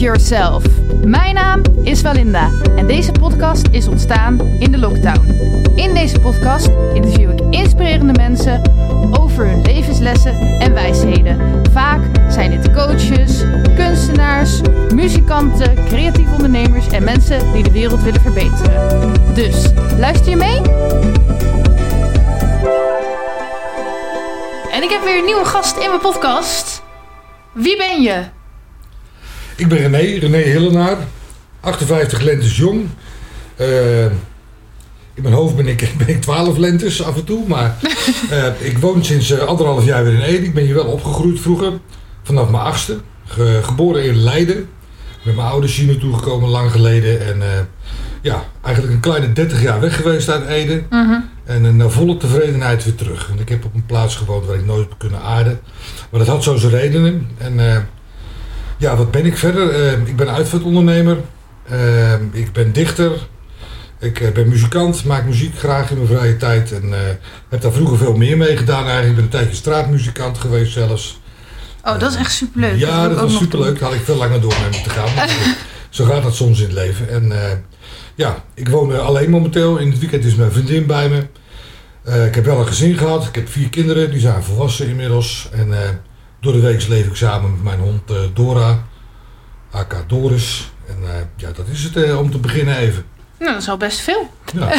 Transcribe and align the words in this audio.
Yourself. 0.00 0.64
Mijn 1.04 1.34
naam 1.34 1.62
is 1.82 2.00
Valinda 2.00 2.50
en 2.76 2.86
deze 2.86 3.12
podcast 3.12 3.68
is 3.70 3.88
ontstaan 3.88 4.40
in 4.40 4.70
de 4.70 4.78
lockdown. 4.78 5.26
In 5.74 5.94
deze 5.94 6.20
podcast 6.20 6.68
interview 6.94 7.30
ik 7.30 7.40
inspirerende 7.50 8.12
mensen 8.12 8.62
over 9.20 9.46
hun 9.46 9.62
levenslessen 9.62 10.60
en 10.60 10.74
wijsheden. 10.74 11.62
Vaak 11.72 12.00
zijn 12.28 12.50
dit 12.50 12.72
coaches, 12.72 13.44
kunstenaars, 13.76 14.60
muzikanten, 14.94 15.74
creatieve 15.86 16.32
ondernemers 16.32 16.88
en 16.88 17.04
mensen 17.04 17.52
die 17.52 17.62
de 17.62 17.72
wereld 17.72 18.02
willen 18.02 18.20
verbeteren. 18.20 19.12
Dus, 19.34 19.72
luister 19.98 20.30
je 20.30 20.36
mee? 20.36 20.60
En 24.70 24.82
ik 24.82 24.90
heb 24.90 25.02
weer 25.02 25.18
een 25.18 25.24
nieuwe 25.24 25.44
gast 25.44 25.76
in 25.76 25.88
mijn 25.88 26.00
podcast. 26.00 26.82
Wie 27.52 27.76
ben 27.76 28.02
je? 28.02 28.38
Ik 29.60 29.68
ben 29.68 29.78
René, 29.78 30.18
René 30.18 30.42
Hillenaar, 30.42 30.96
58 31.60 32.20
lentes 32.20 32.56
jong. 32.56 32.88
Eh, 33.56 34.04
in 35.14 35.22
mijn 35.22 35.34
hoofd 35.34 35.56
ben 35.56 35.66
ik, 35.66 35.88
ben 35.98 36.08
ik 36.08 36.20
12 36.20 36.56
lentes 36.56 37.02
af 37.02 37.16
en 37.16 37.24
toe, 37.24 37.48
maar 37.48 37.76
eh, 38.30 38.46
ik 38.58 38.78
woon 38.78 39.04
sinds 39.04 39.30
eh, 39.30 39.38
anderhalf 39.38 39.84
jaar 39.84 40.04
weer 40.04 40.12
in 40.12 40.20
Ede. 40.20 40.44
Ik 40.44 40.54
ben 40.54 40.64
hier 40.64 40.74
wel 40.74 40.84
opgegroeid 40.84 41.40
vroeger, 41.40 41.72
vanaf 42.22 42.50
mijn 42.50 42.62
achtste. 42.62 42.98
Ge- 43.26 43.60
geboren 43.62 44.04
in 44.04 44.16
Leiden, 44.16 44.68
met 45.22 45.34
mijn 45.36 45.48
ouders 45.48 45.76
hier 45.76 45.86
naartoe 45.86 46.14
gekomen 46.14 46.48
lang 46.48 46.70
geleden. 46.70 47.26
En 47.26 47.68
ja, 48.22 48.44
eigenlijk 48.62 48.94
een 48.94 49.00
kleine 49.00 49.32
30 49.32 49.62
jaar 49.62 49.80
weg 49.80 49.96
geweest 49.96 50.28
uit 50.30 50.46
Ede. 50.46 50.82
En 51.44 51.64
een 51.64 51.76
naar 51.76 51.90
volle 51.90 52.16
tevredenheid 52.16 52.84
weer 52.84 52.94
terug. 52.94 53.30
En 53.32 53.40
ik 53.40 53.48
heb 53.48 53.64
op 53.64 53.74
een 53.74 53.86
plaats 53.86 54.16
gewoond 54.16 54.46
waar 54.46 54.56
ik 54.56 54.66
nooit 54.66 54.88
heb 54.88 54.98
kunnen 54.98 55.20
aarden. 55.22 55.60
Maar 56.10 56.20
dat 56.20 56.28
had 56.28 56.42
zo 56.42 56.56
zijn 56.56 56.72
redenen. 56.72 57.28
En 57.38 57.58
ja, 58.80 58.96
wat 58.96 59.10
ben 59.10 59.26
ik 59.26 59.36
verder? 59.36 59.70
Eh, 59.70 59.92
ik 59.92 60.16
ben 60.16 60.30
uitvaartondernemer. 60.30 61.16
Eh, 61.68 62.12
ik 62.32 62.52
ben 62.52 62.72
dichter. 62.72 63.12
Ik 64.00 64.20
eh, 64.20 64.32
ben 64.32 64.48
muzikant, 64.48 65.04
maak 65.04 65.24
muziek 65.24 65.58
graag 65.58 65.90
in 65.90 65.96
mijn 65.96 66.08
vrije 66.08 66.36
tijd. 66.36 66.72
En 66.72 66.94
eh, 66.94 67.00
heb 67.48 67.60
daar 67.60 67.72
vroeger 67.72 67.98
veel 67.98 68.16
meer 68.16 68.36
mee 68.36 68.56
gedaan 68.56 68.84
eigenlijk. 68.84 69.08
Ik 69.08 69.14
ben 69.14 69.24
een 69.24 69.30
tijdje 69.30 69.54
straatmuzikant 69.54 70.38
geweest 70.38 70.72
zelfs. 70.72 71.20
Oh, 71.84 71.98
dat 71.98 72.10
is 72.10 72.16
echt 72.16 72.32
superleuk. 72.32 72.78
Ja, 72.78 73.08
dat 73.08 73.20
was 73.20 73.36
superleuk. 73.36 73.78
Daar 73.78 73.88
had 73.88 73.98
ik 73.98 74.04
veel 74.04 74.16
langer 74.16 74.40
door 74.40 74.54
mee 74.60 74.70
moeten 74.70 74.90
gaan. 74.90 75.28
Zo 75.90 76.04
gaat 76.04 76.22
dat 76.22 76.34
soms 76.34 76.58
in 76.58 76.64
het 76.64 76.74
leven. 76.74 77.08
En 77.08 77.32
eh, 77.32 77.56
ja, 78.14 78.44
ik 78.54 78.68
woon 78.68 79.00
alleen 79.00 79.30
momenteel. 79.30 79.76
In 79.76 79.90
het 79.90 79.98
weekend 79.98 80.24
is 80.24 80.34
mijn 80.34 80.52
vriendin 80.52 80.86
bij 80.86 81.08
me. 81.08 81.26
Ik 82.26 82.34
heb 82.34 82.44
wel 82.44 82.58
een 82.58 82.66
gezin 82.66 82.98
gehad. 82.98 83.26
Ik 83.26 83.34
heb 83.34 83.48
vier 83.48 83.68
kinderen. 83.68 84.10
Die 84.10 84.20
zijn 84.20 84.42
volwassen 84.42 84.88
inmiddels. 84.88 85.48
En 85.52 85.68
door 86.40 86.52
de 86.52 86.60
week 86.60 86.88
leef 86.88 87.06
ik 87.06 87.14
samen 87.14 87.50
met 87.50 87.62
mijn 87.62 87.78
hond 87.78 88.10
eh, 88.10 88.16
Dora. 88.34 88.84
aka 89.70 90.04
Doris. 90.06 90.72
En 90.86 90.96
eh, 91.02 91.20
ja, 91.36 91.50
dat 91.52 91.66
is 91.68 91.82
het 91.82 91.96
eh, 91.96 92.18
om 92.18 92.30
te 92.30 92.38
beginnen 92.38 92.76
even. 92.76 93.04
Nou, 93.38 93.52
dat 93.52 93.62
is 93.62 93.68
al 93.68 93.76
best 93.76 94.00
veel. 94.00 94.30
Ja. 94.52 94.68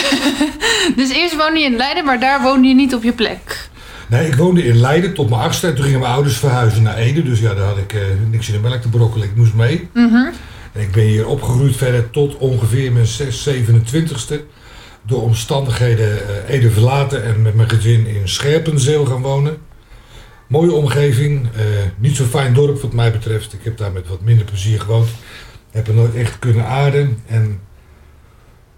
Dus 0.95 1.09
eerst 1.09 1.35
woonde 1.35 1.59
je 1.59 1.65
in 1.65 1.75
Leiden, 1.75 2.05
maar 2.05 2.19
daar 2.19 2.41
woonde 2.41 2.67
je 2.67 2.75
niet 2.75 2.95
op 2.95 3.03
je 3.03 3.13
plek. 3.13 3.69
Nee, 4.11 4.27
ik 4.27 4.35
woonde 4.35 4.65
in 4.65 4.79
Leiden 4.79 5.13
tot 5.13 5.29
mijn 5.29 5.41
achtste. 5.41 5.67
En 5.67 5.75
toen 5.75 5.83
gingen 5.83 5.99
mijn 5.99 6.11
ouders 6.11 6.37
verhuizen 6.37 6.83
naar 6.83 6.95
Ede. 6.95 7.23
Dus 7.23 7.39
ja, 7.39 7.53
daar 7.53 7.65
had 7.65 7.77
ik 7.77 7.93
eh, 7.93 8.01
niks 8.29 8.47
in 8.47 8.53
de 8.53 8.59
melk 8.69 8.81
te 8.81 8.89
brokkelen. 8.89 9.27
Ik 9.27 9.35
moest 9.35 9.53
mee. 9.53 9.89
Mhm. 9.93 10.31
En 10.73 10.81
ik 10.81 10.91
ben 10.91 11.03
hier 11.03 11.27
opgegroeid 11.27 11.75
verder 11.75 12.09
tot 12.09 12.37
ongeveer 12.37 12.91
mijn 12.91 13.05
6, 13.05 13.49
27ste. 13.49 14.35
Door 15.05 15.21
omstandigheden 15.21 16.27
eh, 16.27 16.55
Ede 16.55 16.71
verlaten 16.71 17.23
en 17.23 17.41
met 17.41 17.55
mijn 17.55 17.69
gezin 17.69 18.07
in 18.07 18.29
Scherpenzeel 18.29 19.05
gaan 19.05 19.21
wonen. 19.21 19.57
Mooie 20.51 20.71
omgeving, 20.71 21.47
eh, 21.55 21.65
niet 21.97 22.15
zo 22.15 22.23
fijn 22.23 22.53
dorp 22.53 22.81
wat 22.81 22.93
mij 22.93 23.11
betreft. 23.11 23.53
Ik 23.53 23.63
heb 23.63 23.77
daar 23.77 23.91
met 23.91 24.07
wat 24.07 24.21
minder 24.21 24.45
plezier 24.45 24.79
gewoond. 24.79 25.09
Heb 25.69 25.87
er 25.87 25.93
nooit 25.93 26.15
echt 26.15 26.39
kunnen 26.39 26.65
aarden. 26.65 27.17
En 27.25 27.59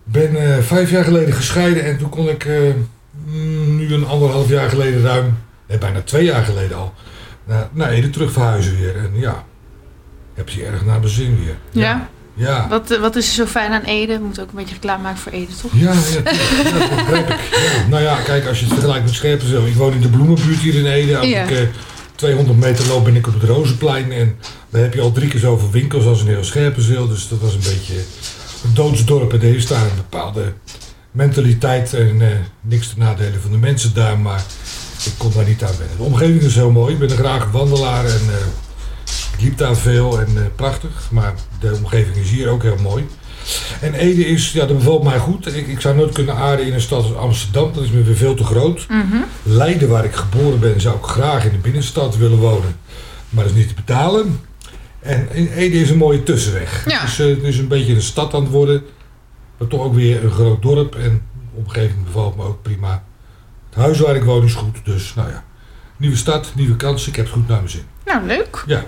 ben 0.03 0.35
eh, 0.35 0.63
vijf 0.63 0.91
jaar 0.91 1.03
geleden 1.03 1.33
gescheiden 1.33 1.83
en 1.83 1.97
toen 1.97 2.09
kon 2.09 2.29
ik 2.29 2.45
eh, 2.45 2.59
mm, 3.25 3.75
nu 3.75 3.93
een 3.93 4.05
anderhalf 4.05 4.49
jaar 4.49 4.69
geleden 4.69 5.01
ruim, 5.01 5.37
nee, 5.67 5.77
bijna 5.77 6.01
twee 6.01 6.23
jaar 6.23 6.43
geleden 6.43 6.77
al, 6.77 6.93
naar, 7.43 7.69
naar 7.71 7.89
Ede 7.89 8.09
terug 8.09 8.31
verhuizen 8.31 8.79
weer. 8.79 8.97
En 8.97 9.11
ja, 9.13 9.45
heb 10.33 10.49
je 10.49 10.65
erg 10.65 10.85
naar 10.85 10.99
mijn 10.99 11.11
zin 11.11 11.39
weer. 11.39 11.57
Ja. 11.71 11.81
Ja. 11.81 12.09
Wat, 12.69 12.91
eh, 12.91 12.99
wat 12.99 13.15
is 13.15 13.27
er 13.27 13.33
zo 13.33 13.45
fijn 13.45 13.71
aan 13.71 13.81
Ede? 13.81 14.17
We 14.17 14.23
moeten 14.23 14.43
ook 14.43 14.49
een 14.49 14.55
beetje 14.55 14.73
reclame 14.73 15.03
maken 15.03 15.17
voor 15.19 15.31
Ede, 15.31 15.51
toch? 15.61 15.71
Ja, 15.73 15.91
ja, 15.91 15.99
ja, 16.13 16.79
dat 16.79 16.95
begrijp 16.95 17.29
ik. 17.29 17.35
Ja. 17.51 17.87
Nou 17.89 18.03
ja, 18.03 18.15
kijk, 18.21 18.47
als 18.47 18.59
je 18.59 18.65
het 18.65 18.73
vergelijkt 18.73 19.05
met 19.05 19.13
Scherpenzeel. 19.13 19.65
Ik 19.65 19.75
woon 19.75 19.93
in 19.93 20.01
de 20.01 20.07
bloemenbuurt 20.09 20.59
hier 20.59 20.75
in 20.75 20.85
Ede. 20.85 21.17
Als 21.17 21.27
Ja. 21.27 21.43
ik 21.43 21.51
eh, 21.51 21.57
200 22.15 22.59
meter 22.59 22.87
loop 22.87 23.03
ben 23.03 23.15
ik 23.15 23.27
op 23.27 23.33
het 23.33 23.43
Rozenplein. 23.49 24.11
En 24.11 24.35
dan 24.69 24.81
heb 24.81 24.93
je 24.93 25.01
al 25.01 25.11
drie 25.11 25.29
keer 25.29 25.39
zoveel 25.39 25.71
winkels 25.71 26.05
als 26.05 26.21
in 26.21 26.27
heel 26.27 26.43
Scherpenzeel. 26.43 27.07
Dus 27.07 27.27
dat 27.27 27.39
was 27.39 27.53
een 27.53 27.59
beetje 27.59 27.93
een 28.63 28.73
doodsdorp. 28.73 29.33
En 29.33 29.41
er 29.41 29.55
is 29.55 29.67
daar 29.67 29.81
een 29.83 29.95
bepaalde 29.95 30.53
mentaliteit. 31.11 31.93
En 31.93 32.21
eh, 32.21 32.27
niks 32.61 32.87
te 32.87 32.93
nadelen 32.97 33.41
van 33.41 33.51
de 33.51 33.57
mensen 33.57 33.93
daar. 33.93 34.19
Maar 34.19 34.43
ik 35.05 35.11
kon 35.17 35.31
daar 35.35 35.47
niet 35.47 35.63
aan 35.63 35.77
wennen. 35.77 35.97
De 35.97 36.03
omgeving 36.03 36.41
is 36.41 36.55
heel 36.55 36.71
mooi. 36.71 36.93
Ik 36.93 36.99
ben 36.99 37.09
een 37.11 37.17
graag 37.17 37.51
wandelaar. 37.51 38.05
En 38.05 38.21
eh, 38.29 38.35
liep 39.43 39.57
daar 39.57 39.75
veel 39.75 40.19
en 40.19 40.37
eh, 40.37 40.43
prachtig. 40.55 41.11
Maar 41.11 41.33
de 41.59 41.75
omgeving 41.75 42.15
is 42.15 42.29
hier 42.29 42.49
ook 42.49 42.61
heel 42.61 42.77
mooi. 42.81 43.07
En 43.81 43.93
Ede 43.93 44.25
is, 44.25 44.51
ja, 44.51 44.65
dat 44.65 44.77
bevalt 44.77 45.03
mij 45.03 45.17
goed. 45.17 45.55
Ik, 45.55 45.67
ik 45.67 45.81
zou 45.81 45.95
nooit 45.95 46.13
kunnen 46.13 46.35
aarden 46.35 46.65
in 46.65 46.73
een 46.73 46.81
stad 46.81 47.03
als 47.03 47.15
Amsterdam. 47.15 47.73
Dat 47.73 47.83
is 47.83 47.91
me 47.91 48.03
weer 48.03 48.15
veel 48.15 48.35
te 48.35 48.43
groot. 48.43 48.85
Mhm. 48.89 49.17
Leiden, 49.43 49.89
waar 49.89 50.05
ik 50.05 50.15
geboren 50.15 50.59
ben, 50.59 50.81
zou 50.81 50.97
ik 50.97 51.03
graag 51.03 51.45
in 51.45 51.51
de 51.51 51.57
binnenstad 51.57 52.17
willen 52.17 52.37
wonen. 52.37 52.75
Maar 53.29 53.43
dat 53.43 53.53
is 53.53 53.59
niet 53.59 53.67
te 53.67 53.73
betalen. 53.73 54.39
En 54.99 55.27
Ede 55.31 55.79
is 55.79 55.89
een 55.89 55.97
mooie 55.97 56.23
tussenweg. 56.23 56.89
Ja. 56.89 57.01
Dus 57.01 57.17
het 57.17 57.43
is 57.43 57.57
een 57.57 57.67
beetje 57.67 57.93
een 57.93 58.01
stad 58.01 58.33
aan 58.33 58.41
het 58.41 58.51
worden. 58.51 58.83
Maar 59.57 59.67
toch 59.67 59.81
ook 59.81 59.93
weer 59.93 60.23
een 60.23 60.31
groot 60.31 60.61
dorp. 60.61 60.95
En 60.95 61.21
de 61.33 61.59
omgeving 61.59 62.03
bevalt 62.03 62.35
me 62.35 62.43
ook 62.43 62.61
prima. 62.61 63.03
Het 63.69 63.79
huis 63.79 63.99
waar 63.99 64.15
ik 64.15 64.23
woon 64.23 64.43
is 64.43 64.53
goed. 64.53 64.77
Dus 64.83 65.13
nou 65.13 65.29
ja, 65.29 65.43
nieuwe 65.97 66.15
stad, 66.15 66.51
nieuwe 66.55 66.75
kansen. 66.75 67.09
Ik 67.09 67.15
heb 67.15 67.25
het 67.25 67.33
goed 67.33 67.47
naar 67.47 67.57
mijn 67.57 67.69
zin. 67.69 67.83
Nou, 68.05 68.25
leuk. 68.25 68.63
Ja. 68.65 68.83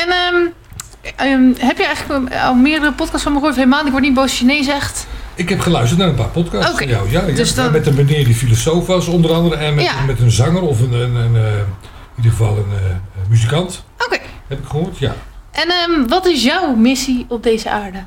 En 0.00 0.08
ehm, 0.08 0.46
ehm, 1.16 1.66
heb 1.66 1.78
je 1.78 1.84
eigenlijk 1.84 2.34
al 2.34 2.54
meerdere 2.54 2.92
podcasts 2.92 3.22
van 3.22 3.32
me 3.32 3.38
gehoord? 3.38 3.56
Helemaal, 3.56 3.84
ik 3.84 3.90
word 3.90 4.02
niet 4.02 4.14
boos 4.14 4.22
als 4.24 4.38
je 4.38 4.44
nee 4.44 4.64
zegt. 4.64 5.06
Ik 5.34 5.48
heb 5.48 5.60
geluisterd 5.60 6.00
naar 6.00 6.08
een 6.08 6.14
paar 6.14 6.28
podcasts 6.28 6.78
van 6.78 6.88
jou. 6.88 7.10
Ja, 7.10 7.26
ja. 7.26 7.34
Dus 7.34 7.54
dan- 7.54 7.72
Met 7.72 7.86
een 7.86 7.94
meneer 7.94 8.24
die 8.24 8.34
filosoof 8.34 8.86
was 8.86 9.06
onder 9.06 9.32
andere. 9.32 9.56
En 9.56 9.74
met, 9.74 9.84
Ja. 9.84 10.04
met 10.06 10.20
een 10.20 10.30
zanger 10.30 10.62
of 10.62 10.80
een, 10.80 10.92
een, 10.92 11.14
een, 11.14 11.36
eh, 11.36 11.52
in 11.58 11.64
ieder 12.16 12.30
geval 12.30 12.56
een 12.56 12.72
eh, 12.78 13.28
muzikant. 13.28 13.84
Oké. 14.06 14.18
Heb 14.48 14.58
ik 14.58 14.66
gehoord, 14.68 14.98
ja. 14.98 15.14
En 15.50 15.68
ehm, 15.68 16.06
wat 16.08 16.26
is 16.26 16.42
jouw 16.42 16.74
missie 16.74 17.26
op 17.28 17.42
deze 17.42 17.70
aarde? 17.70 18.04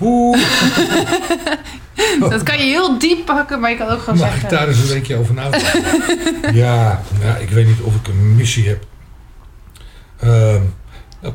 Oeh, 0.00 0.38
Dat 2.30 2.42
kan 2.42 2.58
je 2.58 2.64
heel 2.64 2.98
diep 2.98 3.24
pakken, 3.24 3.60
maar 3.60 3.70
je 3.70 3.76
kan 3.76 3.88
ook 3.88 4.00
gewoon 4.02 4.18
mag 4.18 4.26
ik 4.26 4.32
zeggen... 4.40 4.58
daar 4.58 4.68
eens 4.68 4.78
een 4.78 4.86
weekje 4.88 5.16
over 5.16 5.34
nadenken? 5.34 6.54
ja, 6.64 7.02
nou, 7.22 7.38
ik 7.42 7.50
weet 7.50 7.66
niet 7.66 7.80
of 7.80 7.94
ik 7.94 8.08
een 8.08 8.36
missie 8.36 8.68
heb. 8.68 8.84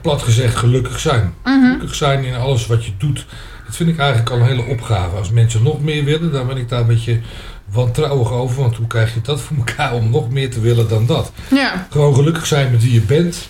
Plat 0.02 0.22
gezegd, 0.22 0.56
gelukkig 0.56 1.00
zijn. 1.00 1.34
Mhm. 1.44 1.64
Gelukkig 1.64 1.96
zijn 1.96 2.24
in 2.24 2.36
alles 2.36 2.68
wat 2.68 2.86
je 2.86 2.92
doet. 2.98 3.26
Dat 3.66 3.76
vind 3.76 3.90
ik 3.90 3.98
eigenlijk 3.98 4.30
al 4.30 4.38
een 4.38 4.46
hele 4.46 4.66
opgave. 4.66 5.16
Als 5.16 5.30
mensen 5.30 5.64
nog 5.64 5.82
meer 5.82 6.04
willen, 6.04 6.32
dan 6.32 6.48
ben 6.48 6.58
ik 6.58 6.70
daar 6.70 6.80
een 6.80 6.88
beetje 6.88 7.20
wantrouwig 7.66 8.32
over. 8.32 8.62
Want 8.62 8.76
hoe 8.76 8.88
krijg 8.88 9.14
je 9.14 9.22
dat 9.22 9.42
voor 9.42 9.58
elkaar 9.58 9.94
om 9.94 10.10
nog 10.10 10.30
meer 10.30 10.52
te 10.52 10.60
willen 10.60 10.90
dan 10.90 11.06
dat? 11.06 11.32
Ja. 11.50 11.88
Gewoon 11.90 12.16
gelukkig 12.16 12.46
zijn 12.46 12.72
met 12.72 12.84
wie 12.84 12.94
je 12.94 13.02
bent, 13.02 13.50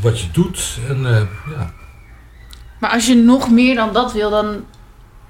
wat 0.00 0.20
je 0.20 0.26
doet. 0.32 0.78
En 0.88 1.06
eh, 1.06 1.22
ja, 1.56 1.72
Maar 2.80 2.90
als 2.90 3.06
je 3.06 3.14
nog 3.14 3.50
meer 3.50 3.74
dan 3.74 3.92
dat 3.92 4.12
wil, 4.12 4.30
dan... 4.30 4.64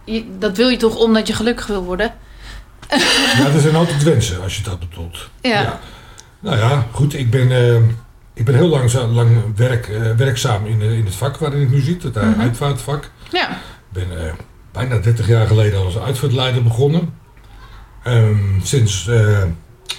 Je, 0.04 0.24
dat 0.38 0.56
wil 0.56 0.68
je 0.68 0.76
toch 0.76 0.97
omdat 0.97 1.26
je 1.26 1.34
gelukkig 1.34 1.66
wil 1.66 1.84
worden? 1.84 2.14
ja, 3.38 3.47
er 3.54 3.60
zijn 3.60 3.74
altijd 3.74 4.03
wensen 4.03 4.42
als 4.42 4.56
je 4.56 4.62
dat 4.62 4.78
bedoelt. 4.78 5.28
Ja. 5.41 5.80
Nou 6.41 6.56
ja, 6.56 6.86
goed. 6.92 7.14
Ik 7.14 7.30
ben, 7.30 7.53
eh, 7.53 7.82
ik 8.36 8.44
ben 8.44 8.54
heel 8.54 8.69
lang, 8.69 8.92
lang 8.92 9.56
werk, 9.56 9.88
eh, 9.88 10.10
werkzaam 10.16 10.66
in, 10.66 10.80
eh, 10.80 10.98
in 10.98 11.04
het 11.04 11.14
vak 11.14 11.36
waarin 11.36 11.62
ik 11.62 11.70
nu 11.70 11.80
zit. 11.80 12.03
Het 12.03 12.16
uh, 12.16 12.22
Mhm. 12.22 12.41
uitvaartvak. 12.41 13.10
Ja. 13.33 13.50
Ik 13.50 13.56
ben 14.09 14.27
eh, 14.27 14.33
bijna 14.72 14.98
30 14.98 15.27
jaar 15.27 15.47
geleden 15.47 15.84
als 15.84 15.98
uitvaartleider 15.98 16.62
begonnen. 16.62 17.15
Ehm, 18.03 18.60
sinds 18.62 19.09
eh, 19.09 19.42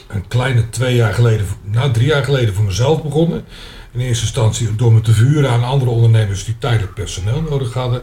een 0.08 0.28
kleine 0.28 0.70
twee 0.70 0.96
jaar 0.96 1.14
geleden, 1.14 1.46
nou 1.64 1.92
drie 1.92 2.08
jaar 2.08 2.24
geleden 2.24 2.54
voor 2.54 2.64
mezelf 2.66 3.04
begonnen. 3.04 3.46
In 3.92 4.00
eerste 4.00 4.24
instantie 4.24 4.76
door 4.76 4.94
me 4.94 5.02
te 5.02 5.14
vuren 5.14 5.50
aan 5.50 5.64
andere 5.64 5.92
ondernemers 5.92 6.46
die 6.46 6.58
tijdelijk 6.60 6.94
personeel 6.94 7.42
nodig 7.42 7.74
hadden. 7.74 8.02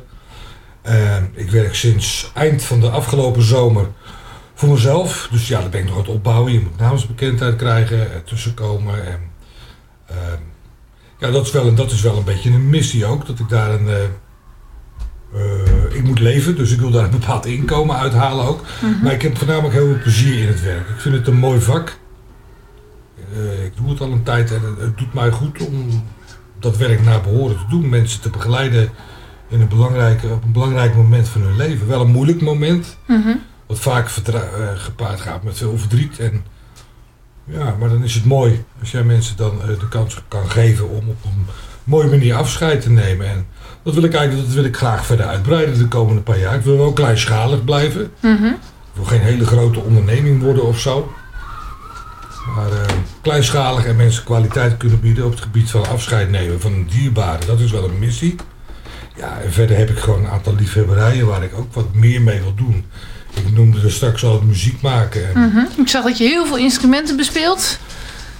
Ehm, 0.82 1.22
ik 1.34 1.50
werk 1.50 1.74
sinds 1.74 2.30
eind 2.34 2.62
van 2.62 2.80
de 2.80 2.88
afgelopen 2.90 3.42
zomer 3.42 3.86
voor 4.54 4.68
mezelf. 4.68 5.28
Dus 5.30 5.48
ja, 5.48 5.60
daar 5.60 5.68
ben 5.68 5.80
ik 5.80 5.86
nog 5.86 5.94
aan 5.94 6.00
het 6.02 6.10
opbouwen. 6.10 6.52
Je 6.52 6.60
moet 6.60 6.78
namensbekendheid 6.78 7.56
krijgen, 7.56 8.12
ertussen 8.12 8.54
komen. 8.54 9.06
En, 9.06 9.20
ehm, 10.06 10.40
ja, 11.18 11.30
dat 11.30 11.46
is, 11.46 11.52
wel, 11.52 11.66
een- 11.66 11.74
dat 11.74 11.90
is 11.90 12.00
wel 12.00 12.16
een 12.18 12.24
beetje 12.24 12.50
een 12.50 12.68
missie 12.70 13.06
ook. 13.06 13.26
Dat 13.26 13.38
ik 13.38 13.48
daar 13.48 13.70
een... 13.70 13.88
eh, 13.88 14.02
eh, 15.34 15.94
ik 15.94 16.02
moet 16.04 16.18
leven, 16.20 16.56
dus 16.56 16.72
ik 16.72 16.80
wil 16.80 16.90
daar 16.90 17.04
een 17.04 17.10
bepaald 17.10 17.46
inkomen 17.46 17.96
uithalen 17.96 18.44
ook. 18.46 18.60
Maar 19.02 19.12
ik 19.12 19.22
heb 19.22 19.38
voornamelijk 19.38 19.74
heel 19.74 19.86
veel 19.86 19.98
plezier 20.02 20.40
in 20.42 20.48
het 20.48 20.62
werk. 20.62 20.88
Ik 20.88 21.00
vind 21.00 21.14
het 21.14 21.26
een 21.26 21.36
mooi 21.38 21.60
vak. 21.60 21.98
Eh, 23.34 23.64
ik 23.64 23.76
doe 23.76 23.88
het 23.90 24.00
al 24.00 24.12
een 24.12 24.22
tijd 24.22 24.52
en 24.52 24.60
het, 24.78 24.98
doet 24.98 25.14
mij 25.14 25.30
goed 25.30 25.66
om 25.66 26.04
dat 26.58 26.76
werk 26.76 27.02
naar 27.04 27.20
behoren 27.20 27.56
te 27.56 27.64
doen. 27.68 27.88
Mensen 27.88 28.20
te 28.20 28.30
begeleiden 28.30 28.90
in 29.48 29.60
een 29.60 29.68
belangrijke, 29.68 30.28
op 30.28 30.44
een 30.44 30.52
belangrijk 30.52 30.94
moment 30.94 31.28
van 31.28 31.40
hun 31.42 31.56
leven. 31.56 31.86
Wel 31.88 32.00
een 32.00 32.10
moeilijk 32.10 32.40
moment, 32.40 32.96
Mhm. 33.06 33.36
wat 33.66 33.78
vaak 33.78 34.08
eh, 34.08 34.40
gepaard 34.74 35.20
gaat 35.20 35.42
met 35.42 35.56
veel 35.56 35.78
verdriet. 35.78 36.18
En, 36.18 36.44
ja, 37.46 37.76
maar 37.78 37.88
dan 37.88 38.04
is 38.04 38.14
het 38.14 38.24
mooi 38.24 38.64
als 38.80 38.90
jij 38.90 39.02
mensen 39.02 39.36
dan 39.36 39.62
eh, 39.62 39.68
de 39.68 39.88
kans 39.88 40.22
kan 40.28 40.50
geven 40.50 40.88
om 40.88 41.08
op 41.08 41.24
een 41.24 41.46
mooie 41.84 42.08
manier 42.08 42.34
afscheid 42.34 42.80
te 42.80 42.90
nemen. 42.90 43.28
En 43.28 43.46
dat 43.82 43.94
wil 43.94 44.02
ik 44.02 44.14
eigenlijk 44.14 44.46
dat 44.46 44.56
wil 44.56 44.64
ik 44.64 44.76
graag 44.76 45.06
verder 45.06 45.26
uitbreiden 45.26 45.78
de 45.78 45.88
komende 45.88 46.20
paar 46.20 46.38
jaar. 46.38 46.54
Ik 46.54 46.62
wil 46.62 46.76
wel 46.76 46.92
kleinschalig 46.92 47.64
blijven. 47.64 48.12
Mhm. 48.20 48.42
Het 48.42 49.02
wil 49.02 49.04
geen 49.04 49.20
hele 49.20 49.46
grote 49.46 49.80
onderneming 49.80 50.42
worden 50.42 50.64
of 50.66 50.78
zo. 50.78 51.12
Maar 52.56 52.72
eh, 52.72 52.96
kleinschalig 53.22 53.84
en 53.84 53.96
mensen 53.96 54.24
kwaliteit 54.24 54.76
kunnen 54.76 55.00
bieden 55.00 55.24
op 55.24 55.30
het 55.30 55.40
gebied 55.40 55.70
van 55.70 55.88
afscheid 55.88 56.30
nemen 56.30 56.60
van 56.60 56.72
een 56.72 56.86
dierbare. 56.86 57.46
Dat 57.46 57.60
is 57.60 57.70
wel 57.70 57.84
een 57.84 57.98
missie. 57.98 58.36
Ja, 59.16 59.40
en 59.40 59.52
verder 59.52 59.76
heb 59.76 59.90
ik 59.90 59.98
gewoon 59.98 60.24
een 60.24 60.30
aantal 60.30 60.54
liefhebberijen 60.54 61.26
waar 61.26 61.42
ik 61.42 61.58
ook 61.58 61.74
wat 61.74 61.94
meer 61.94 62.22
mee 62.22 62.40
wil 62.40 62.54
doen. 62.54 62.84
Ik 63.34 63.52
noemde 63.54 63.80
er 63.80 63.92
straks 63.92 64.24
al 64.24 64.32
het 64.32 64.42
muziek 64.44 64.80
maken. 64.80 65.34
En, 65.34 65.40
Mhm. 65.40 65.80
Ik 65.80 65.88
zag 65.88 66.04
dat 66.04 66.18
je 66.18 66.24
heel 66.24 66.46
veel 66.46 66.56
instrumenten 66.58 67.16
bespeelt. 67.16 67.78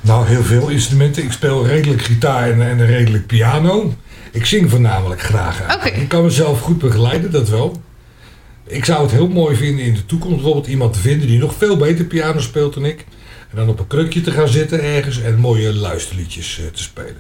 Nou, 0.01 0.27
heel 0.27 0.43
veel 0.43 0.69
instrumenten. 0.69 1.23
Ik 1.23 1.33
speel 1.33 1.67
redelijk 1.67 2.03
gitaar 2.03 2.51
en, 2.51 2.63
en 2.63 2.87
redelijk 2.87 3.27
piano. 3.27 3.95
Ik 4.33 4.47
zing 4.47 4.71
voornamelijk 4.71 5.21
graag. 5.23 5.75
Oké. 5.75 5.89
Ik 5.89 6.09
kan 6.09 6.25
mezelf 6.25 6.61
goed 6.61 6.79
begeleiden, 6.79 7.31
dat 7.31 7.49
wel. 7.49 7.83
Ik 8.67 8.85
zou 8.85 9.03
het 9.03 9.11
heel 9.11 9.29
mooi 9.29 9.57
vinden 9.57 9.85
in 9.85 9.95
de 9.95 10.07
toekomst 10.07 10.35
bijvoorbeeld 10.35 10.67
iemand 10.67 10.93
te 10.93 10.99
vinden 10.99 11.29
die 11.29 11.39
nog 11.39 11.55
veel 11.59 11.77
beter 11.77 12.05
piano 12.05 12.41
speelt 12.41 12.75
dan 12.75 12.85
ik. 12.85 13.05
En 13.51 13.57
dan 13.57 13.69
op 13.69 13.79
een 13.79 13.87
krukje 13.87 14.21
te 14.21 14.31
gaan 14.31 14.49
zitten 14.49 14.83
ergens 14.83 15.21
en 15.21 15.37
mooie 15.39 15.75
luisterliedjes 15.75 16.59
eh, 16.61 16.67
te 16.67 16.83
spelen. 16.83 17.17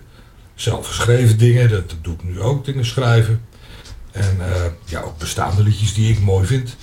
Zelf 0.54 0.86
geschreven 0.86 1.38
dingen, 1.38 1.68
dat, 1.68 1.90
dat 1.90 1.98
doe 2.02 2.14
ik 2.14 2.24
nu 2.24 2.40
ook, 2.40 2.64
dingen 2.64 2.86
schrijven. 2.86 3.40
En 4.12 4.36
eh, 4.40 4.62
ja, 4.84 5.00
ook 5.00 5.18
bestaande 5.18 5.62
liedjes 5.62 5.94
die 5.94 6.10
ik 6.12 6.20
mooi 6.20 6.46
vind. 6.46 6.76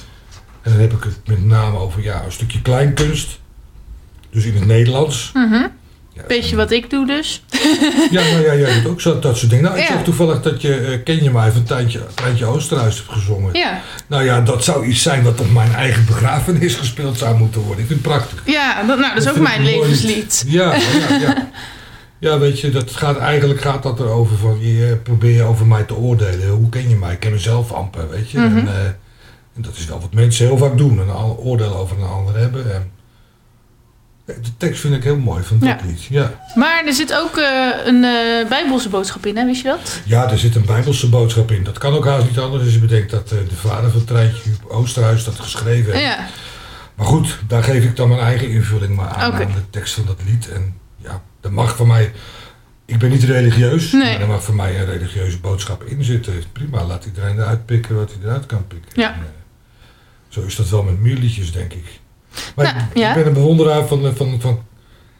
En 0.61 0.71
dan 0.71 0.79
heb 0.81 0.93
ik 0.93 1.03
het 1.03 1.19
met 1.25 1.45
name 1.45 1.77
over 1.77 2.03
ja, 2.03 2.23
een 2.25 2.31
stukje 2.31 2.61
kleinkunst. 2.61 3.39
Dus 4.31 4.45
in 4.45 4.55
het 4.55 4.65
Nederlands. 4.65 5.31
Ja, 6.13 6.23
Beetje 6.27 6.55
wat 6.55 6.71
ik 6.71 6.89
doe 6.89 7.07
dus. 7.07 7.43
Ja, 8.11 8.21
nou 8.21 8.41
ja, 8.45 8.55
jij 8.55 8.81
doet 8.81 8.91
ook 8.91 9.01
zo, 9.01 9.19
dat 9.19 9.37
soort 9.37 9.49
dingen. 9.49 9.65
Nou, 9.65 9.77
ik 9.77 9.87
Ja. 9.87 9.93
zag 9.93 10.03
toevallig 10.03 10.41
dat 10.41 10.61
je 10.61 10.75
eh, 10.75 11.03
Ken 11.03 11.23
je 11.23 11.31
mij 11.31 11.51
van 11.51 11.63
Tijntje, 11.63 11.99
Tijntje 12.13 12.45
Oosterhuis 12.45 12.97
hebt 12.97 13.09
gezongen. 13.09 13.53
Ja, 13.53 13.81
Nou 14.07 14.23
ja, 14.23 14.41
dat 14.41 14.63
zou 14.63 14.85
iets 14.85 15.01
zijn 15.01 15.23
wat 15.23 15.39
op 15.39 15.51
mijn 15.51 15.73
eigen 15.73 16.05
begrafenis 16.05 16.75
gespeeld 16.75 17.17
zou 17.17 17.37
moeten 17.37 17.61
worden. 17.61 17.79
Ik 17.81 17.87
vind 17.87 17.99
het 18.05 18.11
prachtig. 18.13 18.41
ja 18.45 18.83
dat, 18.83 18.99
nou, 18.99 19.13
dat 19.13 19.23
is 19.23 19.29
ook 19.29 19.37
mijn 19.39 19.61
mooi 19.61 19.79
levenslied. 19.79 20.43
Ja, 20.47 20.75
ja, 20.75 21.15
ja. 21.19 21.49
Ja, 22.19 22.39
weet 22.39 22.59
je, 22.59 22.69
dat 22.69 22.91
gaat, 22.95 23.17
eigenlijk 23.17 23.61
gaat 23.61 23.83
dat 23.83 23.99
erover 23.99 24.37
van, 24.37 24.57
je 24.61 24.97
probeer 25.03 25.35
je 25.35 25.43
over 25.43 25.65
mij 25.67 25.83
te 25.83 25.95
oordelen. 25.95 26.49
Hoe 26.49 26.69
ken 26.69 26.89
je 26.89 26.95
mij? 26.95 27.13
Ik 27.13 27.19
ken 27.19 27.31
mezelf 27.31 27.71
amper, 27.71 28.09
weet 28.09 28.31
je. 28.31 28.37
Mhm. 28.39 28.57
en, 28.57 28.67
eh, 28.67 28.73
en 29.55 29.61
dat 29.61 29.75
is 29.75 29.85
wel 29.85 29.99
wat 30.01 30.13
mensen 30.13 30.45
heel 30.45 30.57
vaak 30.57 30.77
doen. 30.77 30.97
Een 30.97 31.13
oordeel 31.37 31.75
over 31.75 31.97
een 31.97 32.07
ander 32.09 32.37
hebben. 32.37 32.73
En, 32.73 32.91
de 34.25 34.57
tekst 34.57 34.81
vind 34.81 34.95
ik 34.95 35.03
heel 35.03 35.17
mooi 35.17 35.43
van 35.43 35.59
dat 35.59 35.67
Ja. 35.69 35.77
lied. 35.85 36.03
Ja. 36.03 36.39
Maar 36.55 36.83
er 36.85 36.93
zit 36.93 37.13
ook 37.13 37.37
eh, 37.37 37.69
een 37.85 38.03
eh 38.03 38.49
bijbelse 38.49 38.89
boodschap 38.89 39.25
in, 39.25 39.37
hè? 39.37 39.45
wist 39.45 39.61
je 39.61 39.67
dat? 39.67 39.99
Ja, 40.05 40.31
er 40.31 40.37
zit 40.37 40.55
een 40.55 40.65
bijbelse 40.65 41.09
boodschap 41.09 41.51
in. 41.51 41.63
Dat 41.63 41.77
kan 41.77 41.93
ook 41.93 42.05
haast 42.05 42.25
niet 42.27 42.39
anders 42.39 42.63
als 42.63 42.73
je 42.73 42.79
bedenkt 42.79 43.11
dat 43.11 43.31
eh, 43.31 43.37
de 43.49 43.55
vader 43.55 43.91
van 43.91 44.03
Treintje 44.03 44.41
Huub 44.43 44.65
Oosterhuis 44.67 45.23
dat 45.23 45.39
geschreven 45.39 45.93
heeft. 45.93 46.05
Ja. 46.05 46.27
Maar 46.95 47.05
goed, 47.05 47.39
daar 47.47 47.63
geef 47.63 47.83
ik 47.83 47.95
dan 47.95 48.09
mijn 48.09 48.21
eigen 48.21 48.49
invulling 48.49 48.95
maar 48.95 49.07
aan, 49.07 49.31
aan 49.33 49.37
de 49.39 49.69
tekst 49.69 49.93
van 49.93 50.05
dat 50.05 50.19
lied. 50.25 50.49
En 50.51 50.73
ja, 50.97 51.21
er 51.41 51.53
mag 51.53 51.75
van 51.75 51.87
mij... 51.87 52.11
Ik 52.85 52.97
ben 52.99 53.09
niet 53.09 53.23
religieus, 53.23 53.91
Nee. 53.91 54.11
maar 54.11 54.21
er 54.21 54.27
mag 54.27 54.43
voor 54.43 54.55
mij 54.55 54.79
een 54.79 54.85
religieuze 54.85 55.39
boodschap 55.39 55.83
in 55.83 56.03
zitten. 56.03 56.33
Prima, 56.51 56.83
laat 56.85 57.05
iedereen 57.05 57.37
eruit 57.37 57.65
pikken 57.65 57.95
wat 57.95 58.11
hij 58.11 58.19
eruit 58.23 58.45
kan 58.45 58.67
pikken. 58.67 59.01
Ja. 59.01 59.13
En, 59.13 59.19
zo 60.31 60.41
is 60.41 60.55
dat 60.55 60.69
wel 60.69 60.83
met 60.83 61.01
meer 61.01 61.17
liedjes, 61.17 61.51
denk 61.51 61.73
ik. 61.73 61.99
Maar 62.55 62.65
Nou, 62.65 62.77
ik, 62.77 62.97
ja. 62.97 63.09
ik 63.09 63.15
ben 63.15 63.27
een 63.27 63.33
bewonderaar 63.33 63.87
van, 63.87 64.05
eh, 64.05 64.11
van, 64.15 64.41
van 64.41 64.59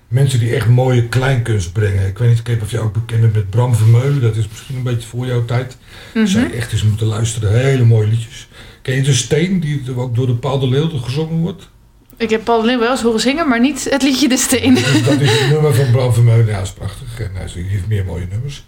mensen 0.08 0.40
die 0.40 0.56
echt 0.56 0.68
mooie 0.68 1.08
kleinkunst 1.08 1.72
brengen. 1.72 2.08
Ik 2.08 2.18
weet 2.18 2.30
niet 2.30 2.42
Kip, 2.42 2.62
of 2.62 2.72
je 2.72 2.80
ook 2.80 2.94
bekend 2.94 3.22
bent 3.22 3.34
met 3.34 3.50
Bram 3.50 3.76
Vermeulen. 3.76 4.22
Dat 4.22 4.36
is 4.36 4.48
misschien 4.48 4.76
een 4.76 4.84
beetje 4.84 5.08
voor 5.08 5.26
jouw 5.26 5.46
tijd. 5.46 5.78
Zou 6.14 6.48
je 6.48 6.54
echt 6.54 6.72
eens 6.72 6.84
moeten 6.84 7.08
luisteren. 7.08 7.60
Hele 7.60 7.86
mooie 7.86 8.08
liedjes. 8.08 8.48
Ken 8.82 8.96
je 8.96 9.02
de 9.02 9.14
Steen, 9.14 9.60
die 9.60 9.84
ook 9.96 10.16
door 10.16 10.28
de 10.28 10.36
Paul 10.36 10.60
de 10.60 10.68
Leeuw 10.68 10.90
gezongen 10.90 11.38
wordt? 11.40 11.70
Ik 12.18 12.30
heb 12.30 12.44
Paul 12.44 12.62
de 12.62 12.66
Leeuw 12.66 12.80
wel 12.80 12.92
eens 12.92 13.02
horen 13.02 13.20
zingen, 13.20 13.48
maar 13.48 13.60
niet 13.60 13.88
het 13.90 14.04
liedje 14.04 14.30
De 14.30 14.38
Steen. 14.38 14.74
Dus 14.74 15.04
dat 15.04 15.20
is 15.20 15.40
het 15.40 15.50
nummer 15.50 15.76
van 15.76 15.92
Bram 15.92 16.14
Vermeulen. 16.14 16.46
Ja, 16.46 16.58
dat 16.58 16.66
is 16.66 16.74
prachtig. 16.74 17.20
En 17.20 17.32
hij 17.34 17.48
heeft 17.54 17.88
meer 17.88 18.06
mooie 18.06 18.28
nummers. 18.30 18.66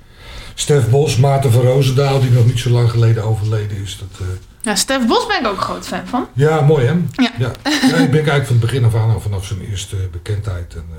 Stef 0.53 0.89
Bos, 0.89 1.17
Maarten 1.17 1.51
van 1.51 1.61
Roosendaal, 1.61 2.19
die 2.21 2.31
nog 2.31 2.45
niet 2.45 2.59
zo 2.59 2.69
lang 2.69 2.89
geleden 2.89 3.23
overleden 3.23 3.77
is. 3.83 3.97
Dat, 3.99 4.19
eh, 4.19 4.27
Ja, 4.63 4.75
Stef 4.75 5.07
Bos 5.07 5.27
ben 5.27 5.39
ik 5.39 5.48
ook 5.48 5.56
een 5.56 5.62
groot 5.62 5.88
fan 5.88 6.07
van. 6.07 6.27
ja, 6.33 6.62
mooi 6.62 6.86
hè? 6.86 6.94
Ja. 7.24 7.31
Ja. 7.38 7.50
Ik 7.50 7.89
ben 7.89 8.13
eigenlijk 8.13 8.45
van 8.45 8.56
het 8.56 8.60
begin 8.60 8.86
af 8.86 8.95
aan, 8.95 9.10
al 9.13 9.19
vanaf 9.19 9.45
zijn 9.45 9.62
eerste 9.62 9.95
bekendheid. 10.12 10.74
En, 10.75 10.86
eh, 10.92 10.98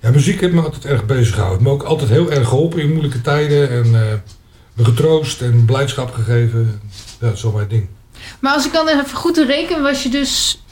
ja, 0.00 0.10
muziek 0.10 0.40
heeft 0.40 0.52
me 0.52 0.62
altijd 0.62 0.84
erg 0.84 1.06
bezig 1.06 1.34
gehouden. 1.34 1.62
Me 1.62 1.70
ook 1.70 1.82
altijd 1.82 2.10
heel 2.10 2.30
erg 2.30 2.48
geholpen 2.48 2.80
in 2.80 2.88
moeilijke 2.90 3.20
tijden. 3.20 3.70
En 3.70 3.84
eh, 3.84 4.14
me 4.72 4.84
getroost 4.84 5.40
en 5.42 5.64
blijdschap 5.64 6.12
gegeven. 6.14 6.80
Ja, 7.20 7.26
dat 7.26 7.36
is 7.36 7.42
wel 7.42 7.52
mijn 7.52 7.68
ding. 7.68 7.88
Maar 8.40 8.52
als 8.54 8.66
ik 8.66 8.72
dan 8.72 8.88
even 8.88 9.16
goed 9.16 9.34
te 9.34 9.44
rekenen, 9.44 9.82
was 9.82 10.02
je 10.02 10.08
dus 10.08 10.62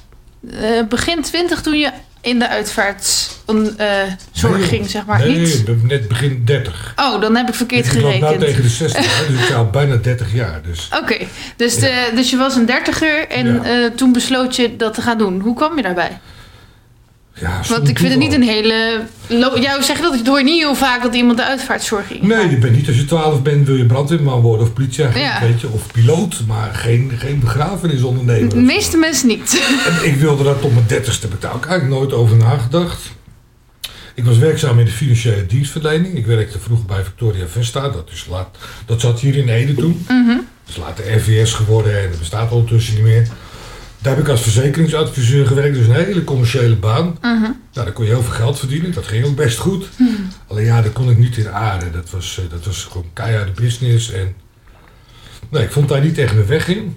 eh, 0.50 0.86
begin 0.88 1.22
20 1.22 1.62
toen 1.62 1.78
je 1.78 1.90
in 2.20 2.38
de 2.38 2.48
uitvaartzorg 2.48 4.58
Nee, 4.58 4.66
ging, 4.68 4.90
zeg 4.90 5.06
maar. 5.06 5.18
nee, 5.18 5.38
niet? 5.38 5.54
ik 5.54 5.64
ben 5.64 5.80
net 5.86 6.08
begin 6.08 6.42
30. 6.44 6.92
Oh, 6.96 7.20
dan 7.20 7.36
heb 7.36 7.48
ik 7.48 7.54
verkeerd 7.54 7.86
ik 7.86 7.92
nou 7.92 8.04
gerekend. 8.12 8.40
tegen 8.40 8.62
de 8.62 8.68
60, 8.68 9.18
hè, 9.26 9.32
dus 9.32 9.48
ik 9.48 9.54
al 9.54 9.70
bijna 9.70 9.96
30 9.96 10.34
jaar. 10.34 10.60
Dus. 10.66 10.88
Oké, 11.02 11.16
dus, 11.56 11.76
de, 11.76 12.10
dus 12.14 12.30
je 12.30 12.36
was 12.36 12.56
een 12.56 12.66
dertiger 12.66 13.28
en 13.28 13.54
Ja. 13.54 13.62
eh, 13.62 13.90
toen 13.96 14.12
besloot 14.12 14.56
je 14.56 14.76
dat 14.76 14.94
te 14.94 15.02
gaan 15.02 15.18
doen. 15.18 15.40
Hoe 15.40 15.54
kwam 15.54 15.76
je 15.76 15.82
daarbij? 15.82 16.18
Ja, 17.34 17.60
Want 17.68 17.88
ik 17.88 17.98
vind 17.98 18.10
het 18.10 18.18
niet 18.18 18.32
een 18.32 18.42
hele... 18.42 19.00
Jou 19.60 19.82
zeggen 19.82 20.04
dat, 20.04 20.18
het 20.18 20.26
hoor 20.26 20.42
niet 20.44 20.60
heel 20.60 20.74
vaak 20.74 21.02
dat 21.02 21.14
iemand 21.14 21.36
de 21.38 21.44
uitvaartzorg 21.44 22.10
in 22.12 22.26
Nee, 22.26 22.50
je 22.50 22.58
bent 22.58 22.76
niet 22.76 22.86
als 22.88 22.96
je 22.96 23.04
12 23.04 23.42
bent 23.42 23.66
wil 23.66 23.76
je 23.76 23.86
brandweerman 23.86 24.40
worden 24.40 24.66
of 24.66 24.72
politieagent, 24.72 25.24
Ja. 25.24 25.40
weet 25.40 25.60
je, 25.60 25.68
of 25.68 25.92
piloot, 25.92 26.42
maar 26.46 26.74
geen, 26.74 27.12
geen 27.16 27.40
begrafenisondernemer. 27.40 28.48
De 28.48 28.56
meeste 28.56 28.96
mensen 28.96 29.28
niet. 29.28 29.62
En 29.88 30.06
ik 30.08 30.16
wilde 30.16 30.44
dat 30.44 30.60
tot 30.60 30.72
mijn 30.74 31.02
30ste, 31.02 31.20
heb 31.20 31.34
ik 31.34 31.44
eigenlijk 31.44 31.88
nooit 31.88 32.12
over 32.12 32.36
nagedacht. 32.36 33.00
Ik 34.14 34.24
was 34.24 34.38
werkzaam 34.38 34.78
in 34.78 34.84
de 34.84 34.90
financiële 34.90 35.46
dienstverlening. 35.46 36.16
Ik 36.16 36.26
werkte 36.26 36.58
vroeger 36.58 36.86
bij 36.86 37.04
Victoria 37.04 37.46
Vesta, 37.46 37.88
dat, 37.88 38.10
is 38.12 38.26
laat, 38.30 38.56
dat 38.86 39.00
zat 39.00 39.20
hier 39.20 39.36
in 39.36 39.48
Ede 39.48 39.74
toen. 39.74 40.04
Mhm. 40.08 40.26
Dat 40.26 40.44
is 40.68 40.76
later 40.76 41.16
RVS 41.16 41.52
geworden 41.52 42.02
en 42.02 42.10
dat 42.10 42.18
bestaat 42.18 42.52
ondertussen 42.52 42.94
niet 42.94 43.02
meer. 43.02 43.28
Daar 44.02 44.14
heb 44.14 44.24
ik 44.24 44.30
als 44.30 44.42
verzekeringsadviseur 44.42 45.46
gewerkt, 45.46 45.74
dus 45.74 45.86
een 45.86 45.94
hele 45.94 46.24
commerciële 46.24 46.76
baan. 46.76 47.18
Mhm. 47.20 47.40
Nou, 47.40 47.54
daar 47.72 47.92
kon 47.92 48.04
je 48.04 48.10
heel 48.10 48.22
veel 48.22 48.32
geld 48.34 48.58
verdienen. 48.58 48.92
Dat 48.92 49.06
ging 49.06 49.24
ook 49.24 49.36
best 49.36 49.58
goed. 49.58 49.88
Alleen 50.46 50.64
ja, 50.64 50.82
daar 50.82 50.90
kon 50.90 51.10
ik 51.10 51.18
niet 51.18 51.36
in 51.36 51.48
aarden. 51.48 51.92
Dat 51.92 52.10
was, 52.10 52.38
eh, 52.38 52.50
dat 52.50 52.64
was 52.64 52.84
gewoon 52.84 53.10
keiharde 53.12 53.52
business. 53.52 54.10
En 54.10 54.34
nee, 55.48 55.62
ik 55.62 55.72
vond 55.72 55.88
daar 55.88 56.00
niet 56.04 56.18
echt 56.18 56.34
mijn 56.34 56.46
weg 56.46 56.68
in. 56.68 56.96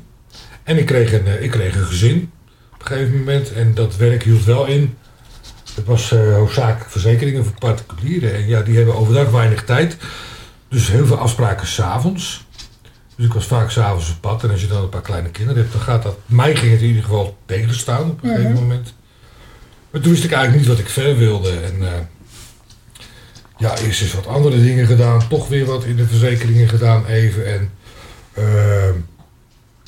En 0.63 0.77
ik 0.77 0.85
kreeg 0.85 1.13
een, 1.13 1.25
eh, 1.25 1.43
ik 1.43 1.51
kreeg 1.51 1.75
een 1.75 1.85
gezin 1.85 2.31
op 2.73 2.81
een 2.81 2.87
gegeven 2.87 3.17
moment. 3.17 3.53
En 3.53 3.73
dat 3.73 3.95
werk 3.97 4.23
hield 4.23 4.45
wel 4.45 4.65
in. 4.65 4.97
Het 5.75 5.85
was 5.85 6.11
eh 6.11 6.33
hoofdzakelijk 6.33 6.91
verzekeringen 6.91 7.43
voor 7.43 7.53
particulieren. 7.59 8.33
En 8.33 8.47
ja, 8.47 8.61
die 8.61 8.75
hebben 8.75 8.95
overdag 8.95 9.29
weinig 9.29 9.63
tijd. 9.63 9.97
Dus 10.69 10.87
heel 10.87 11.05
veel 11.05 11.17
afspraken 11.17 11.67
s'avonds. 11.67 12.45
Dus 13.15 13.25
ik 13.25 13.33
was 13.33 13.45
vaak 13.45 13.69
s'avonds 13.71 14.09
op 14.09 14.21
pad. 14.21 14.43
En 14.43 14.49
als 14.51 14.61
je 14.61 14.67
dan 14.67 14.83
een 14.83 14.89
paar 14.89 15.01
kleine 15.01 15.29
kinderen 15.29 15.61
hebt, 15.61 15.73
dan 15.73 15.81
gaat 15.81 16.03
dat... 16.03 16.17
Mij 16.25 16.55
ging 16.55 16.71
het 16.71 16.81
in 16.81 16.87
ieder 16.87 17.03
geval 17.03 17.37
tegenstaan 17.45 18.09
op 18.09 18.23
een 18.23 18.29
Mhm. 18.29 18.35
gegeven 18.37 18.61
moment. 18.61 18.93
Maar 19.91 20.01
toen 20.01 20.11
wist 20.11 20.23
ik 20.23 20.31
eigenlijk 20.31 20.61
niet 20.61 20.75
wat 20.75 20.85
ik 20.85 20.89
verder 20.91 21.17
wilde. 21.17 21.49
En 21.51 21.81
eh, 21.87 21.99
ja, 23.57 23.77
eerst 23.77 24.01
eens 24.01 24.13
wat 24.13 24.27
andere 24.27 24.61
dingen 24.61 24.85
gedaan. 24.87 25.27
Toch 25.27 25.47
weer 25.47 25.65
wat 25.65 25.83
in 25.83 25.95
de 25.95 26.05
verzekeringen 26.07 26.69
gedaan 26.69 27.05
even. 27.05 27.45
En 27.53 27.71
eh, 28.33 28.89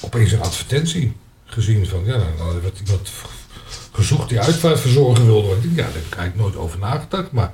opeens 0.01 0.32
een 0.32 0.41
advertentie 0.41 1.13
gezien 1.46 1.88
van... 1.88 2.01
Ja, 2.05 2.17
nou, 2.38 2.55
er 2.55 2.62
werd 2.62 2.79
iemand 2.86 3.10
gezocht 3.91 4.29
die 4.29 4.39
uitvaartverzorger 4.39 5.25
wilde 5.25 5.48
worden. 5.48 5.70
Ja, 5.70 5.75
daar 5.75 5.86
heb 5.94 6.05
ik 6.05 6.15
eigenlijk 6.15 6.36
nooit 6.36 6.55
over 6.65 6.79
nagedacht. 6.79 7.32
Maar 7.32 7.53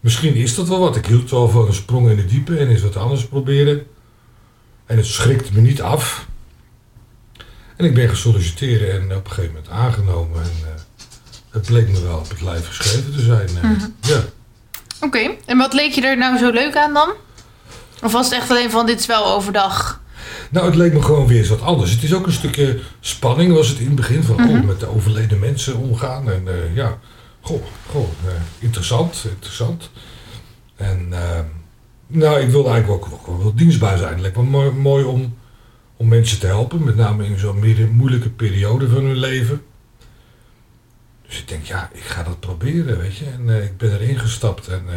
misschien 0.00 0.34
is 0.34 0.54
dat 0.54 0.68
wel 0.68 0.78
wat. 0.78 0.96
Ik 0.96 1.06
hield 1.06 1.30
wel 1.30 1.48
van 1.48 1.66
een 1.66 1.74
sprong 1.74 2.10
in 2.10 2.16
de 2.16 2.24
diepe 2.26 2.56
en 2.58 2.68
eens 2.68 2.82
wat 2.82 2.96
anders 2.96 3.26
proberen. 3.26 3.86
En 4.92 4.98
het 4.98 5.06
schrikte 5.06 5.52
me 5.52 5.60
niet 5.60 5.82
af. 5.82 6.26
En 7.76 7.84
ik 7.84 7.94
ben 7.94 8.08
gesolliciteerd 8.08 8.88
en 8.90 9.16
op 9.16 9.24
een 9.24 9.30
gegeven 9.32 9.54
moment 9.54 9.70
aangenomen. 9.72 10.42
En 10.42 10.50
eh, 10.64 10.80
het 11.50 11.66
bleek 11.66 11.88
me 11.88 12.02
wel 12.02 12.18
op 12.18 12.28
het 12.28 12.40
lijf 12.40 12.66
geschreven 12.66 13.12
te 13.12 13.20
zijn. 13.20 13.48
eh. 13.48 13.62
Mhm. 13.62 13.86
Ja. 14.00 14.20
Oké, 15.00 15.30
en 15.46 15.58
wat 15.58 15.72
leek 15.72 15.92
je 15.92 16.00
er 16.06 16.16
nou 16.18 16.38
zo 16.38 16.50
leuk 16.50 16.76
aan 16.76 16.92
dan? 16.94 17.12
Of 18.02 18.12
was 18.12 18.24
het 18.24 18.34
echt 18.34 18.50
alleen 18.50 18.70
van 18.70 18.86
dit 18.86 19.00
is 19.00 19.06
wel 19.06 19.26
overdag? 19.34 20.00
Nou, 20.50 20.66
het 20.66 20.74
leek 20.74 20.92
me 20.92 21.02
gewoon 21.02 21.26
weer 21.26 21.38
eens 21.38 21.48
wat 21.48 21.62
anders. 21.62 21.90
Het 21.90 22.02
is 22.02 22.14
ook 22.14 22.26
een 22.26 22.32
stukje 22.32 22.80
spanning, 23.00 23.52
was 23.52 23.68
het 23.68 23.78
in 23.78 23.86
het 23.86 23.94
begin. 23.94 24.22
Van, 24.22 24.48
oh, 24.48 24.64
met 24.64 24.80
de 24.80 24.94
overleden 24.94 25.38
mensen 25.38 25.76
omgaan. 25.76 26.30
En 26.30 26.48
eh, 26.48 26.76
ja, 26.76 26.98
goh, 27.40 27.62
goh 27.90 28.08
interessant, 28.58 29.24
interessant. 29.28 29.90
En 30.76 31.08
eh, 31.10 31.40
Nou, 32.14 32.40
ik 32.40 32.48
wilde 32.48 32.68
eigenlijk 32.70 33.04
ook, 33.04 33.28
ook 33.28 33.42
wel 33.42 33.54
dienstbaar 33.54 33.98
zijn. 33.98 34.12
Het 34.12 34.20
lijkt 34.20 34.36
me 34.36 34.70
mooi, 34.72 35.04
om, 35.04 35.34
om 35.96 36.08
mensen 36.08 36.38
te 36.38 36.46
helpen, 36.46 36.84
met 36.84 36.96
name 36.96 37.24
in 37.26 37.38
zo'n 37.38 37.64
moeilijke 37.92 38.30
periode 38.30 38.88
van 38.88 39.04
hun 39.04 39.16
leven. 39.16 39.62
Dus 41.28 41.38
ik 41.38 41.48
denk, 41.48 41.64
ja, 41.64 41.90
ik 41.92 42.02
ga 42.02 42.22
dat 42.22 42.40
proberen, 42.40 42.98
weet 42.98 43.16
je. 43.16 43.24
En 43.24 43.56
eh, 43.56 43.64
ik 43.64 43.76
ben 43.76 43.92
erin 44.00 44.18
gestapt 44.18 44.68
en 44.68 44.82
eh, 44.88 44.94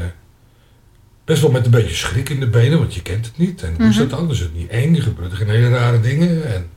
best 1.25 1.41
wel 1.41 1.51
met 1.51 1.65
een 1.65 1.71
beetje 1.71 1.95
schrik 1.95 2.29
in 2.29 2.39
de 2.39 2.47
benen, 2.47 2.77
want 2.79 2.93
je 2.93 3.01
kent 3.01 3.25
het 3.25 3.37
niet. 3.37 3.63
En 3.63 3.73
hoe 3.77 3.87
is 3.89 3.97
Mhm. 3.97 4.07
dat 4.09 4.19
anders? 4.19 4.39
Het 4.39 4.49
is 4.53 4.59
niet 4.61 4.69
eng, 4.69 4.95
er 4.95 5.01
gebeuren 5.01 5.37
geen 5.37 5.49
hele 5.49 5.69
rare 5.69 5.99
dingen. 6.01 6.53
En 6.53 6.69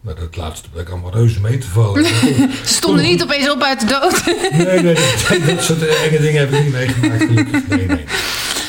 nou, 0.00 0.18
dat 0.18 0.36
laatste 0.36 0.70
bleek 0.70 0.88
allemaal 0.88 1.12
reuze 1.14 1.40
mee 1.40 1.58
te 1.58 1.66
vallen. 1.66 2.04
Ze 2.06 2.48
stonden 2.64 3.04
niet 3.04 3.22
opeens 3.22 3.50
op 3.50 3.62
uit 3.62 3.80
de 3.80 3.86
dood. 3.86 4.24
Nee, 4.66 4.82
nee, 4.82 4.94
dat, 4.94 5.46
dat 5.46 5.62
soort 5.62 5.86
enge 5.86 6.20
dingen 6.20 6.40
heb 6.40 6.52
ik 6.52 6.62
niet 6.64 6.72
meegemaakt. 6.72 7.22
gelukkig. 7.24 7.68
Nee, 7.68 7.86
nee. 7.86 8.04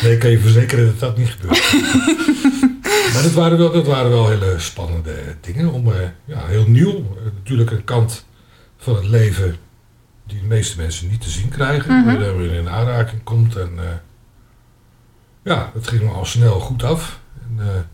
Nee, 0.05 0.13
ik 0.13 0.19
kan 0.19 0.29
je 0.29 0.39
verzekeren 0.39 0.85
dat 0.85 0.99
dat 0.99 1.17
niet 1.17 1.29
gebeurt. 1.29 1.73
maar 3.13 3.23
dat 3.23 3.31
waren 3.31 3.57
wel, 3.57 3.71
dat 3.71 3.85
waren 3.85 4.11
wel 4.11 4.29
hele 4.29 4.59
spannende 4.59 5.15
dingen. 5.41 5.71
Om, 5.71 5.91
eh, 5.91 5.99
ja, 6.25 6.45
heel 6.45 6.65
nieuw. 6.67 6.95
Eh, 6.95 7.23
natuurlijk 7.35 7.71
een 7.71 7.83
kant 7.83 8.25
van 8.77 8.95
het 8.95 9.05
leven 9.05 9.55
die 10.27 10.39
de 10.39 10.45
meeste 10.45 10.77
mensen 10.77 11.09
niet 11.09 11.21
te 11.21 11.29
zien 11.29 11.49
krijgen. 11.49 11.93
Mhm. 11.93 12.05
Waar 12.05 12.25
je 12.25 12.37
weer 12.37 12.53
in 12.53 12.69
aanraking 12.69 13.23
komt. 13.23 13.55
En 13.55 13.71
eh, 13.77 13.83
ja, 15.43 15.71
het 15.73 15.87
ging 15.87 16.01
me 16.01 16.09
al 16.09 16.25
snel 16.25 16.59
goed 16.59 16.83
af. 16.83 17.19
En, 17.41 17.87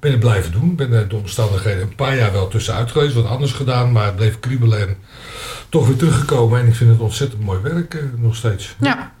ben 0.00 0.10
het 0.10 0.20
blijven 0.20 0.52
doen. 0.52 0.76
Ben 0.76 1.08
de 1.08 1.16
omstandigheden 1.16 1.82
een 1.82 1.94
paar 1.94 2.16
jaar 2.16 2.32
wel 2.32 2.48
tussenuit 2.48 2.90
geweest. 2.90 3.14
Wat 3.14 3.26
anders 3.26 3.52
gedaan, 3.52 3.92
maar 3.92 4.06
het 4.06 4.16
bleef 4.16 4.40
kriebelen 4.40 4.88
en 4.88 4.96
toch 5.68 5.86
weer 5.86 5.96
teruggekomen. 5.96 6.60
En 6.60 6.66
ik 6.66 6.74
vind 6.74 6.90
het 6.90 7.00
ontzettend 7.00 7.42
mooi 7.42 7.60
werk 7.60 8.04
nog 8.16 8.36
steeds. 8.36 8.76
Ja. 8.80 9.16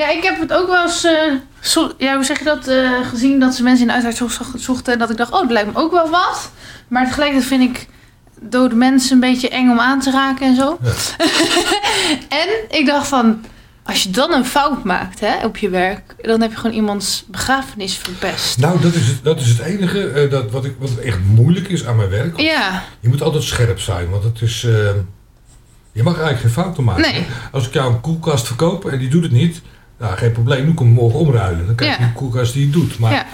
Ja, 0.00 0.08
ik 0.10 0.22
heb 0.22 0.40
het 0.40 0.52
ook 0.52 0.66
wel 0.68 0.82
eens, 0.82 1.04
eh, 1.04 1.12
zo- 1.60 1.92
ja, 1.98 2.14
hoe 2.14 2.24
zeg 2.24 2.38
je 2.38 2.44
dat, 2.44 2.66
eh, 2.66 2.90
gezien 3.08 3.40
dat 3.40 3.54
ze 3.54 3.62
mensen 3.62 3.80
in 3.82 3.86
de 3.86 3.92
uitvaart 4.06 4.32
zo- 4.32 4.58
zochten. 4.58 4.92
En 4.92 4.98
dat 4.98 5.10
ik 5.10 5.16
dacht, 5.16 5.32
oh, 5.32 5.40
dat 5.40 5.50
lijkt 5.50 5.72
me 5.72 5.78
ook 5.80 5.92
wel 5.92 6.10
wat. 6.10 6.50
Maar 6.88 7.06
tegelijkertijd 7.06 7.48
vind 7.48 7.76
ik 7.76 7.86
dode 8.40 8.74
mensen 8.74 9.12
een 9.12 9.20
beetje 9.20 9.48
eng 9.48 9.70
om 9.70 9.80
aan 9.80 10.00
te 10.00 10.10
raken 10.10 10.46
en 10.46 10.56
zo. 10.56 10.78
Ja. 10.82 10.90
en 12.42 12.48
ik 12.78 12.86
dacht 12.86 13.06
van, 13.06 13.44
als 13.82 14.02
je 14.02 14.10
dan 14.10 14.32
een 14.32 14.44
fout 14.46 14.84
maakt 14.84 15.20
hè, 15.20 15.44
op 15.46 15.56
je 15.56 15.68
werk, 15.68 16.14
dan 16.22 16.40
heb 16.40 16.50
je 16.50 16.56
gewoon 16.56 16.76
iemands 16.76 17.24
begrafenis 17.26 17.96
verpest. 17.96 18.58
Nou, 18.58 18.80
dat 18.80 18.94
is 18.94 19.06
het, 19.06 19.24
dat 19.24 19.40
is 19.40 19.48
het 19.48 19.58
enige 19.60 20.08
eh, 20.10 20.30
dat, 20.30 20.50
wat, 20.50 20.64
ik, 20.64 20.74
wat 20.78 20.96
echt 20.96 21.18
moeilijk 21.24 21.68
is 21.68 21.86
aan 21.86 21.96
mijn 21.96 22.08
werk. 22.10 22.40
Ja, 22.40 22.82
Je 23.00 23.08
moet 23.08 23.22
altijd 23.22 23.42
scherp 23.42 23.80
zijn, 23.80 24.10
want 24.10 24.24
het 24.24 24.40
is... 24.42 24.60
je 25.92 26.02
mag 26.02 26.12
eigenlijk 26.14 26.40
geen 26.40 26.50
fouten 26.62 26.84
maken. 26.84 27.02
nee. 27.12 27.26
Als 27.52 27.66
ik 27.66 27.72
jou 27.72 27.92
een 27.92 28.00
koelkast 28.00 28.46
verkoop 28.46 28.84
en 28.90 28.98
die 28.98 29.08
doet 29.08 29.22
het 29.22 29.32
niet... 29.32 29.60
Nou, 30.00 30.16
geen 30.16 30.32
probleem, 30.32 30.64
nu 30.64 30.74
kom 30.74 30.88
ik 30.88 30.94
morgen 30.94 31.18
omruilen. 31.18 31.66
Dan 31.66 31.74
krijg 31.74 31.98
je 31.98 32.02
een 32.04 32.12
koelkast 32.12 32.52
die 32.52 32.62
het 32.64 32.72
doet. 32.72 32.98
Maar 32.98 33.12
Ja. 33.12 33.26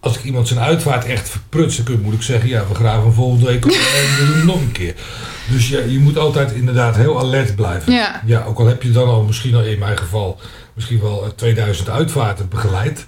als 0.00 0.18
ik 0.18 0.24
iemand 0.24 0.48
zijn 0.48 0.60
uitvaart 0.60 1.04
echt 1.04 1.28
verprutst... 1.28 1.76
dan 1.76 1.86
kun- 1.86 2.00
moet 2.00 2.14
ik 2.14 2.22
zeggen, 2.22 2.48
ja, 2.48 2.66
we 2.68 2.74
graven 2.74 3.12
volgende 3.12 3.46
week 3.46 3.64
op 3.64 3.70
en 3.70 3.76
we 3.78 4.24
doen 4.26 4.34
het 4.36 4.44
nog 4.44 4.60
een 4.60 4.72
keer. 4.72 4.94
Dus 5.50 5.68
je, 5.68 5.92
je 5.92 5.98
moet 5.98 6.18
altijd 6.18 6.52
inderdaad 6.52 6.96
heel 6.96 7.18
alert 7.18 7.56
blijven. 7.56 7.92
Ja. 7.92 8.22
Ja, 8.26 8.44
ook 8.44 8.58
al 8.58 8.66
heb 8.66 8.82
je 8.82 8.90
dan 8.90 9.08
al 9.08 9.22
misschien 9.22 9.54
al 9.54 9.62
in 9.62 9.78
mijn 9.78 9.96
geval... 9.98 10.40
misschien 10.74 11.00
wel 11.00 11.24
eh, 11.24 11.30
2000 11.30 11.88
uitvaarten 11.88 12.48
begeleid... 12.48 13.06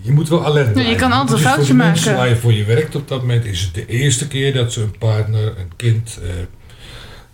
Je 0.00 0.12
moet 0.12 0.28
wel 0.28 0.44
alert 0.44 0.72
blijven. 0.72 0.92
je 0.92 0.98
kan 0.98 1.12
altijd 1.12 1.38
een 1.38 1.44
foutje 1.44 1.66
de 1.66 1.74
mensen 1.74 2.04
maken. 2.04 2.18
waar 2.20 2.28
je 2.28 2.40
voor 2.40 2.52
je 2.52 2.64
werkt 2.64 2.94
op 2.94 3.08
dat 3.08 3.20
moment... 3.20 3.44
is 3.44 3.60
het 3.60 3.74
de 3.74 3.86
eerste 3.86 4.28
keer 4.28 4.54
dat 4.54 4.72
ze 4.72 4.82
een 4.82 4.98
partner, 4.98 5.46
een 5.46 5.72
kind... 5.76 6.18
eh, 6.22 6.28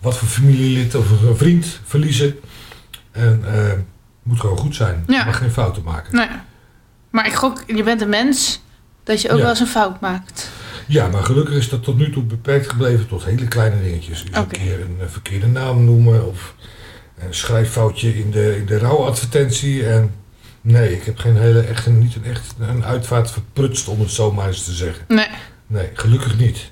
wat 0.01 0.17
voor 0.17 0.27
familielid 0.27 0.95
of 0.95 1.05
een 1.21 1.37
vriend 1.37 1.79
verliezen. 1.85 2.35
En 3.11 3.43
eh 3.45 3.71
moet 4.23 4.39
gewoon 4.39 4.57
goed 4.57 4.75
zijn. 4.75 5.03
Ja. 5.07 5.19
Je 5.19 5.25
mag 5.25 5.37
geen 5.37 5.51
fouten 5.51 5.83
maken. 5.83 6.15
nee. 6.15 6.27
Maar 7.09 7.25
ik 7.27 7.33
gok, 7.33 7.63
je 7.67 7.83
bent 7.83 8.01
een 8.01 8.09
mens, 8.09 8.61
dat 9.03 9.21
je 9.21 9.27
ook 9.29 9.35
Ja. 9.35 9.41
wel 9.41 9.49
eens 9.51 9.59
een 9.59 9.67
fout 9.67 9.99
maakt. 9.99 10.49
Ja, 10.87 11.07
maar 11.07 11.23
gelukkig 11.23 11.55
is 11.55 11.69
dat 11.69 11.83
tot 11.83 11.97
nu 11.97 12.11
toe 12.11 12.23
beperkt 12.23 12.69
gebleven 12.69 13.07
tot 13.07 13.23
hele 13.25 13.47
kleine 13.47 13.81
dingetjes. 13.83 14.25
Dus 14.25 14.35
een 14.37 14.47
keer 14.47 14.81
een 14.81 14.97
eh, 14.99 15.05
verkeerde 15.07 15.47
naam 15.47 15.85
noemen 15.85 16.27
of 16.27 16.55
een 17.19 17.33
schrijffoutje 17.33 18.17
in 18.19 18.31
de, 18.31 18.57
in 18.57 18.65
de 18.65 18.77
rouwadvertentie. 18.77 19.85
En 19.87 20.11
nee, 20.61 20.93
ik 20.95 21.03
heb 21.03 21.17
geen 21.17 21.37
hele, 21.37 21.59
echt, 21.61 21.87
niet 21.87 22.15
een, 22.15 22.25
echt 22.25 22.53
een 22.59 22.85
uitvaart 22.85 23.31
verprutst 23.31 23.87
om 23.87 23.99
het 23.99 24.11
zo 24.11 24.31
maar 24.31 24.47
eens 24.47 24.63
te 24.63 24.71
zeggen. 24.73 25.05
Nee. 25.07 25.27
Nee, 25.67 25.89
gelukkig 25.93 26.37
niet. 26.37 26.71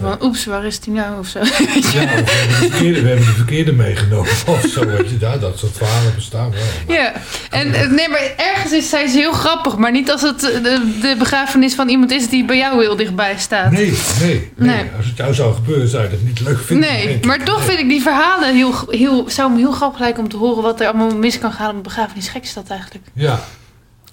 Van, 0.00 0.16
oeps, 0.22 0.44
waar 0.44 0.64
is 0.64 0.80
die 0.80 0.92
nou? 0.92 1.18
Of 1.18 1.26
zo. 1.26 1.38
Ja, 1.38 1.44
of 1.44 1.92
we, 1.92 1.98
hebben 1.98 2.24
de 2.26 2.68
verkeerde, 2.68 3.02
we 3.02 3.08
hebben 3.08 3.26
de 3.26 3.32
verkeerde 3.32 3.72
meegenomen 3.72 4.30
of 4.46 4.66
zo. 4.72 4.86
Weet 4.86 5.08
je, 5.10 5.18
daar, 5.18 5.38
dat 5.38 5.58
soort 5.58 5.76
verhalen 5.76 6.14
bestaan 6.14 6.50
wel. 6.50 6.60
Maar- 6.86 6.96
Ja, 6.96 7.12
en 7.50 7.74
eh, 7.74 7.88
nee, 7.88 8.08
maar 8.08 8.32
ergens 8.36 8.72
is 8.72 8.88
zij 8.88 9.10
heel 9.10 9.32
grappig, 9.32 9.76
maar 9.76 9.90
niet 9.92 10.10
als 10.10 10.22
het 10.22 10.50
eh, 10.52 10.62
de, 10.62 10.98
de 11.00 11.14
begrafenis 11.18 11.74
van 11.74 11.88
iemand 11.88 12.10
is 12.10 12.28
die 12.28 12.44
bij 12.44 12.56
jou 12.56 12.80
heel 12.82 12.96
dichtbij 12.96 13.34
staat. 13.38 13.70
Nee, 13.70 13.98
nee, 14.20 14.50
nee, 14.56 14.74
Nee. 14.76 14.90
Als 14.96 15.06
het 15.06 15.16
jou 15.16 15.34
zou 15.34 15.54
gebeuren, 15.54 15.88
zou 15.88 16.02
je 16.02 16.10
dat 16.10 16.22
niet 16.22 16.40
leuk 16.40 16.58
vinden. 16.58 16.90
Nee, 16.90 17.18
maar 17.22 17.44
toch 17.44 17.62
vind 17.64 17.78
ik 17.78 17.88
die 17.88 18.02
verhalen 18.02 18.54
heel, 18.54 18.74
heel, 18.88 19.24
zou 19.30 19.50
me 19.52 19.58
heel 19.58 19.72
grappig 19.72 20.00
lijken 20.00 20.22
om 20.22 20.28
te 20.28 20.36
horen 20.36 20.62
wat 20.62 20.80
er 20.80 20.86
allemaal 20.86 21.16
mis 21.16 21.38
kan 21.38 21.52
gaan 21.52 21.68
op 21.70 21.76
een 21.76 21.82
begrafenis. 21.82 22.28
Gek 22.28 22.42
is 22.42 22.52
dat 22.54 22.68
eigenlijk? 22.68 23.04
Ja, 23.12 23.40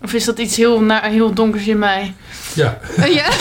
Of 0.03 0.13
is 0.13 0.25
dat 0.25 0.39
iets 0.39 0.55
heel, 0.57 0.81
na, 0.81 1.01
heel 1.09 1.33
donkers 1.33 1.67
in 1.67 1.79
mij? 1.79 2.13
ja. 2.55 2.79
Eh, 2.97 3.13
ja? 3.13 3.29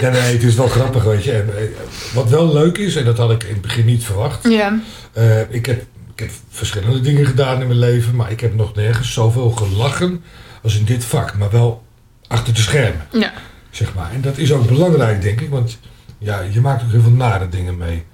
ja, 0.00 0.10
nee, 0.10 0.32
het 0.32 0.42
is 0.42 0.54
wel 0.54 0.68
grappig, 0.68 1.04
weet 1.04 1.24
je. 1.24 1.32
En, 1.32 1.56
eh, 1.56 1.62
wat 2.14 2.28
wel 2.28 2.52
leuk 2.52 2.78
is, 2.78 2.96
en 2.96 3.04
dat 3.04 3.18
had 3.18 3.30
ik 3.30 3.42
in 3.42 3.52
het 3.52 3.62
begin 3.62 3.84
niet 3.84 4.04
verwacht. 4.04 4.48
Ja. 4.48 4.78
eh, 5.12 5.40
ik, 5.50 5.66
heb, 5.66 5.84
ik 6.14 6.18
heb 6.20 6.30
verschillende 6.50 7.00
dingen 7.00 7.26
gedaan 7.26 7.60
in 7.60 7.66
mijn 7.66 7.78
leven, 7.78 8.16
maar 8.16 8.30
ik 8.30 8.40
heb 8.40 8.54
nog 8.54 8.74
nergens 8.74 9.12
zoveel 9.12 9.50
gelachen 9.50 10.22
als 10.62 10.78
in 10.78 10.84
dit 10.84 11.04
vak. 11.04 11.36
Maar 11.38 11.50
wel 11.50 11.82
achter 12.26 12.54
de 12.54 12.60
schermen, 12.60 13.06
Ja. 13.10 13.32
zeg 13.70 13.94
maar. 13.94 14.10
En 14.12 14.20
dat 14.20 14.38
is 14.38 14.52
ook 14.52 14.66
belangrijk, 14.66 15.22
denk 15.22 15.40
ik, 15.40 15.50
want 15.50 15.78
ja, 16.18 16.40
je 16.50 16.60
maakt 16.60 16.82
ook 16.82 16.90
heel 16.90 17.02
veel 17.02 17.10
nare 17.10 17.48
dingen 17.48 17.76
mee. 17.76 18.04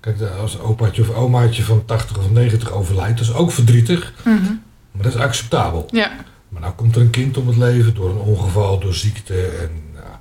Kijk, 0.00 0.16
als 0.40 0.60
opaatje 0.60 1.02
of 1.02 1.10
omaatje 1.16 1.62
van 1.62 1.84
80 1.84 2.18
of 2.18 2.30
90 2.30 2.72
overlijdt, 2.72 3.18
dat 3.18 3.26
is 3.28 3.34
ook 3.34 3.52
verdrietig, 3.52 4.12
Mhm. 4.24 4.52
Maar 4.98 5.10
dat 5.10 5.14
is 5.14 5.20
acceptabel. 5.26 5.88
Ja. 5.90 6.10
Maar 6.48 6.60
nou 6.60 6.72
komt 6.74 6.96
er 6.96 7.02
een 7.02 7.10
kind 7.10 7.36
om 7.36 7.46
het 7.46 7.56
leven 7.56 7.94
door 7.94 8.10
een 8.10 8.16
ongeval, 8.18 8.78
door 8.78 8.94
ziekte. 8.94 9.34
En 9.60 9.70
ja, 9.94 10.20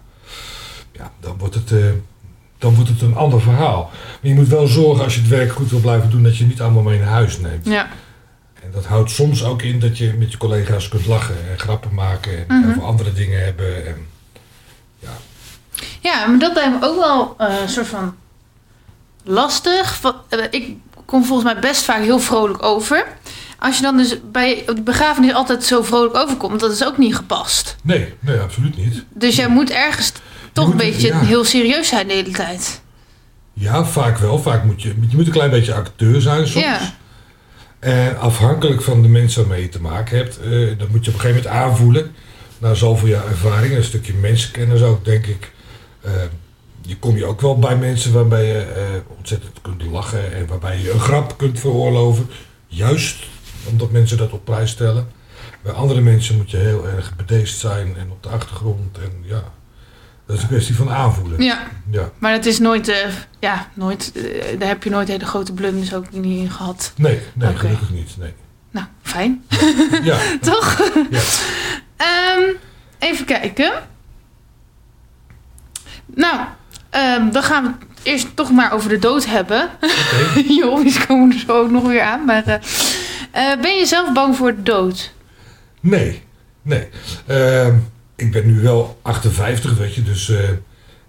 ja, 0.92 1.12
dan, 1.20 1.38
wordt 1.38 1.56
het, 1.56 1.72
eh, 1.72 1.86
dan 2.58 2.76
wordt 2.76 2.90
het 2.90 3.02
een 3.02 3.16
ander 3.16 3.42
verhaal. 3.42 3.90
Maar 3.92 4.32
je 4.32 4.34
moet 4.34 4.48
wel 4.48 4.68
zorgen 4.68 5.04
als 5.04 5.14
je 5.16 5.20
het 5.20 5.30
werk 5.30 5.52
goed 5.52 5.70
wil 5.70 5.80
blijven 5.80 6.10
doen, 6.10 6.24
dat 6.24 6.38
je 6.38 6.46
niet 6.46 6.62
allemaal 6.62 6.84
mee 6.84 7.00
naar 7.00 7.08
huis 7.08 7.38
neemt. 7.40 7.66
Ja. 7.66 7.88
En 8.64 8.72
dat 8.72 8.86
houdt 8.86 9.12
soms 9.12 9.44
ook 9.44 9.62
in 9.62 9.80
dat 9.80 9.98
je 9.98 10.14
met 10.14 10.32
je 10.32 10.38
collega's 10.38 10.88
kunt 10.90 11.06
lachen 11.06 11.36
en 11.52 11.60
grappen 11.60 11.94
maken 11.94 12.50
en 12.50 12.60
Mhm. 12.60 12.70
over 12.70 12.84
andere 12.84 13.14
dingen 13.14 13.44
hebben. 13.44 13.86
En, 13.88 14.08
Ja, 16.02 16.28
maar 16.28 16.40
dat 16.40 16.54
lijkt 16.56 16.80
me 16.80 16.86
ook 16.88 17.00
wel 17.00 17.36
eh, 17.38 17.62
een 17.62 17.70
soort 17.70 17.88
van 17.88 18.16
lastig. 19.24 20.02
Eh, 20.30 20.40
ik 20.50 20.76
kom 21.06 21.26
volgens 21.26 21.54
mij 21.54 21.62
best 21.62 21.84
vaak 21.84 22.02
heel 22.02 22.20
vrolijk 22.20 22.64
over. 22.64 23.06
Als 23.60 23.76
je 23.78 23.82
dan 23.82 23.98
dus 23.98 24.18
bij 24.32 24.64
de 24.66 24.82
begrafenis 24.82 25.34
altijd 25.34 25.64
zo 25.64 25.82
vrolijk 25.84 26.16
overkomt, 26.16 26.60
dat 26.60 26.72
is 26.72 26.86
ook 26.86 26.98
niet 26.98 27.16
gepast. 27.16 27.76
nee, 27.84 28.14
nee, 28.20 28.38
absoluut 28.40 28.78
niet. 28.78 29.04
Dus 29.14 29.36
jij 29.36 29.48
moet 29.50 29.70
ergens 29.72 30.12
toch 30.54 30.66
moet- 30.66 30.74
een 30.74 30.90
beetje 30.90 31.08
ja. 31.08 31.20
heel 31.20 31.44
serieus 31.44 31.88
zijn 31.88 32.08
de 32.08 32.14
hele 32.14 32.32
tijd. 32.32 32.82
Ja, 33.54 33.86
vaak 33.86 34.18
wel. 34.18 34.40
Vaak 34.40 34.64
moet 34.64 34.82
je, 34.82 34.88
je 34.88 35.16
moet 35.16 35.26
een 35.26 35.32
klein 35.32 35.50
beetje 35.50 35.74
acteur 35.74 36.22
zijn 36.22 36.48
soms. 36.48 36.66
Ja. 36.66 36.94
En 37.80 38.20
afhankelijk 38.20 38.82
van 38.82 39.02
de 39.02 39.08
mensen 39.08 39.42
waarmee 39.42 39.62
je 39.62 39.70
te 39.70 39.82
maken 39.82 40.18
hebt, 40.18 40.40
eh, 40.40 40.50
dat 40.78 40.90
moet 40.90 41.06
je 41.06 41.12
op 41.12 41.16
een 41.16 41.22
gegeven 41.22 41.44
moment 41.44 41.48
aanvoelen. 41.48 42.12
Na 42.58 42.74
zoveel 42.74 43.08
jaar 43.08 43.28
ervaring, 43.28 43.76
een 43.76 43.84
stukje 43.84 44.14
mensenkennis 44.14 44.82
ook, 44.82 45.06
denk 45.06 45.26
ik. 45.26 45.52
eh, 46.02 46.12
je 46.82 46.98
kom 46.98 47.18
je 47.18 47.26
ook 47.26 47.42
wel 47.42 47.60
bij 47.60 47.76
mensen 47.78 48.14
waarbij 48.14 48.46
je 48.46 48.60
eh, 48.60 48.82
ontzettend 49.18 49.62
kunt 49.62 49.84
lachen 49.92 50.34
en 50.34 50.48
waarbij 50.48 50.80
je 50.82 50.92
een 50.92 51.00
grap 51.00 51.38
kunt 51.38 51.60
veroorloven. 51.60 52.30
Juist 52.68 53.16
omdat 53.68 53.92
mensen 53.92 54.18
dat 54.18 54.32
op 54.32 54.46
prijs 54.46 54.72
stellen. 54.72 55.08
Bij 55.62 55.74
andere 55.74 56.02
mensen 56.02 56.36
moet 56.38 56.52
je 56.52 56.58
heel 56.58 56.88
erg 56.88 57.16
bedeesd 57.16 57.60
zijn 57.60 57.96
en 57.98 58.12
op 58.12 58.24
de 58.24 58.30
achtergrond. 58.30 58.98
En 58.98 59.12
ja, 59.22 59.44
dat 60.26 60.36
is 60.36 60.42
een 60.42 60.48
kwestie 60.48 60.76
van 60.76 60.90
aanvoelen. 60.92 61.44
Ja, 61.44 61.68
Ja. 61.92 62.10
maar 62.20 62.32
het 62.32 62.46
is 62.46 62.60
nooit, 62.60 62.88
eh, 62.88 62.98
ja, 63.40 63.70
nooit, 63.74 64.12
eh, 64.16 64.60
daar 64.60 64.68
heb 64.68 64.84
je 64.84 64.90
nooit 64.90 65.08
hele 65.08 65.26
grote 65.26 65.54
blunders 65.54 65.94
ook 65.94 66.12
niet 66.12 66.40
in 66.40 66.50
gehad. 66.52 66.94
Nee, 66.96 67.20
nee, 67.34 67.56
gelukkig 67.56 67.90
niet. 67.90 68.18
Nee. 68.18 68.34
Nou, 68.72 68.86
fijn. 69.02 69.44
Ja, 70.04 70.18
Toch? 70.42 70.92
ja. 71.10 71.22
Ehm, 71.98 72.42
even 73.00 73.26
kijken. 73.26 73.72
Nou, 76.06 76.40
ehm, 76.90 77.32
dan 77.32 77.44
gaan 77.44 77.64
we 77.64 77.70
het 77.70 78.04
eerst 78.04 78.36
toch 78.36 78.52
maar 78.52 78.72
over 78.72 78.90
de 78.90 79.00
dood 79.00 79.26
hebben. 79.26 79.70
oké. 79.82 80.40
Je 80.54 80.66
hobby's 80.66 81.06
komen 81.06 81.32
er 81.34 81.40
zo 81.48 81.52
ook 81.64 81.72
nog 81.72 81.84
weer 81.84 82.02
aan. 82.02 82.26
Maar 82.26 82.44
eh, 82.46 82.62
eh, 83.32 83.62
ben 83.62 83.78
je 83.78 83.86
zelf 83.86 84.14
bang 84.14 84.36
voor 84.36 84.56
de 84.56 84.64
dood? 84.64 85.14
Nee, 85.80 86.22
nee. 86.62 86.88
Ehm, 87.26 87.76
ik 88.16 88.32
ben 88.32 88.46
nu 88.46 88.62
wel 88.62 89.00
58, 89.02 89.78
weet 89.78 89.96
je, 89.96 90.04
dus 90.04 90.30
eh, 90.30 90.50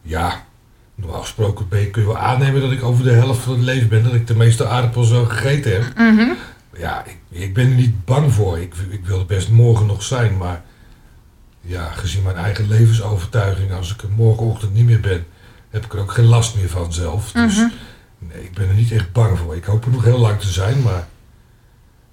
ja, 0.02 0.44
normaal 0.94 1.20
gesproken 1.20 1.66
je, 1.80 1.90
kun 1.90 2.02
je 2.02 2.08
wel 2.08 2.18
aannemen 2.18 2.60
dat 2.60 2.72
ik 2.72 2.82
over 2.84 3.04
de 3.04 3.10
helft 3.12 3.40
van 3.40 3.52
het 3.52 3.62
leven 3.62 3.88
ben, 3.88 4.02
dat 4.02 4.14
ik 4.14 4.26
de 4.26 4.36
meeste 4.36 4.66
aardappels 4.66 5.12
al 5.12 5.24
gegeten 5.24 5.72
heb. 5.72 5.96
Mhm. 5.96 6.30
ja, 6.78 7.04
ik, 7.04 7.16
ik 7.28 7.54
ben 7.54 7.68
er 7.70 7.74
niet 7.76 8.04
bang 8.04 8.32
voor. 8.32 8.58
Ik, 8.58 8.74
ik 8.90 9.06
wil 9.06 9.18
er 9.18 9.26
best 9.26 9.48
morgen 9.48 9.86
nog 9.86 10.02
zijn, 10.02 10.36
maar 10.36 10.62
ja, 11.60 11.90
gezien 11.90 12.22
mijn 12.22 12.36
eigen 12.36 12.68
levensovertuiging, 12.68 13.72
als 13.72 13.92
ik 13.92 14.02
er 14.02 14.10
morgenochtend 14.16 14.74
niet 14.74 14.84
meer 14.86 15.00
ben, 15.00 15.26
heb 15.70 15.84
ik 15.84 15.92
er 15.92 16.00
ook 16.00 16.12
geen 16.12 16.24
last 16.24 16.56
meer 16.56 16.68
van 16.68 16.92
zelf. 16.92 17.32
Dus 17.32 17.56
Mhm. 17.56 17.68
nee, 18.18 18.42
ik 18.42 18.52
ben 18.54 18.68
er 18.68 18.74
niet 18.74 18.92
echt 18.92 19.12
bang 19.12 19.38
voor. 19.38 19.56
Ik 19.56 19.64
hoop 19.64 19.84
er 19.84 19.90
nog 19.90 20.04
heel 20.04 20.18
lang 20.18 20.40
te 20.40 20.48
zijn, 20.48 20.82
maar 20.82 21.08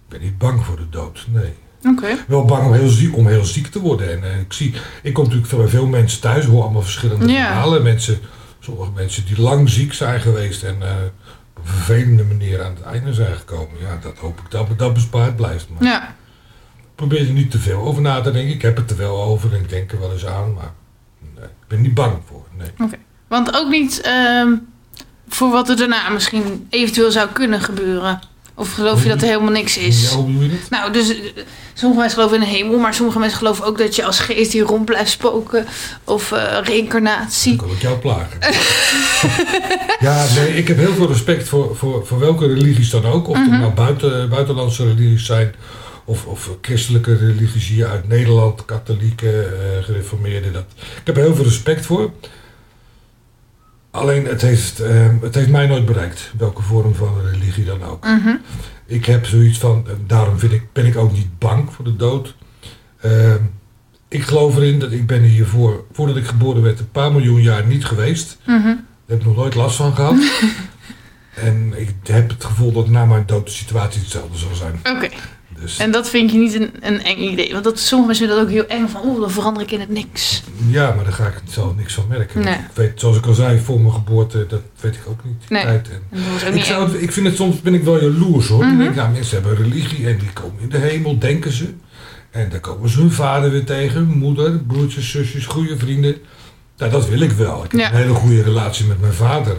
ben 0.10 0.22
niet 0.22 0.38
bang 0.38 0.66
voor 0.66 0.76
de 0.78 0.90
dood. 0.90 1.26
Nee. 1.30 1.54
Oké. 1.92 2.18
Wel 2.28 2.46
bang 2.46 2.66
om 2.68 2.74
heel 2.74 2.90
ziek, 2.90 3.16
om 3.18 3.28
heel 3.28 3.46
ziek 3.46 3.68
te 3.68 3.80
worden. 3.80 4.12
En 4.12 4.32
eh, 4.32 4.40
ik 4.40 4.54
zie, 4.54 4.74
ik 5.04 5.14
kom 5.14 5.24
natuurlijk 5.24 5.50
veel, 5.50 5.60
bij 5.60 5.68
veel 5.68 5.88
mensen 5.88 6.22
thuis, 6.22 6.46
hoor 6.46 6.64
allemaal 6.64 6.82
verschillende 6.82 7.26
verhalen. 7.28 7.84
Mensen, 7.84 8.20
sommige 8.60 8.92
mensen 8.92 9.26
die 9.26 9.42
lang 9.42 9.70
ziek 9.70 9.94
zijn 9.94 10.20
geweest 10.22 10.64
en 10.64 10.76
eh, 10.82 10.90
op 11.58 11.64
een 11.66 11.72
vervelende 11.72 12.24
manier 12.24 12.64
aan 12.64 12.74
het 12.76 12.84
einde 12.84 13.14
zijn 13.14 13.36
gekomen. 13.36 13.80
Ja, 13.82 14.00
dat 14.02 14.18
hoop 14.18 14.40
ik 14.40 14.52
dat 14.52 14.68
dat 14.80 14.94
bespaard 14.94 15.36
blijft. 15.36 15.68
Maar 15.70 15.84
Ja. 15.84 16.16
probeer 16.96 17.20
er 17.28 17.34
niet 17.34 17.52
te 17.52 17.60
veel 17.60 17.80
over 17.82 18.02
na 18.02 18.22
te 18.22 18.32
denken. 18.32 18.54
Ik 18.54 18.62
heb 18.62 18.76
het 18.78 18.92
er 18.92 18.98
wel 18.98 19.24
over 19.24 19.54
en 19.54 19.60
ik 19.60 19.70
denk 19.70 19.92
er 19.92 20.00
wel 20.00 20.12
eens 20.14 20.26
aan, 20.26 20.54
maar 20.54 20.74
nee, 21.36 21.44
ik 21.46 21.68
ben 21.68 21.82
niet 21.82 21.94
bang 21.94 22.18
voor. 22.28 22.46
Nee. 22.58 22.90
Want 23.28 23.56
ook 23.56 23.70
niet 23.70 24.02
ehm, 24.02 24.54
voor 25.28 25.50
wat 25.52 25.70
er 25.70 25.78
daarna 25.78 26.10
misschien 26.10 26.68
eventueel 26.70 27.12
zou 27.12 27.30
kunnen 27.30 27.62
gebeuren. 27.62 28.20
Of 28.58 28.74
geloof 28.74 29.04
je 29.04 29.10
dat 29.10 29.22
er 29.22 29.28
helemaal 29.28 29.52
niks 29.52 29.78
is? 29.78 30.10
Ja, 30.10 30.16
hoe 30.16 30.26
bedoel 30.26 30.42
je 30.42 30.50
dat? 30.50 30.70
Nou, 30.70 30.92
dus 30.94 31.10
eh, 31.10 31.16
sommige 31.74 32.00
mensen 32.02 32.18
geloven 32.20 32.42
in 32.44 32.50
de 32.50 32.56
hemel, 32.58 32.78
maar 32.80 32.94
sommige 32.94 33.20
mensen 33.20 33.38
geloven 33.38 33.66
ook 33.66 33.78
dat 33.78 33.96
je 33.96 34.06
als 34.06 34.20
geest 34.20 34.52
hier 34.54 34.64
rond 34.64 34.86
blijft 34.86 35.12
spoken. 35.12 35.66
Of 36.04 36.30
Dan 36.30 36.64
reïncarnatie. 36.64 37.56
kan 37.56 37.70
ik 37.72 37.82
jou 37.82 37.98
plagen. 37.98 38.40
ja, 40.00 40.26
nee, 40.36 40.56
ik 40.58 40.68
heb 40.68 40.78
heel 40.78 40.94
veel 40.94 41.08
respect 41.08 41.48
voor, 41.48 41.76
voor, 41.76 42.06
voor 42.08 42.20
welke 42.20 42.48
religies 42.48 42.90
dan 42.90 43.06
ook. 43.06 43.28
Of 43.28 43.38
Mhm. 43.38 43.52
het 43.52 43.60
nou 43.60 43.74
buiten, 43.74 44.30
buitenlandse 44.30 44.84
religies 44.84 45.26
zijn. 45.26 45.54
Of, 46.06 46.26
of 46.26 46.50
christelijke 46.62 47.18
religies 47.18 47.68
hier 47.68 47.88
uit 47.88 48.08
Nederland. 48.08 48.66
Katholieken, 48.66 49.44
eh 49.54 49.84
gereformeerden. 49.84 50.54
Dat. 50.54 50.64
Ik 50.78 51.02
heb 51.04 51.18
er 51.18 51.24
heel 51.24 51.36
veel 51.36 51.44
respect 51.44 51.86
voor. 51.86 52.12
Alleen 53.96 54.26
het 54.26 54.42
heeft, 54.42 54.80
eh, 54.80 55.08
het 55.22 55.36
heeft 55.36 55.50
mij 55.50 55.68
nooit 55.68 55.86
bereikt. 55.86 56.32
Welke 56.38 56.62
vorm 56.62 56.96
van 56.96 57.22
religie 57.32 57.66
dan 57.66 57.84
ook. 57.84 58.04
Mhm. 58.04 58.36
Ik 58.86 59.06
heb 59.06 59.26
zoiets 59.26 59.58
van, 59.58 59.86
en 59.88 60.04
daarom 60.08 60.40
vind 60.40 60.52
ik, 60.52 60.64
ben 60.74 60.86
ik 60.86 60.98
ook 60.98 61.12
niet 61.12 61.40
bang 61.40 61.74
voor 61.74 61.86
de 61.86 61.96
dood. 61.96 62.36
Ehm, 63.02 63.42
ik 64.08 64.24
geloof 64.24 64.56
erin 64.56 64.80
dat 64.80 64.92
ik 64.92 65.08
ben 65.08 65.22
hiervoor, 65.22 65.84
voordat 65.92 66.16
ik 66.16 66.26
geboren 66.26 66.62
werd, 66.62 66.80
een 66.80 66.92
paar 66.92 67.12
miljoen 67.12 67.42
jaar 67.42 67.66
niet 67.66 67.86
geweest. 67.86 68.38
Mhm. 68.46 68.64
Daar 68.64 68.78
heb 69.06 69.20
ik 69.20 69.26
nog 69.26 69.36
nooit 69.36 69.56
last 69.56 69.76
van 69.76 69.96
gehad. 69.96 70.16
en 71.50 71.74
ik 71.76 71.90
heb 72.04 72.30
het 72.30 72.44
gevoel 72.44 72.72
dat 72.72 72.90
na 72.90 73.06
mijn 73.06 73.24
dood 73.26 73.46
de 73.46 73.52
situatie 73.52 74.02
hetzelfde 74.02 74.38
zal 74.38 74.56
zijn. 74.56 74.96
Oké. 74.96 75.10
Dus 75.66 75.78
En 75.78 75.92
dat 75.92 76.10
vind 76.10 76.32
je 76.32 76.38
niet 76.38 76.54
een, 76.54 76.72
een 76.82 77.04
eng 77.04 77.18
idee. 77.18 77.52
Want 77.52 77.64
dat, 77.64 77.80
sommige 77.80 78.08
mensen 78.08 78.28
vinden 78.28 78.46
dat 78.46 78.46
ook 78.46 78.68
heel 78.68 78.78
eng 78.78 78.88
van, 78.88 79.02
oeh, 79.06 79.20
dan 79.20 79.32
verander 79.32 79.64
ik 79.64 79.72
in 79.72 79.80
het 79.80 79.90
niks. 79.90 80.44
ja, 80.68 80.94
maar 80.96 81.04
daar 81.04 81.14
ga 81.14 81.26
ik 81.26 81.42
zelf 81.50 81.76
niks 81.76 81.94
van 81.94 82.06
merken. 82.10 82.44
Nee. 82.44 82.54
Ik 82.54 82.60
weet, 82.74 83.00
zoals 83.00 83.18
ik 83.18 83.26
al 83.26 83.34
zei, 83.34 83.60
voor 83.60 83.80
mijn 83.82 83.94
geboorte, 83.94 84.46
dat 84.48 84.62
weet 84.80 84.96
ik 84.96 85.02
ook 85.08 85.20
niet. 85.24 85.50
Nee. 85.50 85.64
En 86.46 86.54
ik, 86.56 86.64
zou, 86.64 86.92
het- 86.92 87.02
ik 87.02 87.12
vind 87.12 87.26
het 87.26 87.36
soms 87.36 87.62
ben 87.62 87.74
ik 87.74 87.84
wel 87.84 88.02
jaloers 88.02 88.48
hoor. 88.48 88.64
Denk, 88.78 88.96
nou, 88.96 89.12
mensen 89.12 89.42
hebben 89.44 89.64
religie 89.64 90.08
en 90.08 90.18
die 90.18 90.30
komen 90.34 90.62
in 90.62 90.70
de 90.70 90.78
hemel, 90.78 91.20
denken 91.20 91.52
ze. 91.52 91.74
En 92.32 92.50
dan 92.50 92.60
komen 92.60 92.90
ze 92.90 93.00
hun 93.00 93.12
vader 93.12 93.52
weer 93.52 93.64
tegen, 93.64 94.08
moeder, 94.18 94.58
broertjes, 94.60 95.10
zusjes, 95.10 95.46
goede 95.46 95.78
vrienden. 95.78 96.16
Nou, 96.78 96.92
dat 96.92 97.10
wil 97.10 97.20
ik 97.22 97.32
wel. 97.32 97.64
Ik 97.64 97.72
heb 97.72 97.80
Ja. 97.80 97.90
een 97.92 97.96
hele 97.98 98.14
goede 98.14 98.42
relatie 98.44 98.86
met 98.86 99.02
mijn 99.02 99.14
vader. 99.14 99.56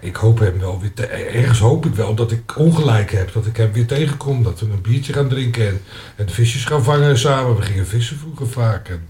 Ik 0.00 0.16
hoop 0.16 0.38
hem 0.38 0.58
wel 0.58 0.80
weer 0.80 0.92
te, 0.94 1.06
ergens 1.06 1.58
hoop 1.58 1.86
ik 1.86 1.94
wel 1.94 2.14
dat 2.14 2.32
ik 2.32 2.58
ongelijk 2.58 3.10
heb. 3.10 3.32
Dat 3.32 3.46
ik 3.46 3.56
hem 3.56 3.72
weer 3.72 3.86
tegenkom. 3.86 4.42
Dat 4.42 4.60
we 4.60 4.66
een 4.66 4.80
biertje 4.80 5.12
gaan 5.12 5.28
drinken 5.28 5.68
en, 5.68 5.80
en 6.16 6.30
visjes 6.30 6.64
gaan 6.64 6.84
vangen 6.84 7.18
samen. 7.18 7.56
We 7.56 7.62
gingen 7.62 7.86
vissen 7.86 8.18
vroeger 8.18 8.48
vaak. 8.48 8.88
En, 8.88 9.08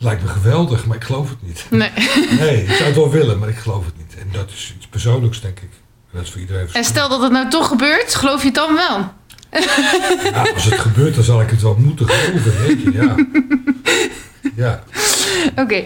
lijkt 0.00 0.22
me 0.22 0.28
geweldig, 0.28 0.86
maar 0.86 0.96
ik 0.96 1.04
geloof 1.04 1.28
het 1.28 1.42
niet. 1.42 1.66
Nee. 1.70 1.90
Nee, 2.40 2.62
ik 2.62 2.70
zou 2.70 2.84
het 2.84 2.96
wel 2.96 3.10
willen, 3.10 3.38
maar 3.38 3.48
ik 3.48 3.56
geloof 3.58 3.84
het 3.84 3.96
niet. 3.96 4.14
En 4.18 4.28
dat 4.32 4.50
is 4.50 4.74
iets 4.76 4.86
persoonlijks, 4.86 5.40
denk 5.40 5.60
ik. 5.60 5.70
En 6.10 6.16
dat 6.16 6.22
is 6.22 6.30
voor 6.30 6.40
iedereen 6.40 6.68
En 6.72 6.84
stel 6.84 7.08
dat 7.08 7.22
het 7.22 7.32
nou 7.32 7.50
toch 7.50 7.68
gebeurt, 7.68 8.14
geloof 8.14 8.40
je 8.40 8.46
het 8.46 8.54
dan 8.54 8.74
wel? 8.74 9.12
Ja, 10.30 10.42
als 10.54 10.64
het 10.64 10.78
gebeurt, 10.78 11.14
dan 11.14 11.24
zal 11.24 11.40
ik 11.40 11.50
het 11.50 11.62
wel 11.62 11.76
moeten 11.78 12.08
geloven, 12.08 12.60
weet 12.66 12.82
je. 12.82 12.92
Ja. 12.92 13.14
Ja. 14.54 14.82
Oké. 15.62 15.84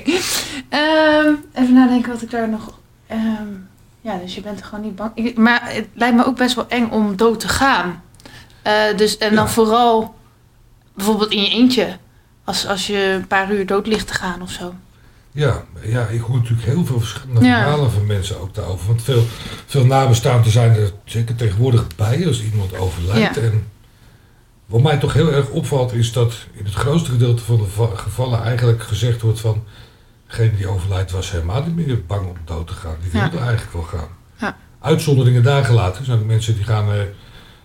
Ehm, 0.69 1.33
even 1.55 1.75
nadenken 1.75 2.13
wat 2.13 2.23
ik 2.23 2.31
daar 2.31 2.49
nog... 2.49 2.79
ehm, 3.07 3.49
ja, 4.05 4.17
dus 4.19 4.35
je 4.35 4.41
bent 4.41 4.61
er 4.61 4.67
gewoon 4.67 4.85
niet 4.85 4.97
bang. 4.97 5.35
Maar 5.37 5.61
het 5.73 5.87
lijkt 5.95 6.17
me 6.17 6.27
ook 6.27 6.37
best 6.37 6.55
wel 6.55 6.69
eng 6.69 6.91
om 6.91 7.17
dood 7.17 7.41
te 7.41 7.49
gaan. 7.49 8.03
Eh, 8.63 8.73
dus, 8.97 9.19
en 9.19 9.35
dan 9.35 9.45
Ja. 9.45 9.51
vooral 9.51 10.15
bijvoorbeeld 10.95 11.31
in 11.31 11.43
je 11.43 11.49
eentje. 11.51 11.97
Als, 12.45 12.67
als 12.67 12.87
je 12.87 12.99
een 13.21 13.27
paar 13.27 13.53
uur 13.53 13.67
dood 13.67 13.87
ligt 13.87 14.07
te 14.07 14.15
gaan 14.15 14.43
of 14.43 14.51
zo. 14.51 14.75
Ja, 15.33 15.63
ja, 15.83 16.07
ik 16.07 16.21
hoor 16.21 16.37
natuurlijk 16.37 16.67
heel 16.69 16.85
veel 16.85 17.01
verschillende 17.01 17.45
Ja. 17.47 17.63
verhalen 17.63 17.91
van 17.91 18.07
mensen 18.07 18.41
ook 18.41 18.55
daarover. 18.55 18.87
Want 18.87 19.03
veel, 19.03 19.25
veel 19.67 19.85
nabestaanden 19.87 20.51
zijn 20.53 20.71
er 20.77 20.93
zeker 21.05 21.35
tegenwoordig 21.37 21.87
bij 21.97 22.27
als 22.27 22.43
iemand 22.43 22.79
overlijdt. 22.79 23.35
Ja. 23.35 23.41
En 23.43 23.67
wat 24.67 24.83
mij 24.83 24.97
toch 24.99 25.13
heel 25.13 25.33
erg 25.33 25.49
opvalt 25.51 25.93
is 25.93 26.13
dat 26.13 26.35
in 26.53 26.65
het 26.65 26.75
grootste 26.75 27.11
gedeelte 27.11 27.43
van 27.45 27.57
de 27.57 27.65
va- 27.67 27.95
gevallen 27.97 28.43
eigenlijk 28.43 28.83
gezegd 28.83 29.21
wordt 29.21 29.41
van... 29.41 29.65
Degene 30.37 30.57
die 30.57 30.67
overlijdt 30.69 31.11
was 31.11 31.31
helemaal 31.31 31.63
niet 31.63 31.87
meer 31.87 32.05
bang 32.07 32.27
om 32.27 32.37
dood 32.45 32.67
te 32.67 32.73
gaan. 32.73 32.97
Die 33.03 33.11
Ja. 33.13 33.21
wilde 33.31 33.45
eigenlijk 33.45 33.73
wel 33.73 33.83
gaan. 33.83 34.09
Ja. 34.37 34.57
Uitzonderingen 34.81 35.43
daar 35.43 35.65
gelaten 35.65 36.05
zijn 36.05 36.19
er 36.19 36.25
mensen 36.27 36.55
die 36.55 36.65
gaan 36.65 36.93
eh, 36.93 37.01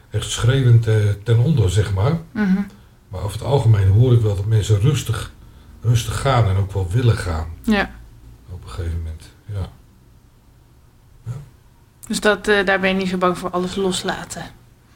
echt 0.09 0.29
schreeuwend 0.29 0.87
eh, 0.87 0.95
ten 1.23 1.37
onder, 1.37 1.69
zeg 1.71 1.93
maar. 1.93 2.11
Mhm. 2.31 2.61
Maar 3.09 3.21
over 3.21 3.31
het 3.39 3.47
algemeen 3.47 3.87
hoor 3.87 4.13
ik 4.13 4.21
wel 4.21 4.35
dat 4.35 4.45
mensen 4.45 4.79
rustig, 4.79 5.31
rustig 5.81 6.21
gaan 6.21 6.47
en 6.47 6.55
ook 6.57 6.73
wel 6.73 6.89
willen 6.91 7.17
gaan 7.17 7.47
Ja. 7.61 7.91
op 8.49 8.63
een 8.63 8.69
gegeven 8.69 8.97
moment. 8.97 9.23
Ja. 9.45 9.69
Dus 12.07 12.19
dat, 12.19 12.47
eh, 12.47 12.65
daar 12.65 12.79
ben 12.79 12.89
je 12.89 12.95
niet 12.95 13.09
zo 13.09 13.17
bang 13.17 13.37
voor 13.37 13.49
alles 13.49 13.75
loslaten. 13.75 14.43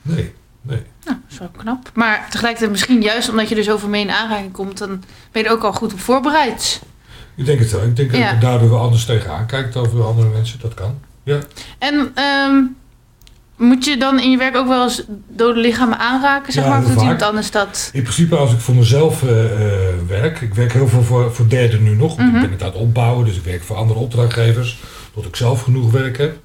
Nee, 0.01 0.33
nee. 0.61 0.77
Nou, 1.05 1.17
dat 1.21 1.31
is 1.31 1.37
wel 1.39 1.49
knap. 1.57 1.91
Maar 1.93 2.27
tegelijkertijd 2.29 2.71
misschien 2.71 3.01
juist 3.01 3.29
omdat 3.29 3.49
je 3.49 3.55
er 3.55 3.63
zoveel 3.63 3.89
mee 3.89 4.01
in 4.01 4.11
aanraking 4.11 4.51
komt... 4.51 4.77
dan 4.77 5.03
ben 5.31 5.41
je 5.41 5.47
er 5.47 5.53
ook 5.53 5.63
al 5.63 5.73
goed 5.73 5.93
op 5.93 5.99
voorbereid. 5.99 6.81
Ik 7.35 7.45
denk 7.45 7.59
het 7.59 7.71
wel. 7.71 7.83
Ik 7.83 7.95
denk 7.95 8.11
dat 8.11 8.19
Ja. 8.19 8.33
daardoor 8.39 8.69
wel 8.69 8.79
anders 8.79 9.05
tegenaan 9.05 9.45
kijkt 9.45 9.75
over 9.75 10.03
andere 10.03 10.29
mensen. 10.29 10.59
Dat 10.59 10.73
kan. 10.73 10.99
Ja. 11.23 11.39
En 11.79 12.11
ehm, 12.15 12.55
moet 13.57 13.85
je 13.85 13.97
dan 13.97 14.19
in 14.19 14.31
je 14.31 14.37
werk 14.37 14.55
ook 14.55 14.67
wel 14.67 14.83
eens 14.83 15.03
dode 15.29 15.59
lichamen 15.59 15.99
aanraken, 15.99 16.53
zeg 16.53 16.63
Ja, 16.63 16.69
maar? 16.69 16.79
Of 16.83 16.87
doet 16.87 17.01
iemand 17.01 17.21
anders 17.21 17.51
dat? 17.51 17.89
In 17.93 18.01
principe 18.01 18.35
als 18.35 18.51
ik 18.53 18.59
voor 18.59 18.75
mezelf 18.75 19.23
eh, 19.23 19.45
eh, 19.45 19.93
werk. 20.07 20.41
Ik 20.41 20.53
werk 20.53 20.73
heel 20.73 20.87
veel 20.87 21.03
voor, 21.03 21.33
voor 21.33 21.47
derden 21.49 21.83
nu 21.83 21.95
nog. 21.95 22.15
Want 22.15 22.27
Mhm. 22.27 22.35
ik 22.35 22.41
ben 22.41 22.51
het 22.51 22.61
aan 22.63 22.67
het 22.71 22.77
opbouwen. 22.77 23.25
Dus 23.25 23.35
ik 23.37 23.43
werk 23.43 23.63
voor 23.63 23.75
andere 23.75 23.99
opdrachtgevers. 23.99 24.79
Tot 25.13 25.25
ik 25.25 25.35
zelf 25.35 25.61
genoeg 25.61 25.91
werk 25.91 26.17
heb. 26.17 26.37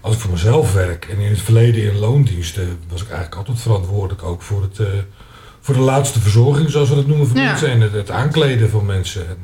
Als 0.00 0.14
ik 0.14 0.20
voor 0.20 0.30
mezelf 0.30 0.72
werk. 0.72 1.04
En 1.10 1.18
in 1.18 1.30
het 1.30 1.40
verleden 1.40 1.82
in 1.82 1.98
loondiensten. 1.98 2.78
Was 2.88 3.00
ik 3.02 3.06
eigenlijk 3.08 3.36
altijd 3.36 3.60
verantwoordelijk 3.60 4.22
ook 4.22 4.42
voor 4.42 4.62
het... 4.62 4.78
eh, 4.78 4.86
voor 5.60 5.74
de 5.74 5.80
laatste 5.80 6.20
verzorging, 6.20 6.70
zoals 6.70 6.88
we 6.88 6.94
dat 6.94 7.06
noemen 7.06 7.26
voor 7.26 7.36
Ja. 7.38 7.44
mensen. 7.44 7.70
En 7.70 7.80
het, 7.80 7.92
het 7.92 8.10
aankleden 8.10 8.70
van 8.70 8.86
mensen. 8.86 9.26
En, 9.28 9.38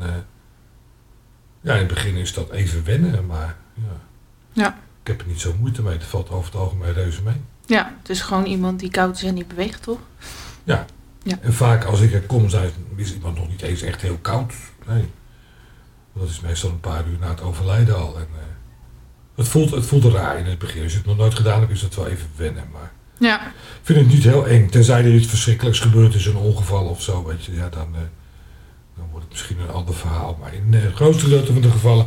ja, 1.63 1.73
in 1.73 1.79
het 1.79 1.89
begin 1.89 2.15
is 2.15 2.35
dat 2.35 2.51
even 2.51 2.85
wennen. 2.85 3.27
Maar 3.27 3.57
ja. 3.75 3.83
Ja. 4.53 4.79
Ik 5.03 5.09
heb 5.09 5.21
er 5.21 5.27
niet 5.27 5.41
zo 5.41 5.55
moeite 5.59 5.83
mee. 5.83 5.93
Het 5.93 6.05
valt 6.05 6.31
over 6.31 6.53
het 6.53 6.61
algemeen 6.61 6.93
reuze 6.93 7.23
mee. 7.23 7.41
Ja, 7.67 7.95
het 8.01 8.09
is 8.09 8.21
gewoon 8.21 8.45
iemand 8.45 8.81
die 8.81 8.91
koud 8.91 9.17
is 9.17 9.23
en 9.23 9.35
niet 9.35 9.49
beweegt, 9.49 9.83
toch? 9.83 9.99
En 11.41 11.53
vaak 11.55 11.85
als 11.85 12.01
ik 12.01 12.13
er 12.13 12.21
kom, 12.21 12.47
is 12.97 13.15
iemand 13.15 13.37
nog 13.37 13.49
niet 13.49 13.63
eens 13.63 13.83
echt 13.83 14.01
heel 14.01 14.19
koud. 14.23 14.53
Nee. 14.87 15.11
Dat 16.13 16.29
is 16.29 16.41
meestal 16.41 16.71
een 16.71 16.81
paar 16.81 17.07
uur 17.09 17.19
na 17.21 17.29
het 17.29 17.41
overlijden 17.41 17.97
al. 17.97 18.17
En, 18.19 18.27
eh, 18.35 18.41
het, 19.35 19.49
voelt, 19.49 19.71
het 19.71 19.87
voelt 19.87 20.05
raar 20.05 20.39
in 20.39 20.45
het 20.47 20.59
begin. 20.59 20.83
Als 20.83 20.93
je 20.93 20.99
het 20.99 21.07
nog 21.07 21.17
nooit 21.17 21.35
gedaan 21.35 21.61
hebt, 21.61 21.73
is 21.73 21.81
dat 21.81 21.95
wel 21.95 22.07
even 22.07 22.29
wennen. 22.37 22.65
Maar 22.73 22.93
Ja. 23.19 23.47
ik 23.47 23.53
vind 23.83 23.99
het 23.99 24.09
niet 24.09 24.23
heel 24.25 24.47
eng. 24.47 24.69
Tenzij 24.69 25.05
er 25.05 25.15
iets 25.15 25.27
verschrikkelijks 25.29 25.81
gebeurd 25.81 26.15
is, 26.15 26.27
een 26.27 26.37
ongeval 26.37 26.85
of 26.87 27.03
zo. 27.03 27.25
Weet 27.25 27.45
je, 27.45 27.55
ja, 27.55 27.69
dan, 27.69 27.89
eh, 27.95 28.01
dan 28.97 29.05
wordt 29.11 29.25
het 29.25 29.33
misschien 29.33 29.57
een 29.61 29.75
ander 29.75 29.95
verhaal. 29.95 30.37
Maar 30.41 30.55
in 30.55 30.75
eh, 30.75 30.83
het 30.83 30.95
grootste 30.95 31.25
gedeelte 31.25 31.53
van 31.53 31.63
de 31.63 31.71
gevallen 31.71 32.07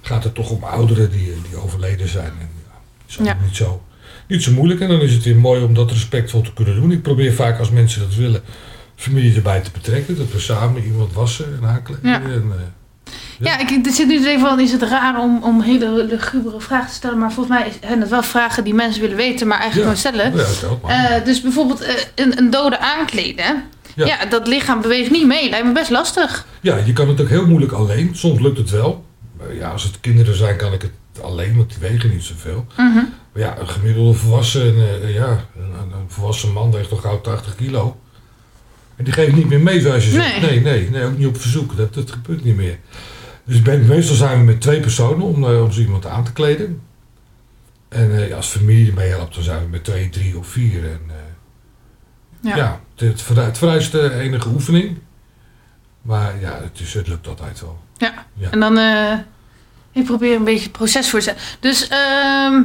gaat 0.00 0.24
het 0.24 0.34
toch 0.34 0.50
om 0.50 0.64
ouderen 0.64 1.10
die, 1.10 1.34
die 1.48 1.56
overleden 1.58 2.08
zijn. 2.08 2.32
En, 2.40 2.48
ja, 2.66 2.78
is 3.08 3.18
Ja. 3.22 3.36
niet, 3.44 3.56
zo, 3.56 3.82
niet 4.26 4.42
zo 4.42 4.52
moeilijk. 4.52 4.80
En 4.80 4.88
dan 4.88 5.00
is 5.00 5.12
het 5.12 5.24
weer 5.24 5.36
mooi 5.36 5.62
om 5.64 5.74
dat 5.74 5.90
respectvol 5.90 6.40
te 6.42 6.52
kunnen 6.52 6.74
doen. 6.74 6.92
Ik 6.92 7.02
probeer 7.02 7.32
vaak 7.32 7.58
als 7.58 7.70
mensen 7.70 8.00
dat 8.00 8.14
willen, 8.14 8.42
familie 8.96 9.34
erbij 9.34 9.60
te 9.60 9.70
betrekken. 9.70 10.16
Dat 10.16 10.32
we 10.32 10.38
samen 10.38 10.84
iemand 10.84 11.12
wassen 11.12 11.58
en 11.62 11.68
aankleden. 11.68 12.10
Ja. 12.10 12.20
En, 12.22 12.52
eh, 12.56 13.12
Ja, 13.38 13.58
ik, 13.58 13.70
ik 13.70 13.86
zit 13.92 14.06
nu 14.06 14.22
denken 14.22 14.40
van, 14.48 14.60
is 14.60 14.72
het 14.72 14.82
raar 14.82 15.20
om, 15.20 15.42
om 15.42 15.60
hele 15.60 16.04
lugubere 16.04 16.60
vragen 16.60 16.88
te 16.88 16.94
stellen? 16.94 17.18
Maar 17.18 17.32
volgens 17.32 17.58
mij 17.58 17.72
zijn 17.80 18.00
het 18.00 18.10
wel 18.10 18.22
vragen 18.22 18.64
die 18.64 18.74
mensen 18.74 19.00
willen 19.00 19.16
weten, 19.16 19.46
maar 19.46 19.58
eigenlijk 19.60 19.90
Ja. 19.96 19.96
gewoon 20.02 20.26
stellen. 20.32 20.80
ja. 20.88 21.10
Eh, 21.18 21.24
dus 21.24 21.40
bijvoorbeeld 21.40 21.80
eh, 21.80 21.94
een, 22.14 22.38
een 22.38 22.50
dode 22.50 22.78
aankleden. 22.78 23.62
Ja. 24.06 24.16
Ja. 24.20 24.26
dat 24.26 24.46
lichaam 24.46 24.80
beweegt 24.80 25.10
niet 25.10 25.26
mee. 25.26 25.48
Lijkt 25.50 25.66
me 25.66 25.72
best 25.72 25.90
lastig. 25.90 26.46
Ja, 26.60 26.76
je 26.76 26.92
kan 26.92 27.08
het 27.08 27.20
ook 27.20 27.28
heel 27.28 27.46
moeilijk 27.46 27.72
alleen. 27.72 28.10
Soms 28.16 28.40
lukt 28.40 28.58
het 28.58 28.70
wel. 28.70 29.04
Maar 29.38 29.54
ja, 29.54 29.70
als 29.70 29.82
het 29.82 30.00
kinderen 30.00 30.34
zijn, 30.36 30.56
kan 30.56 30.72
ik 30.72 30.82
het 30.82 31.22
alleen, 31.22 31.56
want 31.56 31.68
die 31.70 31.78
wegen 31.88 32.10
niet 32.10 32.22
zoveel. 32.22 32.66
Mhm. 32.76 32.94
Maar 33.32 33.42
ja, 33.42 33.58
een 33.58 33.68
gemiddelde 33.68 34.12
volwassen, 34.18 34.74
eh, 35.02 35.14
ja, 35.14 35.44
een, 35.56 35.92
een 35.92 36.08
volwassen 36.08 36.52
man 36.52 36.70
weegt 36.72 36.88
toch 36.88 37.00
gauw 37.00 37.20
80 37.20 37.54
kilo. 37.54 38.00
En 38.96 39.04
die 39.04 39.14
geeft 39.14 39.34
niet 39.36 39.48
meer 39.48 39.60
mee, 39.60 39.80
zoals 39.80 40.04
je 40.04 40.10
zegt. 40.10 40.40
Nee. 40.40 40.50
Nee, 40.50 40.60
nee, 40.60 40.90
nee, 40.90 41.04
ook 41.04 41.18
niet 41.18 41.26
op 41.26 41.40
verzoek. 41.40 41.76
Dat, 41.76 41.94
dat 41.94 42.10
gebeurt 42.10 42.44
niet 42.44 42.56
meer. 42.56 42.78
Dus 43.44 43.62
ben, 43.62 43.86
meestal 43.86 44.16
zijn 44.16 44.38
we 44.38 44.44
met 44.44 44.60
twee 44.60 44.80
personen 44.80 45.22
om, 45.22 45.44
eh, 45.44 45.62
om 45.62 45.72
zo 45.72 45.80
iemand 45.80 46.06
aan 46.06 46.24
te 46.24 46.32
kleden. 46.32 46.80
En 47.88 48.28
eh, 48.28 48.36
als 48.36 48.46
familie 48.46 48.92
meehelpt, 48.92 49.34
dan 49.34 49.42
zijn 49.44 49.62
we 49.62 49.68
met 49.68 49.84
twee, 49.84 50.08
drie 50.08 50.38
of 50.38 50.46
vier. 50.46 50.84
En, 50.84 51.00
eh, 51.08 51.14
Ja. 52.50 52.56
ja, 52.56 52.80
het, 53.00 53.28
het, 53.34 53.58
vereist- 53.58 53.94
eh, 53.94 54.18
enige 54.18 54.48
oefening. 54.48 54.98
Maar 56.02 56.40
ja, 56.40 56.58
het, 56.62 56.80
is, 56.80 56.94
het 56.94 57.08
lukt 57.08 57.26
altijd 57.28 57.60
wel. 57.60 57.78
Ja. 57.96 58.12
Ja. 58.34 58.50
En 58.50 58.60
dan, 58.60 58.78
eh, 58.78 59.12
ik 59.92 60.04
probeer 60.04 60.36
een 60.36 60.44
beetje 60.44 60.62
het 60.62 60.72
proces 60.72 61.10
voor 61.10 61.18
te 61.20 61.24
stellen. 61.24 61.40
Dus, 61.60 61.88
ehm, 61.88 62.62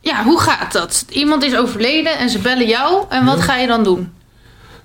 ja, 0.00 0.24
hoe 0.24 0.40
gaat 0.40 0.72
dat? 0.72 1.04
Iemand 1.10 1.42
is 1.44 1.56
overleden 1.56 2.18
en 2.18 2.30
ze 2.30 2.38
bellen 2.38 2.66
jou. 2.68 3.04
En 3.08 3.24
wat 3.24 3.36
Ja. 3.38 3.42
ga 3.44 3.56
je 3.56 3.66
dan 3.66 3.84
doen? 3.84 4.12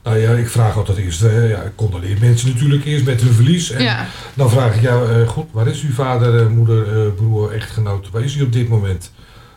Nou 0.04 0.18
ja, 0.18 0.32
ik 0.32 0.48
vraag 0.50 0.78
altijd 0.78 0.98
eerst, 0.98 1.22
eh, 1.24 1.50
ja, 1.50 1.62
ik 1.62 1.76
condoleer 1.76 2.18
mensen 2.20 2.50
natuurlijk 2.54 2.86
eerst 2.86 3.06
met 3.06 3.22
hun 3.22 3.34
verlies. 3.34 3.72
En 3.72 3.84
Ja. 3.84 4.06
dan 4.34 4.50
vraag 4.50 4.76
ik 4.76 4.82
jou, 4.82 5.26
goed, 5.26 5.46
waar 5.52 5.68
is 5.68 5.82
uw 5.82 5.94
vader, 5.94 6.50
moeder, 6.50 7.12
broer, 7.12 7.52
echtgenoot? 7.52 8.10
Waar 8.10 8.22
is 8.24 8.34
hij 8.34 8.44
op 8.44 8.52
dit 8.54 8.68
moment? 8.70 9.12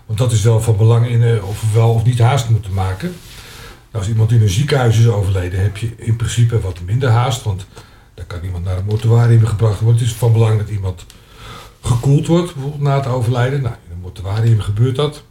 Want 0.07 0.19
dat 0.19 0.33
is 0.33 0.43
wel 0.43 0.61
van 0.61 0.77
belang 0.77 1.09
in 1.09 1.43
of 1.43 1.61
we 1.61 1.67
wel 1.75 1.91
of 1.93 2.05
niet 2.05 2.19
haast 2.19 2.49
moeten 2.49 2.73
maken. 2.75 3.15
Als 3.95 4.09
iemand 4.09 4.33
in 4.33 4.43
een 4.43 4.49
ziekenhuis 4.49 4.99
is 4.99 5.09
overleden, 5.09 5.63
heb 5.63 5.77
je 5.77 5.93
in 5.97 6.17
principe 6.17 6.61
wat 6.61 6.81
minder 6.87 7.09
haast. 7.09 7.43
Want 7.43 7.67
dan 8.15 8.27
kan 8.27 8.39
iemand 8.45 8.65
naar 8.65 8.77
een 8.77 8.85
mortuarium 8.85 9.47
gebracht 9.47 9.81
worden. 9.81 10.01
Het 10.01 10.11
is 10.11 10.15
van 10.17 10.33
belang 10.33 10.59
dat 10.59 10.69
iemand 10.69 11.07
gekoeld 11.83 12.27
wordt, 12.27 12.53
bijvoorbeeld 12.53 12.83
na 12.83 12.97
het 12.97 13.07
overlijden. 13.07 13.63
Nou, 13.63 13.75
in 13.87 13.93
een 13.93 14.01
mortuarium 14.01 14.61
gebeurt 14.61 14.97
dat. 14.97 15.23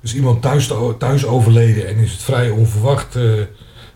Is 0.00 0.14
iemand 0.14 0.42
thuis, 0.42 0.72
thuis 0.98 1.26
overleden 1.26 1.88
en 1.88 1.96
is 1.96 2.12
het 2.12 2.22
vrij 2.22 2.50
onverwacht... 2.50 3.16
eh, 3.16 3.40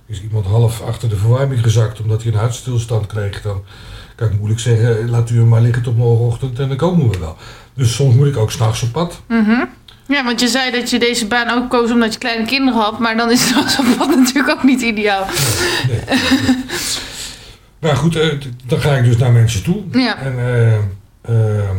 is 0.06 0.22
iemand 0.22 0.46
half 0.46 0.82
achter 0.82 1.08
de 1.08 1.16
verwarming 1.16 1.62
gezakt 1.62 2.00
omdat 2.00 2.22
hij 2.22 2.32
een 2.32 2.38
hartstilstand 2.38 3.06
kreeg... 3.06 3.42
dan 3.42 3.62
kan 4.14 4.28
ik 4.28 4.36
moeilijk 4.36 4.60
zeggen, 4.60 5.10
laat 5.10 5.30
u 5.30 5.38
hem 5.38 5.48
maar 5.48 5.60
liggen 5.60 5.82
tot 5.82 5.96
morgenochtend 5.96 6.58
en 6.58 6.68
dan 6.68 6.76
komen 6.76 7.10
we 7.10 7.18
wel. 7.18 7.36
Dus 7.74 7.94
soms 7.94 8.14
moet 8.14 8.26
ik 8.26 8.36
ook 8.36 8.50
s'nachts 8.50 8.82
op 8.82 8.92
pad. 8.92 9.22
Mhm. 9.28 9.64
Ja, 10.12 10.24
want 10.24 10.40
je 10.40 10.48
zei 10.48 10.70
dat 10.70 10.90
je 10.90 10.98
deze 10.98 11.26
baan 11.26 11.50
ook 11.50 11.70
koos 11.70 11.90
omdat 11.90 12.12
je 12.12 12.18
kleine 12.18 12.44
kinderen 12.46 12.80
had. 12.80 12.98
Maar 12.98 13.16
dan 13.16 13.30
is 13.30 13.52
pad 13.98 14.08
natuurlijk 14.16 14.48
ook 14.50 14.62
niet 14.62 14.80
ideaal. 14.80 15.26
Nee. 15.88 16.18
maar 17.80 17.96
goed, 17.96 18.16
eh, 18.16 18.28
dan 18.66 18.80
ga 18.80 18.96
ik 18.96 19.04
dus 19.04 19.16
naar 19.16 19.32
mensen 19.32 19.62
toe. 19.62 19.82
Ja. 19.92 20.18
En 20.18 20.38
eh, 20.38 20.74
ehm, 21.22 21.76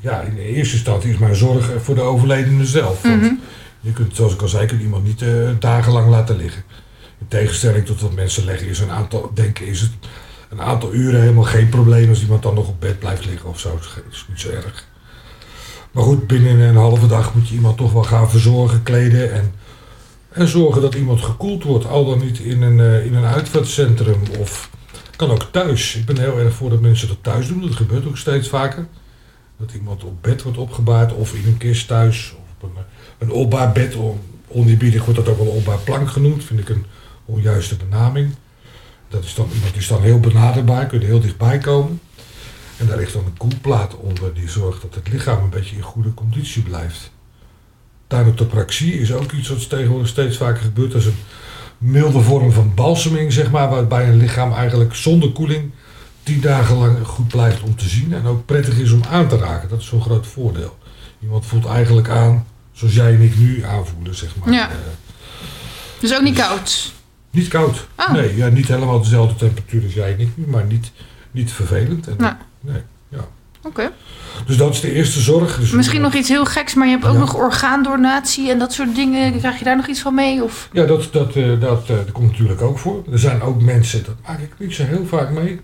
ja, 0.00 0.20
in 0.20 0.36
eerste 0.36 0.74
instantie 0.74 1.10
is 1.10 1.18
mijn 1.18 1.34
zorg 1.34 1.70
voor 1.82 1.94
de 1.94 2.00
overledene 2.00 2.64
zelf. 2.66 3.02
Want 3.02 3.20
Mhm. 3.22 3.34
je 3.80 3.92
kunt, 3.92 4.16
zoals 4.16 4.32
ik 4.34 4.42
al 4.42 4.48
zei, 4.48 4.62
je 4.62 4.68
kunt 4.68 4.82
iemand 4.82 5.04
niet 5.04 5.22
eh, 5.22 5.28
dagenlang 5.58 6.08
laten 6.10 6.36
liggen. 6.36 6.62
In 7.20 7.28
tegenstelling 7.28 7.86
tot 7.86 8.00
wat 8.00 8.14
mensen 8.14 8.44
leggen, 8.44 8.68
is 8.68 8.78
een 8.80 8.90
aantal, 8.90 9.30
denken 9.34 9.66
is 9.66 9.80
het 9.80 9.90
een 10.50 10.60
aantal 10.62 10.94
uren 10.94 11.20
helemaal 11.20 11.44
geen 11.44 11.68
probleem 11.68 12.08
als 12.08 12.20
iemand 12.20 12.42
dan 12.42 12.54
nog 12.54 12.68
op 12.68 12.80
bed 12.80 12.98
blijft 12.98 13.24
liggen 13.26 13.48
of 13.48 13.60
zo. 13.60 13.70
Dat 13.70 14.04
is 14.10 14.24
niet 14.28 14.40
zo 14.40 14.48
erg. 14.50 14.88
Maar 15.92 16.04
goed, 16.04 16.26
binnen 16.26 16.58
een 16.60 16.76
halve 16.76 17.06
dag 17.06 17.34
moet 17.34 17.48
je 17.48 17.54
iemand 17.54 17.76
toch 17.76 17.92
wel 17.92 18.02
gaan 18.02 18.30
verzorgen, 18.30 18.82
kleden 18.82 19.32
en, 19.32 19.52
en 20.28 20.48
zorgen 20.48 20.82
dat 20.82 20.94
iemand 20.94 21.20
gekoeld 21.20 21.62
wordt. 21.62 21.86
Al 21.86 22.04
dan 22.04 22.18
niet 22.18 22.38
in 22.38 22.62
een, 22.62 22.80
eh, 22.80 23.04
in 23.06 23.14
een 23.14 23.24
uitvaartcentrum 23.24 24.20
of 24.38 24.70
kan 25.16 25.30
ook 25.30 25.42
thuis. 25.52 25.94
Ik 25.94 26.04
ben 26.06 26.18
heel 26.18 26.38
erg 26.38 26.54
voor 26.54 26.70
dat 26.70 26.80
mensen 26.80 27.08
dat 27.08 27.16
thuis 27.20 27.48
doen. 27.48 27.60
Dat 27.60 27.74
gebeurt 27.76 28.06
ook 28.06 28.16
steeds 28.16 28.48
vaker. 28.48 28.86
Dat 29.58 29.72
iemand 29.74 30.04
op 30.04 30.22
bed 30.22 30.42
wordt 30.42 30.58
opgebaard 30.58 31.12
of 31.12 31.34
in 31.34 31.46
een 31.46 31.56
kist 31.56 31.86
thuis. 31.88 32.34
Of 32.36 32.48
op 32.64 32.70
een, 32.76 32.82
een 33.28 33.32
opbaarbed. 33.34 33.94
On- 33.96 34.20
Oneerbiedig 34.52 35.04
wordt 35.04 35.18
dat 35.24 35.28
ook 35.28 35.38
wel 35.38 35.46
een 35.46 35.52
opbaarplank 35.58 36.10
genoemd. 36.10 36.44
Vind 36.44 36.60
ik 36.60 36.68
een 36.68 36.84
onjuiste 37.24 37.76
benaming. 37.76 38.34
Dat 39.08 39.24
is 39.24 39.34
dan, 39.34 39.48
iemand 39.54 39.72
die 39.72 39.80
is 39.80 39.88
dan 39.88 40.02
heel 40.02 40.20
benaderbaar, 40.20 40.86
kun 40.86 41.00
je 41.00 41.06
heel 41.06 41.20
dichtbij 41.20 41.58
komen. 41.58 42.00
En 42.80 42.86
daar 42.86 42.96
ligt 42.96 43.12
dan 43.12 43.24
een 43.24 43.36
koelplaat 43.36 43.96
onder 43.96 44.34
die 44.34 44.48
zorgt 44.48 44.82
dat 44.82 44.94
het 44.94 45.08
lichaam 45.08 45.42
een 45.42 45.50
beetje 45.50 45.76
in 45.76 45.82
goede 45.82 46.14
conditie 46.14 46.62
blijft. 46.62 47.10
Thymotopraxie 48.06 49.00
is 49.00 49.12
ook 49.12 49.32
iets 49.32 49.48
wat 49.48 49.68
tegenwoordig 49.68 50.08
steeds 50.08 50.36
vaker 50.36 50.62
gebeurt. 50.62 50.92
Dat 50.92 51.00
is 51.00 51.06
een 51.06 51.18
milde 51.78 52.20
vorm 52.20 52.52
van 52.52 52.74
balseming, 52.74 53.32
zeg 53.32 53.50
maar, 53.50 53.68
waarbij 53.68 54.08
een 54.08 54.16
lichaam 54.16 54.52
eigenlijk 54.52 54.94
zonder 54.94 55.32
koeling 55.32 55.70
tien 56.22 56.40
dagen 56.40 56.76
lang 56.76 57.06
goed 57.06 57.28
blijft 57.28 57.62
om 57.62 57.76
te 57.76 57.88
zien 57.88 58.12
en 58.12 58.26
ook 58.26 58.46
prettig 58.46 58.78
is 58.78 58.92
om 58.92 59.02
aan 59.10 59.28
te 59.28 59.36
raken. 59.38 59.68
Dat 59.68 59.80
is 59.80 59.86
zo'n 59.86 60.02
groot 60.02 60.26
voordeel. 60.26 60.78
Iemand 61.22 61.46
voelt 61.46 61.66
eigenlijk 61.66 62.08
aan 62.08 62.46
zoals 62.72 62.94
jij 62.94 63.14
en 63.14 63.20
ik 63.20 63.38
nu 63.38 63.64
aanvoelen, 63.64 64.14
zeg 64.14 64.36
maar. 64.36 64.52
Ja. 64.54 64.70
Eh, 64.70 64.76
Dus 66.00 66.14
ook 66.14 66.22
niet 66.22 66.38
koud. 66.38 66.92
niet 67.30 67.48
koud. 67.48 67.86
Oh. 67.96 68.12
Nee, 68.12 68.36
ja, 68.36 68.48
niet 68.48 68.68
helemaal 68.68 69.00
dezelfde 69.00 69.34
temperatuur 69.34 69.84
als 69.84 69.94
jij 69.94 70.12
en 70.12 70.20
ik 70.20 70.28
nu, 70.34 70.46
maar 70.46 70.64
niet, 70.64 70.92
niet 71.30 71.52
vervelend. 71.52 72.08
En, 72.08 72.14
Nou. 72.18 72.34
Nee. 72.60 72.82
Oké. 73.62 73.90
Dus 74.46 74.56
dat 74.56 74.72
is 74.74 74.80
de 74.80 74.92
eerste 74.92 75.20
zorg. 75.20 75.58
Dus 75.58 75.70
Misschien 75.70 76.00
nog 76.00 76.14
iets 76.14 76.28
heel 76.28 76.44
geks, 76.44 76.74
maar 76.74 76.86
je 76.86 76.92
hebt 76.92 77.04
ook 77.06 77.12
Ja. 77.12 77.18
nog 77.18 77.34
orgaandonatie 77.36 78.50
en 78.50 78.58
dat 78.58 78.72
soort 78.72 78.94
dingen. 78.94 79.38
Krijg 79.38 79.58
je 79.58 79.64
daar 79.64 79.76
nog 79.76 79.86
iets 79.86 80.00
van 80.00 80.14
mee? 80.14 80.42
Of? 80.42 80.68
Ja, 80.72 80.84
dat, 80.86 81.08
dat, 81.12 81.36
eh, 81.36 81.60
dat, 81.60 81.82
eh, 81.82 81.96
dat 81.96 82.12
komt 82.12 82.30
natuurlijk 82.30 82.60
ook 82.62 82.78
voor. 82.78 83.04
Er 83.12 83.18
zijn 83.18 83.42
ook 83.42 83.62
mensen, 83.62 84.04
dat 84.04 84.14
maak 84.26 84.38
ik 84.38 84.52
niet 84.58 84.74
zo 84.74 84.84
heel 84.84 85.06
vaak 85.06 85.30
mee. 85.30 85.60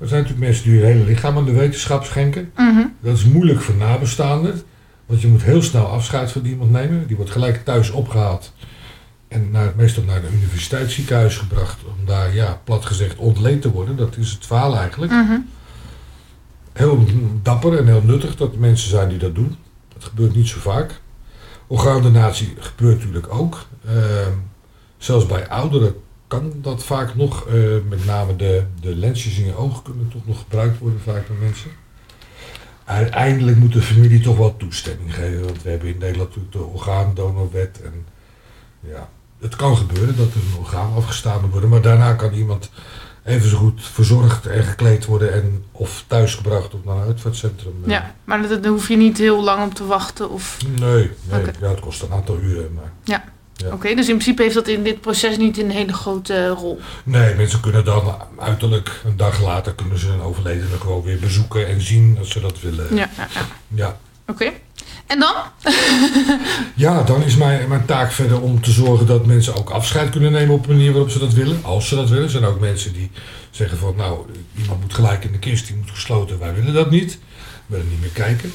Er 0.00 0.08
zijn 0.08 0.22
natuurlijk 0.22 0.48
mensen 0.48 0.64
die 0.70 0.80
hun 0.80 0.86
hele 0.92 1.04
lichaam 1.04 1.36
aan 1.36 1.44
de 1.44 1.52
wetenschap 1.52 2.04
schenken. 2.04 2.50
Mhm. 2.56 2.82
Dat 3.00 3.16
is 3.16 3.24
moeilijk 3.24 3.60
voor 3.60 3.74
nabestaanden. 3.74 4.62
Want 5.06 5.20
je 5.20 5.28
moet 5.28 5.42
heel 5.42 5.62
snel 5.62 5.86
afscheid 5.86 6.32
van 6.32 6.44
iemand 6.44 6.70
nemen. 6.70 7.06
Die 7.06 7.16
wordt 7.16 7.30
gelijk 7.30 7.64
thuis 7.64 7.90
opgehaald. 7.90 8.52
En 9.28 9.48
naar, 9.50 9.72
meestal 9.76 10.02
naar 10.02 10.22
het 10.22 10.32
universiteitsziekenhuis 10.32 11.36
gebracht. 11.36 11.78
Om 11.84 12.06
daar, 12.06 12.34
ja, 12.34 12.60
plat 12.64 12.86
gezegd, 12.86 13.16
ontleed 13.16 13.62
te 13.62 13.70
worden. 13.70 13.96
Dat 13.96 14.16
is 14.16 14.30
het 14.30 14.46
verhaal 14.46 14.76
eigenlijk. 14.76 15.12
Mhm. 15.12 15.36
Heel 16.74 17.04
dapper 17.42 17.78
en 17.78 17.86
heel 17.86 18.02
nuttig 18.02 18.36
dat 18.36 18.52
er 18.52 18.58
mensen 18.58 18.88
zijn 18.90 19.08
die 19.08 19.18
dat 19.18 19.34
doen. 19.34 19.56
Dat 19.94 20.04
gebeurt 20.04 20.34
niet 20.34 20.48
zo 20.48 20.58
vaak. 20.60 21.00
Orgaandonatie 21.66 22.54
gebeurt 22.58 22.98
natuurlijk 22.98 23.32
ook. 23.34 23.66
Ehm, 23.86 24.32
zelfs 24.98 25.26
bij 25.26 25.48
ouderen 25.48 25.94
kan 26.26 26.52
dat 26.56 26.84
vaak 26.84 27.14
nog. 27.14 27.46
eh, 27.46 27.54
met 27.88 28.04
name 28.04 28.36
de, 28.36 28.64
de 28.80 28.96
lensjes 28.96 29.38
in 29.38 29.46
je 29.46 29.56
ogen 29.56 29.82
kunnen 29.82 30.08
toch 30.08 30.26
nog 30.26 30.38
gebruikt 30.38 30.78
worden 30.78 31.00
vaak 31.00 31.26
door 31.26 31.36
mensen. 31.36 31.70
Uiteindelijk 32.84 33.56
moet 33.56 33.72
de 33.72 33.82
familie 33.82 34.20
toch 34.20 34.36
wel 34.36 34.56
toestemming 34.56 35.14
geven. 35.14 35.44
Want 35.44 35.62
we 35.62 35.70
hebben 35.70 35.88
in 35.88 35.98
Nederland 35.98 36.28
natuurlijk 36.28 36.52
de 36.52 36.78
orgaandonorwet. 36.78 37.80
En 37.82 38.06
ja, 38.80 39.08
het 39.40 39.56
kan 39.56 39.76
gebeuren 39.76 40.16
dat 40.16 40.34
er 40.34 40.40
een 40.40 40.58
orgaan 40.58 40.94
afgestaan 40.94 41.40
moet 41.40 41.50
worden. 41.50 41.70
Maar 41.70 41.82
daarna 41.82 42.12
kan 42.12 42.32
iemand 42.32 42.70
even 43.24 43.48
zo 43.48 43.56
goed 43.56 43.80
verzorgd 43.84 44.46
en 44.46 44.62
gekleed 44.62 45.04
worden. 45.04 45.32
En 45.32 45.64
of 45.72 46.04
thuisgebracht 46.06 46.74
of 46.74 46.84
naar 46.84 46.96
een 46.96 47.02
uitvaartcentrum. 47.06 47.74
eh. 47.84 47.90
Ja, 47.90 48.14
maar 48.24 48.48
dat- 48.48 48.62
daar 48.62 48.72
hoef 48.72 48.88
je 48.88 48.96
niet 48.96 49.18
heel 49.18 49.42
lang 49.44 49.64
op 49.64 49.74
te 49.74 49.86
wachten. 49.86 50.30
Of... 50.30 50.58
Nee, 50.80 51.10
nee 51.30 51.44
ja, 51.60 51.68
het 51.68 51.80
kost 51.80 52.02
een 52.02 52.12
aantal 52.12 52.38
uren. 52.38 52.72
Maar 52.74 52.92
Ja. 53.04 53.24
Oké, 53.72 53.94
dus 53.94 54.08
in 54.08 54.14
principe 54.16 54.42
heeft 54.42 54.54
dat 54.54 54.68
in 54.68 54.82
dit 54.82 55.00
proces 55.00 55.36
niet 55.36 55.58
een 55.58 55.70
hele 55.70 55.92
grote 55.92 56.34
eh, 56.34 56.50
rol. 56.50 56.80
nee, 57.04 57.34
mensen 57.34 57.60
kunnen 57.60 57.84
dan 57.84 58.14
uiterlijk 58.38 59.00
een 59.04 59.16
dag 59.16 59.42
later 59.42 59.74
kunnen 59.74 59.98
ze 59.98 60.08
een 60.08 60.20
overledene 60.20 60.76
gewoon 60.80 61.02
weer 61.02 61.18
bezoeken 61.18 61.66
en 61.68 61.80
zien 61.80 62.16
als 62.18 62.30
ze 62.30 62.40
dat 62.40 62.60
willen. 62.60 62.94
Ja, 62.96 63.10
ja, 63.16 63.28
ja. 63.34 63.40
Ja, 63.68 63.98
Oké. 64.26 64.50
En 65.06 65.18
dan? 65.18 65.34
ja 66.84 67.02
dan 67.02 67.22
is 67.22 67.36
mijn, 67.36 67.68
mijn 67.68 67.84
taak 67.84 68.12
verder 68.12 68.40
om 68.40 68.62
te 68.62 68.70
zorgen 68.70 69.06
dat 69.06 69.26
mensen 69.26 69.54
ook 69.54 69.70
afscheid 69.70 70.10
kunnen 70.10 70.32
nemen 70.32 70.54
op 70.54 70.66
een 70.66 70.76
manier 70.76 70.92
waarop 70.92 71.10
ze 71.10 71.18
dat 71.18 71.32
willen. 71.32 71.64
Als 71.64 71.88
ze 71.88 71.94
dat 71.94 72.08
willen. 72.08 72.24
Er 72.24 72.30
zijn 72.30 72.44
ook 72.44 72.60
mensen 72.60 72.92
die 72.92 73.10
zeggen 73.50 73.78
van 73.78 73.96
nou, 73.96 74.26
iemand 74.58 74.80
moet 74.80 74.94
gelijk 74.94 75.24
in 75.24 75.32
de 75.32 75.38
kist, 75.38 75.66
die 75.66 75.76
moet 75.76 75.90
gesloten. 75.90 76.38
Wij 76.38 76.54
willen 76.54 76.74
dat 76.74 76.90
niet. 76.90 77.18
We 77.66 77.76
willen 77.76 77.90
niet 77.90 78.00
meer 78.00 78.10
kijken. 78.10 78.52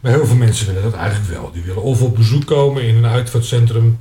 Maar 0.00 0.12
heel 0.12 0.26
veel 0.26 0.36
mensen 0.36 0.66
willen 0.66 0.82
dat 0.82 0.94
eigenlijk 0.94 1.30
wel. 1.32 1.50
Die 1.52 1.62
willen 1.62 1.82
of 1.82 2.02
op 2.02 2.16
bezoek 2.16 2.46
komen 2.46 2.82
in 2.82 2.96
een 2.96 3.06
uitvaartcentrum. 3.06 3.98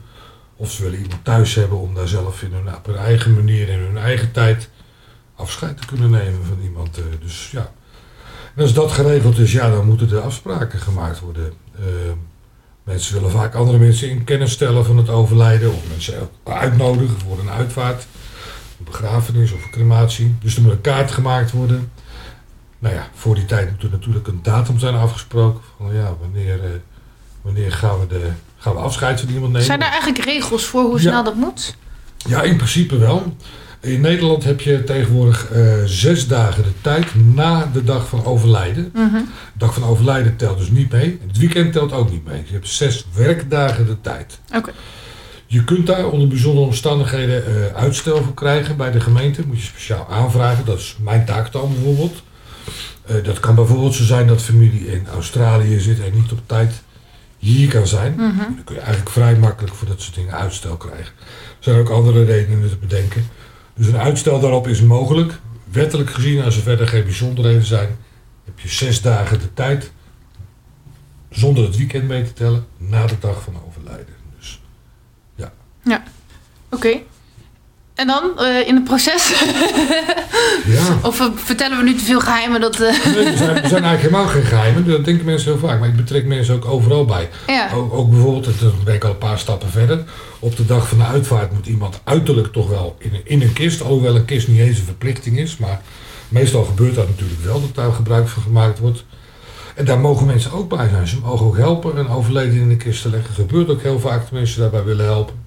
Of 0.55 0.71
ze 0.71 0.83
willen 0.83 0.99
iemand 0.99 1.23
thuis 1.23 1.55
hebben 1.55 1.77
om 1.79 1.93
daar 1.93 2.07
zelf 2.07 2.41
in 2.41 2.53
hun, 2.53 2.75
op 2.75 2.85
hun 2.85 2.95
eigen 2.95 3.33
manier, 3.33 3.69
in 3.69 3.79
hun 3.79 3.97
eigen 3.97 4.31
tijd 4.31 4.69
afscheid 5.35 5.81
te 5.81 5.87
kunnen 5.87 6.09
nemen 6.09 6.45
van 6.47 6.57
iemand. 6.63 6.97
eh, 6.97 7.03
Dus 7.21 7.49
ja. 7.51 7.71
En 8.55 8.63
als 8.63 8.73
dat 8.73 8.91
geregeld 8.91 9.37
is, 9.37 9.51
ja, 9.51 9.69
dan 9.69 9.85
moeten 9.85 10.11
er 10.11 10.19
afspraken 10.19 10.79
gemaakt 10.79 11.19
worden. 11.19 11.53
Eh, 11.79 11.85
mensen 12.83 13.13
willen 13.13 13.31
vaak 13.31 13.55
andere 13.55 13.77
mensen 13.77 14.09
in 14.09 14.23
kennis 14.23 14.51
stellen 14.51 14.85
van 14.85 14.97
het 14.97 15.09
overlijden. 15.09 15.69
Of 15.73 15.81
mensen 15.89 16.29
uitnodigen 16.43 17.19
voor 17.19 17.39
een 17.39 17.49
uitvaart. 17.49 18.07
Een 18.79 18.85
begrafenis 18.85 19.51
of 19.51 19.63
een 19.63 19.71
crematie. 19.71 20.35
Dus 20.41 20.55
er 20.55 20.61
moet 20.61 20.71
een 20.71 20.81
kaart 20.81 21.11
gemaakt 21.11 21.51
worden. 21.51 21.91
Nou 22.79 22.95
ja, 22.95 23.07
voor 23.13 23.35
die 23.35 23.45
tijd 23.45 23.71
moet 23.71 23.83
er 23.83 23.89
natuurlijk 23.89 24.27
een 24.27 24.39
datum 24.43 24.79
zijn 24.79 24.95
afgesproken. 24.95 25.61
Van 25.77 25.93
ja, 25.93 26.13
wanneer, 26.19 26.63
eh, 26.63 26.69
wanneer 27.41 27.71
gaan, 27.71 27.99
we 27.99 28.07
de, 28.07 28.29
gaan 28.57 28.73
we 28.73 28.79
afscheid 28.79 29.19
van 29.19 29.29
iemand 29.29 29.51
nemen. 29.51 29.65
Zijn 29.65 29.79
daar 29.79 29.91
eigenlijk 29.91 30.23
regels 30.25 30.65
voor 30.65 30.81
hoe 30.81 30.93
Ja. 31.01 31.09
snel 31.09 31.23
dat 31.23 31.35
moet? 31.35 31.75
Ja, 32.27 32.41
in 32.41 32.55
principe 32.55 32.97
wel. 32.97 33.35
In 33.79 34.01
Nederland 34.01 34.43
heb 34.43 34.61
je 34.61 34.83
tegenwoordig 34.83 35.51
eh, 35.51 35.73
zes 35.85 36.27
dagen 36.27 36.63
de 36.63 36.71
tijd 36.81 37.05
na 37.33 37.69
de 37.73 37.83
dag 37.83 38.07
van 38.07 38.25
overlijden. 38.25 38.91
Mhm. 38.93 39.13
De 39.13 39.23
dag 39.53 39.73
van 39.73 39.83
overlijden 39.83 40.35
telt 40.35 40.57
dus 40.57 40.69
niet 40.69 40.91
mee. 40.91 41.19
Het 41.27 41.37
weekend 41.37 41.73
telt 41.73 41.91
ook 41.91 42.11
niet 42.11 42.25
mee. 42.25 42.43
Je 42.45 42.53
hebt 42.53 42.67
zes 42.67 43.05
werkdagen 43.13 43.85
de 43.85 44.01
tijd. 44.01 44.39
Oké. 44.55 44.71
Je 45.45 45.63
kunt 45.63 45.87
daar 45.87 46.09
onder 46.09 46.27
bijzondere 46.27 46.65
omstandigheden 46.65 47.45
eh, 47.45 47.75
uitstel 47.75 48.23
voor 48.23 48.33
krijgen 48.33 48.77
bij 48.77 48.91
de 48.91 48.99
gemeente. 48.99 49.47
Moet 49.47 49.57
je 49.57 49.63
speciaal 49.63 50.07
aanvragen. 50.09 50.65
Dat 50.65 50.77
is 50.77 50.97
mijn 50.99 51.25
taak 51.25 51.51
dan 51.51 51.73
bijvoorbeeld. 51.73 52.23
Eh, 53.05 53.15
dat 53.23 53.39
kan 53.39 53.55
bijvoorbeeld 53.55 53.93
zo 53.93 54.03
zijn 54.03 54.27
dat 54.27 54.41
familie 54.41 54.87
in 54.87 55.07
Australië 55.13 55.79
zit 55.79 55.99
en 55.99 56.11
niet 56.13 56.31
op 56.31 56.39
tijd 56.45 56.81
hier 57.37 57.69
kan 57.69 57.87
zijn. 57.87 58.13
Mhm. 58.13 58.37
Dan 58.37 58.63
kun 58.63 58.75
je 58.75 58.81
eigenlijk 58.81 59.11
vrij 59.11 59.35
makkelijk 59.35 59.75
voor 59.75 59.87
dat 59.87 60.01
soort 60.01 60.15
dingen 60.15 60.33
uitstel 60.33 60.77
krijgen. 60.77 61.13
Er 61.19 61.63
zijn 61.63 61.79
ook 61.79 61.89
andere 61.89 62.23
redenen 62.23 62.69
te 62.69 62.77
bedenken. 62.77 63.25
Dus 63.77 63.87
een 63.87 63.97
uitstel 63.97 64.39
daarop 64.39 64.67
is 64.67 64.81
mogelijk. 64.81 65.39
Wettelijk 65.71 66.09
gezien, 66.09 66.43
als 66.43 66.55
er 66.55 66.61
verder 66.61 66.87
geen 66.87 67.03
bijzonderheden 67.03 67.65
zijn, 67.65 67.97
heb 68.45 68.59
je 68.59 68.67
zes 68.67 69.01
dagen 69.01 69.39
de 69.39 69.53
tijd, 69.53 69.91
zonder 71.29 71.63
het 71.63 71.77
weekend 71.77 72.07
mee 72.07 72.23
te 72.23 72.33
tellen, 72.33 72.65
na 72.77 73.05
de 73.05 73.19
dag 73.19 73.41
van 73.41 73.55
overlijden. 73.67 74.15
Dus 74.37 74.61
Oké. 76.69 76.99
En 77.97 78.07
dan 78.07 78.39
eh, 78.39 78.67
in 78.67 78.75
het 78.75 78.83
proces? 78.83 79.29
ja, 80.75 80.97
of 81.03 81.19
eh, 81.19 81.25
vertellen 81.35 81.77
we 81.77 81.83
nu 81.83 81.95
te 81.95 82.03
veel 82.03 82.19
geheimen? 82.19 82.61
Dat, 82.61 82.79
eh, 82.79 83.05
nee, 83.05 83.25
er, 83.25 83.37
zijn, 83.37 83.63
er 83.63 83.69
zijn 83.69 83.83
eigenlijk 83.83 84.01
helemaal 84.01 84.27
geen 84.27 84.43
geheimen. 84.43 84.87
Dat 84.87 85.05
denken 85.05 85.25
mensen 85.25 85.51
heel 85.51 85.67
vaak, 85.67 85.79
maar 85.79 85.89
ik 85.89 85.95
betrek 85.95 86.25
mensen 86.25 86.55
ook 86.55 86.65
overal 86.65 87.05
bij. 87.05 87.29
ja. 87.47 87.69
Ook, 87.73 87.93
ook 87.93 88.09
bijvoorbeeld, 88.09 88.59
dan 88.59 88.73
ben 88.83 88.95
ik 88.95 89.03
al 89.03 89.09
een 89.09 89.17
paar 89.17 89.39
stappen 89.39 89.69
verder. 89.69 90.03
Op 90.39 90.57
de 90.57 90.65
dag 90.65 90.87
van 90.87 90.97
de 90.97 91.03
uitvaart 91.03 91.53
moet 91.53 91.65
iemand 91.65 91.99
uiterlijk 92.03 92.53
toch 92.53 92.69
wel 92.69 92.95
in 92.99 93.13
een, 93.13 93.21
in 93.23 93.41
een 93.41 93.53
kist. 93.53 93.81
Alhoewel 93.81 94.15
een 94.15 94.25
kist 94.25 94.47
niet 94.47 94.59
eens 94.59 94.77
een 94.77 94.85
verplichting 94.85 95.37
is. 95.37 95.57
Maar 95.57 95.81
meestal 96.29 96.63
gebeurt 96.63 96.95
dat 96.95 97.07
natuurlijk 97.07 97.43
wel, 97.43 97.61
dat 97.61 97.75
daar 97.75 97.91
gebruik 97.91 98.27
van 98.27 98.43
gemaakt 98.43 98.79
wordt. 98.79 99.03
En 99.75 99.85
daar 99.85 99.99
mogen 99.99 100.25
mensen 100.25 100.51
ook 100.51 100.69
bij 100.69 100.89
zijn. 100.89 101.07
Ze 101.07 101.19
mogen 101.19 101.45
ook 101.45 101.57
helpen 101.57 101.97
een 101.97 102.09
overleden 102.09 102.59
in 102.59 102.69
de 102.69 102.77
kist 102.77 103.01
te 103.01 103.09
leggen. 103.09 103.33
gebeurt 103.33 103.69
ook 103.69 103.81
heel 103.81 103.99
vaak 103.99 104.21
dat 104.21 104.31
mensen 104.31 104.61
daarbij 104.61 104.83
willen 104.83 105.05
helpen. 105.05 105.46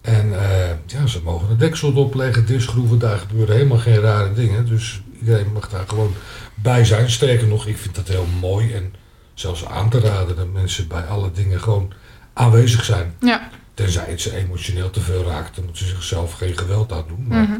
En 0.00 0.40
eh, 0.40 0.68
ja, 0.86 1.06
ze 1.06 1.20
mogen 1.24 1.50
een 1.50 1.58
deksel 1.58 1.90
erop 1.90 2.14
leggen, 2.14 2.46
dischroeven. 2.46 2.98
Daar 2.98 3.18
gebeuren 3.18 3.54
helemaal 3.54 3.78
geen 3.78 4.00
rare 4.00 4.32
dingen. 4.32 4.66
Dus 4.66 5.02
iedereen 5.20 5.52
mag 5.52 5.68
daar 5.68 5.84
gewoon 5.88 6.14
bij 6.54 6.84
zijn. 6.84 7.10
Sterker 7.10 7.46
nog, 7.46 7.66
ik 7.66 7.78
vind 7.78 7.94
dat 7.94 8.08
heel 8.08 8.26
mooi 8.40 8.72
en 8.72 8.94
zelfs 9.34 9.64
aan 9.66 9.90
te 9.90 10.00
raden 10.00 10.36
dat 10.36 10.52
mensen 10.52 10.88
bij 10.88 11.02
alle 11.02 11.30
dingen 11.32 11.60
gewoon 11.60 11.92
aanwezig 12.32 12.84
zijn. 12.84 13.14
ja. 13.20 13.48
Tenzij 13.74 14.04
het 14.08 14.20
ze 14.20 14.36
emotioneel 14.36 14.90
te 14.90 15.00
veel 15.00 15.24
raakt, 15.24 15.54
dan 15.54 15.64
moeten 15.64 15.86
ze 15.86 15.90
zichzelf 15.94 16.32
geen 16.32 16.58
geweld 16.58 16.92
aan 16.92 17.04
doen. 17.08 17.24
Maar 17.28 17.42
Mhm. 17.42 17.58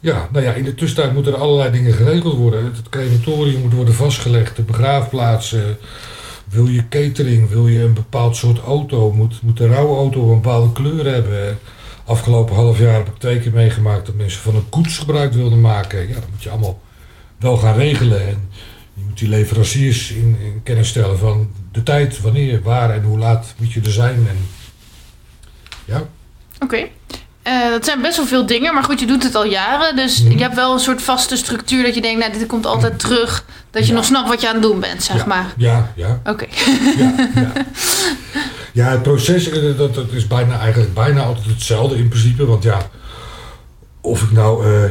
ja, 0.00 0.28
nou 0.32 0.44
ja, 0.44 0.52
in 0.52 0.64
de 0.64 0.74
tussentijd 0.74 1.14
moeten 1.14 1.32
er 1.32 1.38
allerlei 1.38 1.70
dingen 1.70 1.92
geregeld 1.92 2.36
worden. 2.36 2.64
Het 2.64 2.88
crematorium 2.88 3.60
moet 3.60 3.72
worden 3.72 3.94
vastgelegd, 3.94 4.56
de 4.56 4.62
begraafplaatsen. 4.62 5.76
Wil 6.50 6.66
je 6.66 6.88
catering, 6.88 7.48
wil 7.48 7.68
je 7.68 7.82
een 7.82 7.94
bepaald 7.94 8.36
soort 8.36 8.58
auto, 8.58 9.12
moet, 9.12 9.42
moet 9.42 9.56
de 9.56 9.66
rouwauto 9.66 10.20
een 10.32 10.40
bepaalde 10.40 10.72
kleur 10.72 11.04
hebben. 11.12 11.58
Afgelopen 12.04 12.54
half 12.54 12.78
jaar 12.78 12.94
heb 12.94 13.06
ik 13.08 13.18
twee 13.18 13.40
keer 13.40 13.52
meegemaakt 13.52 14.06
dat 14.06 14.14
mensen 14.14 14.40
van 14.40 14.54
een 14.54 14.68
koets 14.68 14.98
gebruik 14.98 15.32
wilden 15.32 15.60
maken. 15.60 16.08
Ja, 16.08 16.14
dat 16.14 16.30
moet 16.30 16.42
je 16.42 16.50
allemaal 16.50 16.80
wel 17.38 17.56
gaan 17.56 17.76
regelen. 17.76 18.26
En 18.26 18.48
je 18.94 19.02
moet 19.06 19.18
die 19.18 19.28
leveranciers 19.28 20.10
in, 20.10 20.36
in 20.40 20.60
kennis 20.62 20.88
stellen 20.88 21.18
van 21.18 21.50
de 21.72 21.82
tijd, 21.82 22.20
wanneer, 22.20 22.62
waar 22.62 22.90
en 22.90 23.02
hoe 23.02 23.18
laat 23.18 23.54
moet 23.58 23.72
je 23.72 23.80
er 23.80 23.92
zijn. 23.92 24.26
En 24.28 24.36
ja, 25.84 26.02
Oké. 26.60 26.88
Eh, 27.42 27.70
dat 27.70 27.84
zijn 27.84 28.00
best 28.02 28.16
wel 28.16 28.26
veel 28.26 28.46
dingen, 28.46 28.74
maar 28.74 28.84
goed, 28.84 29.00
je 29.00 29.06
doet 29.06 29.22
het 29.22 29.34
al 29.34 29.44
jaren. 29.44 29.96
Dus 29.96 30.22
Mhm. 30.22 30.32
je 30.32 30.42
hebt 30.42 30.54
wel 30.54 30.72
een 30.72 30.78
soort 30.80 31.02
vaste 31.02 31.36
structuur 31.36 31.82
dat 31.82 31.94
je 31.94 32.00
denkt, 32.00 32.18
nou, 32.20 32.38
dit 32.38 32.46
komt 32.46 32.66
altijd 32.66 32.98
terug. 32.98 33.44
Dat 33.70 33.82
je 33.82 33.88
Ja. 33.88 33.94
nog 33.94 34.04
snapt 34.04 34.28
wat 34.28 34.40
je 34.40 34.48
aan 34.48 34.54
het 34.54 34.62
doen 34.62 34.80
bent, 34.80 35.02
zeg 35.02 35.16
ja, 35.16 35.26
maar. 35.26 35.54
Ja, 35.56 35.92
ja. 35.96 36.20
Oké. 36.24 36.46
Ja, 36.98 37.14
ja. 37.34 37.52
ja, 38.72 38.90
het 38.90 39.02
proces 39.02 39.48
eh, 39.50 39.76
dat, 39.76 39.94
dat 39.94 40.12
is 40.12 40.26
bijna, 40.26 40.58
eigenlijk 40.58 40.94
bijna 40.94 41.22
altijd 41.22 41.46
hetzelfde 41.46 41.96
in 41.96 42.08
principe. 42.08 42.46
Want 42.46 42.62
ja, 42.62 42.78
of 44.00 44.22
ik 44.22 44.30
nou 44.30 44.64
eh, 44.64 44.84
eh, 44.84 44.90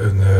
een, 0.00 0.20
eh, 0.20 0.36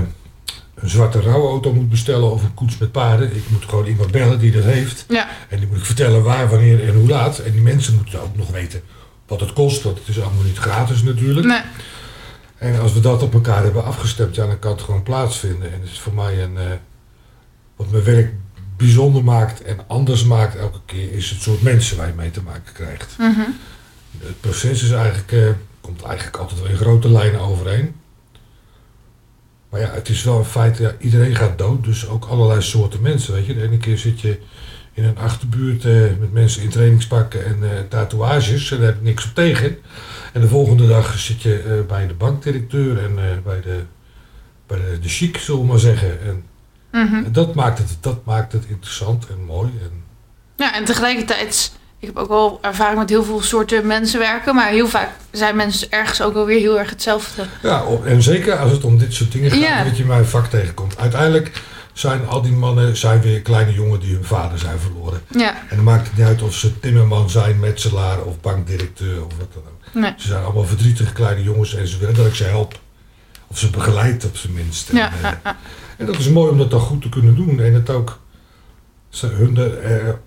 een 0.74 0.88
zwarte 0.88 1.20
rouwauto 1.20 1.72
moet 1.72 1.88
bestellen 1.90 2.30
of 2.32 2.42
een 2.42 2.54
koets 2.54 2.78
met 2.78 2.92
paarden. 2.92 3.36
Ik 3.36 3.44
moet 3.48 3.64
gewoon 3.68 3.86
iemand 3.86 4.10
bellen 4.10 4.38
die 4.38 4.52
dat 4.52 4.64
heeft. 4.64 5.04
Ja. 5.08 5.28
En 5.48 5.58
die 5.58 5.68
moet 5.68 5.76
ik 5.78 5.84
vertellen 5.84 6.22
waar, 6.22 6.48
wanneer 6.48 6.88
en 6.88 6.94
hoe 6.94 7.08
laat. 7.08 7.38
En 7.38 7.52
die 7.52 7.62
mensen 7.62 7.94
moeten 7.94 8.22
ook 8.22 8.36
nog 8.36 8.50
weten 8.50 8.82
wat 9.26 9.40
het 9.40 9.52
kost. 9.52 9.82
Want 9.82 9.98
het 9.98 10.08
is 10.08 10.20
allemaal 10.20 10.42
niet 10.42 10.58
gratis 10.58 11.02
natuurlijk. 11.02 11.46
Nee. 11.46 11.60
En 12.58 12.80
als 12.80 12.92
we 12.92 13.00
dat 13.00 13.22
op 13.22 13.34
elkaar 13.34 13.62
hebben 13.62 13.84
afgestemd, 13.84 14.34
ja, 14.34 14.46
dan 14.46 14.58
kan 14.58 14.72
het 14.72 14.82
gewoon 14.82 15.02
plaatsvinden. 15.02 15.72
En 15.72 15.80
het 15.80 15.90
is 15.90 15.98
voor 16.00 16.14
mij 16.14 16.42
een. 16.42 16.58
Wat 17.78 17.90
mijn 17.90 18.04
werk 18.04 18.32
bijzonder 18.76 19.24
maakt 19.24 19.62
en 19.62 19.78
anders 19.86 20.24
maakt 20.24 20.56
elke 20.56 20.78
keer, 20.84 21.12
is 21.12 21.30
het 21.30 21.42
soort 21.42 21.62
mensen 21.62 21.96
waar 21.96 22.06
je 22.06 22.12
mee 22.16 22.30
te 22.30 22.42
maken 22.42 22.72
krijgt. 22.72 23.14
Mhm. 23.18 23.40
Het 24.18 24.40
proces 24.40 24.82
is 24.82 24.90
eigenlijk, 24.90 25.32
eh, 25.32 25.48
komt 25.80 26.02
eigenlijk 26.02 26.36
altijd 26.36 26.60
wel 26.60 26.70
in 26.70 26.76
grote 26.76 27.10
lijnen 27.10 27.40
overeen. 27.40 27.94
Maar 29.70 29.80
ja, 29.80 29.90
het 29.90 30.08
is 30.08 30.24
wel 30.24 30.38
een 30.38 30.44
feit, 30.44 30.78
ja, 30.78 30.94
iedereen 30.98 31.34
gaat 31.34 31.58
dood, 31.58 31.84
dus 31.84 32.08
ook 32.08 32.24
allerlei 32.24 32.62
soorten 32.62 33.02
mensen. 33.02 33.34
Weet 33.34 33.46
je, 33.46 33.54
de 33.54 33.62
ene 33.62 33.76
keer 33.76 33.98
zit 33.98 34.20
je 34.20 34.38
in 34.92 35.04
een 35.04 35.18
achterbuurt 35.18 35.84
eh, 35.84 35.92
met 36.20 36.32
mensen 36.32 36.62
in 36.62 36.68
trainingspakken 36.68 37.44
en 37.44 37.58
eh, 37.62 37.80
tatoeages 37.88 38.70
en 38.70 38.76
daar 38.76 38.86
heb 38.86 38.96
ik 38.96 39.02
niks 39.02 39.24
op 39.24 39.34
tegen. 39.34 39.78
En 40.32 40.40
de 40.40 40.48
volgende 40.48 40.86
dag 40.86 41.18
zit 41.18 41.42
je 41.42 41.84
bij 41.88 42.06
de 42.06 42.14
bankdirecteur 42.14 43.04
en 43.04 43.14
bij, 43.44 43.60
de, 43.60 43.82
bij 44.66 44.78
de, 44.78 44.98
de 45.00 45.08
chic, 45.08 45.36
zullen 45.36 45.60
we 45.60 45.66
maar 45.66 45.78
zeggen. 45.78 46.20
En, 46.20 46.44
Mhm. 47.04 47.24
en 47.24 47.32
dat, 47.32 47.54
maakt 47.54 47.78
het, 47.78 47.96
dat 48.00 48.24
maakt 48.24 48.52
het 48.52 48.64
interessant 48.68 49.26
en 49.26 49.44
mooi. 49.44 49.70
En, 49.82 50.02
Ja, 50.56 50.74
en 50.74 50.84
tegelijkertijd, 50.84 51.72
ik 51.98 52.06
heb 52.06 52.16
ook 52.16 52.28
wel 52.28 52.58
ervaring 52.62 52.98
met 52.98 53.08
heel 53.08 53.24
veel 53.24 53.40
soorten 53.42 53.86
mensen 53.86 54.18
werken, 54.18 54.54
maar 54.54 54.68
heel 54.68 54.88
vaak 54.88 55.08
zijn 55.30 55.56
mensen 55.56 55.90
ergens 55.90 56.22
ook 56.22 56.32
wel 56.34 56.44
weer 56.46 56.60
heel 56.60 56.78
erg 56.78 56.90
hetzelfde. 56.90 57.46
Ja, 57.62 57.82
en 58.04 58.22
zeker 58.22 58.56
als 58.58 58.70
het 58.70 58.84
om 58.84 58.98
dit 58.98 59.14
soort 59.14 59.32
dingen 59.32 59.50
gaat, 59.50 59.84
dat 59.84 59.96
je 59.96 60.04
mijn 60.04 60.26
vak 60.26 60.46
tegenkomt. 60.46 60.98
Uiteindelijk 60.98 61.62
zijn 61.92 62.26
al 62.28 62.42
die 62.42 62.52
mannen 62.52 62.96
zijn 62.96 63.20
weer 63.20 63.42
kleine 63.42 63.72
jongen 63.72 64.00
die 64.00 64.14
hun 64.14 64.24
vader 64.24 64.58
zijn 64.58 64.78
verloren. 64.78 65.20
Ja, 65.28 65.54
En 65.68 65.76
dan 65.76 65.84
maakt 65.84 66.06
het 66.08 66.16
niet 66.16 66.26
uit 66.26 66.42
of 66.42 66.54
ze 66.54 66.80
timmerman 66.80 67.30
zijn, 67.30 67.58
metselaar 67.60 68.22
of 68.22 68.40
bankdirecteur 68.40 69.24
of 69.24 69.32
wat 69.38 69.52
dan 69.52 69.62
ook. 69.66 69.94
nee. 70.02 70.12
Ze 70.16 70.26
zijn 70.26 70.44
allemaal 70.44 70.64
verdrietige 70.64 71.12
kleine 71.12 71.42
jongens 71.42 71.74
en 71.74 71.88
ze 71.88 71.98
willen 71.98 72.14
dat 72.14 72.26
ik 72.26 72.34
ze 72.34 72.44
help. 72.44 72.78
Of 73.46 73.58
ze 73.58 73.70
begeleid 73.70 74.24
op 74.24 74.36
zijn 74.36 74.52
minst. 74.52 74.92
Ja, 74.92 75.12
eh, 75.12 75.22
ja, 75.22 75.40
ja. 75.44 75.56
En 75.98 76.06
dat 76.06 76.18
is 76.18 76.28
mooi 76.28 76.50
om 76.50 76.58
dat 76.58 76.70
dan 76.70 76.80
goed 76.80 77.02
te 77.02 77.08
kunnen 77.08 77.34
doen. 77.34 77.60
En 77.60 77.74
het 77.74 77.90
ook 77.90 78.18
hun, 79.20 79.56
er, 79.56 80.18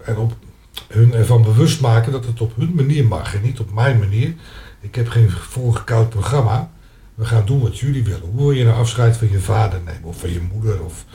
hun 0.88 1.14
ervan 1.14 1.44
bewust 1.44 1.82
maken 1.82 2.12
dat 2.12 2.26
het 2.26 2.42
op 2.42 2.56
hun 2.56 2.74
manier 2.76 3.06
mag 3.06 3.36
en 3.36 3.42
niet 3.42 3.60
op 3.60 3.74
mijn 3.74 4.00
manier. 4.00 4.34
Ik 4.82 4.96
heb 4.96 5.08
geen 5.08 5.30
voorgekoud 5.30 6.10
programma. 6.10 6.72
We 7.16 7.26
gaan 7.26 7.46
doen 7.46 7.62
wat 7.62 7.80
jullie 7.80 8.04
willen. 8.04 8.22
Hoe 8.22 8.42
wil 8.42 8.52
je 8.52 8.64
nou 8.64 8.80
afscheid 8.80 9.18
van 9.18 9.32
je 9.32 9.40
vader 9.40 9.80
nemen? 9.86 10.04
Of 10.04 10.20
van 10.20 10.32
je 10.32 10.42
moeder? 10.54 10.84
Of 10.84 11.06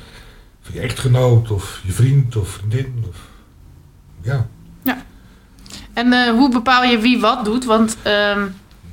van 0.61 0.75
je 0.75 0.81
echtgenoot? 0.81 1.51
Of 1.51 1.81
je 1.85 1.92
vriend? 1.92 2.37
Of 2.37 2.49
vriendin? 2.49 3.05
Of, 3.09 3.16
ja. 4.21 4.49
En 5.97 6.12
eh, 6.12 6.31
hoe 6.31 6.51
bepaal 6.51 6.85
je 6.85 6.99
wie 6.99 7.21
wat 7.21 7.45
doet? 7.45 7.64
Want 7.64 7.97
ehm, 8.03 8.47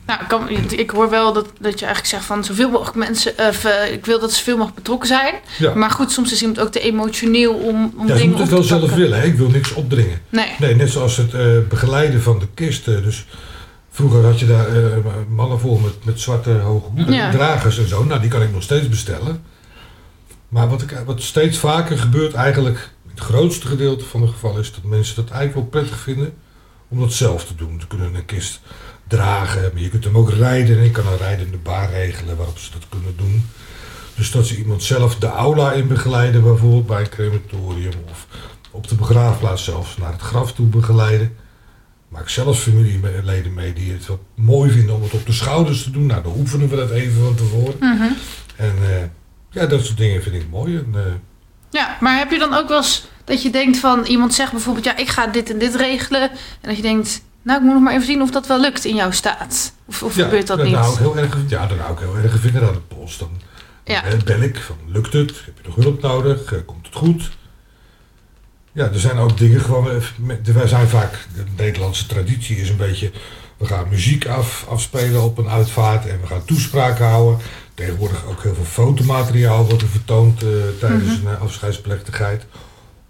nou, 0.06 0.22
ik, 0.22 0.28
kan, 0.28 0.50
ik 0.80 0.89
hoor 0.89 1.10
wel 1.10 1.34
dat, 1.34 1.46
dat 1.60 1.80
je 1.80 1.86
eigenlijk 1.86 2.16
zegt 2.16 2.26
van 2.26 2.44
zoveel 2.44 2.70
mogelijk 2.70 2.98
mensen, 2.98 3.34
of, 3.50 3.66
eh, 3.66 3.92
ik 3.94 4.06
wil 4.06 4.20
dat 4.20 4.32
ze 4.32 4.38
zoveel 4.38 4.54
mogelijk 4.58 4.78
betrokken 4.78 5.08
zijn. 5.08 5.34
ja. 5.58 5.74
Maar 5.74 5.92
goed, 5.92 6.12
soms 6.12 6.32
is 6.32 6.42
iemand 6.42 6.60
ook 6.60 6.72
te 6.72 6.80
emotioneel 6.80 7.54
om, 7.54 7.94
om 7.98 8.08
ja, 8.08 8.13
dingen 8.13 8.28
moeten 8.30 8.34
op 8.34 8.39
het 8.39 8.70
wel 8.70 8.80
te 8.80 8.86
zelf 8.86 8.94
willen. 8.94 9.20
Hè? 9.20 9.26
Ik 9.26 9.36
wil 9.36 9.50
niks 9.50 9.74
opdringen. 9.74 10.22
Nee. 10.30 10.48
Nee, 10.60 10.76
net 10.76 10.89
zoals 10.89 11.18
het 11.18 11.34
eh, 11.34 11.46
begeleiden 11.70 12.22
van 12.22 12.39
de 12.39 12.48
kisten. 12.54 13.04
Dus 13.04 13.26
vroeger 13.92 14.26
had 14.26 14.39
je 14.39 14.46
daar 14.46 14.68
eh, 14.68 14.98
mannen 15.30 15.60
voor 15.60 15.82
met, 15.82 16.06
met 16.06 16.20
zwarte 16.20 16.50
hoge 16.50 16.88
hoeden, 16.96 17.13
Ja. 17.16 17.32
dragers 17.32 17.78
en 17.78 17.88
zo. 17.88 18.04
Nou, 18.04 18.22
die 18.22 18.30
kan 18.30 18.42
ik 18.42 18.52
nog 18.54 18.63
steeds 18.63 18.89
bestellen. 18.89 19.44
Maar 20.50 20.70
wat, 20.70 20.82
ik, 20.82 21.02
wat 21.06 21.22
steeds 21.22 21.58
vaker 21.58 21.98
gebeurt, 21.98 22.34
eigenlijk 22.34 22.89
het 23.10 23.20
grootste 23.20 23.68
gedeelte 23.68 24.06
van 24.06 24.22
de 24.22 24.28
gevallen, 24.28 24.62
is 24.62 24.72
dat 24.74 24.84
mensen 24.84 25.16
dat 25.16 25.30
eigenlijk 25.30 25.54
wel 25.56 25.82
prettig 25.82 26.00
vinden 26.00 26.34
om 26.88 27.00
dat 27.00 27.13
zelf 27.13 27.46
te 27.46 27.56
doen. 27.56 27.78
Ze 27.82 27.88
kunnen 27.88 28.16
een 28.16 28.26
kist 28.26 28.60
dragen, 29.08 29.70
maar 29.74 29.82
je 29.82 29.89
kunt 29.89 30.04
hem 30.04 30.18
ook 30.18 30.32
rijden. 30.32 30.78
En 30.78 30.84
ik 30.84 30.94
kan 30.94 31.08
een 31.08 31.18
rijdende 31.18 31.58
bar 31.58 31.89
regelen 31.89 32.38
waarop 32.38 32.58
ze 32.58 32.72
dat 32.72 32.86
kunnen 32.89 33.13
doen. 33.18 33.46
Dus 34.16 34.32
dat 34.32 34.48
ze 34.48 34.58
iemand 34.58 34.84
zelf 34.84 35.16
de 35.16 35.28
aula 35.28 35.72
in 35.72 35.88
begeleiden, 35.88 36.44
bijvoorbeeld 36.44 36.88
bij 36.88 37.02
een 37.02 37.10
crematorium 37.10 37.94
of 38.10 38.28
op 38.72 38.88
de 38.88 38.96
begraafplaats 38.96 39.63
zelfs 39.63 39.98
naar 39.98 40.12
het 40.12 40.22
graf 40.22 40.54
toe 40.54 40.66
begeleiden. 40.66 41.36
Maak 42.08 42.30
zelfs 42.30 42.60
familieleden 42.60 43.54
mee 43.54 43.74
die 43.74 43.92
het 43.92 44.08
wel 44.08 44.20
mooi 44.36 44.72
vinden 44.72 44.96
om 44.96 45.04
het 45.04 45.13
op 45.13 45.26
de 45.26 45.32
schouders 45.32 45.84
te 45.84 45.92
doen. 45.92 46.06
Nou, 46.06 46.24
dan 46.24 46.34
oefenen 46.38 46.70
we 46.70 46.76
dat 46.76 46.89
even 46.89 47.24
van 47.24 47.36
tevoren. 47.36 47.76
Mhm. 47.80 48.12
En 48.56 48.76
eh, 48.84 49.04
ja, 49.50 49.66
dat 49.66 49.86
soort 49.86 49.98
dingen 49.98 50.24
vind 50.24 50.36
ik 50.36 50.50
mooi. 50.50 50.78
En, 50.78 50.92
eh, 50.94 51.13
Ja, 51.70 51.98
maar 52.00 52.18
heb 52.18 52.32
je 52.32 52.39
dan 52.39 52.54
ook 52.54 52.68
wel 52.68 52.78
eens 52.78 53.08
dat 53.24 53.42
je 53.42 53.50
denkt 53.50 53.78
van 53.78 54.06
iemand 54.06 54.34
zegt 54.34 54.52
bijvoorbeeld 54.52 54.86
ja, 54.86 54.98
ik 54.98 55.08
ga 55.08 55.28
dit 55.28 55.50
en 55.50 55.60
dit 55.60 55.76
regelen. 55.76 56.22
En 56.32 56.38
dat 56.62 56.76
je 56.76 56.82
denkt, 56.82 57.22
nou, 57.43 57.60
ik 57.60 57.65
moet 57.65 57.73
nog 57.73 57.84
maar 57.84 57.93
even 57.93 58.06
zien 58.06 58.21
of 58.21 58.32
dat 58.32 58.47
wel 58.47 58.60
lukt 58.60 58.86
in 58.86 58.95
jouw 58.95 59.12
staat. 59.12 59.73
Of, 59.86 60.03
of 60.03 60.13
gebeurt 60.13 60.47
dat 60.47 60.58
dan 60.58 60.65
niet? 60.67 60.75
hou 60.75 60.93
ik 60.93 60.99
heel 60.99 61.17
erg, 61.17 61.38
ja, 61.47 61.67
dan 61.67 61.77
hou 61.79 61.93
ik 61.93 61.99
heel 61.99 62.15
erg 62.17 62.34
een 62.34 62.39
vinger 62.39 62.67
aan 62.67 62.73
de 62.73 62.79
pols. 62.95 63.17
Dan 63.17 63.29
Ja. 63.84 64.03
eh, 64.03 64.19
bel 64.25 64.41
ik 64.41 64.58
van, 64.58 64.77
lukt 64.88 65.13
het? 65.13 65.29
Heb 65.45 65.53
je 65.62 65.67
nog 65.67 65.75
hulp 65.75 66.01
nodig? 66.01 66.53
Eh, 66.53 66.60
Komt 66.65 66.86
het 66.86 66.95
goed? 66.95 67.32
Ja, 68.71 68.86
er 68.86 68.99
zijn 68.99 69.17
ook 69.17 69.38
dingen 69.38 69.62
gewoon... 69.62 69.89
eh, 69.89 70.53
Wij 70.53 70.67
zijn 70.67 70.88
vaak... 70.88 71.27
De 71.36 71.43
Nederlandse 71.58 72.06
traditie 72.06 72.58
is 72.58 72.69
een 72.69 72.77
beetje... 72.77 73.12
We 73.58 73.65
gaan 73.65 73.89
muziek 73.89 74.27
af, 74.27 74.65
afspelen 74.69 75.23
op 75.23 75.38
een 75.38 75.49
uitvaart 75.49 76.06
en 76.08 76.21
we 76.21 76.27
gaan 76.27 76.45
toespraken 76.45 77.06
houden. 77.06 77.39
Tegenwoordig 77.73 78.25
ook 78.25 78.43
heel 78.43 78.53
veel 78.56 78.63
fotomateriaal 78.63 79.65
wordt 79.65 79.82
er 79.82 79.88
vertoond 79.88 80.39
tijdens 80.79 81.17
Mhm. 81.19 81.27
een 81.27 81.39
afscheidsplechtigheid. 81.39 82.45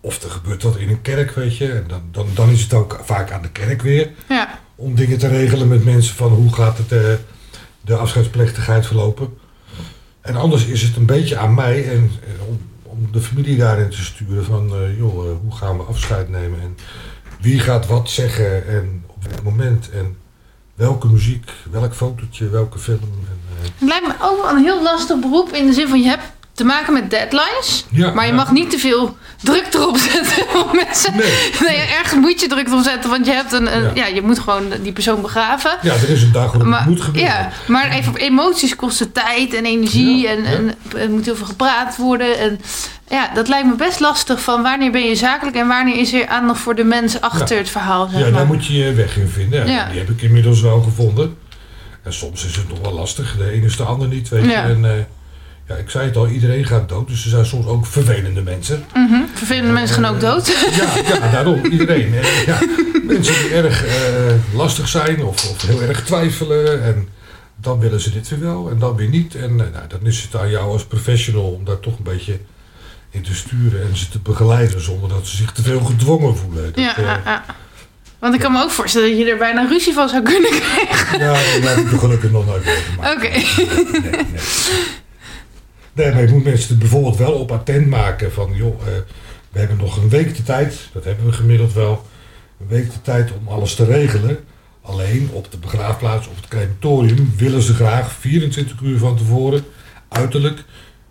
Of 0.05 0.23
er 0.23 0.29
gebeurt 0.29 0.63
wat 0.63 0.77
in 0.77 0.89
een 0.89 1.01
kerk, 1.01 1.31
weet 1.31 1.57
je. 1.57 1.71
En 1.71 1.83
dan, 1.87 2.01
dan, 2.11 2.27
dan 2.33 2.49
is 2.49 2.61
het 2.61 2.73
ook 2.73 2.99
vaak 3.03 3.31
aan 3.31 3.41
de 3.41 3.49
kerk 3.49 3.81
weer 3.81 4.11
Ja, 4.29 4.59
om 4.75 4.95
dingen 4.95 5.17
te 5.17 5.27
regelen 5.27 5.67
met 5.67 5.85
mensen 5.85 6.15
van 6.15 6.31
hoe 6.31 6.53
gaat 6.53 6.77
het, 6.77 6.91
eh, 6.91 7.13
de 7.81 7.95
afscheidsplechtigheid 7.95 8.85
verlopen. 8.85 9.37
En 10.21 10.35
anders 10.35 10.65
is 10.65 10.81
het 10.81 10.95
een 10.95 11.05
beetje 11.05 11.37
aan 11.37 11.53
mij 11.53 11.89
en, 11.89 12.11
en 12.27 12.47
om, 12.47 12.59
om 12.83 13.07
de 13.11 13.19
familie 13.21 13.57
daarin 13.57 13.89
te 13.89 14.03
sturen 14.03 14.45
van 14.45 14.73
eh, 14.73 14.97
joh, 14.97 15.25
eh, 15.25 15.31
hoe 15.41 15.55
gaan 15.55 15.77
we 15.77 15.83
afscheid 15.83 16.29
nemen 16.29 16.61
en 16.61 16.77
wie 17.41 17.59
gaat 17.59 17.87
wat 17.87 18.09
zeggen 18.09 18.67
en 18.67 19.03
op 19.07 19.23
welk 19.23 19.43
moment 19.43 19.89
en 19.89 20.17
welke 20.75 21.07
muziek, 21.07 21.51
welk 21.71 21.93
fotootje, 21.93 22.49
welke 22.49 22.79
film. 22.79 22.99
En, 23.01 23.39
eh, 23.57 23.63
het 23.63 23.89
lijkt 23.89 24.07
me 24.07 24.13
ook 24.21 24.41
wel 24.41 24.51
een 24.51 24.63
heel 24.63 24.83
lastig 24.83 25.19
beroep 25.19 25.49
in 25.51 25.65
de 25.65 25.73
zin 25.73 25.87
van 25.87 26.01
je 26.01 26.07
hebt 26.07 26.23
te 26.53 26.63
maken 26.63 26.93
met 26.93 27.09
deadlines. 27.09 27.85
ja, 27.89 28.13
Maar 28.13 28.25
je 28.25 28.31
ja. 28.31 28.37
mag 28.37 28.51
niet 28.51 28.69
te 28.69 28.77
veel 28.77 29.17
druk 29.43 29.73
erop 29.73 29.97
zetten 29.97 30.45
mensen. 30.85 31.15
Nee. 31.15 31.33
Nee, 31.61 31.77
ergens 31.77 32.19
moet 32.19 32.41
je 32.41 32.47
druk 32.47 32.67
erop 32.67 32.83
zetten, 32.83 33.09
want 33.09 33.25
je 33.25 33.31
hebt 33.31 33.51
een, 33.51 33.75
een- 33.75 33.83
Ja. 33.83 33.91
ja. 33.93 34.05
je 34.05 34.21
moet 34.21 34.39
gewoon 34.39 34.63
die 34.81 34.91
persoon 34.91 35.21
begraven. 35.21 35.71
Ja, 35.81 35.93
er 35.93 36.09
is 36.09 36.21
een 36.21 36.31
dag 36.31 36.51
waarop 36.51 36.73
het 36.73 36.85
moet 36.85 37.01
gebeuren. 37.01 37.31
ja, 37.31 37.49
maar 37.67 37.89
even 37.91 38.09
op 38.11 38.17
emoties 38.17 38.75
kosten 38.75 39.11
tijd 39.11 39.53
en 39.53 39.65
energie 39.65 40.17
Ja, 40.21 40.29
en, 40.29 40.45
en 40.45 40.75
er 40.97 41.09
moet 41.09 41.25
heel 41.25 41.35
veel 41.35 41.45
gepraat 41.45 41.97
worden. 41.97 42.37
En 42.39 42.59
ja, 43.09 43.29
dat 43.33 43.47
lijkt 43.47 43.67
me 43.67 43.75
best 43.75 43.99
lastig 43.99 44.41
van 44.41 44.61
wanneer 44.61 44.91
ben 44.91 45.07
je 45.07 45.15
zakelijk 45.15 45.55
en 45.55 45.67
wanneer 45.67 45.95
is 45.99 46.13
er 46.13 46.27
aandacht 46.27 46.59
voor 46.59 46.75
de 46.75 46.83
mensen 46.83 47.21
achter 47.21 47.57
het 47.57 47.69
verhaal. 47.69 48.07
Zeg 48.07 48.19
Ja, 48.19 48.23
maar. 48.25 48.31
daar 48.33 48.45
moet 48.45 48.65
je 48.65 48.73
je 48.77 48.93
weg 48.93 49.17
in 49.17 49.27
vinden. 49.27 49.67
Ja. 49.71 49.85
Die 49.89 49.99
heb 49.99 50.09
ik 50.09 50.21
inmiddels 50.21 50.61
wel 50.61 50.81
gevonden. 50.81 51.37
En 52.03 52.13
soms 52.13 52.45
is 52.45 52.55
het 52.55 52.69
nog 52.69 52.79
wel 52.81 52.93
lastig. 52.93 53.35
De 53.37 53.49
ene 53.51 53.65
is 53.65 53.77
de 53.77 53.83
ander 53.83 54.07
niet, 54.07 54.29
weet 54.29 54.45
je. 54.45 54.53
En, 54.53 54.85
eh, 54.85 54.91
ja, 55.67 55.75
ik 55.75 55.89
zei 55.89 56.05
het 56.05 56.15
al, 56.15 56.27
iedereen 56.27 56.65
gaat 56.65 56.89
dood. 56.89 57.07
Dus 57.07 57.23
er 57.23 57.29
zijn 57.29 57.45
soms 57.45 57.65
ook 57.65 57.85
vervelende 57.85 58.41
mensen. 58.41 58.85
Mhm. 58.93 59.21
Vervelende 59.33 59.71
mensen 59.71 59.95
gaan 60.03 60.15
ook 60.15 60.21
dood. 60.21 60.47
Ja, 60.75 61.17
ja 61.19 61.31
daarom. 61.31 61.65
Iedereen. 61.65 62.13
Eh, 62.13 62.45
ja, 62.45 62.59
mensen 63.03 63.33
die 63.33 63.53
erg 63.53 63.85
eh, 63.85 63.93
lastig 64.53 64.87
zijn 64.87 65.23
of, 65.23 65.49
of 65.49 65.61
heel 65.61 65.81
erg 65.81 66.03
twijfelen. 66.03 66.83
En 66.83 67.07
dan 67.63 67.79
willen 67.79 67.99
ze 68.01 68.11
dit 68.11 68.29
weer 68.29 68.39
wel 68.39 68.69
en 68.69 68.79
dan 68.79 68.95
weer 68.95 69.09
niet. 69.09 69.35
En 69.35 69.49
eh, 69.49 69.73
nou, 69.73 69.87
dan 69.87 69.99
is 70.03 70.21
het 70.21 70.41
aan 70.41 70.49
jou 70.49 70.71
als 70.71 70.85
professional 70.85 71.51
om 71.51 71.65
daar 71.65 71.79
toch 71.79 71.97
een 71.97 72.03
beetje 72.03 72.39
in 73.09 73.21
te 73.21 73.35
sturen. 73.35 73.81
En 73.81 73.97
ze 73.97 74.09
te 74.09 74.19
begeleiden 74.19 74.81
zonder 74.83 75.09
dat 75.09 75.27
ze 75.27 75.35
zich 75.35 75.51
te 75.51 75.61
veel 75.61 75.79
gedwongen 75.79 76.37
voelen. 76.37 76.63
Dat, 76.63 76.83
Ja, 76.83 76.97
eh, 76.97 77.03
ja, 77.03 77.21
ja. 77.25 77.45
Want 78.19 78.35
ik 78.35 78.41
kan 78.41 78.51
me 78.51 78.63
ook 78.63 78.71
voorstellen 78.71 79.09
dat 79.09 79.17
je 79.17 79.31
er 79.31 79.37
bijna 79.37 79.67
ruzie 79.67 79.93
van 79.93 80.09
zou 80.09 80.23
kunnen 80.23 80.51
krijgen. 80.59 81.19
Ja, 81.19 81.33
dat 81.33 81.75
heb 81.75 81.77
ik 81.85 81.91
er 81.91 81.99
gelukkig 81.99 82.31
nog 82.31 82.45
nooit 82.45 82.65
meegemaakt. 82.65 83.15
Oké. 83.15 83.29
Nee, 83.29 84.11
nee. 84.11 84.41
Nee, 85.93 86.11
maar 86.11 86.21
je 86.21 86.33
moet 86.33 86.43
mensen 86.43 86.79
bijvoorbeeld 86.79 87.17
wel 87.17 87.33
op 87.33 87.51
attent 87.51 87.87
maken 87.87 88.31
van, 88.31 88.55
joh, 88.55 88.81
eh, 88.81 88.93
we 89.51 89.59
hebben 89.59 89.77
nog 89.77 89.97
een 89.97 90.09
week 90.09 90.35
de 90.35 90.43
tijd, 90.43 90.89
dat 90.93 91.03
hebben 91.03 91.25
we 91.25 91.31
gemiddeld 91.31 91.73
wel, 91.73 92.05
een 92.59 92.67
week 92.67 92.91
de 92.91 93.01
tijd 93.01 93.31
om 93.31 93.47
alles 93.47 93.75
te 93.75 93.85
regelen. 93.85 94.37
Alleen 94.81 95.29
op 95.31 95.51
de 95.51 95.57
begraafplaats, 95.57 96.27
op 96.27 96.35
het 96.35 96.47
crematorium, 96.47 97.33
willen 97.37 97.61
ze 97.61 97.73
graag 97.73 98.11
24 98.11 98.81
uur 98.81 98.97
van 98.97 99.17
tevoren, 99.17 99.63
uiterlijk, 100.07 100.63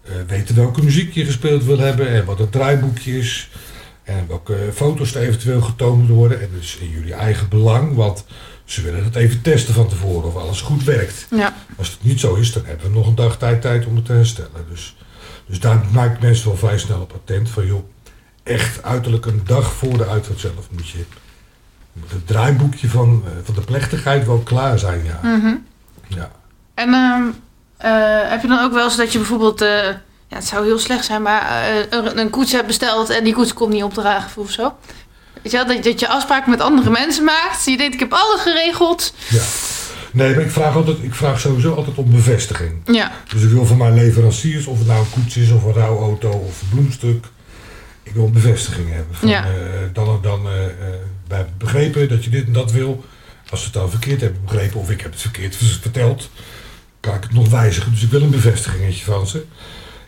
eh, 0.03 0.13
weten 0.27 0.55
welke 0.55 0.85
muziek 0.85 1.13
je 1.13 1.25
gespeeld 1.25 1.65
wil 1.65 1.79
hebben 1.79 2.09
en 2.09 2.25
wat 2.25 2.39
het 2.39 2.53
draaiboekje 2.53 3.19
is. 3.19 3.51
En 4.03 4.25
welke 4.29 4.71
foto's 4.75 5.15
er 5.15 5.23
eventueel 5.23 5.61
getoond 5.61 5.99
moeten 5.99 6.17
worden. 6.17 6.41
En 6.41 6.49
is 6.61 6.79
in 6.81 6.91
jullie 6.91 7.15
eigen 7.15 7.49
belang, 7.49 7.95
want 7.95 8.25
ze 8.73 8.83
willen 8.83 9.05
het 9.05 9.17
even 9.17 9.43
testen 9.43 9.75
van 9.75 9.89
tevoren 9.89 10.29
of 10.29 10.37
alles 10.37 10.61
goed 10.61 10.85
werkt. 10.85 11.27
Ja. 11.31 11.55
Als 11.77 11.91
het 11.91 12.03
niet 12.03 12.21
zo 12.21 12.35
is, 12.35 12.53
dan 12.53 12.65
hebben 12.65 12.87
we 12.87 12.97
nog 12.97 13.07
een 13.07 13.15
dag 13.15 13.39
tijd, 13.39 13.61
tijd 13.61 13.87
om 13.87 13.97
het 13.97 14.05
te 14.05 14.13
herstellen. 14.13 14.67
Dus, 14.71 14.97
dus 15.47 15.61
daar 15.61 15.85
maak 15.93 16.15
ik 16.15 16.21
mensen 16.21 16.47
wel 16.47 16.57
vrij 16.57 16.79
snel 16.79 17.01
op 17.01 17.13
attent 17.13 17.49
van, 17.49 17.67
joh, 17.67 17.89
echt 18.43 18.83
uiterlijk 18.83 19.27
een 19.27 19.43
dag 19.45 19.73
voor 19.73 19.97
de 19.97 20.07
uitvaart 20.07 20.41
zelf 20.41 20.69
moet 20.71 20.89
je 20.89 21.05
moet 21.93 22.11
het 22.11 22.27
draaiboekje 22.27 22.89
van, 22.89 23.23
eh, 23.27 23.33
van 23.43 23.55
de 23.55 23.61
plechtigheid 23.61 24.27
wel 24.27 24.39
klaar 24.39 24.79
zijn. 24.79 25.05
Ja. 25.05 25.19
Mhm. 25.23 25.55
Ja. 26.09 26.31
En 26.75 26.95
ehm, 26.95 27.23
eh, 27.77 28.31
heb 28.31 28.43
je 28.43 28.49
dan 28.49 28.65
ook 28.65 28.73
wel 28.73 28.85
eens 28.85 28.97
dat 28.97 29.13
je 29.13 29.19
bijvoorbeeld, 29.19 29.61
eh, 29.61 29.87
ja, 30.27 30.37
het 30.37 30.47
zou 30.47 30.65
heel 30.65 30.79
slecht 30.79 31.05
zijn, 31.05 31.23
maar 31.23 31.69
een, 31.91 32.19
een 32.19 32.31
koets 32.31 32.53
hebt 32.53 32.67
besteld 32.67 33.11
en 33.11 33.25
die 33.25 33.35
koets 33.35 33.53
komt 33.53 33.73
niet 33.73 33.83
opdragen 33.83 34.43
of 34.43 34.51
zo? 34.51 34.77
Weet 35.43 35.53
je 35.53 35.59
wel, 35.59 35.67
dat, 35.67 35.85
dat 35.85 36.01
je 36.01 36.09
afspraken 36.09 36.51
met 36.51 36.61
andere 36.61 36.91
mensen 36.91 37.25
maakt. 37.25 37.65
Je 37.65 37.77
denkt, 37.77 37.95
ik 37.95 38.01
heb 38.01 38.13
alles 38.13 38.41
geregeld. 38.41 39.15
ja. 39.29 39.43
Nee, 40.13 40.35
maar 40.35 40.45
ik 40.45 40.51
vraag, 40.51 40.75
altijd, 40.77 40.97
ik 41.03 41.15
vraag 41.15 41.41
sowieso 41.41 41.75
altijd 41.75 41.97
om 41.97 42.11
bevestiging. 42.11 42.73
Ja, 42.85 43.13
Dus 43.33 43.43
ik 43.43 43.49
wil 43.51 43.67
van 43.67 43.77
mijn 43.77 43.95
leveranciers, 43.95 44.67
of 44.67 44.79
het 44.79 44.87
nou 44.87 44.99
een 45.01 45.11
koets 45.11 45.37
is 45.37 45.51
of 45.51 45.65
een 45.65 45.73
rouwauto 45.73 46.29
of 46.31 46.61
een 46.63 46.69
bloemstuk. 46.71 47.27
Ik 48.03 48.13
wil 48.13 48.25
een 48.25 48.33
bevestiging 48.33 48.89
hebben. 48.93 49.15
Van, 49.17 49.29
Ja. 49.29 49.45
eh, 49.45 49.51
dan 49.93 50.09
en 50.09 50.19
dan, 50.23 50.47
eh, 50.49 50.65
eh, 51.39 51.47
begrepen 51.59 52.09
dat 52.09 52.25
je 52.25 52.31
dit 52.31 52.47
en 52.47 52.53
dat 52.53 52.73
wil. 52.73 53.05
Als 53.51 53.61
we 53.61 53.65
het 53.67 53.75
dan 53.75 53.91
verkeerd 53.91 54.21
hebben 54.21 54.43
begrepen 54.45 54.81
of 54.81 54.91
ik 54.91 55.01
heb 55.01 55.13
het 55.13 55.21
verkeerd 55.21 55.57
verteld, 55.81 56.31
kan 57.01 57.15
ik 57.15 57.23
het 57.23 57.33
nog 57.33 57.49
wijzigen. 57.49 57.93
Dus 57.93 58.03
ik 58.03 58.11
wil 58.11 58.23
een 58.23 58.31
bevestigingetje 58.31 59.05
van 59.05 59.27
ze. 59.27 59.45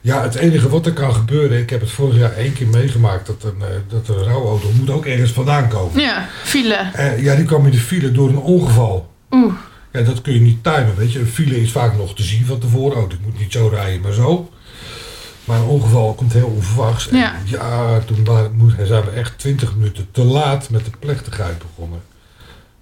Ja, 0.05 0.23
het 0.23 0.35
enige 0.35 0.69
wat 0.69 0.87
er 0.87 0.93
kan 0.93 1.15
gebeuren, 1.15 1.59
ik 1.59 1.71
heb 1.71 1.81
het 1.81 1.91
vorig 1.91 2.17
jaar 2.17 2.33
één 2.33 2.53
keer 2.53 2.67
meegemaakt, 2.69 3.27
dat 3.27 3.43
een, 3.43 3.63
eh, 3.63 3.69
dat 3.89 4.09
een 4.09 4.25
rouwauto 4.25 4.71
moet 4.79 4.91
ook 4.91 5.07
ergens 5.07 5.31
vandaan 5.33 5.69
komen. 5.69 6.01
ja, 6.01 6.29
file. 6.43 6.91
Eh, 6.93 7.23
ja, 7.23 7.35
die 7.35 7.45
kwam 7.45 7.65
in 7.65 7.71
de 7.71 7.79
file 7.79 8.13
door 8.13 8.29
een 8.29 8.37
ongeval. 8.39 9.13
Oeh, 9.31 9.55
Ja, 9.93 10.01
dat 10.03 10.21
kun 10.21 10.33
je 10.35 10.41
niet 10.41 10.63
timen, 10.63 10.97
weet 10.97 11.13
je. 11.13 11.19
Een 11.19 11.27
file 11.27 11.61
is 11.61 11.73
vaak 11.73 11.97
nog 11.97 12.15
te 12.15 12.23
zien 12.23 12.45
van 12.47 12.59
tevoren. 12.59 12.97
Oh, 13.03 13.11
dit 13.11 13.21
moet 13.25 13.39
niet 13.39 13.53
zo 13.53 13.69
rijden, 13.69 14.01
maar 14.01 14.13
zo. 14.13 14.51
Maar 15.45 15.59
een 15.59 15.65
ongeval 15.67 16.15
komt 16.15 16.33
heel 16.33 16.47
onverwachts. 16.47 17.09
En 17.09 17.17
Ja. 17.19 17.35
ja, 17.45 17.99
toen 17.99 18.27
zijn 18.85 19.05
we 19.05 19.11
echt 19.11 19.39
twintig 19.39 19.75
minuten 19.75 20.07
te 20.11 20.25
laat 20.25 20.71
met 20.71 20.85
de 20.85 20.91
plechtigheid 20.99 21.59
begonnen. 21.59 22.01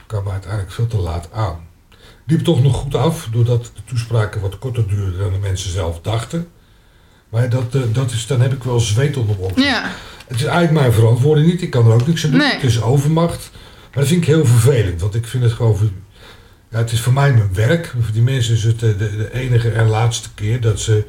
Kwam 0.06 0.28
uiteindelijk 0.28 0.72
veel 0.72 0.86
te 0.86 0.96
laat 0.96 1.28
aan. 1.32 1.58
Liep 2.26 2.44
toch 2.44 2.62
nog 2.62 2.76
goed 2.76 2.94
af, 2.94 3.28
doordat 3.32 3.64
de 3.64 3.80
toespraken 3.84 4.40
wat 4.40 4.58
korter 4.58 4.88
duurden 4.88 5.18
dan 5.18 5.32
de 5.32 5.38
mensen 5.38 5.70
zelf 5.70 6.00
dachten. 6.00 6.48
Maar 7.32 7.48
dat, 7.48 7.74
eh, 7.74 7.80
dat 7.92 8.10
is, 8.10 8.26
dan 8.26 8.40
heb 8.40 8.52
ik 8.52 8.64
wel 8.64 8.80
zweet 8.80 9.16
onder 9.16 9.36
mijn 9.38 9.50
ogen. 9.50 9.62
ja. 9.62 9.90
Het 10.26 10.40
is 10.40 10.46
eigenlijk 10.46 10.80
mijn 10.80 10.92
verantwoording 10.92 11.46
niet. 11.46 11.62
Ik 11.62 11.70
kan 11.70 11.86
er 11.86 11.92
ook 11.92 12.06
niks 12.06 12.24
aan 12.24 12.30
doen. 12.30 12.40
Nee. 12.40 12.52
Het 12.52 12.62
is 12.62 12.82
overmacht. 12.82 13.50
Maar 13.52 13.90
dat 14.02 14.06
vind 14.06 14.20
ik 14.22 14.26
heel 14.28 14.46
vervelend. 14.46 15.00
Want 15.00 15.14
ik 15.14 15.26
vind 15.26 15.42
het 15.42 15.52
gewoon... 15.52 15.90
Ja, 16.70 16.78
het 16.78 16.92
is 16.92 17.00
voor 17.00 17.12
mij 17.12 17.32
mijn 17.32 17.54
werk. 17.54 17.94
Voor 18.00 18.12
die 18.12 18.22
mensen 18.22 18.54
is 18.54 18.62
het 18.62 18.82
eh, 18.82 18.88
de, 18.98 19.16
de 19.16 19.32
enige 19.32 19.70
en 19.70 19.86
laatste 19.86 20.28
keer 20.34 20.60
dat 20.60 20.80
ze 20.80 21.04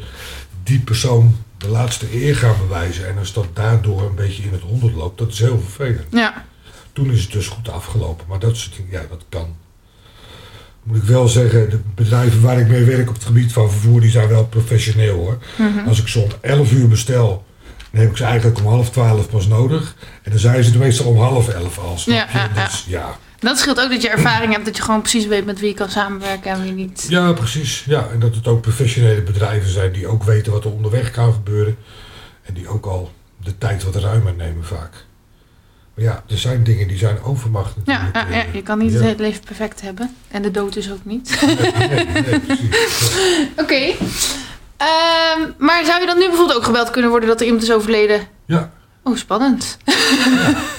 die 0.64 0.80
persoon 0.80 1.36
de 1.58 1.68
laatste 1.68 2.06
eer 2.24 2.36
gaan 2.36 2.56
bewijzen. 2.68 3.08
En 3.08 3.18
als 3.18 3.34
dat 3.34 3.48
daardoor 3.54 4.02
een 4.02 4.16
beetje 4.16 4.44
in 4.44 4.52
het 4.52 4.62
honderd 4.62 4.94
loopt, 4.94 5.18
dat 5.18 5.32
is 5.32 5.40
heel 5.40 5.60
vervelend. 5.60 6.08
Ja, 6.12 6.46
Toen 6.94 7.12
is 7.12 7.22
het 7.22 7.32
dus 7.32 7.48
goed 7.48 7.70
afgelopen. 7.70 8.26
Maar 8.28 8.40
dat 8.40 8.58
soort 8.58 8.76
dingen, 8.76 8.92
ja, 8.92 9.02
dat 9.10 9.24
kan. 9.30 9.56
Moet 10.84 10.98
ik 10.98 11.04
wel 11.04 11.28
zeggen, 11.28 11.70
de 11.70 11.80
bedrijven 11.96 12.42
waar 12.42 12.60
ik 12.60 12.68
mee 12.68 12.84
werk 12.84 13.10
op 13.10 13.14
het 13.14 13.24
gebied 13.24 13.54
van 13.54 13.72
vervoer, 13.72 14.02
die 14.02 14.10
zijn 14.10 14.28
wel 14.28 14.46
professioneel 14.46 15.16
hoor. 15.16 15.38
Mhm. 15.58 15.88
Als 15.88 16.04
ik 16.04 16.24
om 16.24 16.30
11 16.42 16.72
uur 16.72 16.88
bestel, 16.88 17.46
dan 17.92 18.02
heb 18.02 18.10
ik 18.10 18.18
ze 18.18 18.24
eigenlijk 18.24 18.60
om 18.60 18.66
half 18.66 18.90
12 18.90 19.30
pas 19.30 19.48
nodig. 19.48 19.96
En 20.24 20.32
dan 20.32 20.40
zijn 20.40 20.64
ze 20.64 20.72
er 20.72 20.80
meestal 20.80 21.06
om 21.06 21.18
half 21.18 21.48
11 21.48 21.80
al. 21.80 21.98
ja, 22.06 22.28
ja. 22.34 22.64
Dus, 22.64 22.86
ja. 22.88 23.18
dat 23.40 23.58
scheelt 23.58 23.82
ook 23.82 23.90
dat 23.90 24.02
je 24.02 24.10
ervaring 24.10 24.52
hebt, 24.52 24.66
dat 24.66 24.78
je 24.78 24.84
gewoon 24.84 25.02
precies 25.02 25.28
weet 25.28 25.46
met 25.46 25.60
wie 25.60 25.70
je 25.70 25.76
kan 25.76 25.90
samenwerken 25.90 26.52
en 26.52 26.64
wie 26.64 26.72
niet. 26.72 27.06
ja, 27.10 27.34
precies. 27.34 27.84
Ja, 27.88 28.08
en 28.12 28.20
dat 28.20 28.36
het 28.36 28.48
ook 28.48 28.62
professionele 28.62 29.22
bedrijven 29.22 29.70
zijn 29.70 29.92
die 29.92 30.08
ook 30.08 30.24
weten 30.24 30.52
wat 30.52 30.64
er 30.64 30.72
onderweg 30.72 31.12
kan 31.12 31.34
gebeuren. 31.34 31.78
En 32.44 32.54
die 32.54 32.68
ook 32.68 32.86
al 32.86 33.12
de 33.44 33.58
tijd 33.58 33.84
wat 33.84 33.96
ruimer 33.96 34.34
nemen 34.34 34.66
vaak. 34.66 35.06
Ja, 35.96 36.24
er 36.30 36.38
zijn 36.38 36.64
dingen 36.64 36.88
die 36.88 36.98
zijn 36.98 37.22
overmacht 37.24 37.74
Ja, 37.86 38.02
natuurlijk. 38.02 38.34
ja, 38.34 38.38
ja, 38.38 38.46
je 38.54 38.62
kan 38.64 38.78
niet 38.78 38.92
ja. 38.92 38.96
het 38.98 39.06
hele 39.06 39.22
leven 39.22 39.44
perfect 39.44 39.82
hebben. 39.82 40.16
En 40.28 40.42
de 40.42 40.52
dood 40.52 40.76
is 40.76 40.92
ook 40.92 41.06
niet. 41.06 41.42
Nee, 41.46 42.06
nee, 42.06 42.22
nee, 42.22 42.40
precies. 42.40 42.70
Ja. 42.70 43.46
Oké. 43.64 43.94
Ehm, 44.78 45.52
maar 45.58 45.86
zou 45.86 46.00
je 46.00 46.06
dan 46.06 46.18
nu 46.18 46.28
bijvoorbeeld 46.28 46.58
ook 46.58 46.64
gebeld 46.64 46.90
kunnen 46.90 47.10
worden 47.10 47.30
dat 47.30 47.40
er 47.40 47.46
iemand 47.46 47.64
is 47.64 47.72
overleden? 47.72 48.28
Ja, 48.46 48.72
Oh, 49.06 49.18
spannend. 49.18 49.78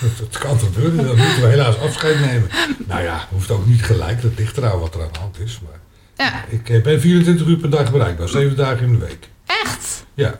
dat, 0.01 0.19
dat 0.19 0.39
kan 0.39 0.59
gebeuren. 0.59 0.97
Dan 1.07 1.17
moeten 1.17 1.41
we 1.41 1.47
helaas 1.47 1.79
afscheid 1.79 2.21
nemen. 2.21 2.49
Nou 2.87 3.03
ja, 3.03 3.27
hoeft 3.31 3.51
ook 3.51 3.67
niet 3.67 3.83
gelijk. 3.83 4.23
Dat 4.23 4.31
ligt 4.37 4.57
eraan 4.57 4.79
wat 4.79 4.95
er 4.95 5.03
aan 5.03 5.09
de 5.13 5.19
hand 5.19 5.39
is. 5.41 5.61
Maar 5.65 5.79
Ja, 6.27 6.45
ik 6.49 6.69
eh, 6.69 6.83
ben 6.83 7.01
24 7.01 7.47
uur 7.47 7.57
per 7.57 7.71
dag 7.71 7.93
bereikbaar. 7.93 8.29
7 8.29 8.57
dagen 8.57 8.87
in 8.87 8.93
de 8.93 8.99
week. 8.99 9.29
echt? 9.47 10.05
Ja. 10.15 10.35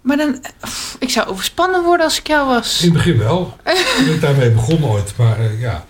Maar 0.00 0.16
dan, 0.16 0.40
pff, 0.60 0.96
ik 0.98 1.10
zou 1.10 1.28
overspannen 1.28 1.84
worden 1.84 2.06
als 2.06 2.18
ik 2.18 2.26
jou 2.26 2.46
was. 2.48 2.78
In 2.80 2.84
het 2.84 2.96
begin 2.96 3.18
wel. 3.18 3.56
Ik 4.00 4.04
ben 4.06 4.20
daarmee 4.20 4.50
begonnen 4.50 4.88
ooit. 4.88 5.12
Maar 5.16 5.38
eh, 5.38 5.60
ja, 5.60 5.84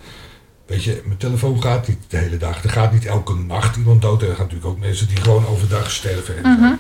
weet 0.66 0.84
je, 0.84 1.02
mijn 1.04 1.18
telefoon 1.18 1.62
gaat 1.62 1.88
niet 1.88 1.98
de 2.08 2.16
hele 2.16 2.36
dag. 2.36 2.64
Er 2.64 2.70
gaat 2.70 2.92
niet 2.92 3.06
elke 3.06 3.34
nacht 3.34 3.76
iemand 3.76 4.02
dood. 4.02 4.22
Er 4.22 4.28
gaan 4.28 4.36
natuurlijk 4.38 4.66
ook 4.66 4.78
mensen 4.78 5.08
die 5.08 5.16
gewoon 5.16 5.46
overdag 5.46 5.90
sterven. 5.90 6.44
En 6.44 6.52
Mhm. 6.52 6.72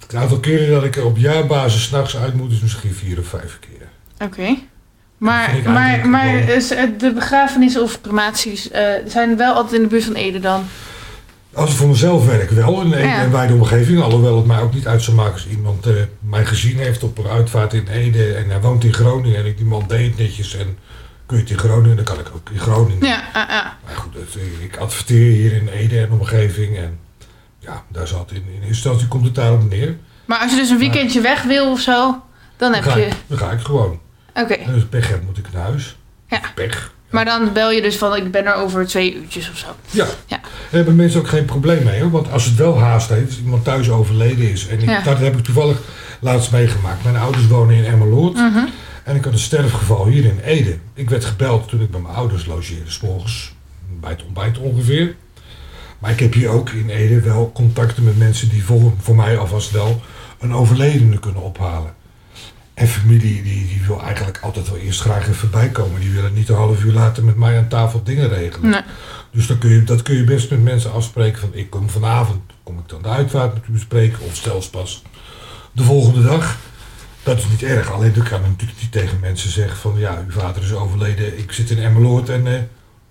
Het 0.00 0.14
aantal 0.14 0.38
keren 0.40 0.70
dat 0.70 0.84
ik 0.84 0.96
er 0.96 1.04
op 1.04 1.16
jaarbasis 1.16 1.82
s'nachts 1.82 2.16
uit 2.16 2.34
moet 2.34 2.52
is 2.52 2.60
misschien 2.60 2.94
vier 2.94 3.18
of 3.18 3.26
vijf 3.26 3.58
keer. 3.60 3.88
Oké. 4.26 4.56
Maar, 5.18 5.56
maar, 5.64 6.08
maar 6.08 6.34
is, 6.36 6.70
eh, 6.70 6.82
de 6.98 7.12
begrafenissen 7.12 7.82
of 7.82 8.00
crematies 8.00 8.70
eh, 8.70 8.92
zijn 9.06 9.36
wel 9.36 9.54
altijd 9.54 9.74
in 9.74 9.82
de 9.82 9.86
buurt 9.88 10.04
van 10.04 10.14
Ede 10.14 10.40
dan? 10.40 10.64
Als 11.56 11.70
ik 11.70 11.76
voor 11.76 11.88
mezelf 11.88 12.26
werk 12.26 12.50
wel 12.50 12.80
in 12.82 12.92
een, 12.92 13.06
Ja. 13.08 13.30
wijde 13.30 13.54
omgeving. 13.54 14.02
Alhoewel 14.02 14.36
het 14.36 14.46
mij 14.46 14.60
ook 14.60 14.74
niet 14.74 14.86
uit 14.86 15.02
zou 15.02 15.16
maken 15.16 15.32
als 15.32 15.46
iemand 15.46 15.86
eh, 15.86 15.92
mij 16.20 16.44
gezien 16.46 16.78
heeft 16.78 17.02
op 17.02 17.18
een 17.18 17.26
uitvaart 17.26 17.72
in 17.72 17.86
Ede. 17.88 18.34
En 18.34 18.50
hij 18.50 18.60
woont 18.60 18.84
in 18.84 18.92
Groningen 18.92 19.38
en 19.38 19.46
ik 19.46 19.56
die 19.56 19.66
man 19.66 19.84
deed 19.88 20.18
netjes. 20.18 20.54
En 20.56 20.78
kun 21.26 21.36
je 21.36 21.42
het 21.42 21.52
in 21.52 21.58
Groningen, 21.58 21.96
dan 21.96 22.04
kan 22.04 22.18
ik 22.18 22.30
ook 22.34 22.50
in 22.52 22.58
Groningen. 22.58 23.06
Ja, 23.06 23.24
ah. 23.32 23.48
Maar 23.84 23.96
goed, 23.96 24.14
eh, 24.16 24.64
ik 24.64 24.76
adverteer 24.76 25.32
hier 25.32 25.52
in 25.52 25.68
Ede 25.68 26.00
en 26.00 26.10
omgeving. 26.10 26.76
En 26.76 26.98
ja, 27.58 27.84
daar 27.88 28.06
zat 28.06 28.30
in, 28.32 28.44
in 28.60 28.66
instantie 28.68 29.08
komt 29.08 29.24
het 29.24 29.34
daarop 29.34 29.68
neer. 29.70 29.96
Maar 30.24 30.38
als 30.38 30.50
je 30.50 30.56
dus 30.56 30.70
een 30.70 30.78
weekendje 30.78 31.20
weg 31.20 31.42
wil 31.42 31.70
of 31.70 31.80
zo, 31.80 32.22
dan 32.56 32.72
Dan 32.72 32.82
heb 32.82 32.94
je... 32.96 33.06
ik, 33.06 33.12
dan 33.26 33.38
ga 33.38 33.50
ik 33.50 33.60
gewoon. 33.60 34.00
Oké. 34.34 34.52
En 34.54 34.74
als 34.74 34.82
ik 34.82 34.88
pech 34.88 35.08
heb, 35.08 35.22
moet 35.24 35.38
ik 35.38 35.52
naar 35.52 35.62
huis. 35.62 35.96
Ja. 36.28 36.40
Pech. 36.54 36.92
Maar 37.10 37.24
dan 37.24 37.52
bel 37.52 37.70
je 37.70 37.82
dus 37.82 37.96
van, 37.96 38.16
ik 38.16 38.30
ben 38.30 38.46
er 38.46 38.54
over 38.54 38.86
twee 38.86 39.14
uurtjes 39.14 39.50
of 39.50 39.56
zo. 39.58 39.66
Ja. 39.90 40.04
Ja. 40.26 40.40
Daar 40.40 40.40
hebben 40.70 40.96
mensen 40.96 41.20
ook 41.20 41.28
geen 41.28 41.44
probleem 41.44 41.84
mee. 41.84 42.00
Hoor. 42.00 42.10
Want 42.10 42.30
als 42.30 42.44
het 42.44 42.54
wel 42.54 42.78
haast 42.78 43.08
heeft, 43.08 43.26
als 43.26 43.38
iemand 43.38 43.64
thuis 43.64 43.90
overleden 43.90 44.50
is. 44.50 44.66
En 44.66 44.78
ik, 44.82 44.88
Ja. 44.88 45.00
dat 45.00 45.18
heb 45.18 45.36
ik 45.36 45.44
toevallig 45.44 45.80
laatst 46.20 46.52
meegemaakt. 46.52 47.04
Mijn 47.04 47.16
ouders 47.16 47.46
wonen 47.46 47.74
in 47.76 47.84
Emmeloord. 47.84 48.34
Mhm. 48.34 48.64
En 49.04 49.16
ik 49.16 49.24
had 49.24 49.32
een 49.32 49.38
sterfgeval 49.38 50.06
hier 50.06 50.24
in 50.24 50.38
Ede. 50.44 50.76
Ik 50.94 51.10
werd 51.10 51.24
gebeld 51.24 51.68
toen 51.68 51.80
ik 51.80 51.90
bij 51.90 52.00
mijn 52.00 52.14
ouders 52.14 52.46
logeerde. 52.46 52.90
S 52.90 53.00
morgens 53.00 53.54
bij 54.00 54.10
het 54.10 54.24
ontbijt 54.24 54.58
ongeveer. 54.58 55.14
Maar 55.98 56.10
ik 56.10 56.20
heb 56.20 56.32
hier 56.32 56.48
ook 56.48 56.70
in 56.70 56.88
Ede 56.90 57.20
wel 57.20 57.50
contacten 57.54 58.04
met 58.04 58.18
mensen 58.18 58.48
die 58.48 58.64
voor, 58.64 58.92
voor 59.00 59.16
mij 59.16 59.38
alvast 59.38 59.70
wel 59.70 60.00
een 60.38 60.54
overledene 60.54 61.18
kunnen 61.18 61.42
ophalen. 61.42 61.94
En 62.76 62.88
familie 62.88 63.42
die, 63.42 63.66
die 63.66 63.82
wil 63.86 64.02
eigenlijk 64.02 64.38
altijd 64.40 64.68
wel 64.68 64.78
eerst 64.78 65.00
graag 65.00 65.28
even 65.28 65.50
bijkomen. 65.50 66.00
Die 66.00 66.10
willen 66.10 66.34
niet 66.34 66.48
een 66.48 66.54
half 66.54 66.84
uur 66.84 66.92
later 66.92 67.24
met 67.24 67.36
mij 67.36 67.58
aan 67.58 67.68
tafel 67.68 68.02
dingen 68.02 68.28
regelen. 68.28 68.70
Nee. 68.70 68.80
Dus 69.30 69.46
dan 69.46 69.58
kun 69.58 69.70
je, 69.70 69.84
dat 69.84 70.02
kun 70.02 70.16
je 70.16 70.24
best 70.24 70.50
met 70.50 70.62
mensen 70.62 70.92
afspreken 70.92 71.40
van 71.40 71.48
ik 71.52 71.70
kom 71.70 71.90
vanavond, 71.90 72.40
kom 72.62 72.78
ik 72.78 72.88
dan 72.88 73.02
de 73.02 73.08
uitvaart 73.08 73.54
met 73.54 73.62
u 73.68 73.72
bespreken 73.72 74.18
of 74.20 74.36
stel's 74.36 74.68
pas 74.68 75.02
de 75.72 75.82
volgende 75.82 76.22
dag. 76.22 76.58
Dat 77.22 77.38
is 77.38 77.48
niet 77.48 77.62
erg, 77.62 77.92
alleen 77.92 78.12
dan 78.12 78.24
kan 78.24 78.40
natuurlijk 78.40 78.80
niet 78.80 78.92
tegen 78.92 79.20
mensen 79.20 79.50
zeggen 79.50 79.76
van 79.76 79.98
ja, 79.98 80.24
uw 80.26 80.40
vader 80.40 80.62
is 80.62 80.72
overleden, 80.72 81.38
ik 81.38 81.52
zit 81.52 81.70
in 81.70 81.78
Emmeloord 81.78 82.28
en 82.28 82.46
eh, 82.46 82.60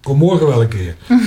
kom 0.01 0.17
morgen 0.17 0.47
wel 0.47 0.61
een 0.61 0.67
keer. 0.67 0.95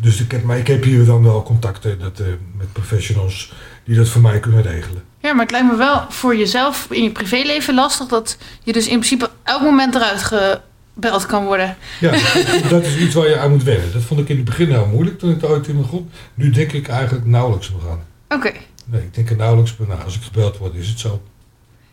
dus 0.00 0.20
ik 0.20 0.30
heb, 0.30 0.42
maar 0.42 0.58
ik 0.58 0.66
heb 0.66 0.82
hier 0.82 1.04
dan 1.04 1.22
wel 1.22 1.42
contacten 1.42 1.98
dat, 1.98 2.20
eh, 2.20 2.26
met 2.56 2.72
professionals 2.72 3.52
die 3.84 3.96
dat 3.96 4.08
voor 4.08 4.22
mij 4.22 4.40
kunnen 4.40 4.62
regelen. 4.62 5.02
Ja, 5.26 5.32
maar 5.32 5.42
het 5.42 5.50
lijkt 5.50 5.66
me 5.70 5.76
wel 5.76 6.04
voor 6.08 6.36
jezelf 6.36 6.86
in 6.90 7.02
je 7.02 7.10
privéleven 7.10 7.74
lastig 7.74 8.06
dat 8.06 8.36
je 8.62 8.72
dus 8.72 8.86
in 8.88 8.98
principe 8.98 9.30
elk 9.42 9.62
moment 9.62 9.94
eruit 9.94 10.22
gebeld 10.22 11.26
kan 11.26 11.44
worden. 11.44 11.76
Ja, 12.00 12.10
dat- 12.68 12.82
is 12.84 12.96
iets 12.96 13.14
waar 13.14 13.28
je 13.28 13.38
aan 13.38 13.50
moet 13.50 13.62
wennen. 13.62 13.92
Dat 13.92 14.02
vond 14.02 14.20
ik 14.20 14.28
in 14.28 14.36
het 14.36 14.44
begin 14.44 14.70
heel 14.70 14.86
moeilijk 14.92 15.18
toen 15.18 15.30
ik 15.30 15.42
er 15.42 15.48
ooit 15.48 15.66
in 15.68 15.76
begon. 15.76 16.10
Nu 16.34 16.50
denk 16.50 16.72
ik 16.72 16.88
eigenlijk 16.88 17.26
nauwelijks 17.26 17.70
nog 17.70 17.88
aan. 17.90 18.04
Oké. 18.38 18.52
Nee, 18.84 19.02
ik 19.02 19.14
denk 19.14 19.30
er 19.30 19.36
nauwelijks 19.36 19.76
bij 19.76 19.86
na. 19.86 19.94
Als 19.94 20.16
ik 20.16 20.22
gebeld 20.22 20.58
word, 20.58 20.74
is 20.74 20.88
het 20.88 20.98
zo. 21.00 21.22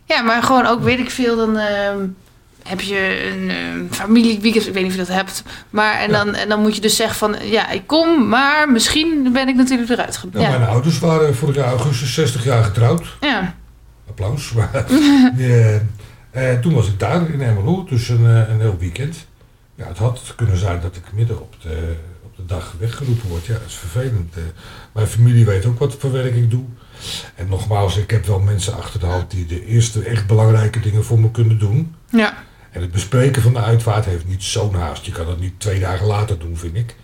Ja, 0.05 0.21
maar 0.21 0.43
gewoon 0.43 0.65
ook, 0.65 0.81
weet 0.81 0.99
ik 0.99 1.09
veel, 1.09 1.35
dan 1.35 1.57
ehm, 1.57 2.05
heb 2.63 2.81
je 2.81 3.31
een 3.33 3.49
ehm 3.49 3.85
familieweekend, 3.89 4.67
ik 4.67 4.73
weet 4.73 4.83
niet 4.83 4.91
of 4.91 4.97
je 4.99 5.05
dat 5.05 5.15
hebt. 5.15 5.43
Maar 5.69 5.99
en, 5.99 6.09
Ja. 6.11 6.23
dan, 6.23 6.35
en 6.35 6.49
dan 6.49 6.61
moet 6.61 6.75
je 6.75 6.81
dus 6.81 6.95
zeggen 6.95 7.15
van, 7.17 7.35
ja, 7.41 7.69
ik 7.69 7.87
kom, 7.87 8.27
maar 8.27 8.71
misschien 8.71 9.29
ben 9.33 9.47
ik 9.47 9.55
natuurlijk 9.55 9.89
eruit 9.89 10.23
Ja. 10.33 10.49
Mijn 10.49 10.63
ouders 10.69 10.99
waren 10.99 11.35
vorig 11.35 11.55
jaar 11.55 11.67
augustus 11.69 12.13
60 12.13 12.43
jaar 12.43 12.63
getrouwd. 12.63 13.17
ja. 13.21 13.55
Applaus. 14.09 14.51
Maar, 14.53 14.69
eh, 15.37 15.75
eh, 15.75 16.59
toen 16.61 16.73
was 16.73 16.87
ik 16.87 16.99
daar 16.99 17.29
in 17.29 17.41
Emmeloord, 17.41 17.89
dus 17.89 18.09
een, 18.09 18.25
eh, 18.25 18.49
een 18.49 18.59
heel 18.59 18.77
weekend. 18.79 19.27
Ja, 19.75 19.87
het 19.87 19.97
had 19.97 20.33
kunnen 20.35 20.57
zijn 20.57 20.81
dat 20.81 20.95
ik 20.95 21.03
midden 21.13 21.41
op 21.41 21.55
de, 21.61 21.95
op 22.23 22.35
de 22.35 22.45
dag 22.45 22.75
weggeroepen 22.79 23.29
word. 23.29 23.45
Ja, 23.45 23.53
dat 23.53 23.67
is 23.67 23.73
vervelend. 23.75 24.35
Mijn 24.91 25.07
familie 25.07 25.45
weet 25.45 25.65
ook 25.65 25.79
wat 25.79 25.95
voor 25.99 26.11
werk 26.11 26.35
ik 26.35 26.49
doe. 26.51 26.63
En 27.35 27.47
nogmaals, 27.49 27.97
ik 27.97 28.11
heb 28.11 28.25
wel 28.25 28.39
mensen 28.39 28.75
achter 28.77 28.99
de 28.99 29.05
hand 29.05 29.31
die 29.31 29.45
de 29.45 29.65
eerste 29.65 30.03
echt 30.03 30.27
belangrijke 30.27 30.79
dingen 30.79 31.03
voor 31.05 31.19
me 31.19 31.31
kunnen 31.31 31.59
doen. 31.59 31.95
Ja. 32.09 32.33
En 32.73 32.81
het 32.81 32.91
bespreken 32.91 33.41
van 33.41 33.53
de 33.53 33.59
uitvaart 33.59 34.05
heeft 34.05 34.27
niet 34.27 34.43
zo'n 34.43 34.73
haast. 34.73 35.05
Je 35.05 35.11
kan 35.11 35.25
dat 35.25 35.39
niet 35.39 35.53
twee 35.57 35.79
dagen 35.79 36.05
later 36.05 36.39
doen, 36.39 36.57
vind 36.57 36.75
ik. 36.75 36.95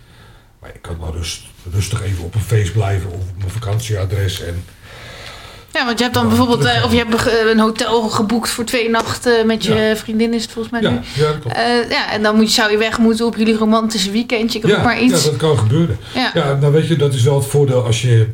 Maar 0.60 0.70
ik 0.74 0.82
kan 0.82 0.96
wel 1.00 1.12
rust, 1.12 1.42
rustig 1.72 2.02
even 2.02 2.24
op 2.24 2.34
een 2.34 2.40
feest 2.40 2.72
blijven 2.72 3.10
of 3.10 3.20
op 3.20 3.38
mijn 3.38 3.50
vakantieadres. 3.50 4.42
En 4.42 4.64
ja, 5.72 5.84
want 5.84 5.98
je 5.98 6.04
hebt 6.04 6.16
dan 6.16 6.22
Ja, 6.24 6.28
bijvoorbeeld, 6.28 6.64
eh, 6.64 6.84
of 6.84 6.92
je 6.92 6.96
hebt 6.98 7.30
een 7.50 7.58
hotel 7.58 8.08
geboekt 8.08 8.48
voor 8.48 8.64
twee 8.64 8.90
nachten 8.90 9.46
met 9.46 9.64
je 9.64 9.92
vriendin, 9.96 10.34
is 10.34 10.42
het 10.42 10.52
volgens 10.52 10.80
mij 10.80 10.90
nu. 10.90 10.96
ja, 10.96 11.02
ja, 11.14 11.26
dat 11.26 11.38
klopt. 11.38 11.56
Eh, 11.56 11.90
ja, 11.90 12.12
en 12.12 12.22
dan 12.22 12.36
moet 12.36 12.50
zou 12.50 12.70
je 12.70 12.78
weg 12.78 12.98
moeten 12.98 13.26
op 13.26 13.36
jullie 13.36 13.56
romantische 13.56 14.10
weekendje, 14.10 14.58
ik 14.58 14.66
ja, 14.66 14.82
maar 14.82 15.00
iets. 15.00 15.24
ja, 15.24 15.30
dat 15.30 15.38
kan 15.38 15.58
gebeuren. 15.58 15.98
Ja. 16.14 16.30
Ja, 16.34 16.54
nou 16.54 16.72
weet 16.72 16.88
je, 16.88 16.96
dat 16.96 17.14
is 17.14 17.22
wel 17.22 17.34
het 17.38 17.46
voordeel 17.46 17.84
als 17.84 18.02
je, 18.02 18.28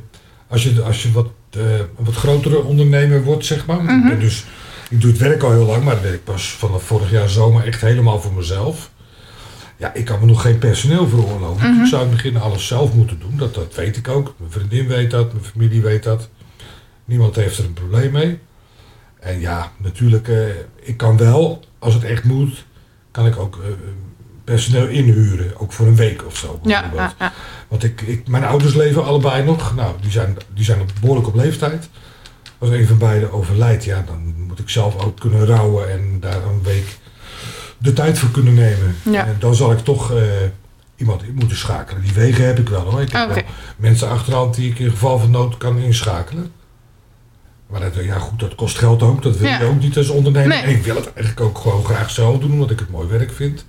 als 0.49 0.63
je, 0.63 0.83
als 0.83 1.03
je 1.03 1.13
wat, 1.13 1.29
eh, 1.51 1.63
een 1.79 2.05
wat 2.05 2.15
grotere 2.15 2.63
ondernemer 2.65 3.23
wordt, 3.23 3.45
zeg 3.45 3.67
maar. 3.67 3.83
Mhm. 3.83 4.19
Dus, 4.19 4.45
ik 4.89 5.01
doe 5.01 5.11
het 5.11 5.21
werk 5.21 5.43
al 5.43 5.51
heel 5.51 5.67
lang, 5.67 5.85
maar 5.85 5.95
het 5.95 6.03
werk 6.03 6.25
pas 6.25 6.49
vanaf 6.49 6.83
vorig 6.83 7.11
jaar 7.11 7.29
zomer 7.29 7.67
echt 7.67 7.81
helemaal 7.81 8.21
voor 8.21 8.33
mezelf. 8.33 8.91
Ja, 9.77 9.95
ik 9.95 10.05
kan 10.05 10.21
me 10.21 10.27
nog 10.27 10.43
geen 10.43 10.59
personeel 10.59 11.09
veroorloven. 11.09 11.71
Mhm. 11.71 11.81
Ik 11.81 11.87
zou 11.87 12.03
in 12.03 12.09
het 12.09 12.17
begin 12.17 12.41
alles 12.41 12.67
zelf 12.67 12.93
moeten 12.93 13.19
doen. 13.19 13.37
Dat, 13.37 13.55
dat 13.55 13.75
weet 13.75 13.97
ik 13.97 14.09
ook. 14.09 14.35
Mijn 14.37 14.51
vriendin 14.51 14.87
weet 14.87 15.11
dat, 15.11 15.33
mijn 15.33 15.45
familie 15.45 15.83
weet 15.83 16.03
dat. 16.03 16.29
Niemand 17.05 17.37
heeft 17.37 17.59
er 17.59 17.65
een 17.65 17.73
probleem 17.73 18.13
mee. 18.13 18.39
En 19.21 19.41
ja, 19.41 19.73
natuurlijk, 19.77 20.29
eh, 20.29 20.47
ik 20.83 20.97
kan 20.97 21.17
wel, 21.17 21.65
als 21.79 21.95
het 21.95 22.05
echt 22.05 22.25
moet, 22.25 22.65
kan 23.11 23.27
ik 23.27 23.39
ook 23.39 23.57
eh, 23.57 23.71
personeel 24.45 24.87
inhuren. 24.87 25.59
Ook 25.59 25.73
voor 25.73 25.87
een 25.87 25.97
week 25.97 26.25
of 26.27 26.37
zo. 26.37 26.61
Ja, 26.63 26.91
ja, 26.95 27.15
ja. 27.19 27.33
Want 27.69 27.85
ik, 27.85 28.01
ik, 28.01 28.29
mijn 28.29 28.45
ouders 28.45 28.75
leven 28.75 29.05
allebei 29.05 29.45
nog. 29.45 29.75
Nou, 29.75 29.95
die 30.01 30.11
zijn, 30.11 30.37
die 30.55 30.65
zijn 30.65 30.79
behoorlijk 31.01 31.29
op 31.29 31.35
leeftijd. 31.35 31.89
Als 32.59 32.71
een 32.71 32.87
van 32.87 32.99
beiden 32.99 33.33
overlijdt, 33.33 33.85
ja, 33.85 34.03
dan 34.07 34.35
moet 34.47 34.59
ik 34.59 34.69
zelf 34.69 35.05
ook 35.05 35.21
kunnen 35.21 35.47
rouwen 35.47 35.91
en 35.91 36.21
daar 36.21 36.45
een 36.45 36.63
week 36.63 36.99
de 37.79 37.93
tijd 37.93 38.19
voor 38.19 38.31
kunnen 38.31 38.55
nemen. 38.55 38.97
Ja. 39.03 39.27
En 39.27 39.37
dan 39.39 39.55
zal 39.55 39.73
ik 39.73 39.79
toch 39.79 40.13
eh, 40.13 40.23
iemand 40.97 41.23
in 41.23 41.35
moeten 41.35 41.57
schakelen. 41.57 42.03
Die 42.03 42.13
wegen 42.13 42.47
heb 42.47 42.59
ik 42.59 42.69
wel 42.69 42.81
hoor. 42.91 43.01
Ik 43.01 43.13
heb 43.13 43.25
Oké. 43.25 43.35
wel 43.35 43.43
mensen 43.77 44.09
achterhand 44.09 44.55
die 44.55 44.71
ik 44.71 44.79
in 44.79 44.91
geval 44.91 45.19
van 45.19 45.31
nood 45.31 45.57
kan 45.57 45.79
inschakelen. 45.79 46.53
Maar 47.67 47.81
dat, 47.81 47.95
ja, 48.05 48.19
goed, 48.19 48.41
dat 48.41 48.55
kost 48.55 48.79
geld 48.79 49.03
ook. 49.03 49.23
Dat 49.23 49.37
wil 49.37 49.49
Ja. 49.49 49.59
je 49.61 49.65
ook 49.67 49.81
niet 49.81 49.97
als 49.97 50.09
ondernemer. 50.09 50.49
Nee. 50.49 50.63
En 50.63 50.71
ik 50.71 50.85
wil 50.85 50.95
het 50.97 51.13
eigenlijk 51.13 51.41
ook 51.47 51.59
gewoon 51.59 51.85
graag 51.85 52.11
zelf 52.11 52.39
doen, 52.39 52.53
omdat 52.53 52.71
ik 52.71 52.79
het 52.79 52.91
mooi 52.91 53.09
werk 53.09 53.33
vind. 53.33 53.67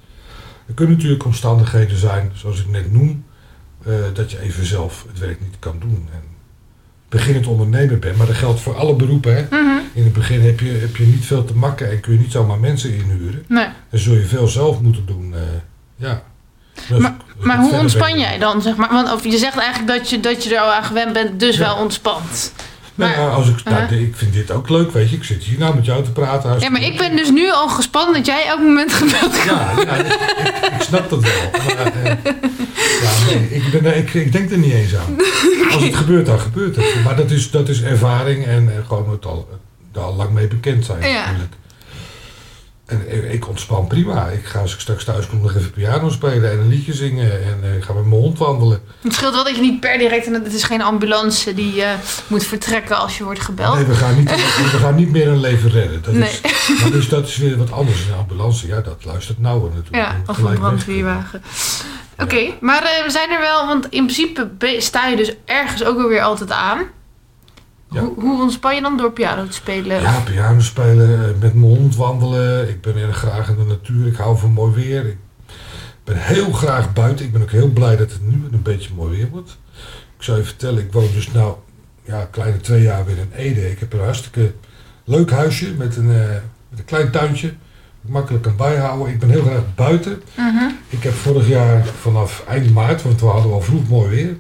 Er 0.68 0.74
kunnen 0.74 0.96
natuurlijk 0.96 1.26
omstandigheden 1.26 1.98
zijn, 1.98 2.32
zoals 2.34 2.60
ik 2.60 2.68
net 2.70 2.92
noem, 2.92 3.26
eh, 3.86 3.94
dat 4.14 4.32
je 4.32 4.40
even 4.42 4.66
zelf 4.66 5.06
het 5.08 5.20
werk 5.20 5.40
niet 5.42 5.56
kan 5.60 5.76
doen. 5.80 6.08
En 6.14 6.22
beginnend 7.10 7.48
ondernemer 7.48 8.00
bent, 8.00 8.18
maar 8.18 8.28
dat 8.28 8.36
geldt 8.36 8.60
voor 8.60 8.76
alle 8.76 8.96
beroepen. 8.96 9.36
Hè? 9.36 9.42
Mhm. 9.50 9.76
In 9.94 10.04
het 10.04 10.14
begin 10.14 10.42
heb 10.42 10.60
je, 10.60 10.70
heb 10.72 10.96
je 10.96 11.06
niet 11.06 11.26
veel 11.26 11.44
te 11.46 11.54
makken 11.56 11.92
en 11.92 12.00
kun 12.00 12.14
je 12.14 12.20
niet 12.20 12.32
zomaar 12.32 12.60
mensen 12.60 12.94
inhuren. 12.94 13.44
Nee. 13.48 13.68
Dan 13.90 14.00
zul 14.00 14.14
je 14.16 14.26
veel 14.26 14.48
zelf 14.48 14.82
moeten 14.82 15.06
doen. 15.06 15.34
eh, 15.34 15.40
ja. 15.96 16.22
Dus 16.88 16.98
Maar- 17.00 17.16
Maar 17.40 17.58
hoe 17.60 17.74
ontspan 17.74 18.20
jij 18.20 18.38
dan, 18.38 18.62
zeg 18.62 18.76
maar? 18.76 18.90
Want 18.90 19.14
of 19.14 19.24
je 19.24 19.38
zegt 19.38 19.58
eigenlijk 19.58 19.98
dat 20.00 20.10
je, 20.10 20.20
dat 20.20 20.44
je 20.44 20.56
er 20.56 20.62
al 20.62 20.72
aan 20.74 20.84
gewend 20.84 21.14
bent, 21.14 21.40
dus 21.40 21.58
Ja. 21.58 21.66
wel 21.66 21.76
ontspant. 21.76 22.54
Nou, 22.98 23.12
Maar- 23.12 23.20
ja, 23.22 23.28
als 23.30 23.48
ik, 23.50 23.64
nou, 23.64 23.82
Uh-huh. 23.82 24.02
ik 24.02 24.16
vind 24.16 24.34
dit 24.34 24.52
ook 24.52 24.70
leuk, 24.70 24.92
weet 24.92 25.10
je. 25.10 25.16
Ik 25.16 25.24
zit 25.24 25.44
hier 25.44 25.60
nou 25.60 25.76
met 25.76 25.86
jou 25.86 26.04
te 26.04 26.12
praten. 26.12 26.60
Ja, 26.60 26.70
maar 26.70 26.82
ik 26.82 26.98
ben 26.98 27.16
dus 27.16 27.30
nu 27.32 27.52
al 27.52 27.70
gespannen 27.70 28.14
dat 28.14 28.26
jij 28.26 28.46
elk 28.48 28.60
moment 28.60 28.94
gebeld. 28.94 29.36
Ja, 29.46 29.72
ja 29.86 29.96
ik, 29.96 30.06
ik- 30.06 30.72
ik 30.76 30.82
snap 30.82 31.10
dat 31.10 31.22
wel. 31.22 31.52
Maar, 31.52 31.92
eh, 32.04 32.34
ja, 33.04 33.12
nee, 33.30 33.50
ik, 33.50 33.82
ben, 33.82 33.98
ik, 33.98 34.14
ik 34.14 34.32
denk 34.32 34.52
er 34.52 34.58
niet 34.58 34.74
eens 34.74 34.96
aan. 34.96 35.16
Als 35.74 35.84
het 35.84 35.96
gebeurt, 35.96 36.26
dan 36.26 36.40
gebeurt 36.40 36.76
het. 36.76 37.04
Maar 37.04 37.16
dat 37.16 37.32
is, 37.32 37.52
dat 37.52 37.70
is 37.70 37.82
ervaring 37.82 38.46
en 38.46 38.70
eh, 38.78 38.88
gewoon 38.88 39.10
het 39.10 39.26
al, 39.26 39.50
al 39.96 40.16
lang 40.16 40.30
mee 40.32 40.48
bekend 40.48 40.86
zijn 40.86 41.10
Ja. 41.10 41.26
natuurlijk. 41.26 41.54
En 42.88 43.32
ik, 43.34 43.48
ontspan 43.48 43.88
prima. 43.88 44.28
Ik 44.28 44.46
ga 44.46 44.60
als 44.60 44.74
ik 44.74 44.80
straks 44.80 45.04
thuis 45.04 45.28
kom 45.28 45.42
nog 45.42 45.56
even 45.56 45.72
piano 45.72 46.10
spelen 46.10 46.52
en 46.52 46.60
een 46.60 46.68
liedje 46.68 46.94
zingen. 46.94 47.32
En 47.32 47.76
ik 47.78 47.84
ga 47.84 47.94
met 47.94 48.06
mijn 48.06 48.22
hond 48.22 48.38
wandelen. 48.38 48.82
Het 49.02 49.14
scheelt 49.14 49.34
wel 49.34 49.44
dat 49.44 49.56
je 49.56 49.62
niet 49.62 49.80
per 49.80 49.98
direct, 49.98 50.26
en 50.26 50.34
het 50.34 50.54
is 50.54 50.64
geen 50.64 50.82
ambulance 50.82 51.54
die 51.54 51.84
eh, 51.84 51.92
moet 52.28 52.46
vertrekken 52.46 52.98
als 52.98 53.18
je 53.18 53.24
wordt 53.24 53.40
gebeld. 53.40 53.76
Nee, 53.76 53.86
we 53.86 53.94
gaan 53.94 54.16
niet, 54.16 54.30
we 54.72 54.78
gaan 54.80 54.96
niet 54.96 55.10
meer 55.12 55.28
een 55.28 55.40
leven 55.40 55.70
redden. 55.70 56.02
Dat, 56.02 56.14
Nee. 56.14 56.30
is, 56.30 56.42
maar 56.82 56.92
dus 56.92 57.10
dat 57.10 57.28
is 57.28 57.38
weer 57.38 57.58
wat 57.58 57.72
anders. 57.72 58.06
Een 58.08 58.18
ambulance, 58.18 58.68
ja, 58.68 58.82
dat 58.82 59.06
luistert 59.06 59.40
nauwer 59.40 59.72
natuurlijk. 59.76 59.96
Ja, 59.96 60.16
of 60.26 60.38
een 60.38 60.54
brandweerwagen. 60.54 61.42
Oké, 62.18 62.50
maar 62.62 62.84
eh, 62.84 63.04
we 63.06 63.12
zijn 63.12 63.30
er 63.32 63.40
wel, 63.40 63.68
want 63.68 63.86
in 63.90 64.06
principe 64.06 64.50
sta 64.78 65.08
je 65.08 65.16
dus 65.16 65.34
ergens 65.46 65.84
ook 65.84 65.98
wel 65.98 66.08
weer 66.08 66.22
altijd 66.22 66.52
aan. 66.52 66.80
Ja. 67.90 68.02
Hoe, 68.02 68.14
hoe 68.20 68.42
ontspan 68.42 68.76
je 68.76 68.82
dan 68.82 68.98
door 68.98 69.12
piano 69.12 69.46
te 69.46 69.54
spelen? 69.54 70.02
Ja, 70.02 70.20
piano 70.20 70.60
spelen, 70.60 71.24
eh, 71.24 71.42
met 71.42 71.54
mijn 71.54 71.76
hond 71.76 71.96
wandelen. 71.96 72.70
Ik 72.70 72.82
ben 72.82 72.96
erg 72.96 73.18
graag 73.18 73.50
in 73.50 73.56
de 73.56 73.64
natuur. 73.64 74.08
Ik 74.08 74.16
hou 74.16 74.38
van 74.38 74.52
mooi 74.52 74.74
weer. 74.74 75.06
Ik 75.06 75.18
ben 76.04 76.18
heel 76.18 76.52
graag 76.52 76.94
buiten. 76.94 77.26
Ik 77.26 77.32
ben 77.32 77.42
ook 77.42 77.52
heel 77.52 77.70
blij 77.70 77.96
dat 77.96 78.12
het 78.12 78.30
nu 78.30 78.44
een 78.52 78.62
beetje 78.62 78.90
mooi 78.96 79.18
weer 79.18 79.30
wordt. 79.30 79.58
Ik 80.18 80.24
zou 80.24 80.38
je 80.38 80.44
vertellen, 80.44 80.84
ik 80.84 80.92
woon 80.92 81.10
dus 81.14 81.32
nou 81.32 81.56
ja, 82.04 82.28
kleine 82.32 82.58
twee 82.58 82.82
jaar 82.82 83.06
weer 83.06 83.18
in 83.18 83.32
Ede. 83.36 83.72
Ik 83.72 83.80
heb 83.80 83.94
een 83.94 84.00
hartstikke 84.00 84.54
leuk 85.04 85.32
huisje 85.32 85.74
met 85.78 85.96
een, 85.96 86.12
eh, 86.12 86.30
met 86.70 86.80
een 86.80 86.86
klein 86.86 87.12
tuintje. 87.12 87.54
Makkelijk 88.02 88.44
kan 88.44 88.56
bijhouden. 88.56 89.14
Ik 89.14 89.20
ben 89.20 89.30
heel 89.30 89.44
graag 89.44 89.76
buiten. 89.76 90.22
Mhm. 90.36 90.70
Ik 90.90 91.04
heb 91.04 91.14
vorig 91.14 91.48
jaar 91.48 91.86
vanaf 91.86 92.44
eind 92.48 92.74
maart, 92.74 93.02
want 93.02 93.20
we 93.20 93.26
hadden 93.26 93.52
al 93.54 93.62
vroeg 93.62 93.88
mooi 93.88 94.10
weer, 94.10 94.38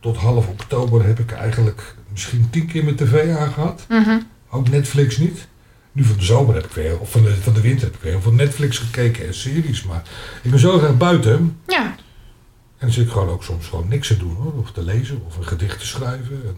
tot 0.00 0.16
half 0.16 0.46
oktober 0.48 1.06
heb 1.06 1.18
ik 1.18 1.32
eigenlijk 1.32 1.94
misschien 2.18 2.50
tien 2.50 2.66
keer 2.66 2.84
mijn 2.84 2.96
tv 2.96 3.36
aangehad. 3.36 3.84
Mhm. 3.88 4.18
Ook 4.50 4.68
Netflix 4.68 5.16
niet. 5.16 5.46
Nu 5.92 6.04
van 6.04 6.16
de 6.16 6.24
zomer 6.24 6.54
heb 6.54 6.64
ik 6.64 6.72
weer, 6.72 6.98
of 6.98 7.10
van 7.10 7.22
de, 7.22 7.34
van 7.34 7.52
de 7.52 7.60
winter 7.60 7.86
heb 7.86 7.94
ik 7.94 8.02
weer 8.02 8.12
heel 8.12 8.20
veel 8.20 8.32
Netflix 8.32 8.78
gekeken 8.78 9.26
en 9.26 9.34
series. 9.34 9.82
Maar 9.82 10.02
ik 10.42 10.50
ben 10.50 10.60
zo 10.60 10.78
graag 10.78 10.96
buiten. 10.96 11.60
Ja. 11.66 11.84
En 11.84 12.86
dan 12.86 12.90
zit 12.90 13.06
ik 13.06 13.12
gewoon 13.12 13.28
ook 13.28 13.44
soms 13.44 13.66
gewoon 13.66 13.88
niks 13.88 14.08
te 14.08 14.16
doen 14.16 14.34
hoor. 14.34 14.52
Of 14.52 14.72
te 14.72 14.82
lezen 14.82 15.22
of 15.26 15.36
een 15.36 15.46
gedicht 15.46 15.78
te 15.78 15.86
schrijven. 15.86 16.42
En 16.46 16.56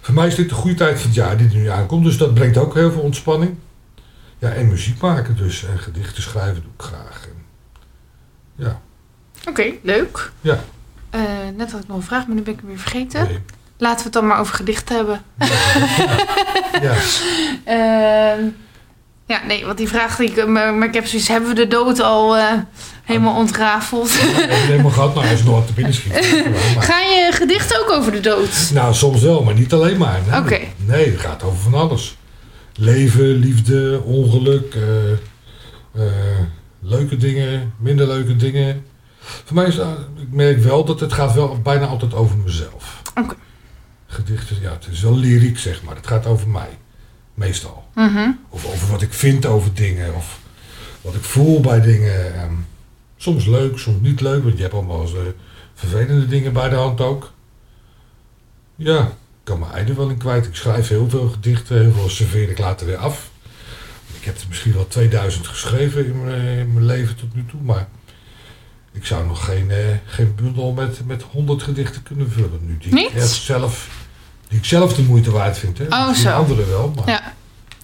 voor 0.00 0.14
mij 0.14 0.26
is 0.26 0.34
dit 0.34 0.48
de 0.48 0.54
goede 0.54 0.76
tijd 0.76 0.96
van 0.98 1.06
het 1.06 1.14
jaar 1.14 1.36
die 1.36 1.48
er 1.48 1.54
nu 1.54 1.66
aankomt. 1.66 2.04
Dus 2.04 2.16
dat 2.16 2.34
brengt 2.34 2.56
ook 2.56 2.74
heel 2.74 2.92
veel 2.92 3.00
ontspanning. 3.00 3.54
Ja, 4.38 4.50
en 4.50 4.68
muziek 4.68 5.00
maken 5.00 5.36
dus. 5.36 5.64
En 5.64 5.78
gedichten 5.78 6.22
schrijven 6.22 6.62
doe 6.62 6.72
ik 6.76 6.82
graag. 6.82 7.26
En, 7.26 7.44
ja. 8.64 8.80
Oké, 9.48 9.72
leuk. 9.82 10.30
Ja. 10.40 10.64
Eh, 11.10 11.20
net 11.56 11.72
had 11.72 11.82
ik 11.82 11.88
nog 11.88 11.96
een 11.96 12.02
vraag, 12.02 12.26
maar 12.26 12.36
nu 12.36 12.42
ben 12.42 12.52
ik 12.52 12.58
hem 12.58 12.68
weer 12.68 12.78
vergeten. 12.78 13.24
Nee. 13.24 13.38
Laten 13.78 13.96
we 13.98 14.02
het 14.04 14.12
dan 14.12 14.26
maar 14.26 14.38
over 14.40 14.54
gedichten 14.54 14.96
hebben. 14.96 15.22
Ja. 16.82 16.94
Ehm, 17.64 18.44
ja, 19.26 19.40
nee, 19.46 19.64
want 19.64 19.78
die 19.78 19.88
vraag 19.88 20.16
die 20.16 20.30
ik... 20.30 20.46
Maar, 20.46 20.74
maar 20.74 20.88
ik 20.88 20.94
heb 20.94 21.06
zoiets, 21.06 21.28
hebben 21.28 21.48
we 21.48 21.54
de 21.54 21.66
dood 21.68 22.00
al 22.00 22.36
eh, 22.36 22.52
helemaal 23.04 23.36
ontrafeld? 23.36 24.10
Heb 24.20 24.50
het 24.50 24.58
helemaal 24.58 24.90
gehad. 24.90 25.14
Nou, 25.14 25.28
als 25.28 25.38
het 25.38 25.44
nog 25.48 25.54
wat 25.54 25.66
te 25.66 25.72
binnen 25.72 25.94
schiet. 25.94 26.12
Maar- 26.74 26.82
Ga 26.82 26.98
je 26.98 27.28
gedichten 27.32 27.80
ook 27.80 27.90
over 27.90 28.12
de 28.12 28.20
dood? 28.20 28.70
Nou, 28.72 28.94
soms 28.94 29.22
wel, 29.22 29.42
maar 29.44 29.54
niet 29.54 29.72
alleen 29.72 29.98
maar. 29.98 30.20
Nee, 30.48 30.68
nee 30.86 31.10
het 31.10 31.20
gaat 31.20 31.42
over 31.42 31.58
van 31.58 31.74
alles. 31.74 32.16
Leven, 32.74 33.24
liefde, 33.34 34.00
ongeluk, 34.04 34.74
eh, 34.74 35.10
eh, 36.06 36.12
leuke 36.80 37.16
dingen, 37.16 37.72
minder 37.78 38.06
leuke 38.06 38.36
dingen. 38.36 38.84
Voor 39.20 39.54
mij 39.56 39.66
is 39.66 39.76
ik 40.16 40.30
merk 40.30 40.58
wel 40.62 40.84
dat 40.84 41.00
het 41.00 41.12
gaat 41.12 41.34
wel 41.34 41.60
bijna 41.62 41.86
altijd 41.86 42.14
over 42.14 42.36
mezelf. 42.36 43.02
Oké. 43.14 43.34
Gedichten, 44.10 44.60
ja, 44.60 44.72
het 44.72 44.86
is 44.90 45.00
wel 45.00 45.16
lyriek 45.16 45.58
zeg 45.58 45.82
maar. 45.82 45.96
Het 45.96 46.06
gaat 46.06 46.26
over 46.26 46.48
mij, 46.48 46.78
meestal. 47.34 47.84
Mhm. 47.94 48.30
Of 48.48 48.66
over 48.66 48.90
wat 48.90 49.02
ik 49.02 49.12
vind 49.12 49.46
over 49.46 49.74
dingen, 49.74 50.14
of 50.14 50.40
wat 51.00 51.14
ik 51.14 51.22
voel 51.22 51.60
bij 51.60 51.80
dingen. 51.80 52.34
Ehm, 52.34 52.54
soms 53.16 53.46
leuk, 53.46 53.78
soms 53.78 54.00
niet 54.00 54.20
leuk, 54.20 54.42
want 54.42 54.56
je 54.56 54.62
hebt 54.62 54.74
allemaal 54.74 55.00
eens, 55.00 55.14
eh, 55.14 55.20
vervelende 55.74 56.26
dingen 56.26 56.52
bij 56.52 56.68
de 56.68 56.76
hand 56.76 57.00
ook. 57.00 57.32
Ja, 58.76 59.04
ik 59.04 59.44
kan 59.44 59.58
mijn 59.58 59.72
ei 59.72 59.88
er 59.88 59.96
wel 59.96 60.08
in 60.08 60.18
kwijt. 60.18 60.46
Ik 60.46 60.54
schrijf 60.54 60.88
heel 60.88 61.08
veel 61.08 61.28
gedichten, 61.28 61.80
heel 61.80 61.92
veel 61.92 62.08
serveer 62.08 62.50
ik 62.50 62.58
later 62.58 62.86
weer 62.86 62.96
af. 62.96 63.30
Ik 64.18 64.24
heb 64.24 64.38
er 64.38 64.44
misschien 64.48 64.72
wel 64.72 64.86
2000 64.86 65.46
geschreven 65.46 66.06
in 66.06 66.24
mijn, 66.24 66.58
in 66.58 66.72
mijn 66.72 66.86
leven 66.86 67.16
tot 67.16 67.34
nu 67.34 67.44
toe, 67.46 67.60
maar 67.60 67.88
ik 68.92 69.04
zou 69.06 69.26
nog 69.26 69.44
geen, 69.44 69.70
eh, 69.70 69.76
geen 70.06 70.34
bundel 70.34 70.72
met, 70.72 71.06
met 71.06 71.22
100 71.30 71.62
gedichten 71.62 72.02
kunnen 72.02 72.30
vullen 72.30 72.58
nu. 72.62 72.78
Die 72.78 72.92
Niet? 72.94 73.10
ik 73.14 73.20
zelf, 73.22 73.88
die 74.48 74.58
ik 74.58 74.64
zelf 74.64 74.94
de 74.94 75.02
moeite 75.02 75.30
waard 75.30 75.58
vind. 75.58 75.78
Hè. 75.78 75.84
Oh, 75.84 76.12
zo. 76.12 76.30
anderen 76.30 76.68
wel, 76.68 76.92
maar 76.96 77.08
Ja. 77.08 77.34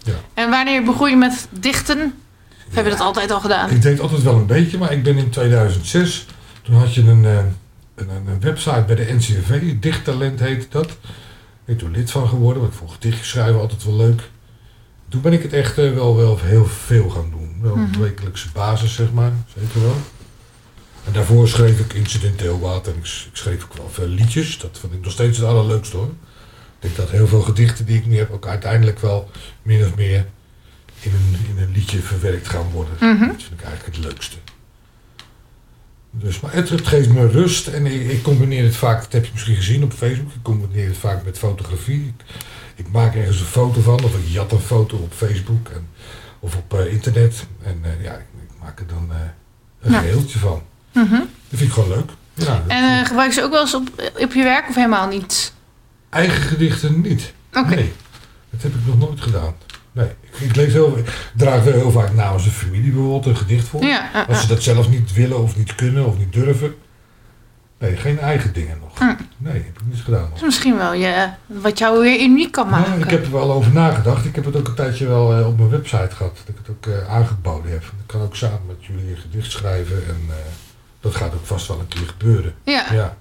Ja. 0.04 0.14
En 0.34 0.50
wanneer 0.50 0.82
begon 0.84 1.10
je 1.10 1.16
met 1.16 1.48
dichten? 1.50 2.14
Of 2.68 2.74
heb 2.74 2.84
je 2.84 2.90
dat 2.90 3.00
altijd 3.00 3.30
al 3.30 3.40
gedaan? 3.40 3.70
Ik 3.70 3.82
deed 3.82 4.00
altijd 4.00 4.22
wel 4.22 4.34
een 4.34 4.46
beetje, 4.46 4.78
maar 4.78 4.92
ik 4.92 5.02
ben 5.02 5.16
in 5.16 5.30
2006, 5.30 6.26
toen 6.62 6.74
had 6.74 6.94
je 6.94 7.00
een, 7.00 7.24
eh, 7.24 7.36
een, 7.94 8.08
een 8.08 8.26
een 8.26 8.40
website 8.40 8.84
bij 8.86 8.96
de 8.96 9.12
NCRV, 9.12 9.74
Dichttalent 9.80 10.40
heette 10.40 10.66
dat. 10.70 10.86
Ik 10.86 10.96
ben 11.64 11.76
toen 11.76 11.90
lid 11.90 12.10
van 12.10 12.28
geworden, 12.28 12.62
want 12.62 12.72
ik 12.72 12.78
vond 12.78 12.92
gedichtjes 12.92 13.28
schrijven 13.28 13.60
altijd 13.60 13.84
wel 13.84 13.96
leuk. 13.96 14.22
Toen 15.08 15.20
ben 15.20 15.32
ik 15.32 15.42
het 15.42 15.52
echt 15.52 15.78
eh, 15.78 15.92
wel, 15.92 16.16
wel 16.16 16.38
heel 16.42 16.66
veel 16.66 17.08
gaan 17.10 17.30
doen. 17.30 17.56
Wel 17.60 17.72
op 17.72 17.78
Mhm. 17.78 18.00
wekelijkse 18.00 18.48
basis, 18.52 18.94
zeg 18.94 19.12
maar, 19.12 19.32
zeker 19.58 19.80
wel. 19.82 19.96
En 21.06 21.12
daarvoor 21.12 21.48
schreef 21.48 21.78
ik 21.78 21.92
incidenteel 21.92 22.60
wat 22.60 22.86
en 22.86 22.94
ik, 22.96 23.06
schreef 23.32 23.64
ook 23.64 23.74
wel 23.76 23.90
veel 23.92 24.08
liedjes. 24.08 24.58
Dat 24.58 24.78
vond 24.80 24.92
ik 24.92 25.00
nog 25.02 25.12
steeds 25.12 25.38
het 25.38 25.46
allerleukste 25.46 25.96
hoor. 25.96 26.06
Ik 26.08 26.80
denk 26.80 26.96
dat 26.96 27.10
heel 27.10 27.26
veel 27.26 27.40
gedichten 27.42 27.84
die 27.86 27.96
ik 27.98 28.06
nu 28.06 28.18
heb 28.18 28.30
ook 28.30 28.46
uiteindelijk 28.46 28.98
wel 28.98 29.30
min 29.62 29.84
of 29.84 29.94
meer 29.96 30.26
in 31.00 31.12
een, 31.12 31.56
in 31.56 31.62
een 31.62 31.72
liedje 31.72 31.98
verwerkt 32.00 32.48
gaan 32.48 32.70
worden. 32.70 32.94
Mhm. 33.00 33.26
Dat 33.26 33.42
vind 33.42 33.60
ik 33.60 33.66
eigenlijk 33.66 33.96
het 33.96 34.04
leukste. 34.04 34.36
Dus, 36.10 36.40
maar 36.40 36.52
het, 36.52 36.68
het 36.68 36.86
geeft 36.86 37.08
me 37.08 37.26
rust 37.28 37.66
en 37.66 37.86
ik, 37.86 38.10
ik 38.10 38.22
combineer 38.22 38.64
het 38.64 38.76
vaak, 38.76 39.02
dat 39.02 39.12
heb 39.12 39.24
je 39.24 39.30
misschien 39.32 39.56
gezien 39.56 39.82
op 39.84 39.92
Facebook, 39.92 40.32
ik 40.34 40.42
combineer 40.42 40.86
het 40.86 40.96
vaak 40.96 41.24
met 41.24 41.38
fotografie. 41.38 42.06
Ik, 42.06 42.24
ik 42.74 42.88
maak 42.92 43.14
ergens 43.14 43.40
een 43.40 43.46
foto 43.46 43.80
van 43.80 44.04
of 44.04 44.14
ik 44.18 44.28
jat 44.28 44.52
een 44.52 44.60
foto 44.60 44.96
op 44.96 45.12
Facebook 45.12 45.68
en, 45.68 45.86
of 46.40 46.56
op 46.56 46.74
eh, 46.74 46.92
internet. 46.92 47.46
En 47.62 47.78
eh, 47.82 48.02
ja, 48.04 48.12
ik, 48.14 48.24
ik 48.42 48.54
maak 48.60 48.80
er 48.80 48.86
dan 48.86 49.08
eh, 49.10 49.16
een 49.80 49.92
Ja. 49.92 49.98
geheeltje 50.00 50.38
van. 50.38 50.62
Mhm. 50.94 51.10
Dat 51.10 51.58
vind 51.58 51.60
ik 51.60 51.72
gewoon 51.72 51.88
leuk. 51.88 52.10
Ja, 52.34 52.62
En 52.66 52.98
eh, 52.98 53.06
gebruik 53.06 53.28
je 53.28 53.34
ze 53.40 53.42
ook 53.44 53.50
wel 53.50 53.60
eens 53.60 53.74
op, 53.74 53.88
op 54.18 54.32
je 54.32 54.42
werk 54.42 54.68
of 54.68 54.74
helemaal 54.74 55.08
niet? 55.08 55.52
eigen 56.10 56.42
gedichten 56.42 57.00
niet. 57.00 57.32
Oké. 57.52 57.74
Nee, 57.74 57.92
dat 58.50 58.62
heb 58.62 58.74
ik 58.74 58.86
nog 58.86 58.98
nooit 58.98 59.20
gedaan. 59.20 59.54
Nee, 59.92 60.06
ik, 60.20 60.40
ik 60.40 60.56
lees 60.56 60.72
heel, 60.72 60.98
ik 60.98 61.30
draag 61.36 61.62
wel 61.62 61.72
heel 61.72 61.90
vaak 61.90 62.14
namens 62.14 62.44
de 62.44 62.50
familie 62.50 62.90
bijvoorbeeld 62.92 63.26
een 63.26 63.36
gedicht 63.36 63.68
voor. 63.68 63.84
Ja, 63.84 64.24
Als 64.28 64.40
ze 64.40 64.46
dat 64.46 64.62
zelf 64.62 64.88
niet 64.88 65.12
willen 65.12 65.42
of 65.42 65.56
niet 65.56 65.74
kunnen 65.74 66.06
of 66.06 66.18
niet 66.18 66.32
durven. 66.32 66.74
Nee, 67.78 67.96
geen 67.96 68.18
eigen 68.18 68.52
dingen 68.52 68.78
nog. 68.80 68.98
Hm. 68.98 69.14
Nee, 69.36 69.52
heb 69.52 69.80
ik 69.80 69.86
niet 69.86 70.00
gedaan 70.00 70.20
nog. 70.28 70.34
is 70.34 70.42
misschien 70.42 70.76
wel 70.76 70.92
je, 70.92 71.28
wat 71.46 71.78
jou 71.78 72.00
weer 72.00 72.20
uniek 72.20 72.52
kan 72.52 72.68
maken. 72.68 72.90
Maar 72.90 72.98
ik 72.98 73.10
heb 73.10 73.24
er 73.24 73.32
wel 73.32 73.52
over 73.52 73.72
nagedacht. 73.72 74.24
Ik 74.24 74.34
heb 74.34 74.44
het 74.44 74.56
ook 74.56 74.68
een 74.68 74.74
tijdje 74.74 75.06
wel 75.06 75.36
eh, 75.38 75.46
op 75.46 75.56
mijn 75.58 75.70
website 75.70 76.14
gehad. 76.14 76.36
Dat 76.36 76.48
ik 76.48 76.56
het 76.66 76.68
ook 76.70 76.86
eh, 76.86 77.14
aangeboden 77.14 77.70
heb. 77.70 77.82
Ik 77.82 78.06
kan 78.06 78.20
ook 78.20 78.36
samen 78.36 78.60
met 78.66 78.84
jullie 78.84 79.10
een 79.10 79.16
gedicht 79.16 79.50
schrijven. 79.50 79.96
En 79.96 80.20
eh, 80.28 80.34
dat 81.04 81.14
gaat 81.14 81.34
ook 81.34 81.46
vast 81.46 81.66
wel 81.68 81.78
een 81.80 81.88
keer 81.88 82.06
gebeuren. 82.18 82.54
ja. 82.64 82.84
Ja. 82.92 83.16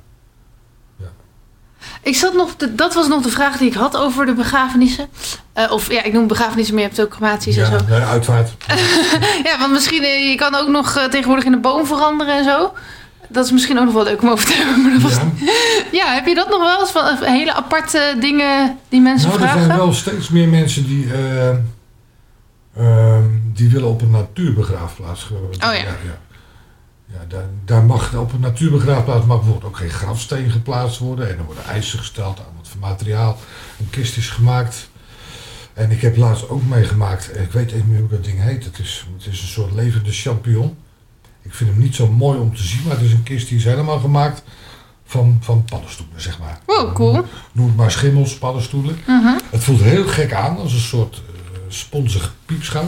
Ik 2.01 2.15
zat 2.15 2.33
nog, 2.33 2.53
te- 2.57 2.75
dat 2.75 2.93
was 2.93 3.07
nog 3.07 3.21
de 3.23 3.29
vraag 3.29 3.57
die 3.57 3.67
ik 3.67 3.73
had 3.73 3.97
over 3.97 4.25
de 4.25 4.33
begrafenissen. 4.33 5.07
Eh, 5.53 5.71
of 5.71 5.91
ja, 5.91 6.03
ik 6.03 6.13
noem 6.13 6.27
begrafenissen, 6.27 6.73
maar 6.75 6.83
je 6.83 6.89
hebt 6.89 7.01
ook 7.01 7.09
crematies 7.09 7.57
en 7.57 7.71
Ja, 7.71 7.77
zo. 7.79 7.85
nee, 7.89 7.99
uitvaart. 8.01 8.51
Ja, 9.49 9.59
want 9.59 9.71
misschien, 9.71 10.03
eh, 10.03 10.29
je 10.29 10.35
kan 10.35 10.55
ook 10.55 10.67
nog 10.67 10.95
eh, 10.95 11.03
tegenwoordig 11.05 11.45
in 11.45 11.51
de 11.51 11.57
boom 11.57 11.85
veranderen 11.85 12.37
en 12.37 12.43
zo. 12.43 12.73
Dat 13.29 13.45
is 13.45 13.51
misschien 13.51 13.79
ook 13.79 13.85
nog 13.85 13.93
wel 13.93 14.03
leuk 14.03 14.21
om 14.21 14.29
over 14.29 14.45
te 14.45 14.53
hebben. 14.53 14.81
Maar 14.83 14.91
dat 14.91 15.01
was... 15.01 15.13
Ja. 15.15 15.31
Ja, 15.99 16.13
heb 16.13 16.25
je 16.25 16.35
dat 16.35 16.49
nog 16.49 16.59
wel 16.59 16.79
eens 16.79 16.91
van 16.91 17.17
hele 17.23 17.53
aparte 17.53 18.15
dingen 18.19 18.77
die 18.89 19.01
mensen 19.01 19.29
Nou, 19.29 19.41
er 19.41 19.47
vragen? 19.47 19.65
zijn 19.65 19.77
wel 19.77 19.93
steeds 19.93 20.29
meer 20.29 20.47
mensen 20.47 20.85
die, 20.85 21.13
eh, 21.13 21.49
ehm, 22.77 23.23
die 23.53 23.69
willen 23.69 23.89
op 23.89 24.01
een 24.01 24.11
natuurbegraafplaats. 24.11 25.23
ge- 25.23 25.47
ja. 25.51 25.71
ja, 25.71 25.83
ja. 27.13 27.25
Daar, 27.27 27.45
daar 27.65 27.83
mag 27.83 28.15
op 28.15 28.33
een 28.33 28.39
natuurbegraafplaats 28.39 29.25
mag 29.25 29.37
bijvoorbeeld 29.37 29.71
ook 29.71 29.77
geen 29.77 29.89
grafsteen 29.89 30.51
geplaatst 30.51 30.99
worden. 30.99 31.29
En 31.29 31.37
er 31.37 31.45
worden 31.45 31.65
eisen 31.65 31.99
gesteld 31.99 32.39
aan 32.39 32.55
wat 32.57 32.67
voor 32.67 32.79
materiaal. 32.79 33.37
Een 33.79 33.89
kist 33.89 34.17
is 34.17 34.29
gemaakt. 34.29 34.89
En 35.73 35.91
ik 35.91 36.01
heb 36.01 36.17
laatst 36.17 36.49
ook 36.49 36.63
meegemaakt, 36.65 37.39
ik 37.39 37.51
weet 37.51 37.71
even 37.71 37.89
niet 37.89 37.99
hoe 37.99 38.09
dat 38.09 38.23
ding 38.23 38.41
heet. 38.41 38.63
Het 38.63 38.79
is, 38.79 39.07
het 39.17 39.33
is 39.33 39.41
een 39.41 39.47
soort 39.47 39.73
levende 39.73 40.11
champignon. 40.11 40.77
Ik 41.41 41.53
vind 41.53 41.69
hem 41.69 41.79
niet 41.79 41.95
zo 41.95 42.07
mooi 42.07 42.39
om 42.39 42.55
te 42.55 42.63
zien, 42.63 42.81
maar 42.83 42.95
het 42.95 43.05
is 43.05 43.11
een 43.11 43.23
kist 43.23 43.47
die 43.47 43.57
is 43.57 43.63
helemaal 43.63 43.99
gemaakt 43.99 44.43
van, 45.05 45.37
van 45.41 45.65
paddenstoelen, 45.65 46.21
zeg 46.21 46.39
maar. 46.39 46.59
Wow, 46.65 46.93
cool. 46.93 47.25
Noem 47.51 47.67
het 47.67 47.75
maar 47.75 47.91
schimmels, 47.91 48.37
paddenstoelen. 48.37 48.99
Mhm. 49.07 49.37
Het 49.49 49.63
voelt 49.63 49.81
heel 49.81 50.07
gek 50.07 50.33
aan, 50.33 50.57
als 50.57 50.73
een 50.73 50.79
soort 50.79 51.21
eh, 51.27 51.59
sponsig 51.67 52.35
piepschuim. 52.45 52.87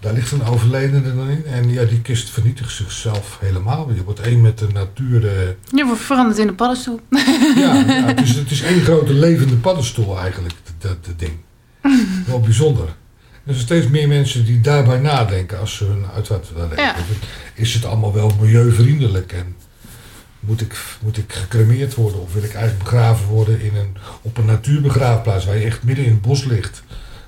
Daar 0.00 0.12
ligt 0.12 0.32
een 0.32 0.44
overledene 0.44 1.14
dan 1.14 1.28
in. 1.28 1.44
En 1.46 1.70
ja, 1.70 1.84
die 1.84 2.00
kist 2.00 2.30
vernietigt 2.30 2.72
zichzelf 2.72 3.38
helemaal. 3.40 3.90
Je 3.94 4.04
wordt 4.04 4.20
één 4.20 4.40
met 4.40 4.58
de 4.58 4.66
natuur. 4.72 5.26
eh, 5.28 5.48
Je 5.72 5.84
wordt 5.84 6.00
veranderd 6.00 6.38
in 6.38 6.48
een 6.48 6.54
paddenstoel. 6.54 7.00
ja, 7.56 7.74
ja 7.74 8.04
het, 8.06 8.20
is, 8.20 8.34
het 8.34 8.50
is 8.50 8.62
één 8.62 8.80
grote 8.80 9.12
levende 9.12 9.54
paddenstoel 9.56 10.18
eigenlijk, 10.18 10.54
dat, 10.78 11.04
dat 11.04 11.18
ding. 11.18 11.32
Wel 12.26 12.40
bijzonder. 12.40 12.84
Er 13.44 13.54
zijn 13.54 13.66
steeds 13.66 13.86
meer 13.88 14.08
mensen 14.08 14.44
die 14.44 14.60
daarbij 14.60 14.98
nadenken 14.98 15.58
als 15.60 15.76
ze 15.76 15.84
hun 15.84 16.04
uitvaart 16.14 16.52
willen 16.52 16.76
Ja. 16.76 16.94
Is 17.54 17.74
het 17.74 17.84
allemaal 17.84 18.12
wel 18.14 18.32
milieuvriendelijk? 18.40 19.32
En 19.32 19.56
moet 20.40 20.60
ik, 20.60 20.76
moet 21.02 21.16
ik 21.16 21.32
gecremeerd 21.32 21.94
worden 21.94 22.20
of 22.20 22.32
wil 22.32 22.42
ik 22.42 22.52
eigenlijk 22.54 22.82
begraven 22.84 23.26
worden 23.26 23.60
in 23.60 23.76
een, 23.76 23.96
op 24.22 24.38
een 24.38 24.44
natuurbegraafplaats 24.44 25.44
waar 25.44 25.56
je 25.56 25.64
echt 25.64 25.82
midden 25.82 26.04
in 26.04 26.10
het 26.10 26.22
bos 26.22 26.44
ligt? 26.44 26.82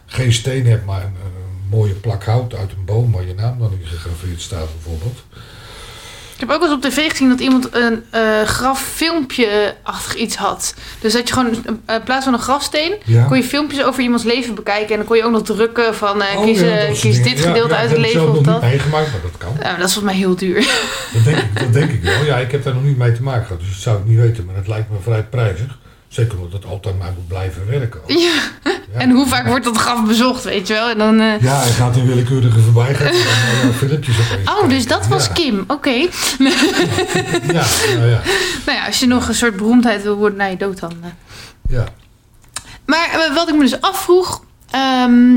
Geen 0.06 0.32
steen 0.32 0.66
hebt, 0.66 0.84
maar 0.86 1.02
een, 1.02 1.06
een 1.24 1.49
mooie 1.70 1.94
plak 1.94 2.24
hout 2.24 2.54
uit 2.54 2.70
een 2.72 2.84
boom 2.84 3.12
waar 3.12 3.26
je 3.26 3.34
naam 3.34 3.58
dan 3.58 3.72
in 3.80 3.86
gegraveerd 3.86 4.40
staat 4.40 4.68
bijvoorbeeld. 4.74 5.18
Ik 6.34 6.48
heb 6.48 6.50
ook 6.56 6.62
eens 6.62 6.72
op 6.72 6.82
tv 6.82 7.10
gezien 7.10 7.28
dat 7.28 7.40
iemand 7.40 7.68
een 7.74 8.04
eh 8.10 8.42
graffilmpje-achtig 8.44 10.14
iets 10.14 10.36
had. 10.36 10.74
Dus 11.00 11.12
dat 11.12 11.28
je 11.28 11.34
gewoon 11.34 11.50
eh, 11.86 11.94
in 11.94 12.02
plaats 12.02 12.24
van 12.24 12.32
een 12.34 12.40
grafsteen... 12.40 12.94
Ja. 13.04 13.24
kon 13.24 13.36
je 13.36 13.42
filmpjes 13.44 13.82
over 13.84 14.02
iemands 14.02 14.24
leven 14.24 14.54
bekijken. 14.54 14.90
En 14.90 14.96
dan 14.96 15.06
kon 15.06 15.16
je 15.16 15.24
ook 15.24 15.30
nog 15.32 15.42
drukken 15.42 15.94
van... 15.94 16.22
eh 16.22 16.36
Oh, 16.36 16.44
kies, 16.44 16.60
ja, 16.60 16.66
eh, 16.66 16.88
dat 16.88 17.02
dit 17.02 17.40
gedeelte 17.40 17.48
ja, 17.48 17.58
uit 17.58 17.68
dat 17.68 17.80
het 17.80 17.88
heb 17.88 17.98
ik 17.98 18.04
leven 18.04 18.20
zelf 18.20 18.34
nog 18.34 18.44
dat. 18.44 18.62
niet 18.62 18.70
meegemaakt, 18.70 19.10
maar 19.12 19.20
dat 19.22 19.36
kan. 19.38 19.52
Ja, 19.58 19.70
maar 19.70 19.78
dat 19.78 19.88
is 19.88 19.94
volgens 19.94 20.12
mij 20.12 20.22
heel 20.22 20.36
duur. 20.36 20.70
Dat 21.12 21.24
denk, 21.24 21.38
ik, 21.38 21.58
dat 21.60 21.72
denk 21.72 21.90
ik 21.90 22.02
wel. 22.02 22.24
Ja, 22.24 22.36
ik 22.38 22.50
heb 22.50 22.64
daar 22.64 22.74
nog 22.74 22.82
niet 22.84 22.98
mee 22.98 23.12
te 23.12 23.22
maken 23.22 23.46
gehad, 23.46 23.60
dus 23.60 23.68
dat 23.70 23.78
zou 23.82 23.98
ik 23.98 24.04
niet 24.06 24.18
weten. 24.18 24.44
Maar 24.44 24.56
het 24.56 24.68
lijkt 24.68 24.90
me 24.90 24.96
vrij 25.02 25.22
prijzig. 25.24 25.78
Zeker 26.11 26.36
omdat 26.38 26.52
het 26.52 26.70
altijd 26.70 26.98
maar 26.98 27.12
moet 27.14 27.28
blijven 27.28 27.66
werken. 27.70 28.00
Ja. 28.06 28.16
Ja. 28.92 28.98
En 28.98 29.11
hoe 29.11 29.26
vaak 29.26 29.46
wordt 29.46 29.64
dat 29.64 29.76
graf 29.76 30.04
bezocht, 30.06 30.44
weet 30.44 30.66
je 30.66 30.74
wel? 30.74 30.88
En 30.90 30.98
dan, 30.98 31.20
eh, 31.20 31.40
Ja, 31.40 31.58
hij 31.61 31.70
gaat 31.70 31.96
een 31.96 32.06
willekeurige 32.06 32.61
voorbij 32.61 32.94
gaan 32.94 33.06
en 33.06 33.68
uh, 33.68 33.74
filmpjes 33.76 34.16
opeens. 34.20 34.50
Oh, 34.50 34.68
dus 34.68 34.86
dat 34.86 35.06
was 35.06 35.26
ja. 35.26 35.32
Kim. 35.32 35.64
Oké. 35.66 35.90
Ja, 35.90 36.06
nou 37.96 38.08
ja. 38.08 38.20
Nou 38.66 38.78
ja, 38.78 38.86
als 38.86 39.00
je 39.00 39.06
nog 39.06 39.28
een 39.28 39.34
soort 39.34 39.56
beroemdheid 39.56 40.02
wil 40.02 40.16
worden 40.16 40.38
na 40.38 40.44
je 40.44 40.56
dood 40.56 40.80
dan. 40.80 40.92
eh. 41.02 41.08
ja. 41.68 41.84
Maar 42.86 43.08
eh, 43.11 43.34
wat 43.34 43.48
ik 43.48 43.54
me 43.54 43.61
dus 43.61 43.80
afvroeg... 43.80 44.44
ehm, 44.70 45.36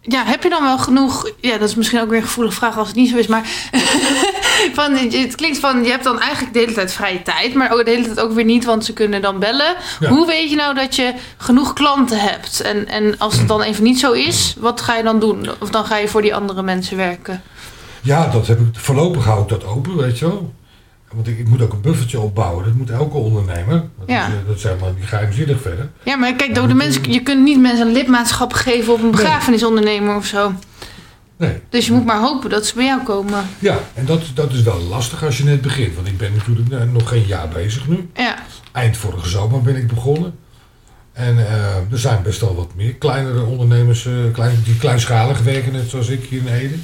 ja, 0.00 0.24
heb 0.24 0.42
je 0.42 0.48
dan 0.48 0.62
wel 0.62 0.78
genoeg... 0.78 1.30
Ja, 1.40 1.58
dat 1.58 1.68
is 1.68 1.74
misschien 1.74 2.00
ook 2.00 2.08
weer 2.08 2.18
een 2.18 2.24
gevoelige 2.26 2.56
vraag 2.56 2.78
als 2.78 2.86
het 2.88 2.96
niet 2.96 3.10
zo 3.10 3.16
is, 3.16 3.26
maar... 3.26 3.48
van, 4.74 4.96
het 4.96 5.34
klinkt 5.34 5.58
van, 5.58 5.84
je 5.84 5.90
hebt 5.90 6.04
dan 6.04 6.20
eigenlijk 6.20 6.52
de 6.52 6.58
hele 6.58 6.72
tijd 6.72 6.92
vrije 6.92 7.22
tijd... 7.22 7.54
maar 7.54 7.72
ook 7.72 7.84
de 7.84 7.90
hele 7.90 8.04
tijd 8.04 8.20
ook 8.20 8.32
weer 8.32 8.44
niet, 8.44 8.64
want 8.64 8.84
ze 8.84 8.92
kunnen 8.92 9.22
dan 9.22 9.38
bellen. 9.38 9.74
Ja. 10.00 10.08
Hoe 10.08 10.26
weet 10.26 10.50
je 10.50 10.56
nou 10.56 10.74
dat 10.74 10.96
je 10.96 11.12
genoeg 11.36 11.72
klanten 11.72 12.18
hebt? 12.20 12.60
En, 12.60 12.88
en 12.88 13.18
als 13.18 13.38
het 13.38 13.48
dan 13.48 13.62
even 13.62 13.82
niet 13.82 13.98
zo 14.00 14.12
is, 14.12 14.54
wat 14.58 14.80
ga 14.80 14.96
je 14.96 15.02
dan 15.02 15.20
doen? 15.20 15.48
Of 15.60 15.70
dan 15.70 15.84
ga 15.84 15.96
je 15.96 16.08
voor 16.08 16.22
die 16.22 16.34
andere 16.34 16.62
mensen 16.62 16.96
werken? 16.96 17.42
ja, 18.02 18.26
dat 18.28 18.46
heb 18.46 18.60
ik. 18.60 18.66
Voorlopig 18.72 19.24
hou 19.24 19.42
ik 19.42 19.48
dat 19.48 19.64
open, 19.64 19.96
weet 19.96 20.18
je 20.18 20.26
wel. 20.26 20.52
Want 21.12 21.28
ik, 21.28 21.38
ik 21.38 21.48
moet 21.48 21.62
ook 21.62 21.72
een 21.72 21.80
buffertje 21.80 22.20
opbouwen. 22.20 22.64
Dat 22.64 22.74
moet 22.74 22.90
elke 22.90 23.16
ondernemer. 23.16 23.74
Dat, 23.98 24.06
Ja. 24.06 24.26
is, 24.26 24.32
eh, 24.32 24.38
dat 24.46 24.56
is 24.56 24.62
helemaal 24.62 24.94
niet 24.98 25.08
geheimzinnig 25.08 25.60
verder. 25.60 25.88
Ja, 26.02 26.16
maar 26.16 26.32
kijk, 26.34 26.54
door 26.54 26.68
de 26.68 26.74
mensen, 26.74 27.12
je 27.12 27.20
kunt 27.20 27.42
niet 27.42 27.60
mensen 27.60 27.86
een 27.86 27.92
lidmaatschap 27.92 28.52
geven 28.52 28.92
op 28.92 29.02
een 29.02 29.10
begrafenisondernemer 29.10 30.16
of 30.16 30.26
zo. 30.26 30.52
Nee. 31.36 31.60
Dus 31.68 31.86
je 31.86 31.92
moet 31.92 32.04
maar 32.04 32.20
hopen 32.20 32.50
dat 32.50 32.66
ze 32.66 32.74
bij 32.74 32.84
jou 32.84 33.02
komen. 33.02 33.46
Ja, 33.58 33.78
en 33.94 34.06
dat, 34.06 34.22
dat 34.34 34.52
is 34.52 34.62
wel 34.62 34.80
lastig 34.80 35.24
als 35.24 35.38
je 35.38 35.44
net 35.44 35.60
begint. 35.60 35.94
Want 35.94 36.06
ik 36.06 36.18
ben 36.18 36.32
natuurlijk 36.32 36.70
eh, 36.70 36.92
nog 36.92 37.08
geen 37.08 37.26
jaar 37.26 37.48
bezig 37.48 37.88
nu. 37.88 38.08
Ja, 38.14 38.38
Eind 38.72 38.96
vorige 38.96 39.28
zomer 39.28 39.62
ben 39.62 39.76
ik 39.76 39.86
begonnen. 39.86 40.34
En 41.12 41.38
eh, 41.38 41.92
er 41.92 41.98
zijn 41.98 42.22
best 42.22 42.40
wel 42.40 42.54
wat 42.54 42.74
meer 42.74 42.94
kleinere 42.94 43.44
ondernemers, 43.44 44.06
eh, 44.06 44.12
klein, 44.32 44.62
die 44.64 44.76
kleinschalig 44.76 45.42
werken, 45.42 45.72
net 45.72 45.90
zoals 45.90 46.08
ik 46.08 46.24
hier 46.24 46.40
in 46.40 46.52
Ede. 46.52 46.74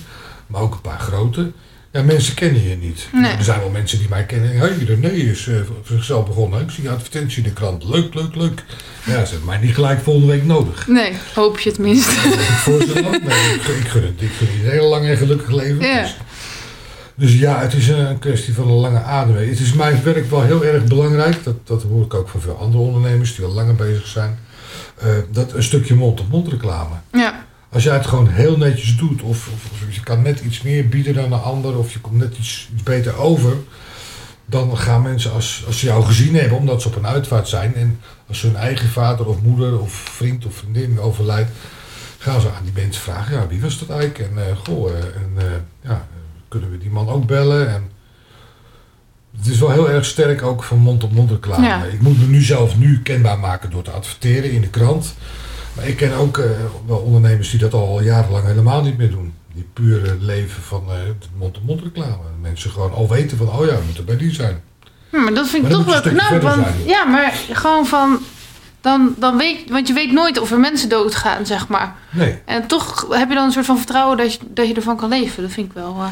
Maar 0.46 0.60
ook 0.60 0.74
een 0.74 0.80
paar 0.80 1.00
grote. 1.00 1.52
Ja, 1.92 2.02
mensen 2.02 2.34
kennen 2.34 2.68
je 2.68 2.76
niet. 2.76 3.08
Nee. 3.12 3.32
Er 3.32 3.44
zijn 3.44 3.60
wel 3.60 3.70
mensen 3.70 3.98
die 3.98 4.08
mij 4.08 4.24
kennen. 4.24 4.50
Hé, 4.50 4.56
hey, 4.58 4.76
René 4.86 5.08
is 5.08 5.42
voor 5.44 5.76
zichzelf 5.96 6.26
begonnen. 6.26 6.60
Ik 6.60 6.70
zie 6.70 6.90
advertentie 6.90 7.36
in 7.42 7.48
de 7.48 7.52
krant. 7.54 7.84
Leuk, 7.84 8.14
leuk, 8.14 8.34
leuk. 8.34 8.64
Ja, 9.04 9.24
ze 9.24 9.30
hebben 9.30 9.48
mij 9.48 9.58
niet 9.58 9.74
gelijk 9.74 10.00
volgende 10.00 10.28
week 10.32 10.44
nodig. 10.44 10.86
nee, 10.88 11.12
hoop 11.34 11.58
je 11.58 11.68
het 11.70 11.78
minst. 11.78 12.08
Voor 12.08 12.80
ze. 12.80 12.92
Nee, 13.02 13.54
ik, 13.54 13.62
ik 13.84 13.88
gun 13.88 14.02
het. 14.02 14.20
Ik 14.22 14.30
gun 14.30 14.48
iedereen 14.52 14.72
een 14.72 14.78
heel 14.80 14.88
lang 14.88 15.06
en 15.06 15.16
gelukkig 15.16 15.50
leven. 15.50 15.86
Ja. 15.86 16.00
Dus, 16.02 16.16
dus 17.14 17.34
ja, 17.38 17.60
het 17.60 17.72
is 17.74 17.88
een 17.88 18.18
kwestie 18.18 18.54
van 18.54 18.68
een 18.68 18.74
lange 18.74 19.02
adem. 19.02 19.36
Het 19.36 19.60
is 19.60 19.72
mijn 19.72 20.02
werk 20.02 20.30
wel 20.30 20.42
heel 20.42 20.64
erg 20.64 20.84
belangrijk. 20.84 21.44
Dat, 21.44 21.66
dat 21.66 21.82
hoor 21.82 22.04
ik 22.04 22.14
ook 22.14 22.28
van 22.28 22.40
veel 22.40 22.56
andere 22.58 22.82
ondernemers 22.82 23.34
die 23.36 23.44
al 23.44 23.50
langer 23.52 23.74
bezig 23.74 24.06
zijn. 24.06 24.38
eh, 24.98 25.08
dat 25.30 25.52
een 25.52 25.62
stukje 25.62 25.94
mond-op-mond 25.94 26.48
reclame. 26.48 26.94
Ja, 27.12 27.44
Als 27.72 27.82
jij 27.82 27.94
het 27.94 28.06
gewoon 28.06 28.28
heel 28.28 28.56
netjes 28.56 28.96
doet, 28.96 29.22
of, 29.22 29.48
of, 29.48 29.70
of 29.72 29.94
je 29.94 30.00
kan 30.00 30.22
net 30.22 30.40
iets 30.40 30.62
meer 30.62 30.88
bieden 30.88 31.14
dan 31.14 31.32
een 31.32 31.40
ander, 31.40 31.78
of 31.78 31.92
je 31.92 32.00
komt 32.00 32.18
net 32.18 32.36
iets, 32.38 32.68
iets 32.74 32.82
beter 32.82 33.16
over, 33.16 33.56
dan 34.46 34.78
gaan 34.78 35.02
mensen, 35.02 35.32
als, 35.32 35.64
als 35.66 35.78
ze 35.78 35.86
jou 35.86 36.04
gezien 36.04 36.34
hebben, 36.34 36.58
omdat 36.58 36.82
ze 36.82 36.88
op 36.88 36.96
een 36.96 37.06
uitvaart 37.06 37.48
zijn, 37.48 37.74
en 37.74 38.00
als 38.28 38.42
hun 38.42 38.56
eigen 38.56 38.88
vader 38.88 39.26
of 39.26 39.42
moeder 39.42 39.80
of 39.80 39.92
vriend 39.92 40.46
of 40.46 40.54
vriendin 40.54 41.00
overlijdt, 41.00 41.50
gaan 42.18 42.40
ze 42.40 42.50
aan 42.50 42.64
die 42.64 42.72
mensen 42.74 43.02
vragen, 43.02 43.36
ja, 43.36 43.46
wie 43.46 43.60
was 43.60 43.78
dat 43.78 43.98
eigenlijk? 43.98 44.30
En, 44.30 44.46
eh, 44.46 44.56
goh, 44.64 44.90
eh, 44.90 44.96
en, 44.96 45.32
eh, 45.36 45.44
ja, 45.90 46.06
kunnen 46.48 46.70
we 46.70 46.78
die 46.78 46.90
man 46.90 47.08
ook 47.08 47.26
bellen? 47.26 47.68
En 47.68 47.90
het 49.36 49.46
is 49.46 49.58
wel 49.58 49.70
heel 49.70 49.90
erg 49.90 50.04
sterk 50.04 50.42
ook 50.42 50.62
van 50.62 50.78
mond-op-mond 50.78 51.30
reclame. 51.30 51.66
Ja. 51.66 51.84
Ik 51.84 52.00
moet 52.00 52.18
me 52.18 52.26
nu 52.26 52.42
zelf 52.42 52.76
nu 52.76 53.02
kenbaar 53.02 53.38
maken 53.38 53.70
door 53.70 53.82
te 53.82 53.90
adverteren 53.90 54.50
in 54.50 54.60
de 54.60 54.68
krant. 54.68 55.14
Maar 55.72 55.86
ik 55.86 55.96
ken 55.96 56.12
ook 56.14 56.38
eh, 56.38 56.50
wel 56.86 56.96
ondernemers 56.98 57.50
die 57.50 57.58
dat 57.60 57.72
al 57.74 58.02
jarenlang 58.02 58.44
helemaal 58.46 58.82
niet 58.82 58.98
meer 58.98 59.10
doen. 59.10 59.34
Die 59.54 59.68
pure 59.72 60.16
leven 60.20 60.62
van 60.62 60.82
eh, 60.88 60.94
mond-op-mond 61.38 61.82
reclame. 61.82 62.16
Mensen 62.40 62.70
gewoon 62.70 62.92
al 62.92 63.08
weten 63.08 63.36
van, 63.36 63.48
oh 63.50 63.64
ja, 63.66 63.72
we 63.76 63.82
moeten 63.84 64.04
bij 64.04 64.16
die 64.16 64.34
zijn. 64.34 64.60
Hm, 65.10 65.22
maar 65.22 65.34
dat 65.34 65.48
vind 65.48 65.64
ik 65.64 65.70
toch 65.70 65.84
wel 65.84 66.00
knap. 66.00 66.42
Want, 66.42 66.64
zijn. 66.66 66.74
ja, 66.86 67.04
maar 67.04 67.32
gewoon 67.52 67.86
van... 67.86 68.18
Dan, 68.80 69.14
dan 69.18 69.36
weet, 69.36 69.70
want 69.70 69.86
je 69.88 69.94
weet 69.94 70.12
nooit 70.12 70.38
of 70.38 70.50
er 70.50 70.60
mensen 70.60 70.88
doodgaan, 70.88 71.46
zeg 71.46 71.68
maar. 71.68 71.94
Nee. 72.10 72.38
En 72.44 72.66
toch 72.66 73.06
heb 73.10 73.28
je 73.28 73.34
dan 73.34 73.44
een 73.44 73.52
soort 73.52 73.66
van 73.66 73.76
vertrouwen 73.76 74.16
dat 74.16 74.32
je, 74.32 74.38
dat 74.54 74.68
je 74.68 74.74
ervan 74.74 74.96
kan 74.96 75.08
leven. 75.08 75.42
Dat 75.42 75.52
vind 75.52 75.66
ik 75.66 75.72
wel... 75.72 75.96
eh, 75.98 76.06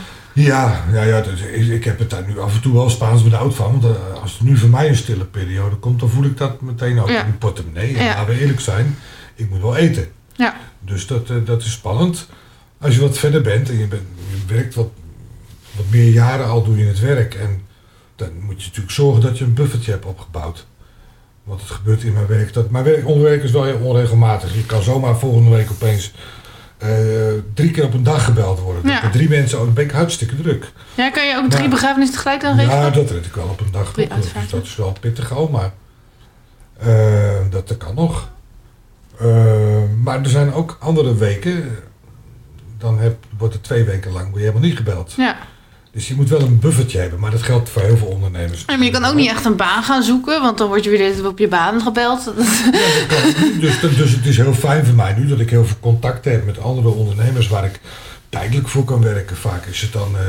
Ja, 0.45 0.85
ja, 0.93 1.03
ja 1.03 1.21
dat, 1.21 1.33
ik, 1.53 1.67
ik 1.69 1.85
heb 1.85 1.99
het 1.99 2.11
daar 2.11 2.25
nu 2.27 2.41
af 2.41 2.55
en 2.55 2.61
toe 2.61 2.73
wel 2.73 2.91
Spaans 2.91 3.23
benauwd 3.23 3.55
van. 3.55 3.81
Want 3.81 3.85
eh, 3.97 4.23
als 4.23 4.39
er 4.39 4.45
nu 4.45 4.57
voor 4.57 4.69
mij 4.69 4.89
een 4.89 4.97
stille 4.97 5.25
periode 5.25 5.77
komt, 5.77 6.01
dan 6.01 6.09
voel 6.09 6.25
ik 6.25 6.37
dat 6.37 6.61
meteen 6.61 7.01
ook 7.01 7.09
Ja. 7.09 7.19
in 7.19 7.27
mijn 7.27 7.39
portemonnee. 7.39 7.97
En 7.97 8.05
Ja. 8.05 8.15
laten 8.15 8.35
we 8.35 8.41
eerlijk 8.41 8.61
zijn, 8.61 8.97
ik 9.41 9.51
moet 9.51 9.61
wel 9.61 9.77
eten. 9.77 10.13
ja. 10.37 10.57
Dus 10.85 11.07
dat, 11.07 11.31
eh, 11.31 11.37
dat 11.45 11.63
is 11.63 11.73
spannend. 11.73 12.29
Als 12.79 12.95
je 12.95 13.01
wat 13.01 13.19
verder 13.19 13.41
bent 13.43 13.69
en 13.69 13.79
je, 13.79 13.87
bent, 13.87 14.03
je 14.31 14.55
werkt 14.55 14.75
wat, 14.75 14.89
wat 15.77 15.85
meer 15.91 16.11
jaren 16.11 16.47
al 16.47 16.63
doe 16.63 16.77
je 16.77 16.85
het 16.85 17.01
werk. 17.01 17.35
En 17.35 17.63
dan 18.17 18.29
moet 18.41 18.61
je 18.61 18.67
natuurlijk 18.67 18.95
zorgen 18.95 19.21
dat 19.21 19.39
je 19.39 19.45
een 19.45 19.55
buffertje 19.55 19.91
hebt 19.91 20.05
opgebouwd. 20.05 20.67
Want 21.45 21.61
het 21.61 21.71
gebeurt 21.71 22.03
in 22.03 22.13
mijn 22.13 22.27
werk. 22.27 22.53
Dat, 22.53 22.71
mijn 22.71 22.85
werk, 22.85 23.07
onderwerk 23.07 23.43
is 23.43 23.51
wel 23.51 23.65
heel 23.65 23.79
onregelmatig. 23.79 24.55
Je 24.55 24.67
kan 24.67 24.83
zomaar 24.83 25.19
volgende 25.19 25.51
week 25.51 25.71
opeens 25.71 26.13
eh, 26.79 26.89
drie 27.55 27.71
keer 27.71 27.85
op 27.85 27.95
een 27.95 28.03
dag 28.03 28.25
gebeld 28.25 28.61
worden. 28.61 28.91
Ja. 28.91 29.11
Drie 29.11 29.29
mensen, 29.29 29.59
oh, 29.59 29.65
dan 29.65 29.75
ben 29.75 29.85
ik 29.85 29.91
hartstikke 29.91 30.37
druk. 30.37 30.73
ja, 30.95 31.11
kan 31.11 31.27
je 31.27 31.37
ook 31.37 31.51
drie 31.51 31.69
begrafenissen 31.69 32.17
tegelijk 32.17 32.41
dan 32.41 32.57
regelen? 32.57 32.81
Ja, 32.81 32.91
dat 32.91 33.11
red 33.11 33.27
ik 33.27 33.35
wel 33.35 33.49
op 33.49 33.61
een 33.61 33.73
dag. 33.73 33.93
Drie. 33.93 34.09
Dus 34.09 34.51
dat 34.51 34.63
is 34.63 34.77
wel 34.77 34.97
pittig 35.01 35.33
al, 35.33 35.49
maar 35.49 35.73
eh, 36.79 37.51
dat, 37.51 37.69
dat 37.69 37.77
kan 37.77 37.95
nog. 37.95 38.29
Eh, 39.21 39.83
maar 40.03 40.21
er 40.21 40.29
zijn 40.29 40.53
ook 40.53 40.77
andere 40.81 41.15
weken. 41.15 41.79
Dan 42.79 42.99
heb, 42.99 43.25
wordt 43.39 43.55
er 43.55 43.61
twee 43.61 43.85
weken 43.85 44.13
lang 44.13 44.25
word 44.25 44.35
je 44.37 44.41
helemaal 44.41 44.69
niet 44.69 44.77
gebeld. 44.77 45.15
Ja. 45.17 45.37
Dus 45.93 46.09
je 46.09 46.15
moet 46.15 46.29
wel 46.29 46.41
een 46.41 46.59
buffertje 46.59 46.99
hebben, 46.99 47.21
maar 47.21 47.31
dat 47.31 47.43
geldt 47.43 47.69
voor 47.69 47.83
heel 47.83 47.97
veel 47.97 48.07
ondernemers. 48.07 48.65
Ja, 48.67 48.77
maar 48.77 48.85
je 48.85 48.91
kan 48.91 49.05
ook 49.05 49.15
niet 49.15 49.31
echt 49.31 49.45
een 49.45 49.57
baan 49.57 49.83
gaan 49.83 50.03
zoeken, 50.03 50.41
want 50.41 50.59
dan 50.59 50.69
word 50.69 50.85
je 50.85 50.91
weer 50.91 51.27
op 51.27 51.39
je 51.39 51.49
baan 51.49 51.81
gebeld. 51.81 52.33
Ja, 52.73 53.61
dus, 53.61 53.81
dus 53.81 54.13
het 54.13 54.27
is 54.27 54.37
heel 54.37 54.55
fijn 54.55 54.87
voor 54.87 54.95
mij 54.95 55.15
nu 55.15 55.27
dat 55.27 55.41
ik 55.41 55.51
heel 55.51 55.65
veel 55.65 55.77
contacten 55.81 56.33
heb 56.33 56.45
met 56.45 56.59
andere 56.59 56.89
ondernemers 56.89 57.49
waar 57.49 57.65
ik 57.65 57.81
tijdelijk 58.29 58.69
voor 58.69 58.85
kan 58.85 59.03
werken. 59.03 59.37
Vaak 59.37 59.67
is 59.67 59.81
het 59.81 59.93
dan 59.93 60.17
eh, 60.17 60.23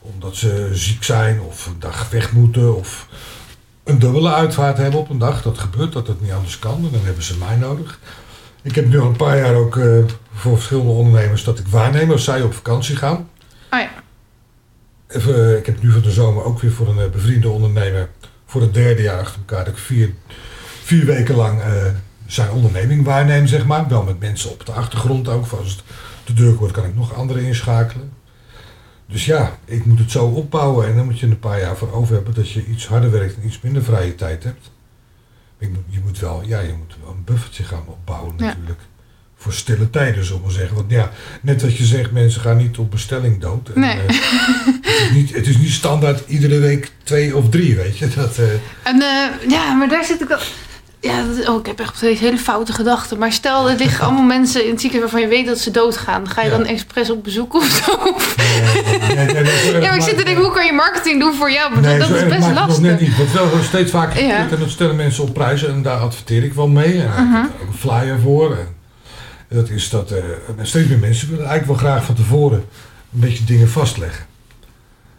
omdat 0.00 0.36
ze 0.36 0.68
ziek 0.72 1.04
zijn 1.04 1.40
of 1.40 1.66
een 1.66 1.76
dag 1.78 2.10
weg 2.10 2.32
moeten 2.32 2.76
of 2.76 3.06
een 3.86 3.98
dubbele 3.98 4.32
uitvaart 4.32 4.76
hebben 4.76 5.00
op 5.00 5.10
een 5.10 5.18
dag. 5.18 5.42
Dat 5.42 5.58
gebeurt, 5.58 5.92
dat 5.92 6.06
het 6.06 6.20
niet 6.20 6.32
anders 6.32 6.58
kan 6.58 6.84
en 6.84 6.90
dan 6.92 7.04
hebben 7.04 7.22
ze 7.22 7.38
mij 7.38 7.56
nodig. 7.56 7.98
Ik 8.62 8.74
heb 8.74 8.86
nu 8.86 9.00
al 9.00 9.06
een 9.06 9.16
paar 9.16 9.38
jaar 9.38 9.54
ook 9.54 9.76
eh, 9.76 9.98
voor 10.32 10.54
verschillende 10.54 10.90
ondernemers 10.90 11.44
dat 11.44 11.58
ik 11.58 11.66
waarneem 11.66 12.10
als 12.10 12.24
zij 12.24 12.42
op 12.42 12.54
vakantie 12.54 12.96
gaan. 12.96 13.28
Oh 13.70 13.80
ja. 13.80 13.90
Even, 15.06 15.50
eh, 15.50 15.56
ik 15.56 15.66
heb 15.66 15.82
nu 15.82 15.90
van 15.90 16.02
de 16.02 16.10
zomer 16.10 16.44
ook 16.44 16.60
weer 16.60 16.72
voor 16.72 16.88
een 16.88 16.98
eh, 16.98 17.10
bevriende 17.10 17.48
ondernemer 17.48 18.08
voor 18.46 18.60
het 18.60 18.74
derde 18.74 19.02
jaar 19.02 19.20
achter 19.20 19.38
elkaar 19.38 19.64
dat 19.64 19.74
ik 19.74 19.80
vier, 19.80 20.14
vier 20.82 21.04
weken 21.04 21.34
lang 21.34 21.60
zijn 22.26 22.50
onderneming 22.50 23.04
waarneem, 23.04 23.46
zeg 23.46 23.66
maar. 23.66 23.88
Wel 23.88 24.02
met 24.02 24.20
mensen 24.20 24.50
op 24.50 24.66
de 24.66 24.72
achtergrond 24.72 25.28
ook. 25.28 25.46
Als 25.50 25.70
het 25.70 25.82
te 26.24 26.32
druk 26.32 26.58
wordt, 26.58 26.74
kan 26.74 26.84
ik 26.84 26.94
nog 26.94 27.14
anderen 27.14 27.42
inschakelen. 27.42 28.12
Dus 29.08 29.24
ja, 29.24 29.58
ik 29.64 29.84
moet 29.84 29.98
het 29.98 30.10
zo 30.10 30.24
opbouwen 30.26 30.86
en 30.88 30.96
dan 30.96 31.04
moet 31.04 31.18
je 31.20 31.26
een 31.26 31.38
paar 31.38 31.60
jaar 31.60 31.76
voor 31.76 31.92
over 31.92 32.14
hebben 32.14 32.34
dat 32.34 32.50
je 32.50 32.66
iets 32.66 32.86
harder 32.86 33.10
werkt 33.10 33.36
en 33.36 33.46
iets 33.46 33.60
minder 33.60 33.84
vrije 33.84 34.14
tijd 34.14 34.44
hebt. 34.44 34.70
Ik 35.58 35.68
moet, 35.68 35.82
je 35.88 36.00
moet 36.04 36.18
wel, 36.18 36.42
ja, 36.46 36.60
je 36.60 36.72
moet 36.78 36.96
wel 37.02 37.10
een 37.10 37.24
buffertje 37.24 37.64
gaan 37.64 37.84
opbouwen 37.86 38.34
Ja. 38.38 38.44
natuurlijk. 38.44 38.80
Voor 39.36 39.52
stille 39.52 39.90
tijden, 39.90 40.24
zullen 40.24 40.44
we 40.44 40.50
zeggen. 40.50 40.76
Want 40.76 40.90
ja, 40.90 41.10
net 41.42 41.62
wat 41.62 41.76
je 41.76 41.84
zegt, 41.84 42.10
mensen 42.12 42.40
gaan 42.40 42.56
niet 42.56 42.78
op 42.78 42.90
bestelling 42.90 43.40
dood. 43.40 43.68
En, 43.68 43.80
Nee. 43.80 43.98
eh, 43.98 44.06
het, 44.06 44.86
is 45.02 45.10
niet, 45.12 45.34
het 45.34 45.46
is 45.46 45.56
niet 45.58 45.70
standaard 45.70 46.28
iedere 46.28 46.58
week 46.58 46.92
twee 47.02 47.36
of 47.36 47.48
drie, 47.48 47.76
weet 47.76 47.98
je. 47.98 48.08
Dat, 48.08 48.38
eh, 48.38 48.52
En 48.82 49.02
eh, 49.02 49.48
ja, 49.50 49.72
maar 49.72 49.88
daar 49.88 50.04
zit 50.04 50.20
ik 50.20 50.28
wel. 50.28 50.38
Ja, 51.00 51.22
dat- 51.22 51.48
oh, 51.48 51.58
ik 51.60 51.66
heb 51.66 51.80
echt 51.80 52.00
hele 52.00 52.38
foute 52.38 52.72
gedachten. 52.72 53.18
Maar 53.18 53.32
stel, 53.32 53.70
er 53.70 53.76
liggen 53.76 54.04
allemaal 54.04 54.22
mensen 54.22 54.64
in 54.64 54.70
het 54.70 54.80
ziekenhuis 54.80 55.12
waarvan 55.12 55.30
je 55.30 55.36
weet 55.36 55.46
dat 55.46 55.58
ze 55.58 55.70
doodgaan. 55.70 56.28
Ga 56.28 56.42
je 56.42 56.50
Ja. 56.50 56.56
dan 56.56 56.66
expres 56.66 57.10
op 57.10 57.24
bezoek 57.24 57.54
of 57.54 57.64
zo? 57.84 57.92
eh, 58.36 59.72
Ja, 59.72 59.88
maar 59.88 59.96
ik 59.96 60.02
zit 60.02 60.18
te 60.18 60.24
denken, 60.24 60.42
hoe 60.44 60.52
kan 60.52 60.66
je 60.66 60.72
marketing 60.72 61.20
doen 61.20 61.34
voor 61.34 61.50
jou? 61.50 61.80
Nee, 61.80 61.98
dat 61.98 62.10
is 62.10 62.22
best 62.24 62.44
het 62.46 62.54
nog 62.54 62.66
lastig. 62.66 62.78
net 62.82 63.00
niet. 63.00 63.16
Wat 63.16 63.32
wel 63.32 63.62
steeds 63.62 63.90
vaker 63.90 64.24
Ja. 64.24 64.36
en 64.50 64.58
dat 64.58 64.70
stellen 64.70 64.96
mensen 64.96 65.24
op 65.24 65.34
prijzen 65.34 65.68
en 65.68 65.82
daar 65.82 65.98
adverteer 65.98 66.44
ik 66.44 66.52
wel 66.54 66.68
mee. 66.68 67.00
En 67.02 67.24
Mhm. 67.24 67.36
ik 67.36 67.42
heb 67.52 67.60
er 67.60 67.66
een 67.66 67.74
flyer 67.78 68.18
voor. 68.22 68.56
En 69.48 69.56
dat 69.56 69.68
is 69.68 69.90
dat 69.90 70.10
eh, 70.10 70.18
en 70.58 70.66
steeds 70.66 70.88
meer 70.88 70.98
mensen 70.98 71.30
willen 71.30 71.46
eigenlijk 71.46 71.80
wel 71.80 71.90
graag 71.90 72.04
van 72.04 72.14
tevoren 72.14 72.58
een 73.14 73.20
beetje 73.20 73.44
dingen 73.44 73.68
vastleggen. 73.68 74.24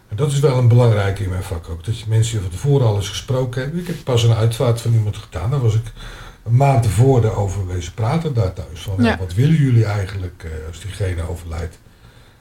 En 0.09 0.15
dat 0.15 0.31
is 0.31 0.39
wel 0.39 0.57
een 0.57 0.67
belangrijke 0.67 1.23
in 1.23 1.29
mijn 1.29 1.43
vak 1.43 1.69
ook. 1.69 1.85
Dat 1.85 1.99
je 1.99 2.05
mensen 2.07 2.41
van 2.41 2.49
tevoren 2.49 2.87
al 2.87 2.95
eens 2.95 3.09
gesproken 3.09 3.61
hebben. 3.61 3.79
Ik 3.79 3.87
heb 3.87 3.95
pas 4.03 4.23
een 4.23 4.33
uitvaart 4.33 4.81
van 4.81 4.93
iemand 4.93 5.17
gedaan. 5.17 5.49
Daar 5.51 5.61
was 5.61 5.75
ik 5.75 5.91
een 6.43 6.55
maand 6.55 6.83
tevoren 6.83 7.35
over 7.35 7.67
wezen 7.67 7.93
praten 7.93 8.33
daar 8.33 8.53
thuis. 8.53 8.81
Van, 8.81 9.03
Ja. 9.03 9.17
Wat 9.17 9.33
willen 9.33 9.55
jullie 9.55 9.85
eigenlijk 9.85 10.43
eh, 10.43 10.51
als 10.67 10.81
diegene 10.81 11.29
overlijdt? 11.29 11.77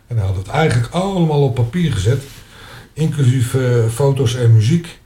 En 0.06 0.16
hij 0.16 0.26
had 0.26 0.36
het 0.36 0.48
eigenlijk 0.48 0.92
allemaal 0.94 1.42
op 1.42 1.54
papier 1.54 1.92
gezet. 1.92 2.22
Inclusief 2.92 3.54
eh, 3.54 3.86
foto's 3.88 4.34
en 4.34 4.52
muziek. 4.54 4.98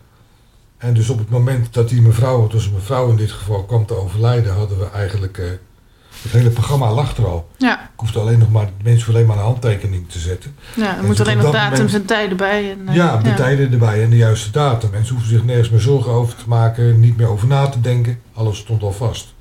En 0.79 0.95
dus 0.95 1.09
op 1.11 1.19
het 1.19 1.31
moment 1.31 1.75
dat 1.75 1.89
die 1.89 2.01
mevrouw, 2.03 2.47
dus 2.47 2.67
een 2.67 2.73
mevrouw 2.73 3.09
in 3.11 3.17
dit 3.17 3.31
geval, 3.31 3.65
kwam 3.65 3.87
te 3.87 3.95
overlijden, 3.95 4.53
hadden 4.55 4.79
we 4.79 4.91
eigenlijk. 4.91 5.39
eh, 5.39 5.47
het 6.23 6.33
hele 6.33 6.51
programma 6.51 6.93
lag 6.93 7.17
er 7.17 7.27
al. 7.27 7.51
Ja, 7.59 7.81
Ik 7.83 7.89
hoefde 7.97 8.19
alleen 8.19 8.39
nog 8.39 8.51
maar 8.51 8.71
mensen 8.83 9.09
alleen 9.13 9.27
maar 9.27 9.37
een 9.37 9.43
handtekening 9.43 10.09
te 10.09 10.19
zetten. 10.19 10.55
ja 10.77 10.93
er 10.93 10.99
En 10.99 11.07
moet 11.07 11.17
tot 11.17 11.27
alleen 11.27 11.37
nog 11.39 11.45
dat 11.53 11.55
datums 11.55 11.79
moment- 11.79 11.95
en 12.01 12.05
tijden 12.07 12.37
bij. 12.37 12.71
En, 12.71 12.89
eh, 12.89 12.95
Ja, 12.95 13.17
de 13.17 13.35
tijden 13.35 13.73
erbij 13.73 14.03
en 14.03 14.11
de 14.11 14.17
juiste 14.17 14.51
datum. 14.51 14.91
Mensen 14.91 15.15
hoeven 15.15 15.31
zich 15.33 15.45
nergens 15.45 15.71
meer 15.71 15.81
zorgen 15.81 16.13
over 16.13 16.37
te 16.37 16.45
maken, 16.49 17.01
niet 17.01 17.17
meer 17.17 17.29
over 17.29 17.47
na 17.49 17.69
te 17.69 17.81
denken. 17.81 18.21
Alles 18.33 18.59
stond 18.59 18.83
al 18.83 18.93
vast. 18.93 19.35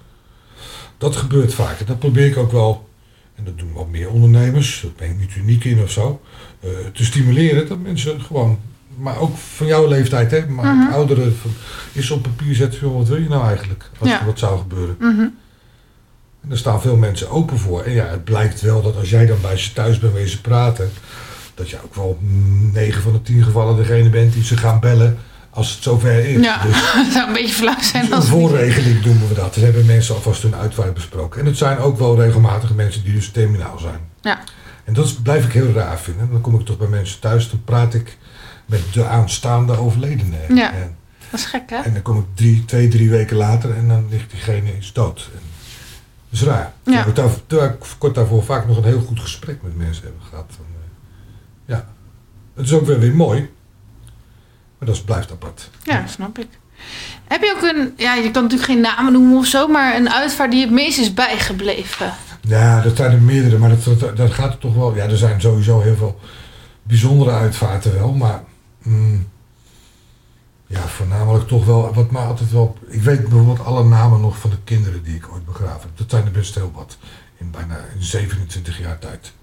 Dat 0.97 1.15
gebeurt 1.15 1.53
vaker. 1.53 1.85
Dat 1.85 1.99
probeer 1.99 2.27
ik 2.27 2.37
ook 2.37 2.51
wel, 2.51 2.89
en 3.35 3.43
dat 3.43 3.57
doen 3.57 3.73
wel 3.73 3.87
meer 3.91 4.09
ondernemers, 4.09 4.79
dat 4.83 4.95
ben 4.95 5.09
ik 5.09 5.19
niet 5.19 5.35
uniek 5.35 5.63
in 5.63 5.81
of 5.83 5.91
zo, 5.91 6.21
eh, 6.59 6.69
te 6.93 7.05
stimuleren 7.05 7.67
dat 7.67 7.79
mensen 7.79 8.21
gewoon, 8.21 8.59
maar 8.97 9.17
ook 9.19 9.37
van 9.37 9.67
jouw 9.67 9.87
leeftijd, 9.87 10.31
hè, 10.31 10.47
maar 10.47 10.75
Mhm. 10.75 10.93
ouderen, 10.93 11.35
is 11.91 12.11
op 12.11 12.21
papier 12.23 12.55
zetten, 12.55 12.79
joh, 12.79 12.97
wat 12.97 13.07
wil 13.07 13.21
je 13.21 13.29
nou 13.29 13.47
eigenlijk? 13.47 13.89
Als 13.99 14.09
Ja. 14.09 14.19
er 14.19 14.25
wat 14.25 14.39
zou 14.39 14.59
gebeuren. 14.59 14.95
Mhm. 14.99 15.25
En 16.41 16.49
daar 16.49 16.57
staan 16.57 16.81
veel 16.81 16.95
mensen 16.95 17.29
open 17.29 17.57
voor. 17.59 17.83
En 17.83 17.91
ja, 17.91 18.05
het 18.05 18.23
blijkt 18.23 18.61
wel 18.61 18.81
dat 18.81 18.95
als 18.95 19.09
jij 19.09 19.25
dan 19.25 19.41
bij 19.41 19.57
ze 19.57 19.73
thuis 19.73 19.99
bent 19.99 20.13
wezen 20.13 20.41
praten, 20.41 20.91
dat 21.53 21.69
je 21.69 21.77
ook 21.83 21.95
wel 21.95 22.17
9 22.21 23.01
van 23.01 23.11
de 23.13 23.21
10 23.21 23.43
gevallen 23.43 23.75
degene 23.75 24.09
bent 24.09 24.33
die 24.33 24.43
ze 24.43 24.57
gaan 24.57 24.79
bellen 24.79 25.17
als 25.49 25.73
het 25.73 25.83
zover 25.83 26.25
is. 26.25 26.43
Ja, 26.43 26.61
Dus 26.63 26.75
het 27.05 27.13
zou 27.13 27.27
een 27.27 27.33
beetje 27.33 27.53
flauw 27.53 27.81
zijn 27.81 28.05
een 28.05 28.13
als 28.13 28.23
niet- 28.23 28.33
voorregeling 28.33 29.05
noemen 29.05 29.27
we 29.27 29.33
dat. 29.33 29.53
Dan 29.53 29.63
hebben 29.63 29.85
mensen 29.85 30.15
alvast 30.15 30.41
hun 30.41 30.55
uitvaart 30.55 30.93
besproken. 30.93 31.39
En 31.39 31.45
het 31.45 31.57
zijn 31.57 31.77
ook 31.77 31.97
wel 31.97 32.21
regelmatig 32.21 32.73
mensen 32.73 33.03
die 33.03 33.13
dus 33.13 33.31
terminaal 33.31 33.79
zijn. 33.79 33.99
Ja. 34.21 34.39
En 34.83 34.93
dat 34.93 35.23
blijf 35.23 35.45
ik 35.45 35.51
heel 35.51 35.71
raar 35.71 35.99
vinden. 35.99 36.31
Dan 36.31 36.41
kom 36.41 36.59
ik 36.59 36.65
toch 36.65 36.77
bij 36.77 36.87
mensen 36.87 37.19
thuis, 37.19 37.49
dan 37.49 37.63
praat 37.63 37.93
ik 37.93 38.17
met 38.65 38.81
de 38.93 39.05
aanstaande 39.05 39.77
overledene. 39.77 40.37
Ja. 40.55 40.73
En, 40.73 40.95
Dat 41.31 41.39
is 41.39 41.45
gek, 41.45 41.69
hè? 41.69 41.75
en 41.75 41.93
dan 41.93 42.01
kom 42.01 42.17
ik 42.17 42.25
drie, 42.33 42.65
twee, 42.65 42.87
drie 42.87 43.09
weken 43.09 43.37
later 43.37 43.75
en 43.75 43.87
dan 43.87 44.07
ligt 44.09 44.31
diegene 44.31 44.77
is 44.77 44.93
dood. 44.93 45.29
En 45.33 45.41
dat 46.29 46.39
is 46.39 46.43
raar. 46.43 46.73
Ja. 46.83 47.05
Terwijl 47.47 47.69
ik 47.69 47.75
kort 47.97 48.15
daarvoor 48.15 48.43
vaak 48.43 48.67
nog 48.67 48.77
een 48.77 48.83
heel 48.83 49.01
goed 49.01 49.19
gesprek 49.19 49.61
met 49.61 49.77
mensen 49.77 50.03
hebben 50.03 50.21
gehad. 50.29 50.45
Van, 50.55 50.65
eh, 50.69 51.75
ja, 51.75 51.87
het 52.55 52.65
is 52.65 52.73
ook 52.73 52.85
weer 52.85 52.99
weer 52.99 53.15
mooi. 53.15 53.39
Maar 54.77 54.87
dat 54.87 54.95
is- 54.95 55.03
blijft 55.03 55.31
apart. 55.31 55.69
Ja, 55.83 56.07
snap 56.07 56.37
ik. 56.39 56.47
Heb 57.27 57.41
je 57.43 57.53
ook 57.57 57.61
een, 57.75 57.93
ja, 57.97 58.13
je 58.15 58.31
kan 58.31 58.43
natuurlijk 58.43 58.71
geen 58.71 58.81
namen 58.81 59.13
noemen 59.13 59.37
of 59.37 59.45
zo, 59.45 59.67
maar 59.67 59.95
een 59.95 60.09
uitvaart 60.11 60.51
die 60.51 60.61
het 60.61 60.71
meest 60.71 60.99
is 60.99 61.13
bijgebleven? 61.13 62.13
Ja, 62.41 62.81
dat 62.81 62.95
zijn 62.97 63.11
er 63.11 63.21
meerdere, 63.21 63.57
maar 63.57 63.69
dat, 63.69 63.99
dat, 63.99 64.17
dat 64.17 64.31
gaat 64.31 64.53
er 64.53 64.57
toch 64.59 64.75
wel. 64.75 64.95
Ja, 64.95 65.03
er 65.03 65.17
zijn 65.17 65.41
sowieso 65.41 65.81
heel 65.81 65.95
veel 65.95 66.19
bijzondere 66.83 67.31
uitvaarten 67.31 67.93
wel, 67.93 68.13
maar. 68.13 68.43
mm, 68.83 69.27
ja, 70.69 70.87
voornamelijk 70.87 71.47
toch 71.47 71.65
wel. 71.65 71.93
Wat 71.93 72.11
mij 72.11 72.21
altijd 72.21 72.51
wel. 72.51 72.77
Ik 72.87 73.01
weet 73.01 73.21
bijvoorbeeld 73.21 73.59
alle 73.59 73.83
namen 73.83 74.21
nog 74.21 74.37
van 74.37 74.49
de 74.49 74.57
kinderen 74.63 75.03
die 75.03 75.15
ik 75.15 75.31
ooit 75.31 75.45
begraven 75.45 75.81
heb. 75.81 75.97
Dat 75.97 76.09
zijn 76.09 76.25
er 76.25 76.31
best 76.31 76.55
heel 76.55 76.71
wat. 76.75 76.97
In 77.37 77.51
bijna 77.51 77.77
in 77.95 78.03
27 78.03 78.79
jaar 78.79 78.99
tijd. 78.99 79.33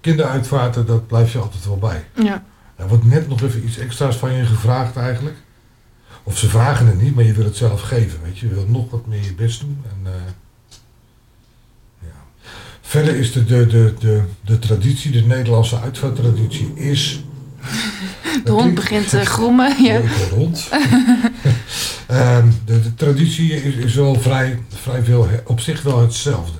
Kinderuitvaarten, 0.00 0.86
dat 0.86 1.06
blijf 1.06 1.32
je 1.32 1.38
altijd 1.38 1.64
wel 1.64 1.78
bij. 1.78 2.04
Ja. 2.14 2.44
Er 2.76 2.88
wordt 2.88 3.04
net 3.04 3.28
nog 3.28 3.42
even 3.42 3.64
iets 3.64 3.78
extra's 3.78 4.16
van 4.16 4.32
je 4.32 4.44
gevraagd 4.44 4.96
eigenlijk. 4.96 5.36
Of 6.22 6.38
ze 6.38 6.48
vragen 6.48 6.86
het 6.86 7.00
niet, 7.00 7.14
maar 7.14 7.24
je 7.24 7.32
wil 7.32 7.44
het 7.44 7.56
zelf 7.56 7.80
geven. 7.80 8.22
Weet 8.22 8.38
je, 8.38 8.48
je 8.48 8.54
wil 8.54 8.66
nog 8.68 8.90
wat 8.90 9.06
meer 9.06 9.22
je 9.22 9.34
best 9.34 9.60
doen. 9.60 9.84
En, 9.84 10.12
eh, 10.12 10.20
ja. 11.98 12.46
Verder 12.80 13.16
is 13.16 13.32
de, 13.32 13.44
de, 13.44 13.66
de, 13.66 13.94
de, 13.98 14.22
de 14.40 14.58
traditie, 14.58 15.12
de 15.12 15.22
Nederlandse 15.22 15.80
uitvaarttraditie 15.80 16.72
is... 16.74 17.24
De 18.44 18.50
hond 18.50 18.74
begint 18.74 19.08
te 19.08 19.24
grommen. 19.26 19.82
Ja. 19.82 20.00
De 20.00 20.28
hond. 20.34 20.68
Ehm, 22.06 22.48
de, 22.64 22.80
de 22.80 22.94
traditie 22.94 23.52
is, 23.62 23.74
is 23.74 23.94
wel 23.94 24.20
vrij, 24.20 24.58
vrij 24.68 25.02
veel, 25.02 25.28
op 25.44 25.60
zich 25.60 25.82
wel 25.82 26.00
hetzelfde. 26.00 26.58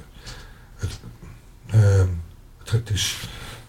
Het, 0.76 0.90
ehm, 1.70 2.06
het, 2.58 2.70
het 2.70 2.90
is, 2.90 3.16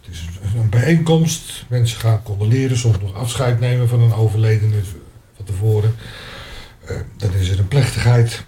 het 0.01 0.14
is 0.14 0.20
een- 0.54 0.60
een 0.60 0.70
bijeenkomst. 0.70 1.66
Mensen 1.68 1.99
gaan 1.99 2.24
condoleren, 2.24 2.78
soms 2.78 2.99
nog 2.99 3.14
afscheid 3.16 3.60
nemen 3.60 3.89
van 3.89 4.01
een 4.01 4.14
overledene 4.14 4.82
van 5.36 5.45
tevoren. 5.45 5.95
Eh, 6.86 6.95
dan 7.18 7.34
is 7.34 7.49
er 7.49 7.60
een 7.60 7.68
plechtigheid 7.68 8.43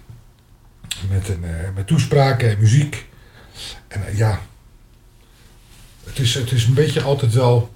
met, 1.10 1.28
een, 1.28 1.44
eh, 1.44 1.50
met 1.74 1.86
toespraken 1.86 2.50
en 2.50 2.58
muziek. 2.60 3.06
En 3.88 4.06
eh, 4.06 4.18
ja, 4.18 4.40
het 6.04 6.18
is, 6.18 6.34
het 6.34 6.52
is 6.52 6.64
een 6.64 6.74
beetje 6.74 7.02
altijd 7.02 7.32
wel 7.32 7.74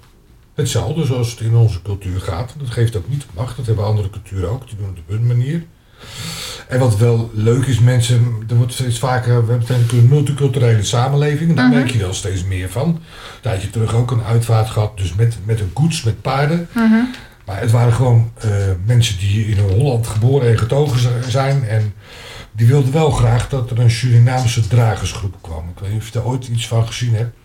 hetzelfde 0.55 1.05
zoals 1.05 1.31
het 1.31 1.39
in 1.39 1.55
onze 1.55 1.81
cultuur 1.81 2.19
gaat. 2.21 2.53
Dat 2.57 2.69
geeft 2.69 2.95
ook 2.95 3.09
niet 3.09 3.25
macht. 3.33 3.57
Dat 3.57 3.65
hebben 3.65 3.85
andere 3.85 4.09
culturen 4.09 4.49
ook. 4.49 4.67
Die 4.67 4.77
doen 4.77 4.87
het 4.87 4.97
op 4.99 5.07
hun 5.09 5.27
manier. 5.27 5.63
En 6.67 6.79
wat 6.79 6.97
wel 6.97 7.29
leuk 7.33 7.65
is, 7.65 7.79
mensen, 7.79 8.43
er 8.49 8.55
wordt 8.55 8.73
steeds 8.73 8.99
vaker, 8.99 9.45
we 9.45 9.51
hebben 9.51 9.59
natuurlijk 9.67 9.91
een 9.91 10.07
multiculturele 10.07 10.83
samenleving. 10.83 11.49
En 11.49 11.55
daar 11.55 11.67
Mhm. 11.67 11.75
merk 11.77 11.91
je 11.91 11.97
wel 11.97 12.13
steeds 12.13 12.43
meer 12.43 12.69
van. 12.69 12.87
Een 12.87 12.99
tijdje 13.41 13.69
terug 13.69 13.93
ook 13.95 14.11
een 14.11 14.23
uitvaart 14.23 14.69
gehad, 14.69 14.97
dus 14.97 15.13
met, 15.15 15.37
met 15.43 15.59
een 15.59 15.73
koets, 15.73 16.03
met 16.03 16.21
paarden. 16.21 16.67
Mhm. 16.73 16.93
Maar 17.45 17.59
het 17.59 17.71
waren 17.71 17.93
gewoon 17.93 18.31
eh, 18.39 18.49
mensen 18.85 19.17
die 19.19 19.45
in 19.45 19.59
Holland 19.69 20.07
geboren 20.07 20.49
en 20.49 20.57
getogen 20.57 21.31
zijn. 21.31 21.67
En 21.67 21.93
die 22.51 22.67
wilden 22.67 22.91
wel 22.93 23.11
graag 23.11 23.49
dat 23.49 23.71
er 23.71 23.79
een 23.79 23.91
Surinaamse 23.91 24.67
dragersgroep 24.67 25.35
kwam. 25.41 25.69
Ik 25.75 25.79
weet 25.79 25.91
niet 25.91 25.99
of 25.99 26.05
je 26.05 26.11
daar 26.13 26.25
ooit 26.25 26.47
iets 26.47 26.67
van 26.67 26.87
gezien 26.87 27.15
hebt. 27.15 27.35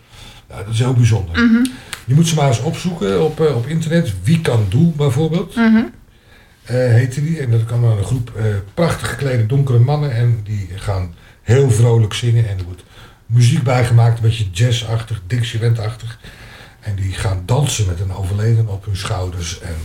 Ja, 0.49 0.57
dat 0.57 0.73
is 0.73 0.79
heel 0.79 0.93
bijzonder. 0.93 1.45
Mhm. 1.45 1.65
Je 2.05 2.15
moet 2.15 2.27
ze 2.27 2.35
maar 2.35 2.47
eens 2.47 2.61
opzoeken 2.61 3.23
op, 3.23 3.41
eh, 3.41 3.55
op 3.55 3.67
internet. 3.67 4.13
Wie 4.23 4.41
kan 4.41 4.65
doe 4.69 4.91
bijvoorbeeld, 4.91 5.55
eh, 5.55 6.75
heette 6.75 7.23
die. 7.23 7.39
En 7.39 7.51
dat 7.51 7.65
kan 7.65 7.81
dan 7.81 7.97
een 7.97 8.03
groep 8.03 8.35
eh, 8.35 8.45
prachtig 8.73 9.09
geklede 9.09 9.45
donkere 9.45 9.79
mannen. 9.79 10.15
En 10.15 10.39
die 10.43 10.69
gaan 10.75 11.13
heel 11.41 11.71
vrolijk 11.71 12.13
zingen. 12.13 12.47
En 12.49 12.57
er 12.57 12.63
wordt 12.63 12.83
muziek 13.25 13.63
bijgemaakt, 13.63 14.17
een 14.17 14.23
beetje 14.23 14.49
jazzachtig, 14.51 15.21
Dixieland-achtig. 15.27 16.19
En 16.79 16.95
die 16.95 17.13
gaan 17.13 17.43
dansen 17.45 17.87
met 17.87 17.99
een 17.99 18.13
overleden 18.13 18.67
op 18.67 18.85
hun 18.85 18.97
schouders. 18.97 19.59
En 19.59 19.75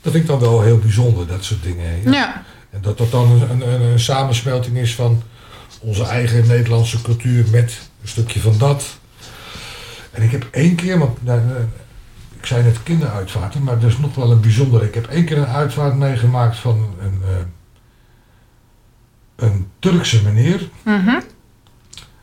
dat 0.00 0.12
vind 0.12 0.24
ik 0.24 0.30
dan 0.30 0.40
wel 0.40 0.62
heel 0.62 0.78
bijzonder, 0.78 1.26
dat 1.26 1.44
soort 1.44 1.62
dingen. 1.62 2.02
Ja. 2.04 2.12
Ja. 2.12 2.44
En 2.70 2.80
dat 2.80 2.98
dat 2.98 3.10
dan 3.10 3.30
een, 3.30 3.50
een, 3.50 3.80
een 3.80 4.00
samensmelting 4.00 4.76
is 4.76 4.94
van 4.94 5.22
onze 5.80 6.04
eigen 6.04 6.46
Nederlandse 6.46 7.02
cultuur 7.02 7.44
met 7.50 7.78
een 8.02 8.08
stukje 8.08 8.40
van 8.40 8.58
dat. 8.58 8.99
En 10.10 10.22
ik 10.22 10.30
heb 10.30 10.48
één 10.50 10.74
keer, 10.74 10.98
want 10.98 11.24
nou, 11.24 11.38
eh, 11.38 11.62
ik 12.38 12.46
zei 12.46 12.62
net 12.62 12.82
kinderuitvaarten, 12.82 13.62
maar 13.62 13.78
dat 13.78 13.90
is 13.90 13.98
nog 13.98 14.14
wel 14.14 14.30
een 14.30 14.40
bijzondere. 14.40 14.84
Ik 14.86 14.94
heb 14.94 15.06
één 15.06 15.24
keer 15.24 15.38
een 15.38 15.46
uitvaart 15.46 15.96
meegemaakt 15.96 16.58
van 16.58 16.94
een, 17.00 17.20
eh, 17.24 17.44
een 19.36 19.66
Turkse 19.78 20.22
meneer. 20.22 20.68
Mhm. 20.84 21.20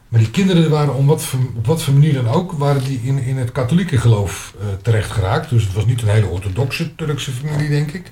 Maar 0.08 0.20
die 0.20 0.32
kinderen 0.32 0.70
waren 0.70 0.96
om 0.96 1.06
wat 1.06 1.24
voor, 1.24 1.40
op 1.56 1.66
wat 1.66 1.84
voor 1.84 1.94
manier 1.94 2.14
dan 2.14 2.28
ook, 2.28 2.52
waren 2.52 2.84
die 2.84 3.02
in, 3.04 3.18
in 3.18 3.38
het 3.38 3.52
katholieke 3.52 3.98
geloof 3.98 4.54
eh, 4.60 4.66
terecht 4.82 5.12
geraakt. 5.12 5.50
Dus 5.50 5.64
het 5.64 5.74
was 5.74 5.86
niet 5.86 6.02
een 6.02 6.08
hele 6.08 6.28
orthodoxe 6.28 6.96
Turkse 6.96 7.32
familie, 7.32 7.70
denk 7.70 7.92
ik. 7.92 8.12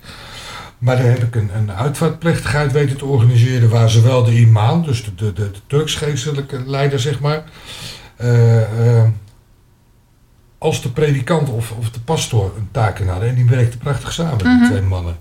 Maar 0.78 0.96
daar 0.96 1.06
heb 1.06 1.24
ik 1.24 1.36
een, 1.36 1.50
een 1.56 1.72
uitvaartplechtigheid 1.72 2.72
weten 2.72 2.98
te 2.98 3.06
organiseren 3.06 3.70
waar 3.70 3.90
zowel 3.90 4.24
de 4.24 4.40
imam, 4.40 4.84
dus 4.84 5.04
de, 5.04 5.16
de, 5.16 5.34
de, 5.34 5.52
de 5.52 5.60
Turks-geestelijke 5.68 6.64
leider, 6.66 7.00
zeg 7.00 7.20
maar, 7.20 7.44
als 10.58 10.82
de 10.82 10.90
predikant 10.90 11.50
of, 11.50 11.72
of 11.72 11.90
de 11.92 12.00
pastor 12.00 12.52
een 12.58 12.68
taak 12.72 13.00
in 13.00 13.08
hadden. 13.08 13.30
En 13.30 13.36
die 13.36 13.46
werkten 13.46 13.80
prachtig 13.80 14.14
samen, 14.14 14.38
die 14.38 14.48
Mhm. 14.48 14.66
twee 14.70 14.82
mannen. 14.82 15.18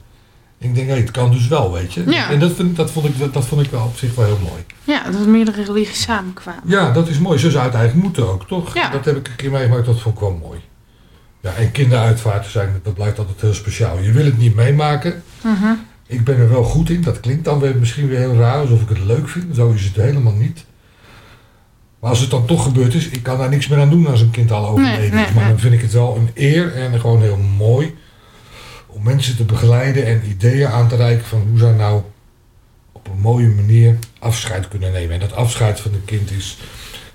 Ik 0.58 0.74
denk, 0.74 0.88
hé, 0.88 0.94
het 0.94 1.10
kan 1.10 1.30
dus 1.30 1.48
wel, 1.48 1.72
weet 1.72 1.94
je. 1.94 2.10
Ja. 2.10 2.30
En 2.30 2.38
dat, 2.38 2.52
vind, 2.52 2.76
dat, 2.76 2.90
vond 2.90 3.06
ik, 3.06 3.32
dat 3.32 3.46
vond 3.46 3.62
ik 3.64 3.70
wel 3.70 3.84
op 3.84 3.96
zich 3.96 4.14
wel 4.14 4.24
heel 4.24 4.38
mooi. 4.48 4.62
Ja, 4.84 5.10
dat 5.10 5.26
meerdere 5.26 5.64
religies 5.64 6.02
samenkwamen. 6.02 6.62
Ja, 6.66 6.90
dat 6.92 7.08
is 7.08 7.18
mooi. 7.18 7.38
Zo 7.38 7.50
zou 7.50 7.64
het 7.64 7.74
eigenlijk 7.74 8.04
moeten 8.04 8.28
ook, 8.32 8.46
toch? 8.48 8.74
Ja. 8.74 8.88
Dat 8.90 9.04
heb 9.04 9.16
ik 9.16 9.28
een 9.28 9.36
keer 9.36 9.50
meegemaakt, 9.50 9.86
dat 9.86 10.00
vond 10.00 10.14
ik 10.14 10.20
wel 10.20 10.38
mooi. 10.42 10.60
Ja, 11.40 11.54
en 11.54 11.70
kinderuitvaarten 11.72 12.50
zijn, 12.50 12.80
dat 12.82 12.94
blijkt 12.94 13.18
altijd 13.18 13.40
heel 13.40 13.54
speciaal. 13.54 13.98
Je 13.98 14.12
wil 14.12 14.24
het 14.24 14.38
niet 14.38 14.54
meemaken. 14.54 15.22
Mhm. 15.42 15.72
Ik 16.06 16.24
ben 16.24 16.36
er 16.38 16.48
wel 16.48 16.64
goed 16.64 16.90
in. 16.90 17.02
Dat 17.02 17.20
klinkt 17.20 17.44
dan 17.44 17.58
weer 17.58 17.76
misschien 17.76 18.08
weer 18.08 18.18
heel 18.18 18.34
raar, 18.36 18.58
alsof 18.58 18.80
ik 18.82 18.88
het 18.88 19.04
leuk 19.04 19.28
vind. 19.28 19.56
Zo 19.56 19.70
is 19.72 19.84
het 19.84 19.96
helemaal 19.96 20.32
niet. 20.32 20.64
Maar 22.04 22.12
als 22.12 22.22
het 22.22 22.30
dan 22.32 22.46
toch 22.46 22.62
gebeurd 22.62 22.94
is, 22.94 23.08
ik 23.08 23.22
kan 23.22 23.38
daar 23.38 23.48
niks 23.48 23.68
meer 23.68 23.78
aan 23.80 23.90
doen 23.90 24.06
als 24.06 24.20
een 24.20 24.30
kind 24.30 24.50
al 24.52 24.68
overleden 24.68 25.00
Nee, 25.00 25.10
nee, 25.10 25.24
is. 25.24 25.32
Maar 25.32 25.48
dan 25.48 25.58
vind 25.58 25.74
ik 25.74 25.80
het 25.80 25.92
wel 25.92 26.16
een 26.16 26.30
eer 26.34 26.74
en 26.74 27.00
gewoon 27.00 27.22
heel 27.22 27.36
mooi 27.36 27.94
om 28.86 29.02
mensen 29.02 29.36
te 29.36 29.44
begeleiden 29.44 30.06
en 30.06 30.22
ideeën 30.28 30.68
aan 30.68 30.88
te 30.88 30.96
reiken 30.96 31.24
van 31.26 31.46
hoe 31.48 31.58
zij 31.58 31.72
nou 31.72 32.02
op 32.92 33.08
een 33.08 33.20
mooie 33.20 33.48
manier 33.48 33.98
afscheid 34.18 34.68
kunnen 34.68 34.92
nemen. 34.92 35.14
En 35.14 35.20
dat 35.20 35.32
afscheid 35.34 35.80
van 35.80 35.92
een 35.92 36.04
kind 36.04 36.30
is 36.30 36.58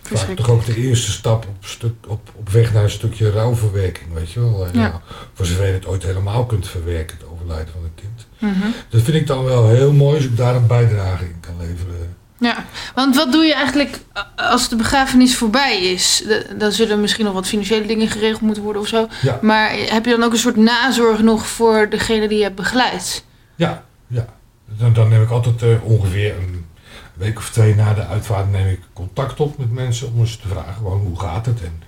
vaak 0.01 0.35
toch 0.35 0.49
ook 0.49 0.65
de 0.65 0.75
eerste 0.75 1.11
stap 1.11 1.45
op, 1.45 1.65
stuk, 1.65 1.93
op, 2.07 2.31
op 2.35 2.49
weg 2.49 2.73
naar 2.73 2.83
een 2.83 2.89
stukje 2.89 3.31
rouwverwerking, 3.31 4.13
weet 4.13 4.31
je 4.31 4.39
wel. 4.39 4.65
Eh, 4.65 4.73
Ja. 4.73 5.01
voor 5.33 5.45
zover 5.45 5.65
je 5.65 5.73
het 5.73 5.87
ooit 5.87 6.03
helemaal 6.03 6.45
kunt 6.45 6.67
verwerken, 6.67 7.17
het 7.17 7.27
overlijden 7.33 7.73
van 7.73 7.83
een 7.83 7.95
kind. 7.95 8.27
Mhm. 8.55 8.67
Dat 8.89 9.01
vind 9.01 9.17
ik 9.17 9.27
dan 9.27 9.43
wel 9.43 9.67
heel 9.67 9.93
mooi 9.93 10.15
als 10.15 10.25
ik 10.25 10.37
daar 10.37 10.55
een 10.55 10.67
bijdrage 10.67 11.23
in 11.23 11.39
kan 11.39 11.53
leveren. 11.59 12.17
Ja, 12.39 12.65
want 12.95 13.15
wat 13.15 13.31
doe 13.31 13.43
je 13.43 13.53
eigenlijk 13.53 13.99
eh, 14.13 14.23
als 14.51 14.69
de 14.69 14.75
begrafenis 14.75 15.37
voorbij 15.37 15.81
is? 15.81 16.23
Dan 16.57 16.71
zullen 16.71 17.01
misschien 17.01 17.25
nog 17.25 17.33
wat 17.33 17.47
financiële 17.47 17.85
dingen 17.87 18.07
geregeld 18.07 18.41
moeten 18.41 18.63
worden 18.63 18.81
of 18.81 18.87
zo. 18.87 19.07
Ja. 19.21 19.39
Maar 19.41 19.71
heb 19.71 20.05
je 20.05 20.11
dan 20.11 20.23
ook 20.23 20.31
een 20.31 20.37
soort 20.37 20.55
nazorg 20.55 21.21
nog 21.21 21.47
voor 21.47 21.89
degene 21.89 22.27
die 22.27 22.37
je 22.37 22.43
hebt 22.43 22.55
begeleid? 22.55 23.23
Ja, 23.55 23.83
ja. 24.07 24.25
Dan, 24.65 24.93
dan 24.93 25.09
neem 25.09 25.21
ik 25.21 25.29
altijd 25.29 25.61
eh, 25.61 25.83
ongeveer 25.83 26.35
een 26.37 26.65
week 27.13 27.37
of 27.37 27.49
twee 27.49 27.75
na 27.75 27.93
de 27.93 28.05
uitvaart 28.05 28.51
neem 28.51 28.67
ik 28.67 28.79
contact 28.93 29.39
op 29.39 29.57
met 29.57 29.71
mensen 29.71 30.13
om 30.13 30.19
eens 30.19 30.37
te 30.37 30.47
vragen 30.47 30.73
gewoon 30.73 30.99
hoe 30.99 31.19
gaat 31.19 31.45
het. 31.45 31.61
En, 31.63 31.81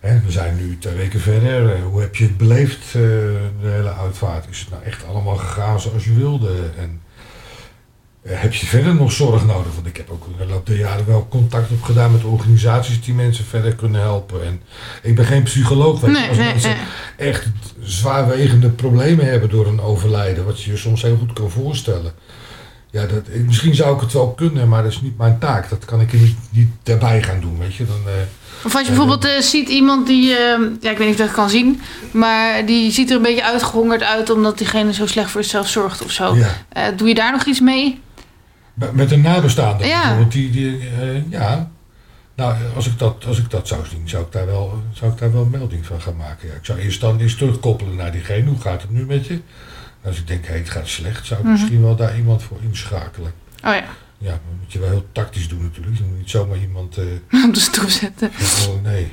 hè, 0.00 0.20
we 0.20 0.30
zijn 0.30 0.56
nu 0.56 0.78
twee 0.78 0.94
weken 0.94 1.20
verder. 1.20 1.74
eh, 1.74 1.82
hoe 1.82 2.00
heb 2.00 2.16
je 2.16 2.24
het 2.24 2.36
beleefd, 2.36 2.92
de 2.92 3.48
hele 3.60 3.94
uitvaart? 3.94 4.46
Is 4.50 4.58
het 4.60 4.70
nou 4.70 4.82
echt 4.82 5.06
allemaal 5.06 5.36
gegaan 5.36 5.80
zoals 5.80 6.04
je 6.04 6.14
wilde? 6.14 6.70
En 6.78 7.00
heb 8.26 8.54
je 8.54 8.66
verder 8.66 8.94
nog 8.94 9.12
zorg 9.12 9.46
nodig? 9.46 9.74
Want 9.74 9.86
ik 9.86 9.96
heb 9.96 10.10
ook 10.10 10.26
de 10.38 10.46
loop 10.46 10.66
der 10.66 10.76
jaren 10.78 11.06
wel 11.06 11.26
contact 11.30 11.70
opgedaan 11.70 12.12
met 12.12 12.24
organisaties 12.24 13.00
die 13.04 13.14
mensen 13.14 13.44
verder 13.44 13.74
kunnen 13.74 14.00
helpen. 14.00 14.44
En 14.44 14.60
ik 15.02 15.14
ben 15.14 15.24
geen 15.24 15.42
psycholoog. 15.42 16.00
Weet 16.00 16.10
Nee, 16.10 16.28
als 16.28 16.36
nee, 16.36 16.46
mensen 16.46 16.70
nee. 17.18 17.28
echt 17.28 17.46
zwaarwegende 17.80 18.68
problemen 18.68 19.26
hebben 19.26 19.48
door 19.50 19.66
een 19.66 19.80
overlijden, 19.80 20.44
wat 20.44 20.62
je 20.62 20.70
je 20.70 20.76
soms 20.76 21.02
heel 21.02 21.16
goed 21.16 21.32
kan 21.32 21.50
voorstellen. 21.50 22.12
Ja, 22.90 23.06
dat, 23.06 23.22
ik- 23.30 23.46
misschien 23.46 23.74
zou 23.74 23.94
ik 23.94 24.00
het 24.00 24.12
wel 24.12 24.30
kunnen, 24.32 24.68
maar 24.68 24.82
dat 24.82 24.92
is 24.92 25.00
niet 25.00 25.18
mijn 25.18 25.38
taak. 25.38 25.68
Dat 25.70 25.84
kan 25.84 26.00
ik 26.00 26.12
niet, 26.12 26.36
niet 26.50 26.68
daarbij 26.82 27.22
gaan 27.22 27.40
doen, 27.40 27.58
weet 27.58 27.74
je. 27.74 27.86
Dan, 27.86 28.00
eh, 28.06 28.12
Of 28.64 28.72
als 28.74 28.82
je 28.82 28.88
bijvoorbeeld 28.88 29.24
eh, 29.24 29.40
ziet 29.40 29.68
iemand 29.68 30.06
die, 30.06 30.30
eh, 30.36 30.58
ja, 30.80 30.90
ik 30.90 30.98
weet 30.98 30.98
niet 30.98 31.08
of 31.08 31.16
je 31.16 31.24
dat 31.26 31.32
kan 31.32 31.50
zien, 31.50 31.80
maar 32.10 32.66
die 32.66 32.90
ziet 32.90 33.10
er 33.10 33.16
een 33.16 33.22
beetje 33.22 33.44
uitgehongerd 33.44 34.02
uit 34.02 34.30
omdat 34.30 34.58
diegene 34.58 34.92
zo 34.92 35.06
slecht 35.06 35.30
voor 35.30 35.42
zichzelf 35.42 35.68
zorgt 35.68 36.04
of 36.04 36.10
zo. 36.10 36.34
ja. 36.36 36.48
Eh, 36.68 36.82
doe 36.96 37.08
je 37.08 37.14
daar 37.14 37.32
nog 37.32 37.44
iets 37.44 37.60
mee? 37.60 38.00
Met- 38.76 38.92
Met 38.92 39.10
een 39.12 39.20
nabestaande 39.20 39.84
Ja. 39.86 40.00
bijvoorbeeld, 40.00 40.32
die, 40.32 40.50
die, 40.50 40.78
eh, 41.00 41.30
ja. 41.30 41.70
Nou, 42.34 42.54
als 42.74 42.86
ik, 42.86 42.98
dat, 42.98 43.24
als 43.26 43.38
ik 43.38 43.50
dat 43.50 43.68
zou 43.68 43.86
zien, 43.86 44.08
zou 44.08 44.24
ik 44.24 44.32
daar 44.32 44.46
wel, 44.46 44.82
zou 44.92 45.12
ik 45.12 45.18
daar 45.18 45.32
wel 45.32 45.44
melding 45.44 45.86
van 45.86 46.00
gaan 46.00 46.16
maken. 46.16 46.48
Ja. 46.48 46.54
Ik 46.54 46.64
zou 46.64 46.78
eerst 46.78 47.00
dan 47.00 47.20
eens 47.20 47.34
terugkoppelen 47.36 47.96
naar 47.96 48.12
diegene. 48.12 48.48
Hoe 48.48 48.60
gaat 48.60 48.82
het 48.82 48.90
nu 48.90 49.04
met 49.06 49.26
je? 49.26 49.34
En 50.02 50.08
als 50.08 50.18
ik 50.18 50.26
denk, 50.26 50.46
hé, 50.46 50.54
het 50.54 50.70
gaat 50.70 50.88
slecht, 50.88 51.26
zou 51.26 51.40
ik 51.40 51.44
Mhm. 51.46 51.54
misschien 51.54 51.82
wel 51.82 51.96
daar 51.96 52.16
iemand 52.16 52.42
voor 52.42 52.58
inschakelen. 52.62 53.32
Oh 53.64 53.74
ja, 53.74 53.84
Ja, 54.18 54.30
dat 54.30 54.40
moet 54.60 54.72
je 54.72 54.78
wel 54.78 54.88
heel 54.88 55.06
tactisch 55.12 55.48
doen 55.48 55.62
natuurlijk. 55.62 55.96
Je 55.96 56.02
moet 56.08 56.18
niet 56.18 56.30
zomaar 56.30 56.58
iemand... 56.58 56.96
eh, 56.96 57.04
op 57.48 57.54
de 57.54 57.60
stoep 57.60 57.88
zetten. 57.90 58.30
Oh 58.68 58.82
nee. 58.82 59.12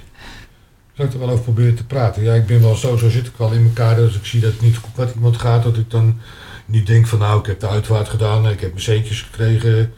Zou 0.94 1.08
ik 1.08 1.14
er 1.14 1.20
wel 1.20 1.30
over 1.30 1.44
proberen 1.44 1.76
te 1.76 1.86
praten? 1.86 2.24
Ja, 2.24 2.34
ik 2.34 2.46
ben 2.46 2.62
wel 2.62 2.76
zo, 2.76 2.98
zo 2.98 3.10
zit 3.10 3.28
ik 3.28 3.34
wel 3.38 3.52
in 3.52 3.64
elkaar. 3.64 3.96
Dus 3.96 4.16
ik 4.16 4.26
zie 4.26 4.40
dat 4.42 4.52
het 4.52 4.62
niet 4.62 4.78
goed 4.78 4.98
met 4.98 5.14
iemand 5.16 5.38
gaat, 5.38 5.64
dat 5.64 5.78
ik 5.78 5.90
dan 5.90 6.20
niet 6.66 6.88
denk 6.88 7.08
van 7.08 7.20
nou, 7.20 7.40
ik 7.40 7.46
heb 7.46 7.60
de 7.60 7.68
uitvaart 7.68 8.10
gedaan, 8.10 8.50
ik 8.50 8.60
heb 8.60 8.70
mijn 8.70 8.84
centjes 8.84 9.22
gekregen. 9.22 9.94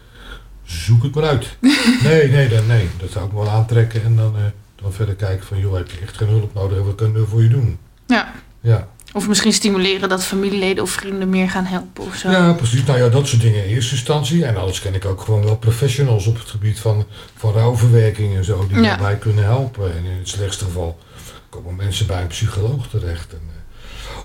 Zoek 0.63 1.03
het 1.03 1.15
maar 1.15 1.23
uit. 1.23 1.57
Nee, 2.03 2.27
nee, 2.31 2.47
dan, 2.49 2.65
nee. 2.67 2.89
Dat 2.99 3.11
zou 3.11 3.25
ik 3.25 3.31
me 3.31 3.39
wel 3.39 3.49
aantrekken 3.49 4.03
en 4.03 4.15
dan, 4.15 4.35
eh, 4.35 4.41
dan 4.81 4.93
verder 4.93 5.15
kijken 5.15 5.45
van 5.47 5.59
joh, 5.59 5.75
heb 5.75 5.91
je 5.91 5.97
echt 6.01 6.17
geen 6.17 6.27
hulp 6.27 6.53
nodig? 6.53 6.83
Wat 6.83 6.95
kunnen 6.95 7.21
we 7.21 7.27
voor 7.27 7.43
je 7.43 7.49
doen? 7.49 7.77
Ja. 8.07 8.31
Ja. 8.61 8.87
Of 9.13 9.27
misschien 9.27 9.53
stimuleren 9.53 10.09
dat 10.09 10.23
familieleden 10.25 10.83
of 10.83 10.89
vrienden 10.89 11.29
meer 11.29 11.49
gaan 11.49 11.65
helpen 11.65 12.03
of 12.03 12.15
zo. 12.15 12.29
ja, 12.29 12.53
precies. 12.53 12.83
Nou 12.83 12.99
ja, 12.99 13.09
dat 13.09 13.27
soort 13.27 13.41
dingen 13.41 13.63
in 13.63 13.69
eerste 13.69 13.95
instantie. 13.95 14.45
En 14.45 14.57
anders 14.57 14.81
ken 14.81 14.93
ik 14.95 15.05
ook 15.05 15.21
gewoon 15.21 15.43
wel 15.43 15.57
professionals 15.57 16.25
op 16.27 16.37
het 16.39 16.49
gebied 16.49 16.79
van, 16.79 17.05
van 17.35 17.53
rouwverwerking 17.53 18.35
en 18.35 18.43
zo, 18.43 18.67
die 18.67 18.77
Ja. 18.77 18.81
daarbij 18.83 19.15
kunnen 19.17 19.43
helpen. 19.43 19.91
En 19.97 20.05
in 20.05 20.17
het 20.17 20.29
slechtste 20.29 20.65
geval 20.65 20.99
komen 21.49 21.75
mensen 21.75 22.07
bij 22.07 22.21
een 22.21 22.27
psycholoog 22.27 22.87
terecht. 22.87 23.31
En, 23.33 23.41
eh, 23.47 23.54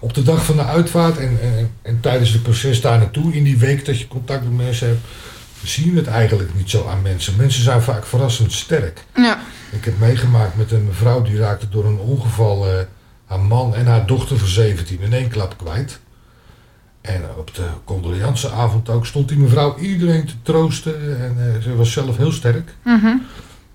op 0.01 0.15
de 0.15 0.23
dag 0.23 0.45
van 0.45 0.57
de 0.57 0.65
uitvaart 0.65 1.19
en, 1.19 1.39
en, 1.43 1.71
en 1.83 2.01
tijdens 2.01 2.31
het 2.33 2.43
proces 2.43 2.81
daar 2.81 2.99
naartoe, 2.99 3.33
in 3.33 3.45
die 3.45 3.59
week 3.59 3.85
dat 3.85 3.99
je 3.99 4.09
contact 4.09 4.43
met 4.43 4.57
mensen 4.57 4.89
hebt, 4.89 5.01
zien 5.63 5.93
we 5.93 5.99
het 5.99 6.09
eigenlijk 6.09 6.55
niet 6.55 6.71
zo 6.71 6.87
aan 6.87 7.03
mensen. 7.03 7.37
Mensen 7.37 7.63
zijn 7.63 7.83
vaak 7.83 8.07
verrassend 8.07 8.53
sterk. 8.53 9.05
Ja. 9.15 9.39
Ik 9.71 9.85
heb 9.85 9.99
meegemaakt 9.99 10.57
met 10.57 10.73
een 10.73 10.85
mevrouw 10.85 11.23
die 11.23 11.39
raakte 11.39 11.69
door 11.69 11.85
een 11.85 11.99
ongeval 11.99 12.67
eh, 12.67 12.85
haar 13.25 13.41
man 13.41 13.75
en 13.75 13.87
haar 13.87 14.07
dochter 14.07 14.39
van 14.39 14.49
17 14.49 15.01
in 15.01 15.13
één 15.13 15.29
klap 15.29 15.59
kwijt. 15.59 16.01
En 17.01 17.23
op 17.37 17.55
de 17.55 17.67
condoleanceavond 17.85 18.89
ook 18.89 19.07
stond 19.07 19.29
die 19.29 19.39
mevrouw 19.39 19.79
iedereen 19.79 20.27
te 20.27 20.35
troosten 20.43 21.21
en 21.21 21.37
eh, 21.39 21.63
ze 21.63 21.77
was 21.77 21.93
zelf 21.93 22.17
heel 22.17 22.33
sterk. 22.33 22.75
Mhm. 22.85 23.17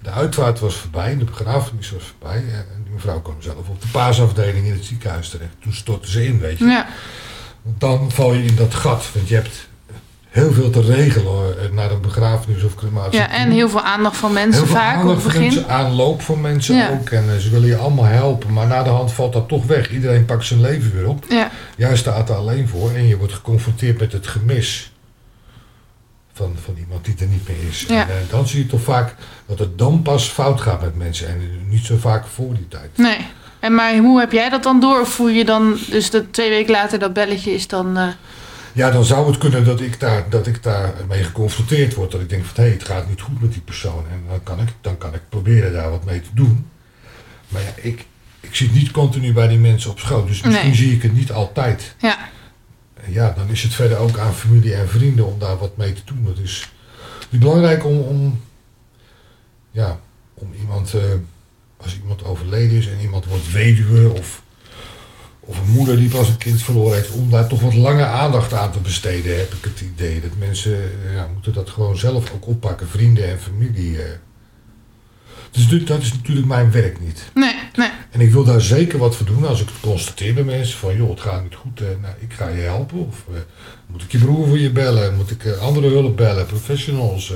De 0.06 0.12
uitvaart 0.12 0.60
was 0.60 0.76
voorbij, 0.76 1.18
de 1.18 1.24
begrafenis 1.24 1.91
was 1.91 2.03
voorbij 2.20 2.38
en 2.38 2.66
die 2.84 2.93
mevrouw 2.93 3.22
kwam 3.22 3.36
zelf 3.41 3.68
op 3.70 3.82
de 3.82 3.88
paasafdeling 3.91 4.66
in 4.66 4.72
het 4.74 4.86
ziekenhuis 4.86 5.30
terecht. 5.30 5.51
Toen 5.62 5.74
stortte 5.74 6.12
ze 6.12 6.26
in, 6.26 6.39
weet 6.39 6.58
je. 6.58 6.66
Ja. 6.66 6.88
Dan 7.78 8.12
val 8.12 8.34
je 8.34 8.43
in 8.45 8.56
dat 8.56 8.74
gat, 8.74 9.10
want 9.14 9.28
je 9.28 9.36
hebt 9.36 9.68
heel 10.30 10.51
veel 10.53 10.70
te 10.70 10.82
regelen 10.82 11.56
naar 11.74 11.91
een 11.91 12.01
begrafenis 12.01 12.64
of 12.64 12.76
crematie. 12.76 13.20
ja, 13.20 13.30
en 13.32 13.51
heel 13.51 13.70
veel 13.70 13.82
aandacht 13.82 14.18
van 14.18 14.34
mensen 14.34 14.62
Heel 14.64 14.72
veel 14.72 14.82
vaak 14.82 14.93
op 14.93 14.99
aandacht 14.99 15.14
het 15.24 15.24
voor 15.24 15.32
begin. 15.41 15.53
mensen, 15.56 15.70
aanloop 15.74 16.22
van 16.22 16.41
mensen 16.41 16.76
Ja. 16.76 16.89
ook. 16.89 17.10
En 17.10 17.30
eh, 17.34 17.38
ze 17.38 17.49
willen 17.49 17.68
je 17.68 17.78
allemaal 17.78 18.06
helpen. 18.06 18.53
Maar 18.53 18.68
na 18.68 18.84
de 18.84 18.89
hand 18.89 19.12
valt 19.12 19.34
dat 19.34 19.47
toch 19.47 19.66
weg. 19.66 19.91
Iedereen 19.91 20.26
pakt 20.26 20.45
zijn 20.45 20.62
leven 20.62 20.91
weer 20.95 21.08
op. 21.08 21.26
Ja. 21.30 21.51
Jij 21.78 21.97
staat 21.97 22.30
er 22.30 22.36
alleen 22.36 22.68
voor. 22.68 22.91
En 22.91 23.08
je 23.08 23.18
wordt 23.18 23.34
geconfronteerd 23.34 23.99
met 23.99 24.12
het 24.12 24.28
gemis. 24.28 24.91
Van, 26.38 26.56
van 26.66 26.76
iemand 26.78 27.06
die 27.06 27.16
er 27.20 27.28
niet 27.28 27.48
meer 27.48 27.68
is. 27.70 27.86
Ja. 27.88 28.02
En 28.02 28.08
eh, 28.08 28.30
dan 28.30 28.48
zie 28.48 28.60
je 28.60 28.68
toch 28.68 28.82
vaak 28.82 29.16
dat 29.46 29.60
het 29.60 29.78
dan 29.78 30.02
pas 30.02 30.28
fout 30.28 30.62
gaat 30.62 30.82
met 30.82 30.96
mensen. 30.96 31.28
En 31.28 31.40
niet 31.70 31.86
zo 31.86 31.98
vaak 31.98 32.26
voor 32.28 32.54
die 32.54 32.68
tijd. 32.68 32.90
Nee. 32.98 33.18
En 33.60 33.76
maar 33.76 33.98
hoe 33.98 34.20
heb 34.20 34.32
jij 34.32 34.50
dat 34.50 34.64
dan 34.64 34.80
door? 34.80 35.00
Of 35.02 35.10
voel 35.14 35.28
je 35.30 35.46
dan, 35.46 35.78
dus 35.90 36.10
dat 36.10 36.34
twee 36.34 36.50
weken 36.50 36.72
later 36.72 37.00
dat 37.00 37.14
belletje 37.14 37.52
is 37.54 37.68
dan... 37.68 37.98
eh, 37.98 38.08
Ja, 38.74 38.92
dan 38.92 39.04
zou 39.06 39.28
het 39.28 39.38
kunnen 39.38 39.66
dat 39.66 39.82
ik 39.82 40.00
daar, 40.00 40.30
dat 40.30 40.48
ik 40.48 40.64
daar 40.64 40.94
mee 41.08 41.24
geconfronteerd 41.24 41.94
word. 41.94 42.12
Dat 42.12 42.22
ik 42.22 42.30
denk 42.30 42.46
van, 42.46 42.64
hé, 42.64 42.70
het 42.70 42.84
gaat 42.86 43.10
niet 43.10 43.22
goed 43.22 43.42
met 43.42 43.52
die 43.52 43.62
persoon. 43.62 44.06
En 44.12 44.24
dan 44.30 44.44
kan 44.44 44.60
ik, 44.60 44.68
dan 44.82 44.98
kan 44.98 45.14
ik 45.14 45.22
proberen 45.30 45.74
daar 45.74 45.90
wat 45.90 46.06
mee 46.06 46.22
te 46.22 46.30
doen. 46.34 46.68
Maar 47.48 47.62
ja, 47.62 47.72
ik, 47.82 48.06
ik 48.40 48.56
zit 48.56 48.74
niet 48.74 48.92
continu 48.92 49.34
bij 49.34 49.48
die 49.48 49.58
mensen 49.58 49.90
op 49.92 50.00
schoot. 50.00 50.28
Dus 50.28 50.42
misschien 50.42 50.66
Nee. 50.68 50.76
zie 50.78 50.94
ik 50.94 51.02
het 51.02 51.14
niet 51.14 51.32
altijd. 51.32 51.96
ja. 52.00 52.18
Ja, 53.08 53.34
dan 53.38 53.49
is 53.49 53.64
het 53.64 53.74
verder 53.74 53.97
ook 53.97 54.18
aan 54.18 54.34
familie 54.34 54.74
en 54.74 54.89
vrienden 54.89 55.26
om 55.26 55.39
daar 55.39 55.58
wat 55.58 55.78
mee 55.78 55.93
te 55.93 56.01
doen. 56.06 56.26
Het 56.26 56.39
is, 56.39 56.70
het 57.30 57.39
belangrijk 57.39 57.86
om, 57.86 57.99
om, 57.99 58.41
ja, 59.72 59.99
om 60.34 60.53
iemand, 60.60 60.93
eh, 60.93 61.01
als 61.78 61.95
iemand 62.01 62.24
overleden 62.24 62.78
is 62.78 62.88
en 62.88 62.99
iemand 63.01 63.26
wordt 63.26 63.51
weduwe 63.51 64.10
of, 64.20 64.41
of 65.39 65.60
een 65.60 65.72
moeder 65.72 65.97
die 65.97 66.10
pas 66.10 66.28
een 66.30 66.38
kind 66.38 66.62
verloren 66.62 66.95
heeft, 66.95 67.12
om 67.12 67.30
daar 67.30 67.47
toch 67.47 67.62
wat 67.62 67.74
langer 67.74 68.06
aandacht 68.06 68.53
aan 68.53 68.72
te 68.72 68.80
besteden, 68.80 69.38
heb 69.38 69.53
ik 69.53 69.64
het 69.64 69.82
idee. 69.82 70.22
Dat 70.22 70.38
mensen 70.38 70.78
eh, 71.06 71.14
ja, 71.14 71.28
moeten 71.34 71.53
dat 71.53 71.70
gewoon 71.70 71.97
zelf 71.97 72.32
ook 72.34 72.47
oppakken, 72.47 72.88
vrienden 72.88 73.30
en 73.30 73.39
familie. 73.39 74.03
eh. 74.03 74.10
Dus 75.56 75.86
dat 75.86 76.01
is 76.01 76.14
natuurlijk 76.14 76.47
mijn 76.47 76.72
werk 76.72 76.99
niet. 76.99 77.24
Nee, 77.34 77.56
nee. 77.76 77.89
En 78.12 78.22
ik 78.22 78.32
wil 78.32 78.43
daar 78.43 78.62
zeker 78.62 78.99
wat 78.99 79.16
voor 79.16 79.26
doen 79.26 79.47
als 79.47 79.62
ik 79.62 79.68
het 79.68 79.80
constateer 79.80 80.34
bij 80.34 80.43
mensen 80.43 80.78
van 80.78 80.95
joh, 80.95 81.10
het 81.10 81.22
gaat 81.22 81.43
niet 81.43 81.56
goed, 81.56 81.82
eh, 81.82 81.88
nou, 82.01 82.14
ik 82.20 82.34
ga 82.34 82.47
je 82.47 82.62
helpen. 82.62 83.08
Of 83.08 83.24
eh, 83.34 83.39
moet 83.88 84.01
ik 84.01 84.12
je 84.12 84.18
broer 84.18 84.47
voor 84.47 84.60
je 84.60 84.72
bellen? 84.72 85.16
Moet 85.16 85.32
ik 85.32 85.45
eh, 85.45 85.58
andere 85.58 85.88
hulp 85.88 86.18
bellen? 86.18 86.45
Professionals? 86.45 87.34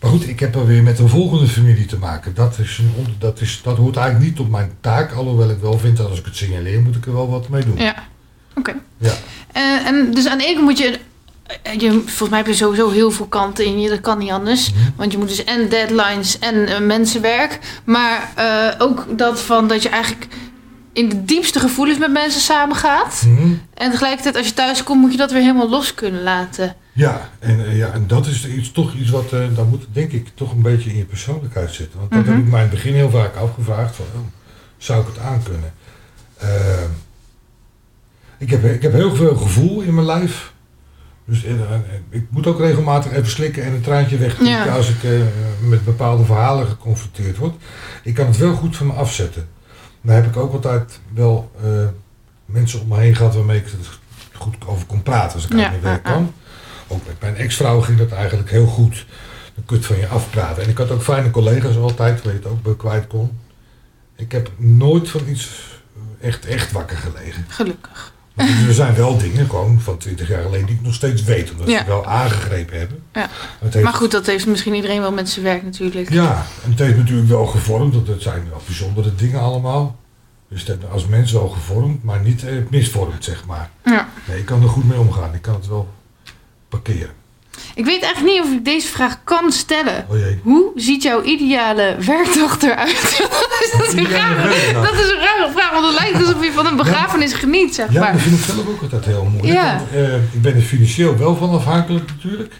Maar 0.00 0.10
goed, 0.10 0.28
ik 0.28 0.40
heb 0.40 0.54
er 0.54 0.66
weer 0.66 0.82
met 0.82 0.98
een 0.98 1.08
volgende 1.08 1.46
familie 1.46 1.86
te 1.86 1.98
maken. 1.98 2.34
Dat, 2.34 2.58
is 2.58 2.78
een, 2.78 3.16
dat, 3.18 3.40
is, 3.40 3.60
dat 3.62 3.76
hoort 3.76 3.96
eigenlijk 3.96 4.30
niet 4.30 4.40
op 4.40 4.50
mijn 4.50 4.72
taak. 4.80 5.12
Alhoewel 5.12 5.50
ik 5.50 5.60
wel 5.60 5.78
vind 5.78 5.96
dat 5.96 6.10
als 6.10 6.18
ik 6.18 6.24
het 6.24 6.36
signaleer, 6.36 6.80
moet 6.80 6.96
ik 6.96 7.06
er 7.06 7.12
wel 7.12 7.30
wat 7.30 7.48
mee 7.48 7.64
doen. 7.64 7.76
Ja. 7.76 8.08
Oké. 8.54 8.74
Ja. 8.98 9.12
En, 9.52 9.84
en 9.84 10.14
dus 10.14 10.28
aan 10.28 10.38
de 10.38 10.44
ene 10.44 10.60
moet 10.60 10.78
je, 10.78 10.98
je... 11.78 11.90
Volgens 11.90 12.28
mij 12.28 12.38
heb 12.38 12.46
je 12.46 12.54
sowieso 12.54 12.90
heel 12.90 13.10
veel 13.10 13.26
kanten 13.26 13.64
in 13.64 13.80
je. 13.80 13.88
Dat 13.88 14.00
kan 14.00 14.18
niet 14.18 14.30
anders. 14.30 14.72
Mhm. 14.72 14.80
Want 14.96 15.12
je 15.12 15.18
moet 15.18 15.28
dus 15.28 15.44
en 15.44 15.68
deadlines 15.68 16.38
en 16.38 16.66
eh, 16.66 16.80
mensenwerk. 16.80 17.58
Maar 17.84 18.32
eh, 18.36 18.74
ook 18.78 19.18
dat 19.18 19.40
van 19.40 19.68
dat 19.68 19.82
je 19.82 19.88
eigenlijk 19.88 20.26
in 20.92 21.08
de 21.08 21.24
diepste 21.24 21.60
gevoelens 21.60 21.98
met 21.98 22.12
mensen 22.12 22.40
samengaat. 22.40 23.22
Mhm. 23.26 23.52
En 23.74 23.90
tegelijkertijd 23.90 24.36
als 24.36 24.46
je 24.46 24.54
thuis 24.54 24.82
komt 24.82 25.00
moet 25.00 25.10
je 25.12 25.16
dat 25.18 25.30
weer 25.32 25.40
helemaal 25.40 25.68
los 25.68 25.94
kunnen 25.94 26.22
laten. 26.22 26.76
Ja, 26.92 27.30
en, 27.38 27.66
eh, 27.66 27.76
ja, 27.76 27.92
en 27.92 28.06
dat 28.06 28.26
is 28.26 28.46
iets, 28.46 28.72
toch 28.72 28.94
iets 28.94 29.10
wat, 29.10 29.32
eh 29.32 29.40
dat 29.54 29.68
moet 29.68 29.86
denk 29.92 30.12
ik 30.12 30.28
toch 30.34 30.52
een 30.52 30.62
beetje 30.62 30.90
in 30.90 30.96
je 30.96 31.04
persoonlijkheid 31.04 31.72
zitten. 31.72 31.98
Want 31.98 32.10
dat 32.12 32.20
Mhm. 32.24 32.30
heb 32.30 32.38
ik 32.44 32.50
mij 32.50 32.62
in 32.62 32.66
het 32.66 32.74
begin 32.74 32.94
heel 32.94 33.10
vaak 33.10 33.36
afgevraagd 33.36 33.96
van, 33.96 34.04
oh, 34.14 34.20
zou 34.78 35.00
ik 35.00 35.06
het 35.06 35.18
aankunnen? 35.18 35.72
Eh, 36.36 36.48
ik, 38.38 38.50
heb, 38.50 38.64
ik 38.64 38.82
heb 38.82 38.92
heel 38.92 39.14
veel 39.14 39.36
gevoel 39.36 39.80
in 39.80 39.94
mijn 39.94 40.06
lijf. 40.06 40.52
Dus 41.30 41.44
eh, 41.44 41.52
eh, 41.60 41.80
ik 42.08 42.26
moet 42.30 42.46
ook 42.46 42.58
regelmatig 42.58 43.12
even 43.12 43.30
slikken 43.30 43.62
en 43.64 43.72
een 43.72 43.80
traantje 43.80 44.16
wegkijken 44.18 44.52
Ja. 44.66 44.76
als 44.76 44.88
ik 44.88 45.04
eh, 45.04 45.10
met 45.60 45.84
bepaalde 45.84 46.24
verhalen 46.24 46.66
geconfronteerd 46.66 47.36
word. 47.36 47.54
Ik 48.02 48.14
kan 48.14 48.26
het 48.26 48.36
wel 48.36 48.54
goed 48.54 48.76
van 48.76 48.86
me 48.86 48.92
afzetten. 48.92 49.48
Maar 50.00 50.14
heb 50.14 50.26
ik 50.26 50.36
ook 50.36 50.52
altijd 50.52 51.00
wel 51.14 51.50
eh, 51.62 51.68
mensen 52.44 52.80
om 52.80 52.88
me 52.88 52.98
heen 52.98 53.14
gehad 53.16 53.34
waarmee 53.34 53.58
ik 53.58 53.64
het 53.64 53.88
goed 54.32 54.56
over 54.66 54.86
kon 54.86 55.02
praten 55.02 55.34
als 55.34 55.44
ik 55.44 55.52
Ja, 55.52 55.58
uit 55.58 55.70
mijn 55.70 55.82
werk 55.82 56.02
kwam. 56.02 56.32
Ook 56.88 57.06
met 57.06 57.20
mijn 57.20 57.36
ex-vrouw 57.36 57.80
ging 57.80 57.98
dat 57.98 58.12
eigenlijk 58.12 58.50
heel 58.50 58.66
goed. 58.66 59.06
een 59.56 59.64
kut 59.64 59.86
van 59.86 59.96
je 59.98 60.06
afpraten. 60.08 60.62
En 60.62 60.68
ik 60.68 60.78
had 60.78 60.90
ook 60.90 61.02
fijne 61.02 61.30
collega's 61.30 61.76
altijd, 61.76 62.22
waar 62.22 62.32
je 62.32 62.38
het 62.38 62.48
ook 62.48 62.62
bij 62.62 62.76
kwijt 62.76 63.06
kon. 63.06 63.38
Ik 64.16 64.32
heb 64.32 64.50
nooit 64.56 65.08
van 65.10 65.20
iets 65.28 65.50
echt, 66.20 66.46
echt 66.46 66.72
wakker 66.72 66.96
gelegen. 66.96 67.44
Gelukkig. 67.48 68.12
Er 68.36 68.74
zijn 68.74 68.94
wel 68.94 69.18
dingen 69.18 69.48
gewoon 69.48 69.80
van 69.80 69.96
20 69.98 70.28
jaar 70.28 70.42
geleden 70.42 70.66
die 70.66 70.74
ik 70.76 70.82
nog 70.82 70.94
steeds 70.94 71.22
weet, 71.22 71.50
omdat 71.50 71.68
Ja. 71.68 71.78
ze 71.78 71.84
wel 71.86 72.06
aangegrepen 72.06 72.78
hebben. 72.78 73.02
Ja. 73.12 73.28
Heeft, 73.60 73.80
Maar 73.84 73.92
goed, 73.92 74.10
dat 74.10 74.26
heeft 74.26 74.46
misschien 74.46 74.74
iedereen 74.74 75.00
wel 75.00 75.12
met 75.12 75.28
zijn 75.30 75.44
werk 75.44 75.62
natuurlijk. 75.62 76.10
Ja, 76.12 76.46
en 76.64 76.70
het 76.70 76.78
heeft 76.78 76.96
natuurlijk 76.96 77.28
wel 77.28 77.46
gevormd, 77.46 77.94
want 77.94 78.06
het 78.08 78.22
zijn 78.22 78.48
wel 78.50 78.60
bijzondere 78.66 79.14
dingen 79.14 79.40
allemaal. 79.40 79.96
Dus 80.48 80.60
het 80.60 80.68
heeft 80.68 80.92
als 80.92 81.06
mens 81.06 81.32
wel 81.32 81.48
gevormd, 81.48 82.02
maar 82.04 82.20
niet 82.20 82.44
eh, 82.44 82.54
misvormd, 82.70 83.24
zeg 83.24 83.44
maar. 83.46 83.70
Ja. 83.84 84.08
Nee, 84.28 84.38
ik 84.38 84.44
kan 84.44 84.62
er 84.62 84.68
goed 84.68 84.88
mee 84.88 84.98
omgaan. 84.98 85.34
Ik 85.34 85.42
kan 85.42 85.54
het 85.54 85.66
wel 85.68 85.88
parkeren. 86.68 87.10
Ik 87.80 87.86
weet 87.86 88.02
eigenlijk 88.02 88.34
niet 88.34 88.44
of 88.44 88.52
ik 88.52 88.64
deze 88.64 88.88
vraag 88.88 89.24
kan 89.24 89.52
stellen. 89.52 90.06
Oh. 90.08 90.16
Hoe 90.42 90.72
ziet 90.74 91.02
jouw 91.02 91.22
ideale 91.22 91.96
werkdag 92.06 92.62
eruit? 92.62 93.18
dat, 93.72 93.86
is 93.86 93.92
een 93.92 94.10
rare, 94.10 94.72
dat 94.72 94.94
is 94.94 95.10
een 95.10 95.20
rare 95.20 95.50
vraag, 95.52 95.70
want 95.70 95.86
het 95.86 95.94
lijkt 96.00 96.26
alsof 96.26 96.44
je 96.44 96.52
van 96.52 96.66
een 96.66 96.76
begrafenis 96.76 97.32
geniet, 97.32 97.74
zeg 97.74 97.92
Ja, 97.92 98.00
maar. 98.00 98.12
dat 98.12 98.20
vind 98.20 98.38
ik 98.38 98.44
zelf 98.44 98.68
ook 98.68 98.82
altijd 98.82 99.04
heel 99.04 99.24
moeilijk. 99.24 99.52
Ja. 99.52 99.82
Eh, 99.92 100.14
ik 100.14 100.42
ben 100.42 100.54
er 100.54 100.62
financieel 100.62 101.16
wel 101.16 101.36
van 101.36 101.50
afhankelijk 101.50 102.06
natuurlijk. 102.06 102.52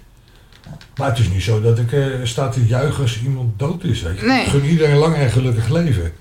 Maar 0.97 1.09
het 1.09 1.19
is 1.19 1.29
niet 1.29 1.43
zo 1.43 1.61
dat 1.61 1.79
ik 1.79 1.93
eh, 1.93 2.05
sta 2.23 2.49
te 2.49 2.67
juichen 2.67 3.03
als 3.03 3.23
iemand 3.23 3.59
dood 3.59 3.85
is. 3.85 4.03
Weet 4.03 4.21
je. 4.21 4.27
Nee. 4.27 4.45
Ik 4.45 4.51
gun 4.51 4.65
iedereen 4.65 4.97
lang 4.97 5.15
en 5.15 5.31
gelukkig 5.31 5.69
leven. 5.69 6.13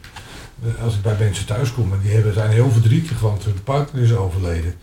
Eh, 0.63 0.83
als 0.83 0.95
ik 0.95 1.01
bij 1.01 1.15
mensen 1.19 1.45
thuis 1.45 1.73
kom 1.73 1.93
en 1.93 1.99
die 2.03 2.11
hebben, 2.11 2.33
zijn 2.33 2.51
heel 2.51 2.71
verdrietig, 2.71 3.19
want 3.19 3.43
hun 3.43 3.63
partner 3.63 4.03
is 4.03 4.13
overleden. 4.15 4.73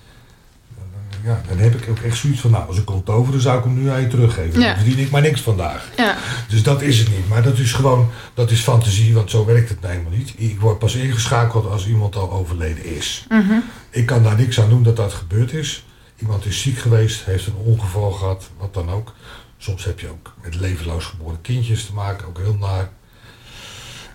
Dan, 1.27 1.35
ja, 1.35 1.41
dan 1.49 1.59
heb 1.59 1.75
ik 1.75 1.89
ook 1.91 1.99
echt 1.99 2.17
zoiets 2.17 2.41
van, 2.41 2.51
nou, 2.51 2.67
als 2.69 2.79
ik 2.79 2.85
kon 2.85 3.03
toveren 3.03 3.41
zou 3.41 3.59
ik 3.59 3.65
hem 3.65 3.83
nu 3.83 3.89
aan 3.89 4.01
je 4.01 4.07
teruggeven. 4.07 4.61
Ja. 4.61 4.67
Dan 4.75 4.77
verdien 4.85 4.99
ik 5.05 5.11
maar 5.11 5.21
niks 5.23 5.41
vandaag. 5.41 5.91
Ja, 5.97 6.17
Dus 6.49 6.63
dat 6.63 6.83
is 6.83 6.99
het 6.99 7.09
niet. 7.09 7.29
Maar 7.29 7.43
dat 7.43 7.59
is 7.59 7.73
gewoon, 7.73 8.11
dat 8.35 8.51
is 8.51 8.61
fantasie, 8.61 9.15
want 9.15 9.31
zo 9.31 9.45
werkt 9.45 9.69
het 9.69 9.81
nou 9.81 9.93
helemaal 9.93 10.19
niet. 10.19 10.35
Ik 10.37 10.61
word 10.61 10.79
pas 10.79 10.95
ingeschakeld 10.95 11.67
als 11.71 11.87
iemand 11.87 12.17
al 12.17 12.31
overleden 12.33 12.85
is. 12.85 13.27
mhm. 13.29 13.59
Ik 13.91 14.07
kan 14.07 14.23
daar 14.23 14.37
niks 14.37 14.61
aan 14.61 14.69
doen 14.69 14.83
dat 14.83 14.97
dat 14.97 15.13
gebeurd 15.13 15.53
is. 15.53 15.85
Iemand 16.21 16.45
is 16.47 16.61
ziek 16.61 16.79
geweest, 16.79 17.25
heeft 17.25 17.47
een 17.47 17.55
ongeval 17.65 18.11
gehad, 18.11 18.51
wat 18.59 18.75
dan 18.75 18.91
ook. 18.91 19.13
Soms 19.59 19.85
heb 19.85 20.01
je 20.01 20.09
ook 20.09 20.33
met 20.43 20.55
levenloos 20.55 21.05
geboren 21.05 21.41
kindjes 21.41 21.85
te 21.87 21.93
maken, 21.95 22.27
ook 22.27 22.39
heel 22.39 22.57
naar. 22.61 22.89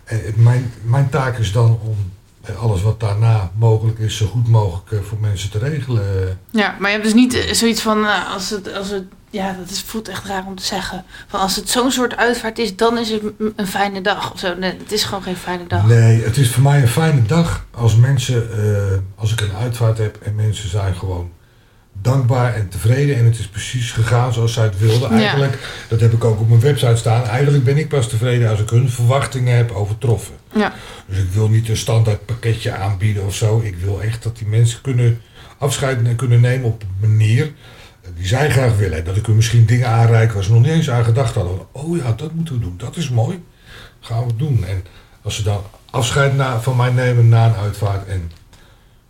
En 0.03 0.21
het- 0.25 0.35
mijn, 0.37 0.73
mijn 0.83 1.09
taak 1.09 1.37
is 1.37 1.51
dan 1.51 1.79
om 1.83 1.95
eh, 1.97 2.20
alles 2.59 2.81
wat 2.81 2.99
daarna 2.99 3.51
mogelijk 3.55 3.99
is, 3.99 4.17
zo 4.17 4.25
goed 4.25 4.47
mogelijk 4.47 4.91
eh, 4.91 4.99
voor 4.99 5.17
mensen 5.21 5.49
te 5.49 5.57
regelen. 5.57 6.39
ja, 6.49 6.75
maar 6.79 6.89
je 6.89 6.95
hebt 6.95 7.03
dus 7.03 7.13
niet 7.21 7.33
eh, 7.33 7.53
zoiets 7.53 7.81
van, 7.81 8.05
eh, 8.05 8.33
als 8.33 8.49
het, 8.49 8.73
als 8.73 8.89
het, 8.89 9.03
ja, 9.29 9.55
dat 9.59 9.69
is, 9.69 9.81
voelt 9.81 10.07
echt 10.07 10.25
raar 10.25 10.45
om 10.47 10.55
te 10.55 10.65
zeggen. 10.65 11.05
Van 11.27 11.39
als 11.39 11.55
het 11.55 11.69
zo'n 11.69 11.91
soort 11.91 12.15
uitvaart 12.15 12.59
is, 12.59 12.75
dan 12.75 12.97
is 12.97 13.09
het 13.09 13.21
een 13.55 13.67
fijne 13.67 14.01
dag 14.01 14.33
of 14.33 14.39
zo. 14.39 14.55
Nee, 14.55 14.77
het 14.77 14.91
is 14.91 15.03
gewoon 15.03 15.23
geen 15.23 15.35
fijne 15.35 15.67
dag. 15.67 15.85
Nee, 15.85 16.23
het 16.23 16.37
is 16.37 16.51
voor 16.51 16.63
mij 16.63 16.81
een 16.81 16.87
fijne 16.87 17.23
dag 17.23 17.65
als 17.71 17.95
mensen, 17.95 18.49
als 19.15 19.31
ik 19.31 19.41
een 19.41 19.55
uitvaart 19.55 19.97
heb 19.97 20.17
en 20.21 20.35
mensen 20.35 20.69
zijn 20.69 20.95
gewoon 20.95 21.29
dankbaar 22.01 22.53
en 22.53 22.69
tevreden 22.69 23.15
en 23.15 23.25
het 23.25 23.39
is 23.39 23.47
precies 23.47 23.91
gegaan 23.91 24.33
zoals 24.33 24.53
zij 24.53 24.63
het 24.63 24.79
wilden. 24.79 25.09
Ja. 25.09 25.17
Eigenlijk, 25.17 25.57
dat 25.87 25.99
heb 25.99 26.13
ik 26.13 26.23
ook 26.23 26.39
op 26.39 26.47
mijn 26.47 26.59
website 26.59 26.95
staan, 26.95 27.25
eigenlijk 27.25 27.63
ben 27.63 27.77
ik 27.77 27.87
pas 27.87 28.09
tevreden 28.09 28.49
als 28.49 28.59
ik 28.59 28.69
hun 28.69 28.89
verwachtingen 28.89 29.55
heb 29.55 29.71
overtroffen. 29.71 30.35
Ja, 30.55 30.73
Dus 31.05 31.17
ik 31.17 31.29
wil 31.31 31.49
niet 31.49 31.69
een 31.69 31.77
standaard 31.77 32.25
pakketje 32.25 32.75
aanbieden 32.75 33.25
of 33.25 33.35
zo. 33.35 33.61
Ik 33.63 33.75
wil 33.75 34.01
echt 34.01 34.23
dat 34.23 34.37
die 34.37 34.47
mensen 34.47 34.81
kunnen 34.81 35.21
afscheid 35.57 36.05
en 36.05 36.15
kunnen 36.15 36.41
nemen 36.41 36.67
op 36.67 36.81
een 36.81 37.09
manier 37.09 37.51
die 38.15 38.27
zij 38.27 38.49
graag 38.49 38.77
willen. 38.77 39.05
Dat 39.05 39.15
ik 39.15 39.25
hun 39.25 39.35
misschien 39.35 39.65
dingen 39.65 39.87
aanreik 39.87 40.31
waar 40.31 40.43
ze 40.43 40.51
nog 40.51 40.61
niet 40.61 40.71
eens 40.71 40.89
aan 40.89 41.03
gedacht 41.03 41.35
hadden. 41.35 41.59
Oh 41.71 41.97
ja, 41.97 42.11
dat 42.11 42.33
moeten 42.33 42.53
we 42.53 42.59
doen. 42.59 42.73
Dat 42.77 42.97
is 42.97 43.09
mooi. 43.09 43.43
Gaan 43.99 44.27
we 44.27 44.35
doen. 44.35 44.65
En 44.65 44.83
als 45.21 45.35
ze 45.35 45.43
dan 45.43 45.63
afscheid 45.89 46.35
na, 46.35 46.61
van 46.61 46.75
mij 46.75 46.91
nemen 46.91 47.29
na 47.29 47.45
een 47.45 47.55
uitvaart 47.55 48.07
en 48.07 48.31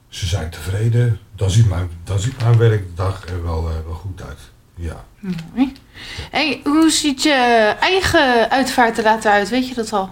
ze 0.08 0.28
zijn 0.28 0.50
tevreden, 0.50 1.20
dan 1.42 1.50
ziet 1.52 1.70
mijn, 1.70 1.90
dan 2.04 2.20
ziet 2.20 2.42
mijn 2.44 2.58
werkdag 2.58 3.24
er 3.30 3.44
wel, 3.44 3.70
eh, 3.70 3.74
wel 3.86 3.94
goed 3.96 4.22
uit. 4.28 4.40
Ja. 4.76 5.04
mooi. 5.56 5.72
Hey, 6.32 6.62
hoe 6.64 6.90
ziet 6.90 7.24
je 7.24 7.76
eigen 7.80 8.50
uitvaart 8.50 8.98
er 8.98 9.04
later 9.04 9.32
uit? 9.32 9.50
Weet 9.50 9.68
je 9.68 9.74
dat 9.76 9.94
al? 9.94 10.10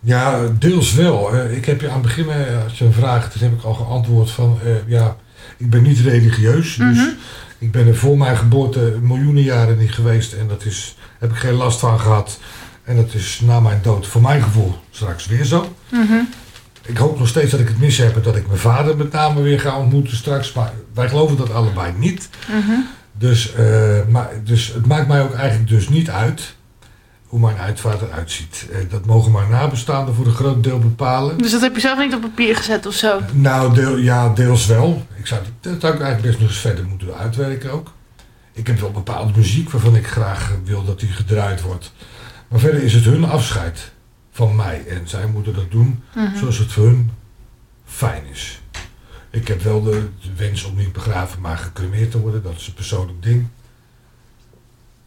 Ja, 0.00 0.46
deels 0.58 0.92
wel. 0.94 1.36
Ik 1.50 1.64
heb 1.64 1.80
je 1.80 1.86
aan 1.88 1.92
het 1.92 2.02
begin, 2.02 2.28
eh, 2.30 2.64
als 2.64 2.78
je 2.78 2.84
een 2.84 2.92
vraag, 2.92 3.22
hebt, 3.22 3.40
heb 3.40 3.52
ik 3.52 3.62
al 3.62 3.74
geantwoord 3.74 4.30
van, 4.30 4.58
eh, 4.64 4.70
ja, 4.88 5.16
ik 5.56 5.70
ben 5.70 5.82
niet 5.82 5.98
religieus. 5.98 6.76
Dus 6.76 6.96
Mhm. 6.96 7.08
ik 7.58 7.72
ben 7.72 7.86
er 7.86 7.96
voor 7.96 8.18
mijn 8.18 8.36
geboorte 8.36 8.98
miljoenen 9.02 9.42
jaren 9.42 9.78
niet 9.78 9.92
geweest 9.94 10.32
en 10.32 10.48
dat 10.48 10.64
is, 10.64 10.96
heb 11.18 11.30
ik 11.30 11.36
geen 11.36 11.54
last 11.54 11.78
van 11.78 12.00
gehad. 12.00 12.38
En 12.84 12.96
dat 12.96 13.14
is 13.14 13.40
na 13.44 13.60
mijn 13.60 13.78
dood 13.82 14.06
voor 14.06 14.22
mijn 14.22 14.42
gevoel 14.42 14.74
straks 14.90 15.26
weer 15.26 15.44
zo. 15.44 15.74
Mhm. 15.88 16.20
Ik 16.88 16.96
hoop 16.96 17.18
nog 17.18 17.28
steeds 17.28 17.50
dat 17.50 17.60
ik 17.60 17.68
het 17.68 17.78
mis 17.78 17.98
heb 17.98 18.16
en 18.16 18.22
dat 18.22 18.36
ik 18.36 18.46
mijn 18.46 18.58
vader 18.58 18.96
met 18.96 19.12
name 19.12 19.42
weer 19.42 19.60
ga 19.60 19.78
ontmoeten 19.78 20.16
straks. 20.16 20.52
Maar 20.52 20.72
wij 20.94 21.08
geloven 21.08 21.36
dat 21.36 21.52
allebei 21.52 21.92
niet. 21.96 22.28
Mhm. 22.48 22.80
Dus, 23.12 23.52
eh, 23.52 23.98
maar, 24.08 24.30
dus 24.44 24.72
het 24.74 24.86
maakt 24.86 25.08
mij 25.08 25.22
ook 25.22 25.34
eigenlijk 25.34 25.68
dus 25.68 25.88
niet 25.88 26.10
uit 26.10 26.54
hoe 27.26 27.40
mijn 27.40 27.56
uitvaart 27.56 28.02
eruit 28.02 28.30
ziet. 28.30 28.66
Eh, 28.72 28.78
dat 28.90 29.06
mogen 29.06 29.32
mijn 29.32 29.50
nabestaanden 29.50 30.14
voor 30.14 30.26
een 30.26 30.34
groot 30.34 30.62
deel 30.62 30.78
bepalen. 30.78 31.38
Dus 31.38 31.50
dat 31.50 31.60
heb 31.60 31.74
je 31.74 31.80
zelf 31.80 31.98
niet 31.98 32.14
op 32.14 32.20
papier 32.20 32.56
gezet 32.56 32.86
of 32.86 32.94
zo? 32.94 33.20
Nou, 33.32 33.74
deel, 33.74 33.96
ja, 33.96 34.28
deels 34.28 34.66
wel. 34.66 35.06
Ik 35.16 35.26
zou, 35.26 35.40
dat 35.60 35.80
zou 35.80 35.94
ik 35.94 36.00
eigenlijk 36.00 36.22
best 36.22 36.40
nog 36.40 36.48
eens 36.48 36.58
verder 36.58 36.86
moeten 36.86 37.14
uitwerken 37.14 37.70
ook. 37.70 37.92
Ik 38.52 38.66
heb 38.66 38.80
wel 38.80 38.90
bepaalde 38.90 39.32
muziek 39.36 39.70
waarvan 39.70 39.96
ik 39.96 40.06
graag 40.06 40.52
wil 40.64 40.84
dat 40.84 41.00
die 41.00 41.08
gedraaid 41.08 41.62
wordt. 41.62 41.92
Maar 42.48 42.60
verder 42.60 42.82
is 42.82 42.94
het 42.94 43.04
hun 43.04 43.24
afscheid 43.24 43.92
van 44.38 44.56
mij. 44.56 44.86
En 44.86 45.08
zij 45.08 45.26
moeten 45.26 45.54
dat 45.54 45.70
doen 45.70 46.02
Mhm. 46.14 46.36
zoals 46.36 46.58
het 46.58 46.72
voor 46.72 46.84
hun 46.84 47.10
fijn 47.84 48.26
is. 48.26 48.60
Ik 49.30 49.48
heb 49.48 49.62
wel 49.62 49.82
de, 49.82 50.08
de 50.20 50.34
wens 50.36 50.64
om 50.64 50.76
niet 50.76 50.92
begraven, 50.92 51.40
maar 51.40 51.58
gecremeerd 51.58 52.10
te 52.10 52.20
worden. 52.20 52.42
Dat 52.42 52.54
is 52.56 52.66
een 52.66 52.74
persoonlijk 52.74 53.22
ding. 53.22 53.46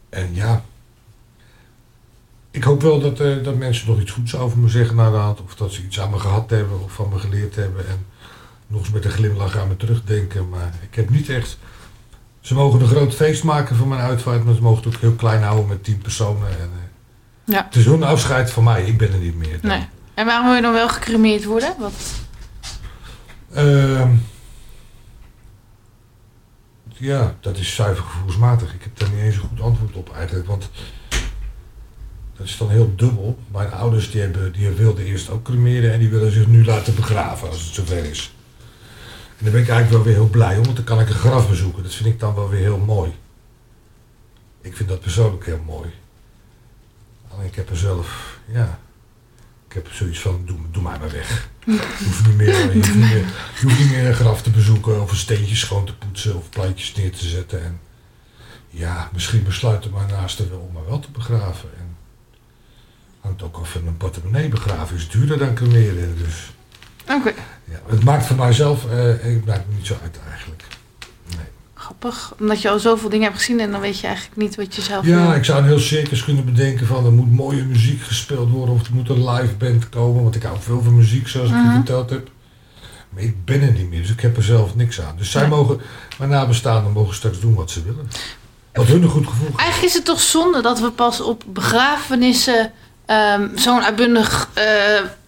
En 0.08 0.34
ja, 0.34 0.64
ik 2.50 2.64
hoop 2.64 2.82
wel 2.82 3.00
dat, 3.00 3.20
eh, 3.20 3.42
dat 3.44 3.56
mensen 3.56 3.88
nog 3.88 4.00
iets 4.00 4.10
goeds 4.10 4.34
over 4.36 4.58
me 4.58 4.68
zeggen 4.68 4.96
na 4.96 5.10
de 5.10 5.16
hand. 5.16 5.40
Of 5.42 5.54
dat 5.54 5.72
ze 5.72 5.82
iets 5.84 6.00
aan 6.00 6.10
me 6.10 6.18
gehad 6.18 6.50
hebben 6.50 6.82
of 6.82 6.92
van 6.92 7.08
me 7.08 7.18
geleerd 7.18 7.54
hebben. 7.56 7.88
En 7.88 8.06
nog 8.66 8.80
eens 8.80 8.90
met 8.90 9.04
een 9.04 9.10
glimlach 9.10 9.56
aan 9.56 9.68
me 9.68 9.76
terugdenken. 9.76 10.48
Maar 10.48 10.74
ik 10.90 10.94
heb 10.94 11.10
niet 11.10 11.28
echt... 11.28 11.58
Ze 12.40 12.54
mogen 12.54 12.80
een 12.80 12.86
groot 12.88 13.14
feest 13.14 13.44
maken 13.44 13.76
van 13.76 13.88
mijn 13.88 14.00
uitvaart, 14.00 14.44
maar 14.44 14.54
ze 14.54 14.62
mogen 14.62 14.84
het 14.84 14.94
ook 14.94 15.00
heel 15.00 15.14
klein 15.14 15.42
houden 15.42 15.66
met 15.68 15.84
tien 15.84 15.98
personen. 15.98 16.48
En, 16.48 16.70
eh, 16.74 16.81
Ja. 17.52 17.64
Het 17.64 17.76
is 17.76 17.84
hun 17.84 18.02
afscheid 18.02 18.50
van 18.50 18.64
mij, 18.64 18.84
ik 18.84 18.98
ben 18.98 19.12
er 19.12 19.18
niet 19.18 19.36
meer. 19.36 19.60
dan. 19.60 19.70
Nee. 19.70 19.86
En 20.14 20.26
waarom 20.26 20.46
wil 20.46 20.54
je 20.54 20.62
dan 20.62 20.72
wel 20.72 20.88
gecremeerd 20.88 21.44
worden? 21.44 21.74
Wat? 21.78 21.92
Ehm, 23.54 24.10
ja, 26.84 27.34
dat 27.40 27.58
is 27.58 27.74
zuiver 27.74 28.04
gevoelsmatig. 28.04 28.74
Ik 28.74 28.82
heb 28.82 28.98
daar 28.98 29.10
niet 29.10 29.20
eens 29.20 29.34
een 29.34 29.40
goed 29.40 29.60
antwoord 29.60 29.94
op 29.94 30.14
eigenlijk. 30.16 30.46
Want 30.46 30.70
dat 32.36 32.46
is 32.46 32.56
dan 32.56 32.70
heel 32.70 32.92
dubbel. 32.96 33.38
Mijn 33.52 33.72
ouders 33.72 34.10
die 34.10 34.20
hebben, 34.20 34.52
die 34.52 34.68
wilden 34.68 35.04
eerst 35.04 35.30
ook 35.30 35.42
cremeren 35.42 35.92
en 35.92 35.98
die 35.98 36.08
willen 36.08 36.32
zich 36.32 36.46
nu 36.46 36.64
laten 36.64 36.94
begraven 36.94 37.48
als 37.48 37.64
het 37.64 37.74
zover 37.74 38.04
is. 38.04 38.34
En 39.38 39.44
daar 39.44 39.52
ben 39.52 39.62
ik 39.62 39.68
eigenlijk 39.68 39.90
wel 39.90 40.02
weer 40.02 40.22
heel 40.22 40.30
blij 40.30 40.56
om, 40.56 40.64
want 40.64 40.76
dan 40.76 40.84
kan 40.84 41.00
ik 41.00 41.08
een 41.08 41.14
graf 41.14 41.48
bezoeken. 41.48 41.82
Dat 41.82 41.94
vind 41.94 42.08
ik 42.08 42.20
dan 42.20 42.34
wel 42.34 42.48
weer 42.48 42.60
heel 42.60 42.78
mooi. 42.78 43.12
Ik 44.60 44.76
vind 44.76 44.88
dat 44.88 45.00
persoonlijk 45.00 45.46
heel 45.46 45.62
mooi. 45.66 45.90
Alleen 47.32 47.46
ik 47.46 47.54
heb 47.54 47.70
er 47.70 47.76
zelf, 47.76 48.38
ja, 48.46 48.78
ik 49.68 49.72
heb 49.74 49.88
zoiets 49.92 50.20
van, 50.20 50.42
doe, 50.44 50.56
doe 50.70 50.82
mij 50.82 50.98
maar 50.98 51.10
weg. 51.10 51.48
Je 51.64 52.04
hoeft, 52.04 52.26
niet 52.26 52.36
meer, 52.36 52.48
je, 52.48 52.72
hoeft 52.72 52.94
niet 52.94 52.94
meer, 52.94 53.18
je 53.18 53.62
hoeft 53.62 53.78
niet 53.78 53.90
meer 53.90 54.06
een 54.06 54.14
graf 54.14 54.42
te 54.42 54.50
bezoeken 54.50 55.02
of 55.02 55.10
een 55.10 55.16
steentje 55.16 55.56
schoon 55.56 55.86
te 55.86 55.96
poetsen 55.96 56.36
of 56.36 56.48
plantjes 56.48 56.94
neer 56.94 57.12
te 57.12 57.26
zetten. 57.26 57.64
En 57.64 57.80
ja, 58.68 59.10
misschien 59.12 59.42
besluiten 59.42 59.92
naasten 60.08 60.50
wel 60.50 60.58
om 60.58 60.72
me 60.72 60.88
wel 60.88 61.00
te 61.00 61.10
begraven. 61.10 61.68
En 61.78 61.96
hangt 63.20 63.42
ook 63.42 63.56
af 63.56 63.70
van 63.70 63.86
een 63.86 63.96
portemonnee 63.96 64.48
begraven 64.48 64.96
is 64.96 65.08
duurder 65.08 65.38
dan 65.38 65.54
cremeren. 65.54 66.18
Dus 66.18 66.52
Oké, 67.08 67.32
ja, 67.64 67.80
het 67.86 68.04
maakt 68.04 68.26
voor 68.26 68.36
mijzelf, 68.36 68.90
eh, 68.90 68.98
het 69.04 69.44
maakt 69.44 69.68
me 69.68 69.74
niet 69.74 69.86
zo 69.86 69.96
uit 70.02 70.18
eigenlijk. 70.30 70.62
Grappig. 72.00 72.32
Omdat 72.40 72.62
je 72.62 72.70
al 72.70 72.78
zoveel 72.78 73.08
dingen 73.08 73.24
hebt 73.26 73.36
gezien 73.38 73.60
en 73.60 73.70
dan 73.70 73.80
weet 73.80 73.98
je 74.00 74.06
eigenlijk 74.06 74.36
niet 74.36 74.56
wat 74.56 74.74
je 74.74 74.82
zelf 74.82 75.06
Ja, 75.06 75.26
wil. 75.26 75.34
ik 75.36 75.44
zou 75.44 75.58
een 75.58 75.64
heel 75.66 75.78
circus 75.78 76.24
kunnen 76.24 76.44
bedenken 76.44 76.86
van 76.86 77.04
er 77.04 77.12
moet 77.12 77.32
mooie 77.32 77.62
muziek 77.64 78.02
gespeeld 78.02 78.50
worden 78.50 78.74
of 78.74 78.86
er 78.86 78.94
moet 78.94 79.08
een 79.08 79.30
live 79.30 79.54
band 79.54 79.88
komen. 79.88 80.22
Want 80.22 80.34
ik 80.34 80.42
hou 80.42 80.56
veel 80.60 80.82
van 80.82 80.94
muziek 80.96 81.28
zoals 81.28 81.48
ik 81.48 81.54
je 81.54 81.60
Mhm. 81.62 81.74
verteld 81.74 82.10
heb. 82.10 82.30
Maar 83.08 83.22
ik 83.22 83.44
ben 83.44 83.60
er 83.62 83.72
niet 83.72 83.90
meer, 83.90 84.00
dus 84.00 84.10
ik 84.10 84.20
heb 84.20 84.36
er 84.36 84.42
zelf 84.42 84.74
niks 84.74 85.00
aan. 85.00 85.14
Dus 85.16 85.30
zij 85.30 85.48
mogen, 85.48 85.80
mijn 86.18 86.30
nabestaanden 86.30 86.92
mogen 86.92 87.14
straks 87.14 87.40
doen 87.40 87.54
wat 87.54 87.70
ze 87.70 87.82
willen. 87.82 88.08
Wat 88.72 88.86
hun 88.86 89.02
een 89.02 89.08
goed 89.08 89.26
gevoel 89.26 89.46
geeft. 89.46 89.58
Eigenlijk 89.58 89.88
is 89.88 89.94
het 89.96 90.04
toch 90.04 90.20
zonde 90.20 90.60
dat 90.62 90.80
we 90.80 90.90
pas 90.90 91.20
op 91.20 91.42
begrafenissen 91.46 92.72
ehm, 93.06 93.48
zo'n 93.54 93.82
uitbundig 93.82 94.48
eh, 94.52 94.64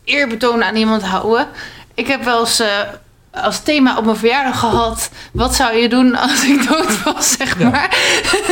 eerbetoon 0.04 0.64
aan 0.64 0.76
iemand 0.76 1.02
houden. 1.02 1.48
Ik 1.94 2.06
heb 2.06 2.24
wel 2.24 2.40
eens 2.40 2.60
eh, 2.60 2.68
als 3.42 3.60
thema 3.62 3.96
op 3.98 4.04
mijn 4.04 4.16
verjaardag 4.16 4.58
gehad. 4.58 5.10
Wat 5.32 5.54
zou 5.54 5.76
je 5.76 5.88
doen 5.88 6.16
als 6.16 6.44
ik 6.44 6.68
dood 6.68 7.02
was, 7.02 7.32
zeg 7.38 7.58
Ja. 7.58 7.68
maar. 7.70 7.96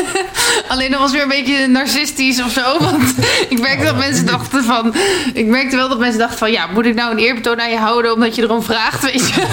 Alleen 0.69 0.91
dat 0.91 1.01
was 1.01 1.13
weer 1.13 1.23
een 1.23 1.29
beetje 1.29 1.67
narcistisch 1.67 2.43
of 2.43 2.51
zo. 2.51 2.79
Want 2.79 3.15
ik 3.49 3.61
merkte 3.61 3.85
dat 3.85 3.97
mensen 3.97 4.27
dachten 4.27 4.65
van... 4.65 4.95
Ik 5.35 5.47
merkte 5.47 5.77
wel 5.77 5.89
dat 5.89 5.99
mensen 5.99 6.19
dachten 6.19 6.39
van... 6.39 6.51
Ja, 6.53 6.67
moet 6.67 6.87
ik 6.87 6.95
nou 6.95 7.11
een 7.13 7.19
eerbetoon 7.19 7.61
aan 7.61 7.71
je 7.71 7.77
houden 7.77 8.13
omdat 8.15 8.35
je 8.35 8.43
erom 8.43 8.63
vraagt, 8.63 9.03
weet 9.03 9.29
je? 9.29 9.43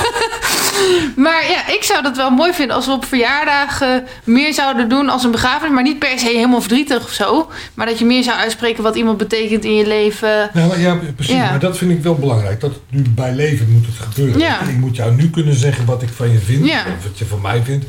Maar 1.15 1.43
ja, 1.49 1.67
ik 1.73 1.83
zou 1.83 2.01
dat 2.03 2.17
wel 2.17 2.29
mooi 2.29 2.53
vinden 2.53 2.75
als 2.75 2.85
we 2.85 2.91
op 2.91 3.05
verjaardagen 3.05 4.07
meer 4.23 4.53
zouden 4.53 4.89
doen 4.89 5.09
als 5.09 5.23
een 5.23 5.31
begrafenis. 5.31 5.73
Maar 5.73 5.83
niet 5.83 5.99
per 5.99 6.19
se 6.19 6.25
helemaal 6.25 6.59
verdrietig 6.61 7.03
of 7.03 7.11
zo. 7.11 7.49
Maar 7.73 7.85
dat 7.85 7.99
je 7.99 8.05
meer 8.05 8.23
zou 8.23 8.37
uitspreken 8.37 8.83
wat 8.83 8.95
iemand 8.95 9.17
betekent 9.17 9.63
in 9.65 9.75
je 9.75 9.87
leven. 9.87 10.49
Nou, 10.53 10.67
maar 10.67 10.79
ja, 10.79 10.97
precies. 11.15 11.35
Ja. 11.35 11.49
Maar 11.49 11.59
dat 11.59 11.77
vind 11.77 11.91
ik 11.91 12.01
wel 12.03 12.15
belangrijk. 12.15 12.59
Dat 12.59 12.71
nu 12.89 13.01
bij 13.09 13.33
leven 13.33 13.71
moet 13.71 13.85
het 13.85 13.95
gebeuren. 14.07 14.39
Ja. 14.39 14.59
Ik 14.61 14.77
moet 14.77 14.95
jou 14.95 15.11
nu 15.19 15.29
kunnen 15.29 15.55
zeggen 15.55 15.85
wat 15.85 16.01
ik 16.01 16.09
van 16.09 16.29
je 16.31 16.39
vind. 16.39 16.65
Ja. 16.65 16.85
Of 16.97 17.03
wat 17.03 17.17
je 17.17 17.25
van 17.25 17.41
mij 17.41 17.63
vindt. 17.63 17.85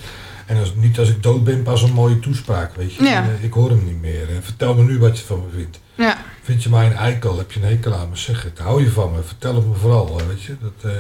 En 0.47 0.57
als, 0.59 0.73
niet 0.75 0.99
als 0.99 1.09
ik 1.09 1.23
dood 1.23 1.45
ben, 1.45 1.63
pas 1.63 1.83
een 1.83 1.93
mooie 1.93 2.21
toespraak. 2.21 2.75
Weet 2.77 2.95
je. 2.95 3.03
Ja. 3.05 3.23
Eh, 3.23 3.45
Ik 3.45 3.53
hoor 3.53 3.71
hem 3.71 3.85
niet 3.85 4.01
meer. 4.01 4.23
Eh, 4.29 4.37
Vertel 4.41 4.75
me 4.75 4.83
nu 4.83 4.99
wat 4.99 5.19
je 5.19 5.25
van 5.25 5.39
me 5.39 5.57
vindt. 5.59 5.81
Ja, 5.95 6.17
Vind 6.43 6.63
je 6.63 6.69
mij 6.69 6.87
een 6.87 6.93
eikel? 6.97 7.39
Heb 7.39 7.53
je 7.53 7.61
een 7.61 7.69
hekel 7.69 7.95
aan 7.95 8.09
me? 8.11 8.17
Zeg 8.17 8.43
het. 8.43 8.59
Hou 8.59 8.83
je 8.83 8.91
van 8.91 9.13
me? 9.13 9.23
Vertel 9.23 9.55
het 9.55 9.67
me 9.69 9.75
vooral. 9.75 10.19
eh, 10.21 10.27
Weet 10.27 10.43
je. 10.43 10.57
Dat, 10.61 10.93
eh, 10.93 10.99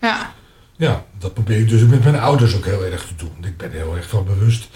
ja, 0.00 0.32
ja, 0.76 1.04
dat 1.18 1.34
probeer 1.34 1.58
ik 1.58 1.68
dus 1.68 1.82
met 1.82 2.02
mijn 2.04 2.18
ouders 2.20 2.56
ook 2.56 2.64
heel 2.64 2.84
erg 2.84 3.06
te 3.06 3.14
doen. 3.16 3.32
Ik 3.42 3.56
ben 3.56 3.70
heel 3.70 3.96
erg 3.96 4.08
van 4.08 4.24
bewust 4.24 4.68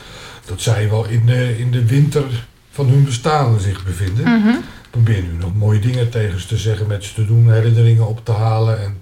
dat 0.44 0.60
zij 0.60 0.88
wel 0.90 1.04
in 1.06 1.26
de, 1.26 1.58
in 1.58 1.70
de 1.70 1.84
winter 1.84 2.24
van 2.70 2.88
hun 2.88 3.04
bestaan 3.04 3.60
zich 3.60 3.84
bevinden. 3.84 4.24
mhm. 4.40 4.48
Ik 4.48 4.90
probeer 5.00 5.22
nu 5.22 5.32
nog 5.38 5.54
mooie 5.54 5.78
dingen 5.80 6.08
tegen 6.10 6.40
ze 6.40 6.46
te 6.46 6.56
zeggen, 6.58 6.86
met 6.86 7.04
ze 7.04 7.14
te 7.14 7.26
doen, 7.26 7.52
herinneringen 7.52 8.06
op 8.08 8.24
te 8.24 8.32
halen. 8.32 8.82
En 8.82 8.96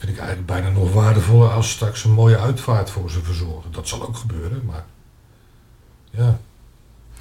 vind 0.00 0.12
ik 0.12 0.18
eigenlijk 0.18 0.46
bijna 0.46 0.68
nog 0.68 0.92
waardevoller 0.92 1.50
als 1.50 1.70
straks 1.70 2.04
een 2.04 2.12
mooie 2.12 2.38
uitvaart 2.38 2.90
voor 2.90 3.10
ze 3.10 3.18
verzorgen. 3.22 3.72
Dat 3.72 3.88
zal 3.88 4.02
ook 4.02 4.16
gebeuren, 4.16 4.62
maar 4.66 4.84
ja. 6.10 6.38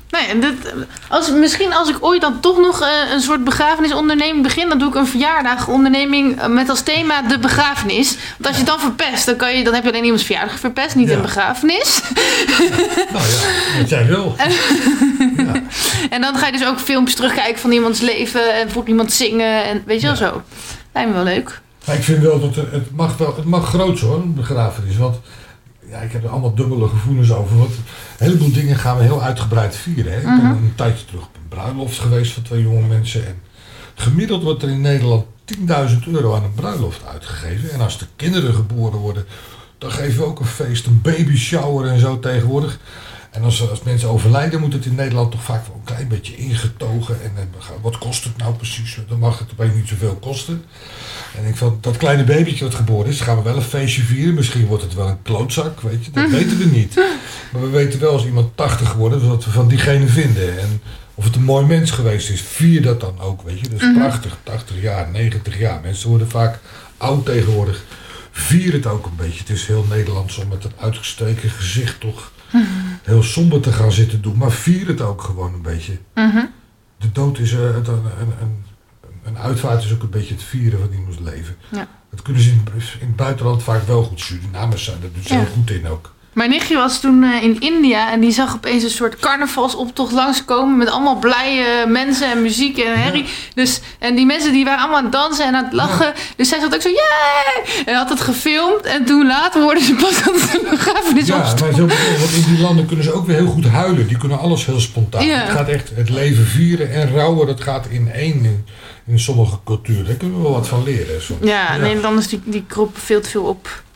Nee, 0.09 0.25
en 0.27 0.39
dit, 0.41 0.73
als, 1.09 1.31
misschien 1.31 1.73
als 1.73 1.89
ik 1.89 1.97
ooit 1.99 2.21
dan 2.21 2.39
toch 2.39 2.57
nog 2.57 2.81
eh, 2.81 3.11
een 3.13 3.21
soort 3.21 3.43
begrafenisonderneming 3.43 4.43
begin, 4.43 4.69
dan 4.69 4.79
doe 4.79 4.89
ik 4.89 4.95
een 4.95 5.07
verjaardagonderneming 5.07 6.41
eh, 6.41 6.47
met 6.47 6.69
als 6.69 6.81
thema 6.81 7.21
de 7.21 7.39
begrafenis. 7.39 8.15
Want 8.15 8.47
als 8.47 8.51
je 8.51 8.57
het 8.61 8.65
dan 8.67 8.79
verpest, 8.79 9.25
dan, 9.25 9.35
kan 9.35 9.57
je, 9.57 9.63
dan 9.63 9.73
heb 9.73 9.83
je 9.83 9.89
alleen 9.89 10.03
iemands 10.03 10.23
verjaardag 10.25 10.59
verpest, 10.59 10.95
niet 10.95 11.09
Ja. 11.09 11.15
een 11.15 11.21
begrafenis. 11.21 12.01
Nou 13.13 13.23
ja, 13.27 13.79
wat 13.79 13.89
jij 13.89 14.05
wil. 14.05 14.35
Ja. 15.37 15.61
En 16.09 16.21
dan 16.21 16.35
ga 16.35 16.45
je 16.45 16.51
dus 16.51 16.65
ook 16.67 16.79
filmpjes 16.79 17.15
terugkijken 17.15 17.59
van 17.61 17.71
iemands 17.71 17.99
leven 17.99 18.53
en 18.53 18.71
voor 18.71 18.87
iemand 18.87 19.13
zingen 19.13 19.63
en 19.63 19.83
weet 19.85 20.01
je 20.01 20.07
wel 20.07 20.15
zo. 20.15 20.41
Lijkt 20.93 21.09
me 21.09 21.15
wel 21.15 21.23
leuk. 21.23 21.61
Maar 21.85 21.95
ik 21.95 22.03
vind 22.03 22.21
wel 22.21 22.39
dat 22.39 22.55
het, 22.55 22.71
het 22.71 22.91
mag 22.91 23.17
wel, 23.17 23.35
het 23.35 23.45
mag 23.45 23.67
groot 23.69 23.99
hoor, 23.99 24.15
een 24.21 24.33
begrafenis. 24.33 24.97
Want 24.97 25.19
ja, 25.89 25.97
ik 25.99 26.11
heb 26.11 26.23
er 26.23 26.29
allemaal 26.29 26.53
dubbele 26.55 26.87
gevoelens 26.87 27.31
over. 27.33 27.57
Want 27.57 27.71
een 27.71 28.25
heleboel 28.25 28.51
dingen 28.51 28.75
gaan 28.75 28.97
we 28.97 29.03
heel 29.03 29.21
uitgebreid 29.21 29.75
vieren. 29.75 30.11
Hè? 30.11 30.17
Ik 30.17 30.23
ben 30.25 30.35
Mhm. 30.35 30.45
een 30.63 30.73
tijdje 30.75 31.05
terug 31.05 31.21
op 31.21 31.35
een 31.35 31.47
bruiloft 31.49 31.99
geweest 31.99 32.31
van 32.31 32.43
twee 32.43 32.61
jonge 32.61 32.87
mensen. 32.87 33.27
En 33.27 33.35
gemiddeld 33.95 34.43
wordt 34.43 34.63
er 34.63 34.69
in 34.69 34.81
Nederland 34.81 35.25
10.000 35.45 36.07
euro 36.07 36.35
aan 36.35 36.43
een 36.43 36.53
bruiloft 36.53 37.01
uitgegeven. 37.05 37.71
En 37.71 37.81
als 37.81 37.97
de 37.97 38.05
kinderen 38.15 38.53
geboren 38.53 38.99
worden, 38.99 39.25
dan 39.77 39.91
geven 39.91 40.19
we 40.19 40.25
ook 40.25 40.39
een 40.39 40.45
feest, 40.45 40.85
een 40.85 41.01
baby 41.01 41.35
shower 41.37 41.87
en 41.91 41.99
zo 41.99 42.19
tegenwoordig. 42.19 42.79
En 43.31 43.43
als, 43.43 43.69
als 43.69 43.83
mensen 43.83 44.09
overlijden, 44.09 44.59
moet 44.59 44.73
het 44.73 44.85
in 44.85 44.95
Nederland 44.95 45.31
toch 45.31 45.43
vaak 45.43 45.67
wel 45.67 45.75
een 45.75 45.93
klein 45.93 46.07
beetje 46.07 46.35
ingetogen. 46.35 47.23
En, 47.23 47.31
en 47.35 47.49
wat 47.81 47.97
kost 47.97 48.23
het 48.23 48.37
nou 48.37 48.53
precies? 48.53 48.97
Dan 49.07 49.19
mag 49.19 49.39
het 49.39 49.51
opeens 49.51 49.75
niet 49.75 49.87
zoveel 49.87 50.15
kosten. 50.15 50.63
En 51.37 51.45
ik 51.45 51.55
van 51.55 51.77
dat 51.81 51.97
kleine 51.97 52.23
babytje 52.23 52.63
wat 52.63 52.75
geboren 52.75 53.09
is, 53.09 53.21
gaan 53.21 53.37
we 53.37 53.43
wel 53.43 53.55
een 53.55 53.61
feestje 53.61 54.01
vieren. 54.01 54.33
Misschien 54.33 54.65
wordt 54.65 54.83
het 54.83 54.93
wel 54.93 55.07
een 55.07 55.21
klootzak, 55.21 55.81
weet 55.81 56.05
je. 56.05 56.11
Dat 56.11 56.29
weten 56.29 56.57
we 56.57 56.65
niet. 56.65 56.95
Maar 57.51 57.61
we 57.61 57.69
weten 57.69 57.99
wel 57.99 58.11
als 58.11 58.25
iemand 58.25 58.57
80 58.57 58.93
wordt, 58.93 59.23
wat 59.25 59.45
we 59.45 59.51
van 59.51 59.67
diegene 59.67 60.07
vinden. 60.07 60.59
En 60.59 60.81
of 61.15 61.23
het 61.23 61.35
een 61.35 61.43
mooi 61.43 61.65
mens 61.65 61.91
geweest 61.91 62.29
is, 62.29 62.41
vier 62.41 62.81
dat 62.81 62.99
dan 62.99 63.19
ook, 63.19 63.41
weet 63.41 63.59
je. 63.59 63.69
Dat 63.69 63.81
is 63.81 63.93
prachtig. 63.93 64.37
80 64.43 64.81
jaar, 64.81 65.09
90 65.11 65.59
jaar. 65.59 65.81
Mensen 65.81 66.09
worden 66.09 66.29
vaak 66.29 66.59
oud 66.97 67.25
tegenwoordig. 67.25 67.83
Vier 68.31 68.73
het 68.73 68.85
ook 68.85 69.05
een 69.05 69.15
beetje. 69.15 69.39
Het 69.39 69.49
is 69.49 69.65
heel 69.65 69.85
Nederlands 69.89 70.37
om 70.37 70.47
met 70.47 70.63
een 70.63 70.73
uitgestreken 70.79 71.49
gezicht 71.49 71.99
toch 71.99 72.31
heel 73.03 73.23
somber 73.23 73.59
te 73.61 73.71
gaan 73.71 73.91
zitten 73.91 74.21
doen. 74.21 74.37
Maar 74.37 74.51
vier 74.51 74.87
het 74.87 75.01
ook 75.01 75.21
gewoon 75.21 75.53
een 75.53 75.61
beetje. 75.61 75.97
Mhm. 76.15 76.45
De 76.97 77.11
dood 77.11 77.39
is 77.39 77.53
eh, 77.53 77.59
een, 77.59 77.75
een, 77.85 78.33
een, 78.41 78.63
een 79.23 79.37
uitvaart 79.37 79.83
is 79.83 79.93
ook 79.93 80.01
een 80.03 80.09
beetje 80.09 80.33
het 80.33 80.43
vieren 80.43 80.79
van 80.79 80.89
iemands 80.93 81.19
leven. 81.19 81.55
Ja. 81.71 81.87
Dat 82.09 82.21
kunnen 82.21 82.41
ze 82.41 82.49
in, 82.49 82.61
in 82.99 83.07
het 83.07 83.15
buitenland 83.15 83.63
vaak 83.63 83.87
wel 83.87 84.03
goed. 84.03 84.19
Surinamers 84.19 84.83
zijn 84.83 85.03
er 85.03 85.13
dus 85.13 85.27
Ja. 85.27 85.35
heel 85.37 85.45
goed 85.53 85.69
in 85.71 85.87
ook. 85.87 86.13
Mijn 86.39 86.51
nichtje 86.51 86.75
was 86.75 86.99
toen 86.99 87.23
eh, 87.23 87.43
in 87.43 87.59
India 87.59 88.11
en 88.11 88.19
die 88.19 88.31
zag 88.31 88.53
opeens 88.55 88.83
een 88.83 88.89
soort 88.89 89.15
carnavalsoptocht 89.15 90.11
langskomen 90.11 90.77
met 90.77 90.89
allemaal 90.89 91.15
blije 91.15 91.85
mensen 91.87 92.31
en 92.31 92.41
muziek 92.41 92.77
en 92.77 93.01
herrie. 93.01 93.25
Dus, 93.53 93.81
en 93.99 94.15
die 94.15 94.25
mensen 94.25 94.51
die 94.51 94.65
waren 94.65 94.79
allemaal 94.79 94.97
aan 94.97 95.03
het 95.03 95.11
dansen 95.11 95.45
en 95.45 95.55
aan 95.55 95.63
het 95.63 95.73
lachen. 95.73 96.13
Dus 96.35 96.49
zij 96.49 96.59
zat 96.59 96.75
ook 96.75 96.81
zo, 96.81 96.89
yay! 96.89 97.83
En 97.85 97.95
had 97.95 98.09
het 98.09 98.21
gefilmd 98.21 98.85
en 98.85 99.05
toen 99.05 99.27
later 99.27 99.61
hoorden 99.61 99.83
ze 99.83 99.93
pas 99.95 100.23
dat 100.23 100.41
het 100.41 100.53
een 100.53 100.69
begrafenis 100.69 101.27
Ja, 101.27 101.37
was. 101.37 101.61
maar 101.61 101.73
zo, 101.73 101.87
want 102.19 102.31
in 102.31 102.43
die 102.53 102.61
landen 102.61 102.85
kunnen 102.85 103.05
ze 103.05 103.13
ook 103.13 103.25
weer 103.25 103.35
heel 103.35 103.47
goed 103.47 103.67
huilen. 103.67 104.07
Die 104.07 104.17
kunnen 104.17 104.39
alles 104.39 104.65
heel 104.65 104.79
spontaan. 104.79 105.27
Het 105.27 105.49
gaat 105.49 105.67
echt 105.67 105.91
het 105.95 106.09
leven 106.09 106.45
vieren 106.45 106.91
en 106.93 107.13
rouwen. 107.13 107.47
Dat 107.47 107.61
gaat 107.61 107.87
in 107.89 108.11
één 108.11 108.43
in, 108.43 108.65
in 109.07 109.19
sommige 109.19 109.59
culturen. 109.65 110.05
Daar 110.05 110.15
kunnen 110.15 110.37
we 110.37 110.43
wel 110.43 110.53
wat 110.53 110.67
van 110.67 110.83
leren. 110.83 111.21
Soms. 111.21 111.39
Ja, 111.43 111.77
Nederlanders 111.77 112.27
die, 112.27 112.41
die 112.43 112.63
kroppen 112.67 113.01
veel 113.01 113.21
te 113.21 113.29
veel 113.29 113.43
op. 113.43 113.87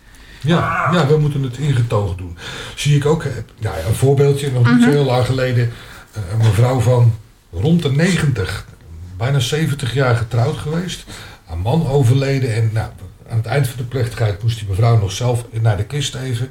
Ja, 0.44 0.90
ja, 0.92 1.08
we 1.08 1.18
moeten 1.18 1.44
het 1.44 1.58
ingetogen 1.58 2.18
doen. 2.18 2.38
Zie 2.76 2.96
ik 2.96 3.06
ook, 3.06 3.24
eh, 3.24 3.32
ja, 3.60 3.74
een 3.88 3.94
voorbeeldje, 3.96 4.52
nog 4.52 4.66
niet 4.72 4.82
zo 4.82 4.88
Mhm. 4.88 4.96
heel 4.96 5.06
lang 5.06 5.26
geleden. 5.26 5.72
eh, 6.14 6.22
Een 6.32 6.38
mevrouw 6.38 6.80
van 6.80 7.16
rond 7.52 7.82
de 7.82 7.92
90, 7.92 8.66
bijna 9.18 9.40
70 9.40 9.94
jaar 9.94 10.16
getrouwd 10.16 10.58
geweest. 10.58 11.04
Haar 11.46 11.58
man 11.58 11.88
overleden 11.88 12.54
en 12.56 12.70
nou, 12.74 12.90
aan 13.30 13.38
het 13.38 13.46
eind 13.46 13.68
van 13.68 13.78
de 13.78 13.84
plechtigheid 13.84 14.44
moest 14.44 14.60
die 14.60 14.68
mevrouw 14.70 14.98
nog 15.00 15.12
zelf 15.12 15.46
naar 15.62 15.78
de 15.78 15.86
kist 15.86 16.16
even. 16.16 16.50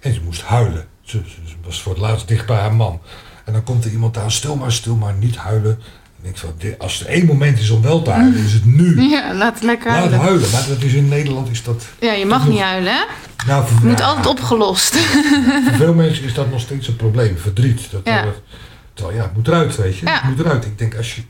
En 0.00 0.14
ze 0.14 0.20
moest 0.24 0.42
huilen. 0.42 0.86
Ze, 1.02 1.20
ze- 1.26 1.48
ze 1.48 1.54
was 1.64 1.82
voor 1.82 1.92
het 1.92 2.00
laatst 2.00 2.28
dicht 2.28 2.46
bij 2.46 2.56
haar 2.58 2.74
man. 2.74 3.00
En 3.44 3.52
dan 3.52 3.62
komt 3.62 3.84
er 3.84 3.90
iemand 3.90 4.18
aan, 4.18 4.30
stil 4.30 4.56
maar, 4.56 4.72
stil 4.72 4.96
maar, 4.96 5.14
niet 5.14 5.36
huilen. 5.36 5.78
Ik 6.22 6.36
van, 6.36 6.52
als 6.78 7.00
er 7.00 7.06
één 7.06 7.26
moment 7.26 7.58
is 7.58 7.70
om 7.70 7.82
wel 7.82 8.02
te 8.02 8.10
huilen, 8.10 8.44
is 8.44 8.52
het 8.52 8.64
nu. 8.64 9.00
Ja, 9.10 9.34
laat 9.34 9.54
het 9.54 9.62
lekker 9.62 9.86
Laat 9.90 9.98
huilen. 9.98 10.18
huilen. 10.20 10.50
Maar 10.50 10.64
dat 10.68 10.82
is 10.82 10.92
in 10.92 11.08
Nederland 11.08 11.50
is 11.50 11.62
dat... 11.62 11.84
Ja, 12.00 12.12
je 12.12 12.26
mag 12.26 12.48
niet 12.48 12.60
huilen, 12.60 12.92
hè? 12.92 13.02
Nou, 13.46 13.64
Het 13.64 13.82
moet 13.84 13.98
ja, 13.98 14.04
altijd 14.04 14.26
opgelost. 14.26 14.96
voor 15.66 15.74
veel 15.76 15.94
mensen 15.94 16.24
is 16.24 16.34
dat 16.34 16.50
nog 16.50 16.60
steeds 16.60 16.88
een 16.88 16.96
probleem. 16.96 17.38
Verdriet. 17.38 17.90
Dat, 17.90 18.00
Ja. 18.04 18.24
terwijl 18.94 19.16
ja, 19.16 19.22
het 19.22 19.34
moet 19.34 19.48
eruit, 19.48 19.76
weet 19.76 19.98
je. 19.98 20.10
Het 20.10 20.22
moet 20.24 20.38
eruit. 20.38 20.64
Ik 20.64 20.78
denk 20.78 20.96
als 20.96 21.14
je... 21.14 21.22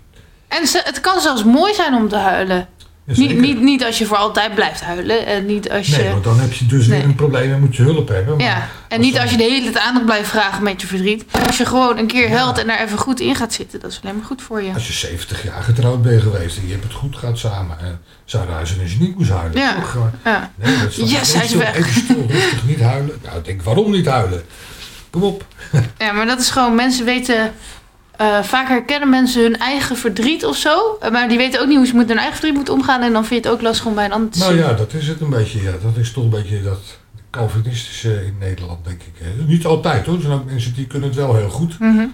En 0.48 0.66
ze, 0.66 0.80
het 0.84 1.00
kan 1.00 1.20
zelfs 1.20 1.44
mooi 1.44 1.74
zijn 1.74 1.94
om 1.94 2.08
te 2.08 2.16
huilen. 2.16 2.68
Niet, 3.04 3.38
niet, 3.40 3.60
niet 3.60 3.84
als 3.84 3.98
je 3.98 4.06
voor 4.06 4.16
altijd 4.16 4.54
blijft 4.54 4.80
huilen. 4.80 5.26
En 5.26 5.46
niet 5.46 5.70
als 5.70 5.86
je... 5.88 5.96
Nee, 5.96 6.10
want 6.10 6.24
dan 6.24 6.40
heb 6.40 6.52
je 6.52 6.66
dus 6.66 6.86
Nee. 6.86 6.98
weer 6.98 7.08
een 7.08 7.14
probleem 7.14 7.52
en 7.52 7.60
moet 7.60 7.76
je 7.76 7.82
hulp 7.82 8.08
hebben. 8.08 8.36
Maar 8.36 8.46
Ja, 8.46 8.54
en 8.88 8.96
als 8.96 8.98
niet 9.06 9.12
dan- 9.12 9.22
als 9.22 9.30
je 9.30 9.36
de 9.36 9.42
hele 9.42 9.62
tijd 9.70 9.78
aandacht 9.84 10.04
blijft 10.06 10.28
vragen 10.28 10.62
met 10.62 10.80
je 10.80 10.86
verdriet. 10.86 11.24
Als 11.46 11.56
je 11.56 11.66
gewoon 11.66 11.98
een 11.98 12.06
keer 12.06 12.28
Ja. 12.28 12.36
huilt 12.36 12.58
en 12.58 12.66
daar 12.66 12.80
even 12.80 12.98
goed 12.98 13.20
in 13.20 13.34
gaat 13.34 13.52
zitten, 13.52 13.80
dat 13.80 13.90
is 13.90 14.00
alleen 14.02 14.16
maar 14.16 14.24
goed 14.26 14.42
voor 14.42 14.62
je. 14.62 14.72
Als 14.74 14.86
je 14.86 14.92
70 14.92 15.42
jaar 15.42 15.62
getrouwd 15.62 16.02
bent 16.02 16.22
geweest 16.22 16.56
en 16.56 16.66
je 16.66 16.72
hebt 16.72 16.84
het 16.84 16.92
goed 16.92 17.16
gehad 17.16 17.38
samen. 17.38 17.78
En 17.78 18.00
als 18.58 18.70
je 18.70 18.96
niet 18.98 19.16
moest 19.18 19.30
huilen. 19.30 19.58
Ja. 19.58 19.74
Toch 19.74 19.96
Ja. 20.24 20.50
Nee, 20.54 20.78
dat 20.78 20.88
is 20.90 20.96
Yes, 20.96 21.10
even 21.12 21.34
hij 21.34 21.42
is 21.44 21.48
stil, 21.48 21.58
weg. 21.58 21.76
Even 21.76 22.00
stil, 22.02 22.26
rustig, 22.28 22.64
niet 22.66 22.80
huilen. 22.80 23.18
Nou, 23.24 23.38
ik 23.38 23.44
denk, 23.44 23.62
waarom 23.62 23.90
niet 23.90 24.06
huilen? 24.06 24.42
Kom 25.10 25.22
op. 25.22 25.44
ja, 25.98 26.12
maar 26.12 26.26
dat 26.26 26.40
is 26.40 26.50
gewoon, 26.50 26.74
mensen 26.74 27.04
weten, 27.04 27.52
eh, 28.22 28.42
vaak 28.42 28.68
herkennen 28.68 29.08
mensen 29.08 29.42
hun 29.42 29.56
eigen 29.58 29.96
verdriet 29.96 30.44
of 30.44 30.56
zo. 30.56 30.98
eh, 31.00 31.10
Maar 31.10 31.28
die 31.28 31.36
weten 31.38 31.60
ook 31.60 31.66
niet 31.66 31.76
hoe 31.76 31.86
ze 31.86 31.96
met 31.96 32.08
hun 32.08 32.16
eigen 32.16 32.34
verdriet 32.34 32.54
moeten 32.56 32.74
omgaan. 32.74 33.00
En 33.02 33.12
dan 33.12 33.24
vind 33.24 33.42
je 33.42 33.48
het 33.50 33.58
ook 33.58 33.62
lastig 33.64 33.86
om 33.86 33.94
bij 33.94 34.04
een 34.04 34.12
ander 34.12 34.30
te 34.30 34.38
Nou 34.38 34.52
zien. 34.52 34.62
ja, 34.62 34.72
dat 34.72 34.92
is 34.94 35.08
het 35.08 35.20
een 35.20 35.30
beetje. 35.30 35.62
Ja. 35.62 35.72
Dat 35.82 35.96
is 35.96 36.12
toch 36.12 36.24
een 36.24 36.30
beetje 36.30 36.62
dat 36.62 36.80
Calvinistische 37.30 38.24
in 38.26 38.36
Nederland, 38.40 38.84
denk 38.84 39.00
ik. 39.02 39.46
Niet 39.46 39.64
altijd 39.66 40.06
hoor. 40.06 40.14
Er 40.14 40.20
zijn 40.20 40.32
ook 40.32 40.44
mensen 40.44 40.74
die 40.74 40.86
kunnen 40.86 41.08
het 41.08 41.18
wel 41.18 41.34
heel 41.36 41.48
goed. 41.50 41.78
Mhm. 41.78 42.06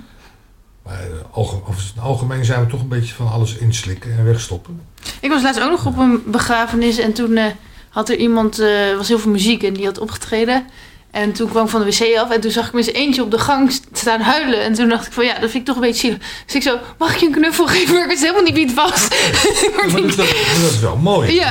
Maar 0.84 1.00
eh, 1.00 2.04
algemeen 2.04 2.44
zijn 2.44 2.60
we 2.60 2.66
toch 2.70 2.80
een 2.80 2.88
beetje 2.88 3.14
van 3.14 3.30
alles 3.30 3.54
inslikken 3.56 4.18
en 4.18 4.24
wegstoppen. 4.24 4.80
Ik 5.20 5.30
was 5.30 5.42
laatst 5.42 5.60
ook 5.62 5.70
nog 5.70 5.86
op 5.86 5.98
een 5.98 6.22
begrafenis 6.26 6.98
en 6.98 7.12
toen 7.12 7.36
eh, 7.36 7.44
had 7.88 8.08
er 8.08 8.16
iemand, 8.16 8.58
er 8.58 8.96
was 8.96 9.08
heel 9.08 9.18
veel 9.18 9.30
muziek 9.30 9.62
en 9.62 9.74
die 9.74 9.84
had 9.84 9.98
opgetreden. 9.98 10.66
En 11.10 11.32
toen 11.32 11.48
kwam 11.50 11.64
ik 11.64 11.70
van 11.70 11.80
de 11.84 11.86
wc 11.86 12.16
af 12.18 12.30
en 12.30 12.40
toen 12.40 12.50
zag 12.50 12.66
ik 12.66 12.72
met 12.72 12.84
z'n 12.84 12.90
eentje 12.90 13.22
op 13.22 13.30
de 13.30 13.38
gang 13.38 13.72
st- 13.72 13.84
staan 13.92 14.20
huilen. 14.20 14.60
En 14.62 14.72
toen 14.74 14.88
dacht 14.88 15.06
ik 15.06 15.12
van 15.12 15.24
ja, 15.24 15.32
dat 15.32 15.40
vind 15.50 15.54
ik 15.54 15.64
toch 15.64 15.74
een 15.74 15.80
beetje 15.80 16.00
zielig. 16.00 16.18
Dus 16.46 16.54
ik 16.54 16.62
zo, 16.62 16.78
mag 16.98 17.12
ik 17.14 17.18
je 17.20 17.26
een 17.26 17.32
knuffel 17.32 17.66
geven? 17.66 17.94
Maar 17.94 18.02
ik 18.02 18.08
wist 18.08 18.20
helemaal 18.20 18.42
niet 18.42 18.54
wie 18.54 18.66
het 18.66 18.74
was. 18.74 19.08
Maar 19.76 19.90
dat, 20.16 20.26
is 20.70 20.78
wel 20.80 20.96
mooi. 20.96 21.34
ja, 21.34 21.50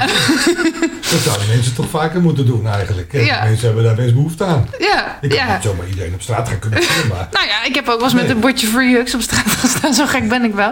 Dat 1.11 1.19
zouden 1.23 1.47
mensen 1.47 1.75
toch 1.75 1.89
vaker 1.89 2.21
moeten 2.21 2.45
doen 2.45 2.67
eigenlijk. 2.67 3.11
Ja. 3.13 3.43
Mensen 3.43 3.65
hebben 3.65 3.83
daar 3.83 3.95
best 3.95 4.13
behoefte 4.13 4.43
aan. 4.43 4.69
ja, 4.79 5.17
Ik 5.21 5.29
kan 5.29 5.37
ja. 5.37 5.53
niet 5.53 5.63
zomaar 5.63 5.87
iedereen 5.87 6.13
op 6.13 6.21
straat 6.21 6.47
gaan 6.49 6.59
kunnen 6.59 6.79
maar, 7.11 7.27
Nou 7.31 7.47
ja, 7.47 7.63
ik 7.63 7.75
heb 7.75 7.87
ook 7.89 7.95
wel 7.99 8.03
eens 8.03 8.13
met 8.21 8.29
een 8.29 8.39
bordje 8.39 8.67
free 8.67 8.95
hugs 8.95 9.13
op 9.13 9.21
straat 9.21 9.47
gestaan. 9.59 9.93
Zo 9.93 10.05
gek 10.05 10.27
ben 10.29 10.43
ik 10.43 10.53
wel. 10.53 10.71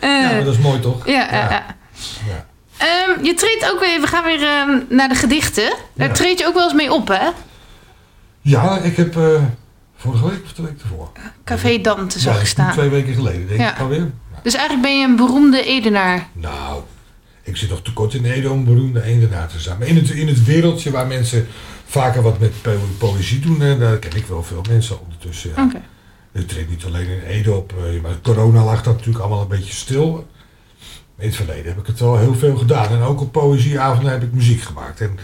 Ja, 0.00 0.30
maar 0.32 0.44
dat 0.44 0.54
is 0.54 0.60
mooi 0.60 0.80
toch? 0.80 1.06
ja, 1.06 1.28
ja, 1.32 1.48
ja. 1.50 1.64
Ja. 2.28 2.46
Ehm, 2.76 3.24
je 3.24 3.34
treedt 3.34 3.70
ook 3.72 3.80
weer, 3.80 4.00
we 4.00 4.06
gaan 4.06 4.24
weer 4.24 4.42
ehm, 4.42 4.78
naar 4.88 5.08
de 5.08 5.14
gedichten. 5.14 5.72
Daar 5.94 6.08
Ja. 6.08 6.14
treed 6.14 6.38
je 6.38 6.46
ook 6.46 6.54
wel 6.54 6.64
eens 6.64 6.72
mee 6.72 6.92
op, 6.92 7.08
hè? 7.08 7.28
Ja, 8.40 8.78
ik 8.78 8.96
heb 8.96 9.16
eh, 9.16 9.42
vorige 9.96 10.28
week 10.28 10.40
of 10.44 10.52
de 10.52 10.62
week 10.62 10.80
ervoor. 10.82 11.10
Café 11.44 11.80
Dante 11.80 12.18
zag 12.18 12.38
ja, 12.38 12.44
staan. 12.44 12.72
twee 12.72 12.88
weken 12.88 13.14
geleden, 13.14 13.48
denk 13.48 13.60
Ja. 13.60 13.72
ik 13.74 13.80
alweer. 13.80 14.10
Dus 14.42 14.54
eigenlijk 14.54 14.88
ben 14.88 14.98
je 14.98 15.06
een 15.06 15.16
beroemde 15.16 15.62
Edenaar. 15.64 16.26
Nou, 16.32 16.82
ik 17.42 17.56
zit 17.56 17.70
nog 17.70 17.82
te 17.82 17.92
kort 17.92 18.14
in 18.14 18.24
Ede 18.24 18.50
om 18.50 18.64
beroemde 18.64 19.02
eendenaar 19.02 19.48
te 19.48 19.60
zijn. 19.60 19.78
Maar 19.78 19.86
in 19.88 19.96
het, 19.96 20.10
in 20.10 20.28
het 20.28 20.44
wereldje 20.44 20.90
waar 20.90 21.06
mensen 21.06 21.46
vaker 21.84 22.22
wat 22.22 22.38
met 22.38 22.62
po- 22.62 22.78
poëzie 22.98 23.40
doen, 23.40 23.62
eh, 23.62 23.78
daar 23.78 23.96
ken 23.96 24.16
ik 24.16 24.26
wel 24.26 24.42
veel 24.42 24.62
mensen 24.68 25.00
ondertussen. 25.00 25.50
Ja. 25.56 25.64
Oké. 25.64 25.80
Het 26.32 26.48
treedt 26.48 26.70
niet 26.70 26.84
alleen 26.84 27.06
in 27.08 27.20
Ede 27.22 27.52
op, 27.52 27.72
eh, 27.72 28.00
maar 28.02 28.12
corona 28.22 28.64
lag 28.64 28.82
dat 28.82 28.94
natuurlijk 28.94 29.24
allemaal 29.24 29.42
een 29.42 29.48
beetje 29.48 29.72
stil. 29.72 30.26
In 31.18 31.26
het 31.26 31.36
verleden 31.36 31.64
heb 31.66 31.78
ik 31.78 31.86
het 31.86 32.00
wel 32.00 32.18
heel 32.18 32.34
veel 32.34 32.56
gedaan. 32.56 32.88
En 32.88 33.00
ook 33.00 33.20
op 33.20 33.32
poëzieavonden 33.32 34.12
heb 34.12 34.22
ik 34.22 34.32
muziek 34.32 34.60
gemaakt. 34.62 35.00
En 35.00 35.18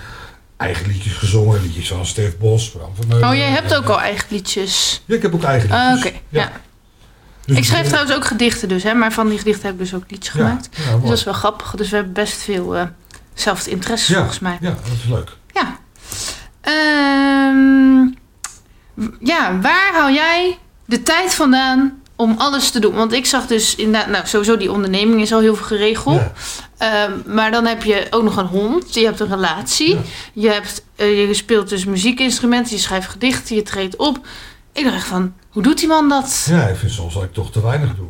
eigen 0.57 0.87
liedjes 0.87 1.13
gezongen, 1.13 1.63
liedjes 1.63 1.89
van 1.89 2.07
Stef 2.07 2.39
Bos, 2.39 2.71
van. 3.09 3.25
Oh, 3.25 3.35
jij 3.35 3.49
hebt 3.51 3.75
ook 3.75 3.87
al 3.89 4.01
eigen 4.01 4.27
liedjes. 4.31 5.03
Ja, 5.05 5.15
ik 5.17 5.23
heb 5.23 5.35
ook 5.35 5.43
eigen 5.43 5.71
liedjes. 5.71 6.07
Oké, 6.13 6.19
ja. 6.29 6.53
Dus 7.47 7.57
Ik 7.57 7.65
schrijf 7.65 7.87
trouwens 7.89 8.15
ook 8.17 8.25
gedichten 8.25 8.69
dus, 8.69 8.83
hè. 8.83 8.95
Maar 8.95 9.13
van 9.13 9.29
die 9.29 9.39
gedichten 9.39 9.63
heb 9.65 9.73
ik 9.73 9.79
dus 9.81 9.95
ook 9.95 10.05
liedjes 10.09 10.33
gemaakt. 10.35 10.69
Ja, 10.77 10.93
Dus 10.97 11.09
dat 11.09 11.19
is 11.19 11.25
wel 11.25 11.35
grappig. 11.35 11.75
Dus 11.75 11.91
we 11.91 11.97
hebben 11.97 12.13
best 12.15 12.43
veel 12.43 12.77
eh 12.77 12.83
zelfde 13.35 13.71
interesses 13.71 14.09
Ja. 14.09 14.17
volgens 14.19 14.39
mij. 14.39 14.57
ja, 14.61 14.71
dat 14.71 14.93
is 15.03 15.09
leuk. 15.09 15.37
Ja. 15.53 15.79
Ehm, 16.61 18.07
ja, 19.21 19.59
waar 19.61 19.93
haal 19.93 20.11
jij 20.11 20.59
de 20.87 21.03
tijd 21.03 21.35
vandaan 21.35 22.03
om 22.17 22.35
alles 22.39 22.71
te 22.71 22.79
doen? 22.81 22.95
Want 22.95 23.13
ik 23.13 23.27
zag 23.27 23.47
dus 23.47 23.75
inderdaad, 23.75 24.09
nou 24.11 24.27
sowieso 24.27 24.57
die 24.57 24.73
onderneming 24.73 25.21
is 25.21 25.33
al 25.33 25.41
heel 25.41 25.55
veel 25.57 25.67
geregeld. 25.67 26.21
Ja. 26.21 26.33
Ehm, 26.79 27.35
maar 27.35 27.51
dan 27.51 27.67
heb 27.67 27.83
je 27.83 28.07
ook 28.11 28.23
nog 28.23 28.37
een 28.37 28.47
hond, 28.47 28.95
je 28.95 29.05
hebt 29.05 29.21
een 29.21 29.29
relatie, 29.29 29.95
Ja. 29.95 30.01
je, 30.33 30.49
hebt, 30.51 30.85
eh, 30.97 31.29
je 31.29 31.35
speelt 31.35 31.69
dus 31.69 31.85
muziekinstrumenten, 31.85 32.77
je 32.77 32.83
schrijft 32.83 33.09
gedichten, 33.09 33.57
je 33.57 33.63
treedt 33.63 33.97
op. 33.97 34.27
Ik 34.73 34.85
dacht 34.85 34.97
echt 34.97 35.07
van, 35.07 35.33
hoe 35.51 35.63
doet 35.63 35.79
die 35.79 35.89
man 35.89 36.09
dat? 36.09 36.47
Ja, 36.49 36.67
ik 36.67 36.77
vind 36.77 36.93
soms 36.93 37.15
dat 37.15 37.23
ik 37.23 37.33
toch 37.33 37.53
te 37.53 37.63
weinig 37.63 37.97
doe. 37.97 38.07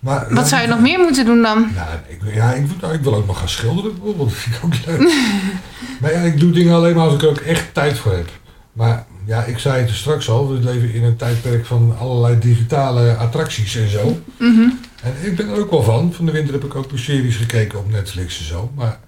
Maar, 0.00 0.26
Wat 0.34 0.48
zou 0.48 0.62
je 0.62 0.68
nog 0.68 0.80
meer 0.80 0.98
moeten 0.98 1.24
doen 1.24 1.42
dan? 1.42 1.70
Nou, 1.74 1.88
ik, 2.08 2.34
ja, 2.34 2.52
ik, 2.52 2.66
wil- 2.66 2.76
nou, 2.80 2.94
ik 2.94 3.00
wil 3.00 3.14
ook 3.14 3.26
nog 3.26 3.38
gaan 3.38 3.48
schilderen 3.48 3.94
bijvoorbeeld. 3.94 4.28
Dat 4.30 4.38
vind 4.38 4.56
ik 4.56 4.64
ook 4.64 4.74
leuk. 4.86 5.12
maar 6.00 6.12
ja, 6.12 6.18
ik 6.20 6.40
doe 6.40 6.50
dingen 6.50 6.74
alleen 6.74 6.94
maar 6.94 7.04
als 7.04 7.14
ik 7.14 7.22
er 7.22 7.28
ook 7.28 7.36
echt 7.38 7.74
tijd 7.74 7.98
voor 7.98 8.12
heb. 8.12 8.28
Maar 8.72 9.06
ja, 9.28 9.44
ik 9.44 9.58
zei 9.58 9.80
het 9.80 9.88
er 9.88 9.94
straks 9.96 10.28
al. 10.30 10.48
We 10.52 10.58
leven 10.58 10.92
in 10.94 11.04
een 11.04 11.16
tijdperk 11.16 11.66
van 11.66 11.94
allerlei 11.98 12.38
digitale 12.38 13.14
attracties 13.16 13.76
en 13.76 13.88
zo. 13.90 14.20
Mhm. 14.36 14.68
En 15.02 15.14
ik 15.20 15.36
ben 15.36 15.48
er 15.48 15.58
ook 15.60 15.70
wel 15.70 15.82
van. 15.82 16.12
Van 16.12 16.26
de 16.26 16.32
winter 16.32 16.54
heb 16.54 16.64
ik 16.64 16.74
ook 16.74 16.92
een 16.92 16.98
series 16.98 17.36
gekeken 17.36 17.78
op 17.78 17.90
Netflix 17.90 18.38
en 18.38 18.44
zo. 18.44 18.72
Maar 18.74 18.98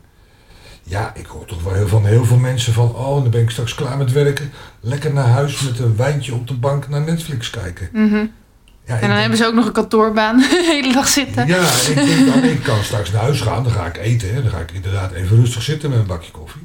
ja, 0.83 1.13
ik 1.15 1.27
hoor 1.27 1.45
toch 1.45 1.63
wel 1.63 1.73
heel 1.75 1.89
van 1.89 2.07
heel 2.07 2.25
veel 2.25 2.37
mensen 2.37 2.73
van... 2.73 2.95
Oh, 2.95 3.23
dan 3.23 3.31
ben 3.31 3.43
ik 3.43 3.51
straks 3.51 3.75
klaar 3.75 3.97
met 3.97 4.13
werken. 4.13 4.51
Lekker 4.81 5.13
naar 5.13 5.27
huis 5.29 5.61
met 5.61 5.79
een 5.79 5.97
wijntje 5.97 6.35
op 6.35 6.49
de 6.49 6.55
bank 6.55 6.89
naar 6.89 7.01
Netflix 7.01 7.51
kijken. 7.51 7.89
Mhm. 7.93 8.15
Ja, 8.15 8.95
En 8.95 9.01
dan 9.01 9.09
denk- 9.09 9.21
hebben 9.21 9.39
ze 9.39 9.47
ook 9.47 9.55
nog 9.55 9.67
een 9.67 9.73
kantoorbaan, 9.73 10.37
de 10.41 10.69
hele 10.81 10.93
dag 10.93 11.09
zitten. 11.09 11.47
Ja, 11.47 11.63
ik 11.89 11.95
denk 11.95 12.27
dan, 12.35 12.45
ik 12.45 12.63
kan 12.63 12.83
straks 12.85 13.11
naar 13.13 13.23
huis 13.23 13.41
gaan, 13.41 13.63
dan 13.63 13.73
ga 13.73 13.87
ik 13.87 13.97
eten. 13.97 14.35
Hè. 14.35 14.43
Dan 14.43 14.51
ga 14.51 14.59
ik 14.59 14.71
inderdaad 14.73 15.13
even 15.13 15.37
rustig 15.37 15.63
zitten 15.63 15.91
met 15.91 15.99
een 15.99 16.07
bakje 16.07 16.31
koffie. 16.31 16.63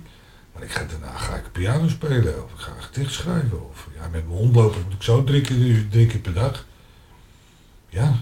Maar 0.55 0.63
ik 0.63 0.71
ga, 0.71 0.83
daarna 0.83 1.17
ga 1.17 1.35
ik 1.35 1.51
piano 1.51 1.87
spelen 1.87 2.43
of 2.43 2.51
ik 2.51 2.59
ga 2.59 2.71
een 2.71 2.83
gedicht 2.83 3.13
schrijven. 3.13 3.69
Of 3.69 3.87
ja, 3.95 4.01
met 4.01 4.11
mijn 4.11 4.37
hond 4.37 4.55
lopen 4.55 4.81
moet 4.83 4.93
ik 4.93 5.03
zo 5.03 5.23
drie 5.23 5.41
keer, 5.41 5.87
drie 5.89 6.07
keer 6.07 6.19
per 6.19 6.33
dag. 6.33 6.65
Ja. 7.89 8.13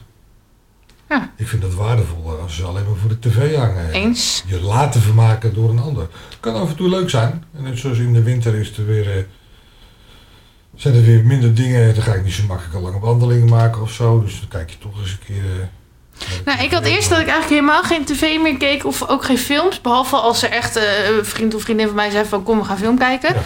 Ja. 1.09 1.33
Ik 1.35 1.47
vind 1.47 1.61
dat 1.61 1.73
waardevoller 1.73 2.39
als 2.39 2.55
ze 2.55 2.63
alleen 2.63 2.85
maar 2.85 2.95
voor 2.95 3.09
de 3.09 3.19
tv 3.19 3.55
hangen. 3.55 3.91
Eens. 3.91 4.43
Je 4.47 4.61
laten 4.61 5.01
vermaken 5.01 5.53
door 5.53 5.69
een 5.69 5.79
ander. 5.79 6.07
Kan 6.39 6.55
af 6.55 6.69
en 6.69 6.75
toe 6.75 6.89
leuk 6.89 7.09
zijn. 7.09 7.43
En 7.55 7.63
net 7.63 7.77
zoals 7.77 7.97
in 7.97 8.13
de 8.13 8.23
winter 8.23 8.55
is 8.55 8.77
er 8.77 8.85
weer, 8.85 9.17
eh, 9.17 9.23
zijn 10.75 10.95
er 10.95 11.03
weer 11.03 11.25
minder 11.25 11.53
dingen. 11.53 11.93
Dan 11.93 12.03
ga 12.03 12.13
ik 12.13 12.23
niet 12.23 12.33
zo 12.33 12.45
makkelijk 12.45 12.75
een 12.75 12.81
lange 12.81 12.99
wandelingen 12.99 13.49
maken 13.49 13.81
of 13.81 13.91
zo. 13.91 14.21
Dus 14.21 14.39
dan 14.39 14.49
kijk 14.49 14.69
je 14.69 14.77
toch 14.77 14.99
eens 14.99 15.11
een 15.11 15.25
keer... 15.25 15.61
eh, 15.61 15.67
Nou, 16.45 16.63
ik 16.63 16.71
had 16.71 16.85
eerst 16.85 17.09
dat 17.09 17.19
ik 17.19 17.27
eigenlijk 17.27 17.61
helemaal 17.61 17.83
geen 17.83 18.05
tv 18.05 18.39
meer 18.41 18.57
keek 18.57 18.85
of 18.85 19.07
ook 19.07 19.23
geen 19.23 19.37
films. 19.37 19.81
Behalve 19.81 20.15
als 20.15 20.43
er 20.43 20.49
echt 20.51 20.75
eh, 20.75 20.83
een 21.17 21.25
vriend 21.25 21.55
of 21.55 21.61
vriendin 21.61 21.85
van 21.85 21.95
mij 21.95 22.09
zei 22.09 22.25
van 22.25 22.43
kom 22.43 22.59
we 22.59 22.65
gaan 22.65 22.77
film 22.77 22.97
kijken. 22.97 23.35
Ja. 23.35 23.41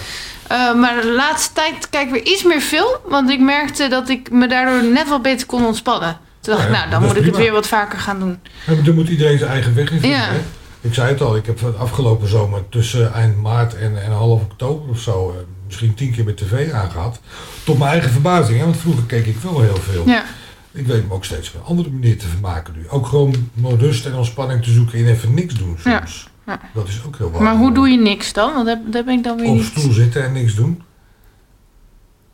Eh, 0.47 0.75
maar 0.79 1.01
de 1.01 1.07
laatste 1.11 1.53
tijd 1.53 1.89
kijk 1.89 2.05
ik 2.05 2.11
weer 2.13 2.33
iets 2.33 2.43
meer 2.43 2.61
film. 2.61 2.95
Want 3.05 3.29
ik 3.29 3.39
merkte 3.39 3.87
dat 3.87 4.09
ik 4.09 4.31
me 4.31 4.47
daardoor 4.47 4.83
net 4.91 5.09
wat 5.09 5.21
beter 5.21 5.47
kon 5.47 5.65
ontspannen. 5.65 6.17
Toen 6.39 6.53
dacht 6.55 6.67
Ja, 6.67 6.73
ik, 6.73 6.77
nou 6.79 6.89
dan 6.89 7.01
moet 7.01 7.15
ik 7.15 7.25
het 7.25 7.37
weer 7.37 7.51
wat 7.51 7.67
vaker 7.67 7.99
gaan 7.99 8.19
doen. 8.19 8.39
Ja, 8.65 8.73
maar 8.73 8.83
dan 8.83 8.95
moet 8.95 9.09
iedereen 9.09 9.37
zijn 9.37 9.51
eigen 9.51 9.75
weg 9.75 9.91
in 9.91 9.99
vinden. 9.99 10.19
Ja. 10.19 10.25
hè? 10.25 10.39
Ik 10.81 10.93
zei 10.93 11.09
het 11.09 11.21
al, 11.21 11.35
ik 11.35 11.45
heb 11.45 11.59
het 11.61 11.77
afgelopen 11.77 12.27
zomer 12.27 12.61
tussen 12.69 13.13
eind 13.13 13.41
maart 13.41 13.75
en, 13.75 14.03
en 14.03 14.11
half 14.11 14.41
oktober 14.41 14.89
of 14.89 14.99
zo... 14.99 15.29
eh, 15.29 15.35
misschien 15.65 15.93
tien 15.93 16.11
keer 16.11 16.23
met 16.23 16.37
tv 16.37 16.71
aangehad. 16.71 17.19
Tot 17.63 17.77
mijn 17.77 17.91
eigen 17.91 18.11
verbazing, 18.11 18.57
hè? 18.59 18.63
want 18.63 18.77
vroeger 18.77 19.03
keek 19.03 19.25
ik 19.25 19.37
wel 19.37 19.61
heel 19.61 19.77
veel. 19.91 20.03
Ja. 20.05 20.23
Ik 20.71 20.85
weet 20.87 21.07
me 21.07 21.13
ook 21.13 21.25
steeds 21.25 21.53
op 21.53 21.55
een 21.61 21.65
andere 21.67 21.89
manier 21.89 22.17
te 22.17 22.27
vermaken 22.27 22.73
nu. 22.77 22.89
Ook 22.89 23.05
gewoon 23.07 23.49
rust 23.77 24.05
en 24.05 24.13
ontspanning 24.15 24.63
te 24.63 24.71
zoeken 24.71 24.97
in 24.97 25.07
even 25.07 25.33
niks 25.33 25.53
doen 25.53 25.77
Ja. 25.83 25.97
soms. 25.99 26.29
Ja. 26.45 26.59
Dat 26.73 26.87
is 26.87 27.01
ook 27.05 27.17
heel 27.17 27.29
Maar 27.29 27.39
waardevol. 27.39 27.65
hoe 27.65 27.73
doe 27.75 27.89
je 27.89 27.97
niks 27.97 28.33
dan? 28.33 28.53
Want 28.53 28.65
daar, 28.65 28.79
daar 28.85 29.03
ben 29.03 29.17
ik 29.17 29.23
dan 29.23 29.37
weer 29.37 29.49
Op 29.49 29.55
niet... 29.55 29.63
stoel 29.65 29.91
zitten 29.91 30.23
en 30.23 30.31
niks 30.31 30.55
doen. 30.55 30.83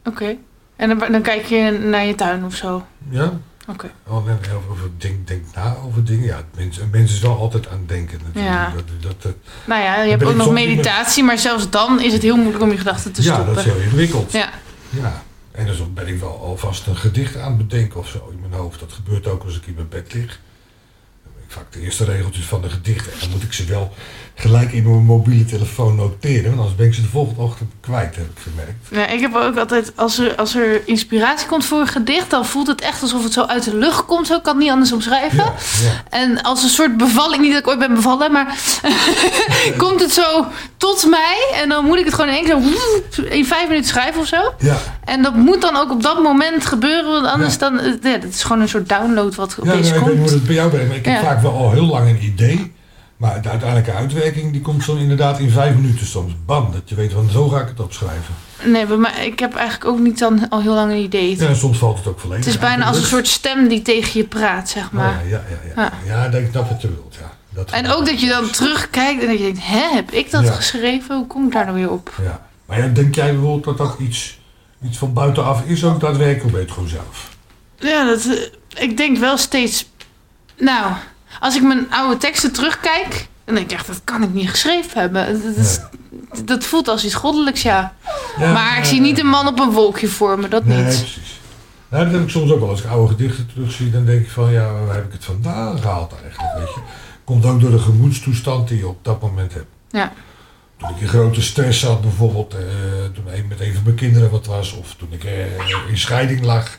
Oké. 0.06 0.36
En 0.76 0.90
dan, 0.90 1.12
dan 1.12 1.22
kijk 1.22 1.46
je 1.46 1.72
naar 1.84 2.06
je 2.06 2.16
tuin 2.16 2.46
of 2.46 2.56
zo. 2.56 2.86
Ja. 3.10 3.40
Oké. 3.68 3.92
Oh, 4.08 4.30
en 4.30 4.38
heel- 4.42 4.64
over 4.72 4.90
denk, 4.98 5.28
denk 5.28 5.44
na 5.56 5.76
over 5.86 6.04
dingen. 6.04 6.26
Ja, 6.26 6.42
mens, 6.56 6.80
een 6.80 6.90
mens 6.92 7.14
is 7.14 7.20
wel 7.20 7.38
altijd 7.38 7.68
aan 7.70 7.78
het 7.78 7.88
denken 7.90 8.20
natuurlijk. 8.26 8.54
Ja. 8.56 8.72
Dat, 8.76 8.84
dat, 9.02 9.22
dat- 9.22 9.36
Nou 9.66 9.82
ja, 9.84 10.02
je 10.04 10.10
hebt 10.10 10.24
ook 10.24 10.36
nog 10.36 10.52
meer- 10.52 10.68
meditatie. 10.70 11.24
Maar 11.24 11.38
zelfs 11.38 11.70
dan 11.70 12.02
is 12.02 12.14
het 12.14 12.22
heel 12.22 12.36
moeilijk 12.38 12.64
om 12.64 12.72
je 12.72 12.78
gedachten 12.78 13.12
te 13.12 13.22
ja, 13.24 13.34
stoppen. 13.34 13.56
dat 13.56 13.66
is 13.66 13.72
heel 13.72 13.82
ingewikkeld. 13.82 14.32
Ja. 14.32 14.50
Ja, 14.90 15.22
en 15.54 15.66
dan 15.78 15.94
ben 15.94 16.08
ik 16.08 16.20
wel 16.20 16.40
alvast 16.40 16.88
een 16.88 16.96
gedicht 16.96 17.38
aan 17.38 17.58
het 17.58 17.68
bedenken 17.68 18.00
of 18.00 18.08
zo 18.08 18.30
in 18.32 18.40
mijn 18.40 18.62
hoofd. 18.62 18.80
Dat 18.80 18.94
gebeurt 18.94 19.28
ook 19.28 19.44
als 19.44 19.58
ik 19.58 19.66
in 19.66 19.74
mijn 19.74 19.90
bed 19.90 20.14
lig. 20.14 20.40
Ik 21.26 21.52
vaak 21.52 21.72
de 21.72 21.80
eerste 21.80 22.04
regeltjes 22.04 22.46
van 22.46 22.62
de 22.62 22.70
gedichten. 22.70 23.14
En 23.14 23.20
dan 23.20 23.30
moet 23.30 23.44
ik 23.44 23.54
ze 23.54 23.66
wel 23.66 23.94
gelijk 24.36 24.72
in 24.72 24.84
mijn 24.84 25.04
mobiele 25.06 25.46
telefoon 25.46 25.96
noteren. 25.96 26.44
Want 26.44 26.58
anders 26.58 26.76
ben 26.76 26.86
ik 26.88 26.94
ze 26.94 27.02
de 27.02 27.08
volgende 27.08 27.42
ochtend 27.42 27.72
kwijt, 27.80 28.16
heb 28.16 28.26
ik 28.26 28.38
gemerkt. 28.44 28.88
Ja, 28.90 29.08
ik 29.08 29.20
heb 29.20 29.36
ook 29.36 29.58
altijd, 29.58 29.92
als 29.96 30.18
er, 30.20 30.36
als 30.36 30.56
er 30.56 30.88
inspiratie 30.88 31.48
komt 31.48 31.66
voor 31.66 31.80
een 31.80 31.88
gedicht, 31.88 32.30
dan 32.30 32.46
voelt 32.46 32.68
het 32.68 32.82
echt 32.82 33.02
alsof 33.02 33.24
het 33.24 33.34
zo 33.34 33.44
uit 33.44 33.64
de 33.64 33.76
lucht 33.78 34.06
komt. 34.06 34.28
Zo 34.28 34.40
kan 34.40 34.54
het 34.54 34.64
niet 34.64 34.72
anders 34.72 34.92
omschrijven. 34.92 35.38
Ja, 35.38 35.54
ja. 35.84 36.04
En 36.10 36.42
als 36.42 36.64
een 36.64 36.70
soort 36.70 36.98
bevalling, 36.98 37.42
niet 37.42 37.52
dat 37.52 37.62
ik 37.62 37.68
ooit 37.68 37.80
ben 37.80 37.94
bevallen, 37.94 38.32
maar 38.32 38.58
komt 39.78 40.00
het 40.02 40.12
zo 40.12 40.46
tot 40.78 41.06
mij. 41.10 41.48
En 41.62 41.70
dan 41.70 41.86
moet 41.86 41.98
ik 41.98 42.06
het 42.06 42.14
gewoon 42.14 42.30
in 42.30 42.36
één 42.36 42.46
keer 42.46 43.32
in 43.32 43.46
vijf 43.46 43.68
minuten 43.68 43.90
schrijven 43.90 44.22
of 44.22 44.28
zo. 44.28 44.54
ja. 44.60 44.78
En 45.06 45.22
dat 45.22 45.36
moet 45.36 45.62
dan 45.62 45.76
ook 45.76 45.92
op 45.92 46.04
dat 46.04 46.24
moment 46.24 46.66
gebeuren, 46.66 47.12
want 47.12 47.26
anders 47.26 47.54
Ja. 47.54 47.60
dan, 47.60 47.80
eh, 47.80 47.92
ja, 48.02 48.18
dat 48.18 48.30
is 48.30 48.44
gewoon 48.44 48.62
een 48.62 48.70
soort 48.70 48.90
download 48.90 49.36
wat 49.36 49.56
ja 49.64 49.72
opeens 49.72 49.90
nou, 49.90 50.00
ik 50.00 50.06
weet 50.06 50.14
niet 50.14 50.18
komt. 50.18 50.30
hoe 50.30 50.38
het 50.38 50.46
bij 50.48 50.56
jou 50.56 50.72
werkt, 50.72 50.88
maar 50.88 50.98
ik 50.98 51.06
heb 51.06 51.14
Ja. 51.16 51.22
vaak 51.22 51.42
wel 51.42 51.52
al 51.58 51.72
heel 51.72 51.86
lang 51.86 52.10
een 52.10 52.24
idee. 52.24 52.72
Maar 53.18 53.42
de 53.42 53.50
uiteindelijke 53.50 53.94
uitwerking 53.94 54.52
die 54.52 54.62
komt 54.62 54.84
zo 54.84 54.96
inderdaad 54.96 55.40
in 55.40 55.50
vijf 55.50 55.76
minuten 55.76 56.06
soms. 56.06 56.34
Bam, 56.46 56.72
dat 56.72 56.90
je 56.90 56.96
weet 56.96 57.14
van 57.14 57.30
zo 57.30 57.48
ga 57.48 57.60
ik 57.60 57.68
het 57.68 57.80
opschrijven. 57.80 58.34
Nee, 58.64 58.86
bij 58.86 58.98
mij, 58.98 59.26
ik 59.26 59.40
heb 59.40 59.56
eigenlijk 59.56 59.86
ook 59.86 60.00
niet 60.00 60.20
dan 60.20 60.50
al 60.50 60.62
heel 60.62 60.74
lang 60.74 60.92
een 60.92 60.98
idee. 60.98 61.38
Ja, 61.40 61.48
en 61.48 61.56
soms 61.56 61.78
valt 61.78 61.98
het 61.98 62.08
ook 62.08 62.20
volledig 62.20 62.46
Het 62.46 62.54
is 62.54 62.60
bijna 62.62 62.86
als 62.86 62.98
een 62.98 63.04
soort 63.04 63.28
stem 63.28 63.68
die 63.68 63.82
tegen 63.82 64.20
je 64.20 64.28
praat, 64.28 64.70
zeg 64.70 64.92
maar. 64.92 65.22
Oh, 65.24 65.30
ja, 65.30 65.44
ja, 65.50 65.74
ja, 65.76 65.92
ja. 66.06 66.16
ja. 66.24 66.30
dat 66.30 66.42
ik 66.42 66.48
snap 66.52 66.70
wat 66.70 66.82
je 66.82 66.88
bedoelt. 66.88 67.16
Ja. 67.20 67.32
Dat 67.50 67.72
En 67.72 67.92
ook 67.92 68.06
dat 68.06 68.22
je 68.22 68.28
dan 68.28 68.50
terugkijkt 68.50 69.22
en 69.22 69.28
dat 69.28 69.38
je 69.38 69.44
denkt, 69.44 69.60
hè, 69.62 69.94
heb 69.94 70.12
ik 70.12 70.32
dat 70.32 70.44
Ja. 70.44 70.52
geschreven? 70.52 71.16
Hoe 71.16 71.28
kom 71.28 71.46
ik 71.46 71.52
daar 71.52 71.66
nou 71.66 71.78
weer 71.78 71.92
op? 71.92 72.12
Ja. 72.24 72.48
Maar 72.66 72.80
ja, 72.80 72.88
denk 72.88 73.16
jij 73.16 73.32
bijvoorbeeld 73.32 73.64
dat 73.64 73.78
dat 73.88 74.00
iets, 74.00 74.40
iets 74.84 74.98
van 74.98 75.14
buitenaf 75.14 75.66
is 75.66 75.84
ook 75.84 76.00
daadwerkelijk? 76.00 76.56
Je 76.56 76.62
het 76.62 76.72
gewoon 76.72 76.90
zelf? 76.90 77.30
Ja, 77.80 78.06
dat, 78.06 78.26
eh, 78.26 78.84
ik 78.84 78.98
denk 78.98 79.18
wel 79.18 79.38
steeds... 79.38 79.92
Nou, 80.58 80.94
als 81.44 81.56
ik 81.56 81.62
mijn 81.64 81.86
oude 81.90 82.18
teksten 82.18 82.52
terugkijk, 82.52 83.28
dan 83.46 83.56
denk 83.56 83.72
ik 83.72 83.78
echt, 83.78 83.88
dat 83.88 84.02
kan 84.04 84.24
ik 84.24 84.34
niet 84.34 84.50
geschreven 84.50 85.00
hebben. 85.02 85.42
Dat, 85.44 85.56
is- 85.56 85.80
dat 86.46 86.64
voelt 86.64 86.88
als 86.88 87.06
iets 87.06 87.14
goddelijks, 87.14 87.62
ja. 87.62 87.94
Ja, 88.40 88.54
maar 88.54 88.78
ik 88.78 88.84
zie 88.86 89.02
niet 89.02 89.20
een 89.20 89.28
man 89.28 89.48
op 89.48 89.60
een 89.60 89.72
wolkje 89.72 90.08
voor 90.08 90.40
me, 90.40 90.48
dat 90.48 90.66
Nee, 90.66 90.78
niet. 90.78 90.86
precies. 90.88 91.40
Nou, 91.90 92.04
dat 92.04 92.14
heb 92.14 92.22
ik 92.24 92.30
soms 92.30 92.52
ook 92.52 92.60
wel. 92.60 92.70
Als 92.70 92.84
ik 92.84 92.90
oude 92.90 93.08
gedichten 93.08 93.48
terugzie, 93.54 93.92
dan 93.92 94.06
denk 94.06 94.22
ik 94.22 94.30
van, 94.30 94.52
ja, 94.52 94.72
waar 94.86 94.96
heb 94.96 95.06
ik 95.06 95.12
het 95.12 95.26
vandaan 95.26 95.80
gehaald 95.80 96.14
eigenlijk, 96.24 96.54
weet 96.58 96.74
je? 96.76 96.82
Komt 97.24 97.46
ook 97.46 97.60
door 97.60 97.72
de 97.72 97.80
gemoedstoestand 97.80 98.68
die 98.68 98.78
je 98.78 98.88
op 98.88 98.98
dat 99.06 99.22
moment 99.22 99.54
hebt. 99.54 99.66
Ja. 99.90 100.12
Toen 100.78 100.90
ik 100.90 101.00
in 101.02 101.08
grote 101.08 101.42
stress 101.42 101.84
had 101.84 102.02
bijvoorbeeld, 102.02 102.54
eh, 102.54 102.60
toen 103.14 103.26
een 103.34 103.48
met 103.48 103.60
een 103.62 103.74
van 103.74 103.84
mijn 103.84 103.96
kinderen 103.96 104.30
wat 104.30 104.46
was, 104.46 104.74
of 104.74 104.96
toen 104.98 105.08
ik 105.12 105.24
eh, 105.24 105.90
in 105.90 105.98
scheiding 105.98 106.44
lag. 106.44 106.78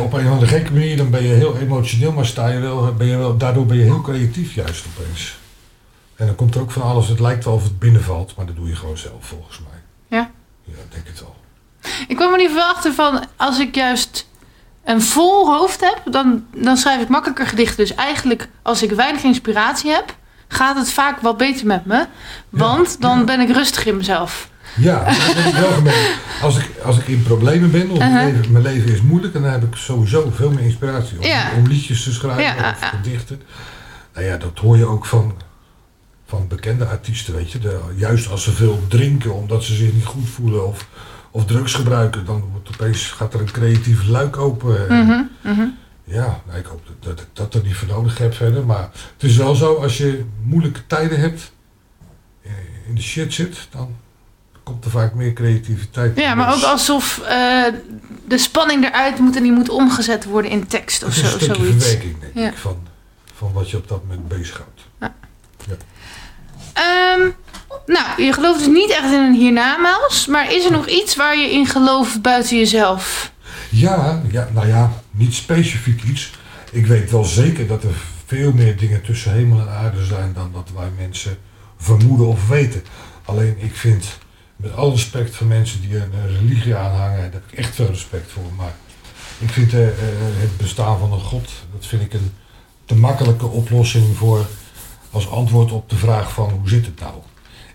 Op 0.00 0.12
een 0.12 0.26
of 0.26 0.32
andere 0.32 0.46
gekke 0.46 0.72
manier, 0.72 0.96
dan 0.96 1.10
ben 1.10 1.22
je 1.22 1.32
heel 1.32 1.56
emotioneel, 1.58 2.12
maar 2.12 2.26
sta 2.26 2.48
je 2.48 2.58
wel, 2.58 2.94
ben 2.94 3.06
je 3.06 3.16
wel, 3.16 3.36
daardoor 3.36 3.66
ben 3.66 3.76
je 3.76 3.82
heel 3.82 4.00
creatief 4.00 4.54
juist 4.54 4.84
opeens. 4.86 5.38
En 6.16 6.26
dan 6.26 6.34
komt 6.34 6.54
er 6.54 6.60
ook 6.60 6.70
van 6.70 6.82
alles, 6.82 7.08
het 7.08 7.20
lijkt 7.20 7.44
wel 7.44 7.54
of 7.54 7.62
het 7.62 7.78
binnenvalt, 7.78 8.36
maar 8.36 8.46
dat 8.46 8.56
doe 8.56 8.68
je 8.68 8.76
gewoon 8.76 8.98
zelf 8.98 9.26
volgens 9.26 9.58
mij. 9.58 9.80
Ja? 10.18 10.30
Ja, 10.64 10.72
ik 10.72 10.92
denk 10.92 11.06
het 11.06 11.20
wel. 11.20 11.36
Ik 12.08 12.16
kwam 12.16 12.32
er 12.32 12.38
niet 12.38 12.50
veel 12.50 12.62
achter 12.62 12.92
van, 12.92 13.24
als 13.36 13.58
ik 13.58 13.74
juist 13.74 14.28
een 14.84 15.02
vol 15.02 15.54
hoofd 15.54 15.80
heb, 15.80 16.12
dan, 16.12 16.46
dan 16.54 16.76
schrijf 16.76 17.02
ik 17.02 17.08
makkelijker 17.08 17.46
gedichten. 17.46 17.76
Dus 17.76 17.94
eigenlijk, 17.94 18.48
als 18.62 18.82
ik 18.82 18.90
weinig 18.90 19.22
inspiratie 19.22 19.90
heb, 19.90 20.16
gaat 20.48 20.76
het 20.76 20.92
vaak 20.92 21.20
wat 21.20 21.36
beter 21.36 21.66
met 21.66 21.84
me. 21.84 22.06
Want 22.48 23.00
dan 23.00 23.18
ja. 23.18 23.24
ben 23.24 23.40
ik 23.40 23.50
rustig 23.50 23.86
in 23.86 23.96
mezelf. 23.96 24.48
Ja, 24.76 25.04
dat 25.04 25.34
ben 25.34 25.46
ik 25.46 25.54
wel 25.54 25.72
gemerkt. 25.72 26.18
Als 26.42 26.58
ik, 26.58 26.70
als 26.84 26.98
ik 26.98 27.08
in 27.08 27.22
problemen 27.22 27.70
ben, 27.70 27.90
of 27.90 27.98
Uh-huh. 27.98 28.12
mijn, 28.12 28.32
leven, 28.34 28.52
mijn 28.52 28.64
leven 28.64 28.92
is 28.92 29.02
moeilijk, 29.02 29.32
dan 29.32 29.42
heb 29.44 29.62
ik 29.62 29.74
sowieso 29.76 30.30
veel 30.34 30.50
meer 30.50 30.64
inspiratie 30.64 31.18
om, 31.18 31.24
Ja. 31.24 31.50
om 31.56 31.66
liedjes 31.66 32.02
te 32.02 32.12
schrijven 32.12 32.42
Ja, 32.42 32.70
of 32.70 32.80
ja. 32.80 32.88
gedichten. 32.88 33.42
Nou 34.14 34.26
ja, 34.26 34.36
dat 34.36 34.58
hoor 34.58 34.76
je 34.76 34.84
ook 34.86 35.06
van, 35.06 35.34
van 36.26 36.48
bekende 36.48 36.84
artiesten, 36.86 37.34
weet 37.34 37.52
je. 37.52 37.58
De, 37.58 37.80
juist 37.96 38.30
als 38.30 38.42
ze 38.42 38.50
veel 38.52 38.82
drinken 38.88 39.34
omdat 39.34 39.64
ze 39.64 39.74
zich 39.74 39.92
niet 39.92 40.04
goed 40.04 40.28
voelen 40.28 40.66
of, 40.66 40.86
of 41.30 41.44
drugs 41.44 41.74
gebruiken, 41.74 42.24
dan 42.24 42.44
wordt 42.52 42.68
opeens, 42.68 43.06
gaat 43.06 43.34
er 43.34 43.40
een 43.40 43.50
creatief 43.52 44.06
luik 44.06 44.36
open. 44.36 44.88
En 44.88 45.06
Mhm, 45.06 45.22
mhm. 45.54 45.66
Ja, 46.04 46.40
nou, 46.46 46.58
ik 46.58 46.66
hoop 46.66 46.86
dat, 46.86 46.96
dat 47.02 47.20
ik 47.20 47.26
dat 47.32 47.54
er 47.54 47.62
niet 47.62 47.74
voor 47.76 47.88
nodig 47.88 48.18
heb 48.18 48.34
verder. 48.34 48.66
Maar 48.66 48.88
het 49.12 49.22
is 49.30 49.36
wel 49.36 49.54
zo, 49.54 49.74
als 49.74 49.96
je 49.98 50.24
moeilijke 50.42 50.86
tijden 50.86 51.20
hebt, 51.20 51.52
eh, 52.42 52.50
in 52.88 52.94
de 52.94 53.02
shit 53.02 53.34
zit, 53.34 53.68
dan 53.70 53.96
komt 54.68 54.84
er 54.84 54.90
vaak 54.90 55.14
meer 55.14 55.32
creativiteit. 55.32 56.18
Ja, 56.18 56.34
maar 56.34 56.54
ook 56.54 56.62
alsof 56.62 57.18
eh, 57.18 57.62
de 58.28 58.38
spanning 58.38 58.84
eruit 58.84 59.18
moet 59.18 59.36
en 59.36 59.42
die 59.42 59.52
moet 59.52 59.68
omgezet 59.68 60.24
worden 60.24 60.50
in 60.50 60.66
tekst 60.66 61.04
of 61.04 61.12
zo, 61.14 61.20
een 61.24 61.28
stukje 61.40 61.54
zoiets. 61.54 61.84
verwerking, 61.84 62.20
denk 62.20 62.32
Ja. 62.34 62.48
ik, 62.48 62.56
van, 62.56 62.78
van 63.34 63.52
wat 63.52 63.70
je 63.70 63.76
op 63.76 63.88
dat 63.88 64.02
moment 64.06 64.28
bezighoudt. 64.28 64.80
Ehm, 66.72 67.28
nou, 67.86 68.22
je 68.22 68.32
gelooft 68.32 68.58
dus 68.58 68.68
niet 68.68 68.90
echt 68.90 69.12
in 69.12 69.20
een 69.22 69.34
hiernamaals, 69.34 70.26
maar 70.26 70.52
is 70.52 70.64
er 70.64 70.70
nog 70.70 70.86
iets 70.88 71.16
waar 71.16 71.36
je 71.38 71.52
in 71.52 71.66
gelooft 71.66 72.22
buiten 72.22 72.56
jezelf? 72.56 73.32
Ja, 73.70 74.22
ja, 74.30 74.48
nou 74.54 74.66
ja, 74.66 74.92
niet 75.10 75.34
specifiek 75.34 76.02
iets. 76.02 76.30
Ik 76.72 76.86
weet 76.86 77.10
wel 77.10 77.24
zeker 77.24 77.66
dat 77.66 77.82
er 77.82 77.94
veel 78.26 78.52
meer 78.52 78.76
dingen 78.76 79.02
tussen 79.02 79.32
hemel 79.32 79.60
en 79.60 79.68
aarde 79.68 80.04
zijn 80.04 80.32
dan 80.34 80.50
dat 80.52 80.68
wij 80.74 80.88
mensen 80.98 81.38
vermoeden 81.78 82.26
of 82.26 82.48
weten. 82.48 82.82
Alleen 83.24 83.56
ik 83.58 83.74
vind, 83.76 84.18
met 84.58 84.76
alle 84.76 84.90
respect 84.90 85.34
voor 85.34 85.46
mensen 85.46 85.80
die 85.80 85.96
een, 85.96 86.12
religie 86.38 86.74
aanhangen, 86.74 87.16
daar 87.16 87.32
heb 87.32 87.42
ik 87.50 87.58
echt 87.58 87.74
veel 87.74 87.86
respect 87.86 88.30
voor. 88.30 88.52
Maar 88.56 88.74
ik 89.38 89.50
vind 89.50 89.72
eh, 89.72 89.88
eh, 89.88 89.94
het 90.18 90.56
bestaan 90.56 90.98
van 90.98 91.12
een 91.12 91.20
God, 91.20 91.50
dat 91.72 91.86
vind 91.86 92.02
ik 92.02 92.12
een 92.12 92.32
te 92.84 92.94
makkelijke 92.94 93.46
oplossing 93.46 94.16
voor 94.16 94.46
als 95.10 95.30
antwoord 95.30 95.72
op 95.72 95.90
de 95.90 95.96
vraag 95.96 96.32
van 96.32 96.50
hoe 96.50 96.68
zit 96.68 96.86
het 96.86 97.00
nou? 97.00 97.14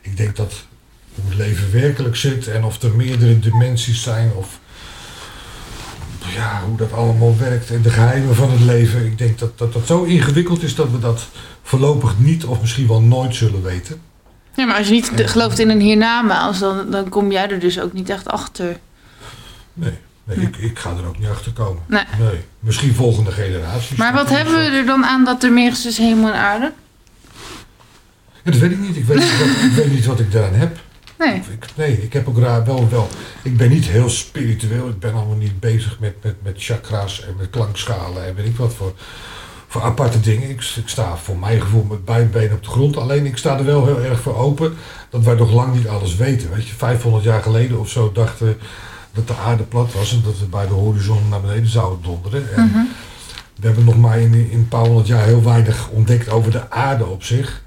Ik 0.02 0.18
denk 0.18 0.36
dat 0.36 0.66
hoe 1.16 1.26
het 1.30 1.38
leven 1.38 1.72
werkelijk 1.72 2.16
zit 2.16 2.48
en 2.48 2.64
of 2.64 2.82
er 2.82 2.96
meerdere 2.96 3.40
dimensies 3.40 4.02
zijn 4.02 4.32
of 4.34 4.60
ja, 6.36 6.62
hoe 6.66 6.78
dat 6.78 6.94
allemaal 6.94 7.38
werkt 7.38 7.70
en 7.70 7.82
de 7.82 7.90
geheimen 7.90 8.36
van 8.36 8.52
het 8.52 8.62
leven. 8.62 9.06
Ik 9.06 9.18
denk 9.18 9.40
dat 9.40 9.58
dat 9.58 9.78
zo 9.86 10.04
ingewikkeld 10.04 10.64
is 10.64 10.76
dat 10.76 10.92
we 10.92 11.00
dat 11.00 11.28
voorlopig 11.64 12.20
niet 12.20 12.46
of 12.46 12.62
misschien 12.62 12.88
wel 12.88 13.02
nooit 13.02 13.36
zullen 13.36 13.64
weten. 13.64 14.02
Ja, 14.56 14.66
maar 14.66 14.78
als 14.78 14.88
je 14.88 14.94
niet 14.94 15.12
gelooft 15.16 15.60
in 15.60 15.70
een 15.70 15.80
hiernamaals, 15.80 16.60
dan, 16.60 16.92
dan 16.92 17.10
kom 17.10 17.32
jij 17.32 17.50
er 17.50 17.60
dus 17.60 17.80
ook 17.80 17.94
niet 17.94 18.10
echt 18.10 18.28
achter. 18.28 18.80
Nee, 19.74 19.98
nee 20.24 20.38
ik, 20.38 20.58
ik 20.58 20.80
ga 20.80 20.90
er 20.90 21.08
ook 21.08 21.20
niet 21.20 21.30
achter 21.30 21.52
komen. 21.52 21.84
Nee. 21.88 22.06
Misschien 22.60 22.94
volgende 22.94 23.32
generaties. 23.32 23.98
Maar 23.98 24.14
wat 24.14 24.30
hebben 24.30 24.54
we 24.54 24.78
er 24.78 24.86
dan 24.86 25.06
aan 25.06 25.26
dat 25.26 25.44
er 25.44 25.52
meer 25.52 25.72
is 25.72 25.82
tussen 25.82 26.06
hemel 26.06 26.28
en 26.28 26.40
aarde? 26.40 26.72
Ja, 28.44 28.52
dat 28.52 28.60
weet 28.60 28.72
ik 28.72 28.80
niet. 28.80 28.96
Ik 28.96 29.06
weet 29.06 29.18
niet 29.18 29.38
wat 29.38 29.48
ik, 29.48 29.72
weet 29.76 29.92
niet 29.92 30.06
wat 30.06 30.20
ik 30.20 30.32
daaraan 30.32 30.54
heb. 30.54 30.80
Nee. 31.18 31.36
Ik, 31.36 31.66
nee, 31.76 32.02
ik 32.04 32.14
heb 32.14 32.28
ook 32.28 32.38
raar 32.38 32.66
wel, 32.66 32.90
wel. 32.90 33.10
Ik 33.42 33.58
ben 33.58 33.70
niet 33.70 33.86
heel 33.86 34.10
spiritueel. 34.10 34.90
Ik 34.90 35.00
ben 35.00 35.14
allemaal 35.14 35.36
niet 35.36 35.60
bezig 35.60 36.00
met, 36.00 36.24
met, 36.24 36.36
met 36.44 36.56
chakra's 36.58 37.26
en 37.26 37.36
met 37.38 37.50
klankschalen 37.50 38.26
en 38.26 38.36
weet 38.36 38.46
ik 38.46 38.56
wat 38.56 38.74
voor, 38.74 38.94
voor 39.74 39.82
aparte 39.82 40.20
dingen. 40.20 40.50
Ik, 40.50 40.62
ik 40.76 40.88
sta 40.88 41.18
voor 41.18 41.38
mijn 41.38 41.62
gevoel 41.62 41.84
met 41.84 42.06
beide 42.06 42.30
benen 42.30 42.56
op 42.56 42.64
de 42.64 42.70
grond. 42.70 42.98
Alleen 42.98 43.26
ik 43.26 43.38
sta 43.38 43.58
er 43.58 43.66
wel 43.66 43.86
heel 43.86 44.02
erg 44.02 44.20
voor 44.22 44.36
open 44.36 44.76
dat 45.10 45.24
wij 45.24 45.36
nog 45.36 45.52
lang 45.52 45.76
niet 45.76 45.88
alles 45.88 46.16
weten. 46.16 46.50
Weet 46.54 46.68
je, 46.68 46.74
500 46.74 47.24
jaar 47.24 47.42
geleden 47.42 47.80
of 47.80 47.90
zo 47.90 48.12
dachten 48.12 48.58
dat 49.14 49.28
de 49.28 49.36
aarde 49.36 49.64
plat 49.64 49.94
was 49.94 50.12
en 50.14 50.22
dat 50.24 50.40
we 50.40 50.46
bij 50.46 50.68
de 50.68 50.74
horizon 50.74 51.30
naar 51.30 51.42
beneden 51.42 51.70
zouden 51.70 52.02
donderen. 52.02 52.54
En 52.54 52.66
Mhm. 52.66 52.80
we 53.60 53.66
hebben 53.66 53.84
nog 53.86 53.98
maar 53.98 54.20
in, 54.20 54.34
in 54.34 54.58
een 54.58 54.68
paar 54.68 54.86
honderd 54.86 55.08
jaar 55.08 55.26
heel 55.26 55.44
weinig 55.44 55.88
ontdekt 55.90 56.30
over 56.30 56.52
de 56.52 56.70
aarde 56.72 57.06
op 57.06 57.24
zich. 57.24 57.64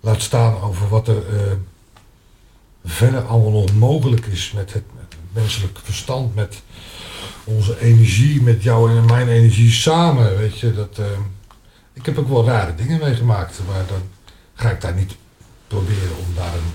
Laat 0.00 0.22
staan 0.22 0.60
over 0.60 0.88
wat 0.88 1.08
er 1.08 1.16
eh, 1.16 1.52
verder 2.84 3.22
allemaal 3.22 3.50
nog 3.60 3.74
mogelijk 3.74 4.26
is 4.26 4.52
met 4.54 4.72
het, 4.72 4.84
met 4.94 5.04
het 5.08 5.42
menselijk 5.42 5.78
verstand, 5.82 6.34
met 6.34 6.62
onze 7.44 7.80
energie, 7.80 8.42
met 8.42 8.62
jouw 8.62 8.88
en 8.88 9.04
mijn 9.04 9.28
energie 9.28 9.70
samen. 9.70 10.36
Weet 10.38 10.58
je, 10.58 10.74
dat, 10.74 10.98
eh, 10.98 11.04
ik 11.92 12.06
heb 12.06 12.18
ook 12.18 12.28
wel 12.28 12.44
rare 12.46 12.74
dingen 12.74 13.00
meegemaakt, 13.00 13.60
maar 13.66 13.82
dan 13.88 14.02
ga 14.54 14.70
ik 14.70 14.80
daar 14.80 14.94
niet 14.94 15.16
proberen 15.66 16.16
om 16.18 16.34
daar 16.34 16.54
een 16.54 16.74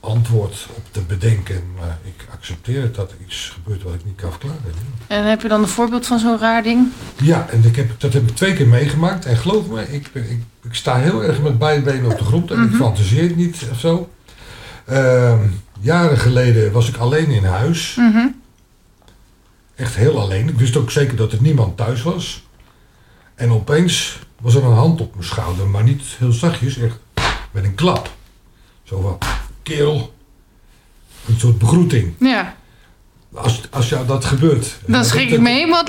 antwoord 0.00 0.66
op 0.76 0.84
te 0.90 1.00
bedenken. 1.00 1.62
Maar 1.78 1.98
ik 2.04 2.26
accepteer 2.32 2.82
het 2.82 2.94
dat 2.94 3.10
er 3.10 3.16
iets 3.26 3.52
gebeurt 3.62 3.82
wat 3.82 3.94
ik 3.94 4.04
niet 4.04 4.14
kan 4.16 4.30
verklaren. 4.30 4.58
En 5.06 5.24
heb 5.24 5.42
je 5.42 5.48
dan 5.48 5.62
een 5.62 5.68
voorbeeld 5.68 6.06
van 6.06 6.18
zo'n 6.18 6.38
raar 6.38 6.62
ding? 6.62 6.88
Ja, 7.22 7.46
en 7.50 7.64
ik 7.64 7.76
heb, 7.76 8.00
dat 8.00 8.12
heb 8.12 8.28
ik 8.28 8.34
twee 8.36 8.52
keer 8.54 8.66
meegemaakt. 8.68 9.24
En 9.26 9.36
geloof 9.36 9.66
me, 9.68 9.82
ik, 9.92 10.08
ik, 10.12 10.40
ik 10.62 10.74
sta 10.74 10.96
heel 10.96 11.24
erg 11.24 11.42
met 11.42 11.58
beide 11.58 11.82
benen 11.82 12.10
op 12.12 12.18
de 12.18 12.24
grond 12.24 12.50
en 12.50 12.62
ik 12.62 12.68
Mhm. 12.70 12.76
fantaseer 12.76 13.22
het 13.22 13.36
niet 13.36 13.66
of 13.70 13.78
zo. 13.80 14.10
Ehm, 14.86 15.38
jaren 15.80 16.18
geleden 16.18 16.72
was 16.72 16.88
ik 16.88 16.96
alleen 16.96 17.28
in 17.30 17.44
huis. 17.44 17.94
Mhm. 17.98 18.26
Echt 19.82 19.94
heel 19.94 20.20
alleen. 20.20 20.48
Ik 20.48 20.58
wist 20.58 20.76
ook 20.76 20.90
zeker 20.90 21.16
dat 21.16 21.32
er 21.32 21.38
niemand 21.42 21.76
thuis 21.76 22.02
was. 22.02 22.42
En 23.34 23.50
opeens 23.50 24.18
was 24.40 24.54
er 24.54 24.64
een 24.64 24.72
hand 24.74 25.00
op 25.00 25.14
mijn 25.14 25.26
schouder, 25.26 25.66
maar 25.66 25.82
niet 25.82 26.02
heel 26.18 26.32
zachtjes, 26.32 26.78
echt 26.78 26.98
met 27.50 27.64
een 27.64 27.74
klap. 27.74 28.10
Zo 28.82 29.00
van, 29.00 29.18
kerel. 29.62 30.14
Een 31.28 31.38
soort 31.38 31.58
begroeting. 31.58 32.14
Ja, 32.18 32.56
Als, 33.34 33.60
als 33.70 33.88
jou 33.88 34.06
dat 34.06 34.24
gebeurt. 34.24 34.78
dan 34.86 35.04
schrik 35.04 35.30
ik 35.30 35.40
me 35.40 35.50
helemaal 35.50 35.84
het 35.84 35.88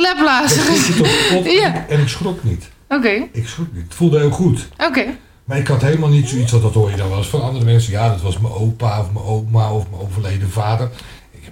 Ja. 1.61 1.87
en 1.87 1.99
ik 1.99 2.07
schrok 2.07 2.43
niet. 2.43 2.69
Oké, 2.89 3.27
Ik 3.31 3.47
schrok 3.47 3.67
niet. 3.73 3.83
Het 3.83 3.93
voelde 3.93 4.19
heel 4.19 4.31
goed. 4.31 4.67
oké. 4.87 5.05
Maar 5.45 5.57
ik 5.57 5.67
had 5.67 5.81
helemaal 5.81 6.09
niet 6.09 6.29
zoiets, 6.29 6.51
want 6.51 6.63
dat 6.63 6.73
hoor 6.73 6.89
je 6.89 6.95
dan 6.97 7.09
wel 7.09 7.17
eens 7.17 7.27
van 7.27 7.41
andere 7.41 7.65
mensen. 7.65 7.91
Ja, 7.91 8.09
dat 8.09 8.21
was 8.21 8.37
mijn 8.37 8.53
opa 8.53 8.99
of 8.99 9.11
mijn 9.11 9.25
oma 9.25 9.71
of 9.71 9.89
mijn 9.89 10.01
overleden 10.01 10.49
vader. 10.49 10.89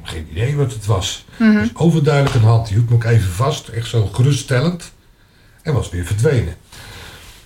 Ik 0.04 0.08
heb 0.10 0.16
geen 0.16 0.28
idee 0.32 0.56
wat 0.56 0.74
het 0.74 0.86
was. 0.86 1.26
Dus 1.38 1.70
overduidelijk 1.74 2.36
een 2.36 2.42
hand. 2.44 2.68
Die 2.68 2.76
hield 2.76 2.90
me 2.90 2.96
ook 2.96 3.04
even 3.04 3.32
vast, 3.32 3.68
echt 3.68 3.88
zo 3.88 4.06
geruststellend. 4.06 4.92
En 5.62 5.74
was 5.74 5.90
weer 5.90 6.06
verdwenen. 6.06 6.56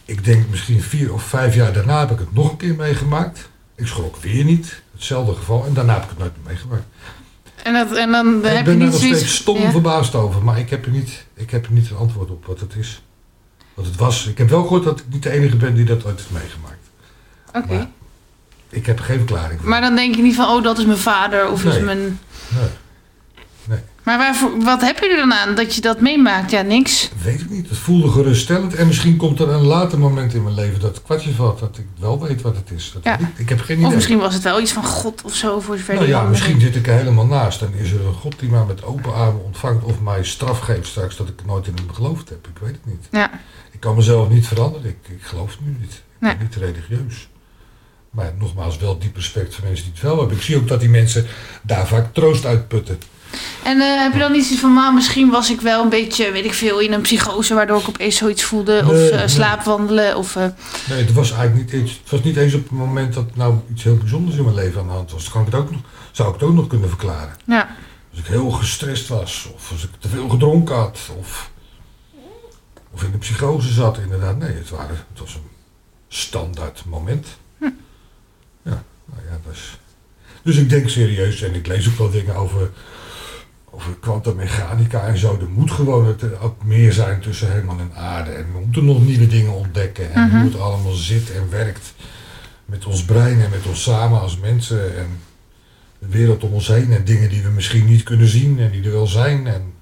Ik 0.05 0.23
denk 0.25 0.49
misschien 0.49 0.81
vier 0.81 1.13
of 1.13 1.23
vijf 1.23 1.55
jaar 1.55 1.73
daarna 1.73 1.99
heb 1.99 2.11
ik 2.11 2.19
het 2.19 2.33
nog 2.33 2.51
een 2.51 2.57
keer 2.57 2.75
meegemaakt. 2.75 3.49
Ik 3.75 3.87
schrok 3.87 4.15
weer 4.17 4.43
niet. 4.43 4.81
Hetzelfde 4.93 5.33
geval. 5.35 5.65
En 5.65 5.73
daarna 5.73 5.93
heb 5.93 6.03
ik 6.03 6.09
het 6.09 6.17
nooit 6.17 6.31
meer 6.37 6.45
meegemaakt. 6.47 6.83
En, 7.63 7.73
dat, 7.73 7.97
en 7.97 8.11
dan 8.11 8.37
ik 8.37 8.43
heb 8.43 8.57
je 8.57 8.63
ben 8.63 8.77
niet 8.77 8.87
nog 8.87 8.95
steeds 8.95 9.35
stom 9.35 9.57
Ja. 9.57 9.71
verbaasd 9.71 10.15
over. 10.15 10.43
Maar 10.43 10.59
ik 10.59 10.69
heb, 10.69 10.85
er 10.85 10.91
niet, 10.91 11.25
ik 11.33 11.51
heb 11.51 11.65
er 11.65 11.71
niet 11.71 11.89
een 11.89 11.97
antwoord 11.97 12.29
op 12.29 12.45
wat 12.45 12.59
het 12.59 12.75
is. 12.75 13.01
Wat 13.73 13.85
het 13.85 13.95
was. 13.95 14.27
Ik 14.27 14.37
heb 14.37 14.49
wel 14.49 14.61
gehoord 14.61 14.83
dat 14.83 14.99
ik 14.99 15.05
niet 15.09 15.23
de 15.23 15.29
enige 15.31 15.55
ben 15.55 15.75
die 15.75 15.85
dat 15.85 16.05
ooit 16.05 16.17
heeft 16.17 16.31
meegemaakt. 16.31 16.89
Oké. 17.53 17.89
Ik 18.75 18.85
heb 18.85 18.99
geen 18.99 19.17
verklaring 19.17 19.59
voor. 19.59 19.69
Maar 19.69 19.81
dan 19.81 19.95
denk 19.95 20.15
je 20.15 20.21
niet 20.21 20.35
van, 20.35 20.47
oh, 20.49 20.63
dat 20.63 20.77
is 20.77 20.85
mijn 20.85 20.97
vader 20.97 21.49
of 21.51 21.63
is 21.65 21.73
Nee. 21.73 21.83
mijn... 21.83 22.19
Nee, 23.67 23.79
Maar 24.03 24.17
waarvoor, 24.17 24.59
wat 24.63 24.81
heb 24.81 24.99
je 24.99 25.09
er 25.09 25.17
dan 25.17 25.33
aan 25.33 25.55
dat 25.55 25.75
je 25.75 25.81
dat 25.81 26.01
meemaakt? 26.01 26.51
Ja, 26.51 26.61
niks. 26.61 27.11
weet 27.23 27.41
ik 27.41 27.49
niet. 27.49 27.69
Het 27.69 27.77
voelde 27.77 28.09
geruststellend. 28.11 28.75
En 28.75 28.87
misschien 28.87 29.17
komt 29.17 29.39
er 29.39 29.49
een 29.49 29.65
later 29.65 29.99
moment 29.99 30.33
in 30.33 30.43
mijn 30.43 30.55
leven 30.55 30.79
dat 30.79 30.95
het 30.95 31.03
kwartje 31.03 31.31
valt. 31.33 31.59
Dat 31.59 31.77
ik 31.77 31.85
wel 31.99 32.21
weet 32.27 32.41
wat 32.41 32.55
het 32.55 32.71
is. 32.71 32.91
Dat 32.93 33.03
Ja. 33.03 33.19
ik, 33.19 33.27
ik 33.35 33.49
heb 33.49 33.59
geen 33.61 33.75
idee. 33.77 33.87
Of 33.87 33.93
misschien 33.95 34.17
was 34.17 34.33
het 34.33 34.43
wel 34.43 34.59
iets 34.61 34.71
van 34.71 34.83
God 34.83 35.21
of 35.23 35.35
zo, 35.35 35.59
voor 35.59 35.77
zover 35.77 35.93
nou 35.95 36.07
ja, 36.07 36.21
misschien 36.23 36.59
zit 36.59 36.75
ik 36.75 36.87
er 36.87 36.93
helemaal 36.93 37.25
naast. 37.25 37.61
En 37.61 37.73
is 37.73 37.91
er 37.91 38.05
een 38.05 38.13
God 38.13 38.39
die 38.39 38.49
mij 38.49 38.63
met 38.67 38.83
open 38.83 39.13
armen 39.13 39.43
ontvangt. 39.43 39.83
Of 39.83 39.99
mij 40.01 40.23
straf 40.23 40.59
geeft 40.59 40.87
straks 40.87 41.15
dat 41.17 41.27
ik 41.27 41.45
nooit 41.45 41.67
in 41.67 41.73
hem 41.75 41.93
geloofd 41.93 42.29
heb. 42.29 42.47
Ik 42.47 42.57
weet 42.61 42.71
het 42.75 42.85
niet. 42.85 43.07
Ja, 43.11 43.31
Ik 43.71 43.79
kan 43.79 43.95
mezelf 43.95 44.29
niet 44.29 44.47
veranderen. 44.47 44.89
Ik, 44.89 44.97
ik 45.09 45.21
geloof 45.23 45.51
het 45.51 45.59
nu 45.65 45.75
niet. 45.79 45.93
Ik 45.93 46.01
Nee. 46.19 46.35
ben 46.37 46.43
niet 46.45 46.55
religieus. 46.55 47.29
Maar 48.15 48.33
nogmaals, 48.39 48.77
wel 48.77 48.99
diep 48.99 49.15
respect 49.15 49.55
voor 49.55 49.63
mensen 49.63 49.83
die 49.83 49.93
het 49.93 50.03
wel 50.03 50.17
hebben. 50.17 50.37
Ik 50.37 50.43
zie 50.43 50.55
ook 50.57 50.67
dat 50.67 50.79
die 50.79 50.89
mensen 50.89 51.25
daar 51.61 51.87
vaak 51.87 52.13
troost 52.13 52.45
uit 52.45 52.67
putten. 52.67 52.99
En 53.63 53.79
eh, 53.81 54.01
heb 54.01 54.13
je 54.13 54.19
dan 54.19 54.31
niet 54.31 54.49
iets 54.49 54.59
van, 54.59 54.73
nou, 54.73 54.93
misschien 54.93 55.29
was 55.29 55.51
ik 55.51 55.61
wel 55.61 55.83
een 55.83 55.89
beetje, 55.89 56.31
weet 56.31 56.45
ik 56.45 56.53
veel, 56.53 56.79
in 56.79 56.93
een 56.93 57.01
psychose, 57.01 57.53
waardoor 57.53 57.79
ik 57.79 57.87
opeens 57.87 58.17
zoiets 58.17 58.43
voelde, 58.43 58.81
of 58.85 58.91
Nee, 58.91 59.09
eh, 59.09 59.27
slaapwandelen, 59.27 60.17
of... 60.17 60.35
eh, 60.35 60.45
Nee, 60.89 61.03
het 61.03 61.13
was 61.13 61.31
eigenlijk 61.31 61.71
niet 61.71 61.81
eens, 61.81 61.91
het 62.01 62.11
was 62.11 62.23
niet 62.23 62.37
eens 62.37 62.53
op 62.53 62.61
het 62.63 62.71
moment 62.71 63.13
dat 63.13 63.35
nou 63.35 63.55
iets 63.71 63.83
heel 63.83 63.97
bijzonders 63.97 64.37
in 64.37 64.43
mijn 64.43 64.55
leven 64.55 64.81
aan 64.81 64.87
de 64.87 64.93
hand 64.93 65.11
was. 65.11 65.23
Dan 65.23 65.31
kan 65.31 65.41
ik 65.41 65.47
het 65.51 65.61
ook 65.61 65.71
nog, 65.71 65.79
zou 66.11 66.27
ik 66.33 66.33
het 66.39 66.43
ook 66.49 66.55
nog 66.55 66.67
kunnen 66.67 66.89
verklaren. 66.89 67.35
ja. 67.45 67.75
Als 68.11 68.19
ik 68.23 68.25
heel 68.29 68.49
gestrest 68.51 69.07
was, 69.07 69.49
of 69.55 69.71
als 69.71 69.83
ik 69.83 69.89
te 69.99 70.07
veel 70.09 70.29
gedronken 70.29 70.75
had, 70.75 70.99
of, 71.19 71.49
of 72.93 73.03
in 73.03 73.11
de 73.11 73.17
psychose 73.17 73.71
zat, 73.73 73.97
inderdaad. 73.97 74.37
Nee, 74.37 74.53
het, 74.53 74.69
waren, 74.69 74.95
het 75.09 75.19
was 75.19 75.33
een 75.33 75.49
standaard 76.07 76.83
moment. 76.85 77.27
Hm. 77.57 77.65
Ja, 78.65 78.83
nou 79.05 79.21
ja, 79.29 79.37
dat 79.45 79.53
is... 79.53 79.79
Dus 80.43 80.57
ik 80.57 80.69
denk 80.69 80.89
serieus, 80.89 81.41
en 81.41 81.53
ik 81.55 81.67
lees 81.67 81.87
ook 81.87 81.97
wel 81.97 82.09
dingen 82.09 82.35
over, 82.35 82.69
over 83.71 83.93
kwantummechanica 83.99 85.01
en 85.07 85.17
zo. 85.17 85.37
Er 85.41 85.49
moet 85.49 85.71
gewoon 85.71 86.05
het, 86.07 86.39
ook 86.39 86.63
meer 86.63 86.93
zijn 86.93 87.19
tussen 87.19 87.51
hemel 87.51 87.77
en 87.79 87.91
aarde. 87.95 88.31
En 88.31 88.45
we 88.53 88.59
moeten 88.59 88.85
nog 88.85 89.05
nieuwe 89.05 89.27
dingen 89.27 89.53
ontdekken. 89.53 90.13
En 90.13 90.27
Mhm. 90.27 90.37
hoe 90.39 90.49
het 90.51 90.59
allemaal 90.59 90.93
zit 90.93 91.31
en 91.31 91.49
werkt 91.49 91.93
met 92.65 92.85
ons 92.85 93.03
brein 93.05 93.41
en 93.41 93.49
met 93.49 93.65
ons 93.67 93.83
samen 93.83 94.19
als 94.21 94.37
mensen. 94.37 94.97
En 94.97 95.19
de 95.99 96.07
wereld 96.07 96.43
om 96.43 96.53
ons 96.53 96.67
heen. 96.67 96.91
En 96.93 97.05
dingen 97.05 97.29
die 97.29 97.43
we 97.43 97.49
misschien 97.49 97.85
niet 97.85 98.03
kunnen 98.03 98.27
zien 98.27 98.59
en 98.59 98.71
die 98.71 98.83
er 98.83 98.91
wel 98.91 99.07
zijn. 99.07 99.47
En 99.47 99.73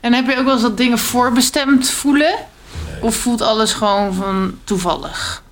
En 0.00 0.12
heb 0.12 0.26
je 0.26 0.36
ook 0.38 0.44
wel 0.44 0.52
eens 0.52 0.62
dat 0.62 0.76
dingen 0.76 0.98
voorbestemd 0.98 1.90
voelen? 1.90 2.34
Of 3.00 3.16
voelt 3.16 3.40
alles 3.40 3.72
gewoon 3.72 4.14
van 4.14 4.58
toevallig? 4.64 5.42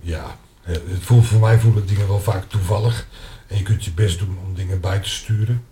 Ja, 0.00 0.36
eh, 0.62 0.72
het 0.72 1.02
voelt, 1.02 1.26
voor 1.26 1.40
mij 1.40 1.58
voelen 1.58 1.86
dingen 1.86 2.08
wel 2.08 2.20
vaak 2.20 2.44
toevallig. 2.48 3.06
En 3.46 3.56
je 3.56 3.62
kunt 3.62 3.84
je 3.84 3.90
best 3.90 4.18
doen 4.18 4.38
om 4.44 4.54
dingen 4.54 4.80
bij 4.80 4.98
te 4.98 5.08
sturen. 5.08 5.64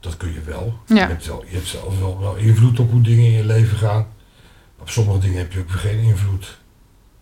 Dat 0.00 0.16
kun 0.16 0.32
je 0.32 0.40
wel. 0.40 0.78
Ja. 0.86 0.94
Je, 0.94 1.00
hebt 1.00 1.26
wel 1.26 1.44
je 1.48 1.54
hebt 1.54 1.66
zelf 1.66 1.98
wel, 1.98 2.20
wel 2.20 2.36
invloed 2.36 2.78
op 2.78 2.90
hoe 2.90 3.00
dingen 3.00 3.24
in 3.24 3.30
je 3.30 3.44
leven 3.44 3.78
gaan. 3.78 4.06
Op 4.78 4.90
sommige 4.90 5.18
dingen 5.18 5.38
heb 5.38 5.52
je 5.52 5.58
ook 5.58 5.70
weer 5.70 5.78
geen 5.78 5.98
invloed. 5.98 6.58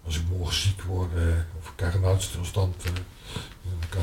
Als 0.04 0.16
ik 0.16 0.22
morgen 0.36 0.54
ziek 0.54 0.82
word 0.82 1.10
eh, 1.16 1.22
of 1.58 1.68
ik 1.68 1.72
krijg 1.76 1.94
een 1.94 2.04
hartstilstand, 2.04 2.84
eh, 2.84 2.90
dan 3.62 3.88
kan 3.88 4.02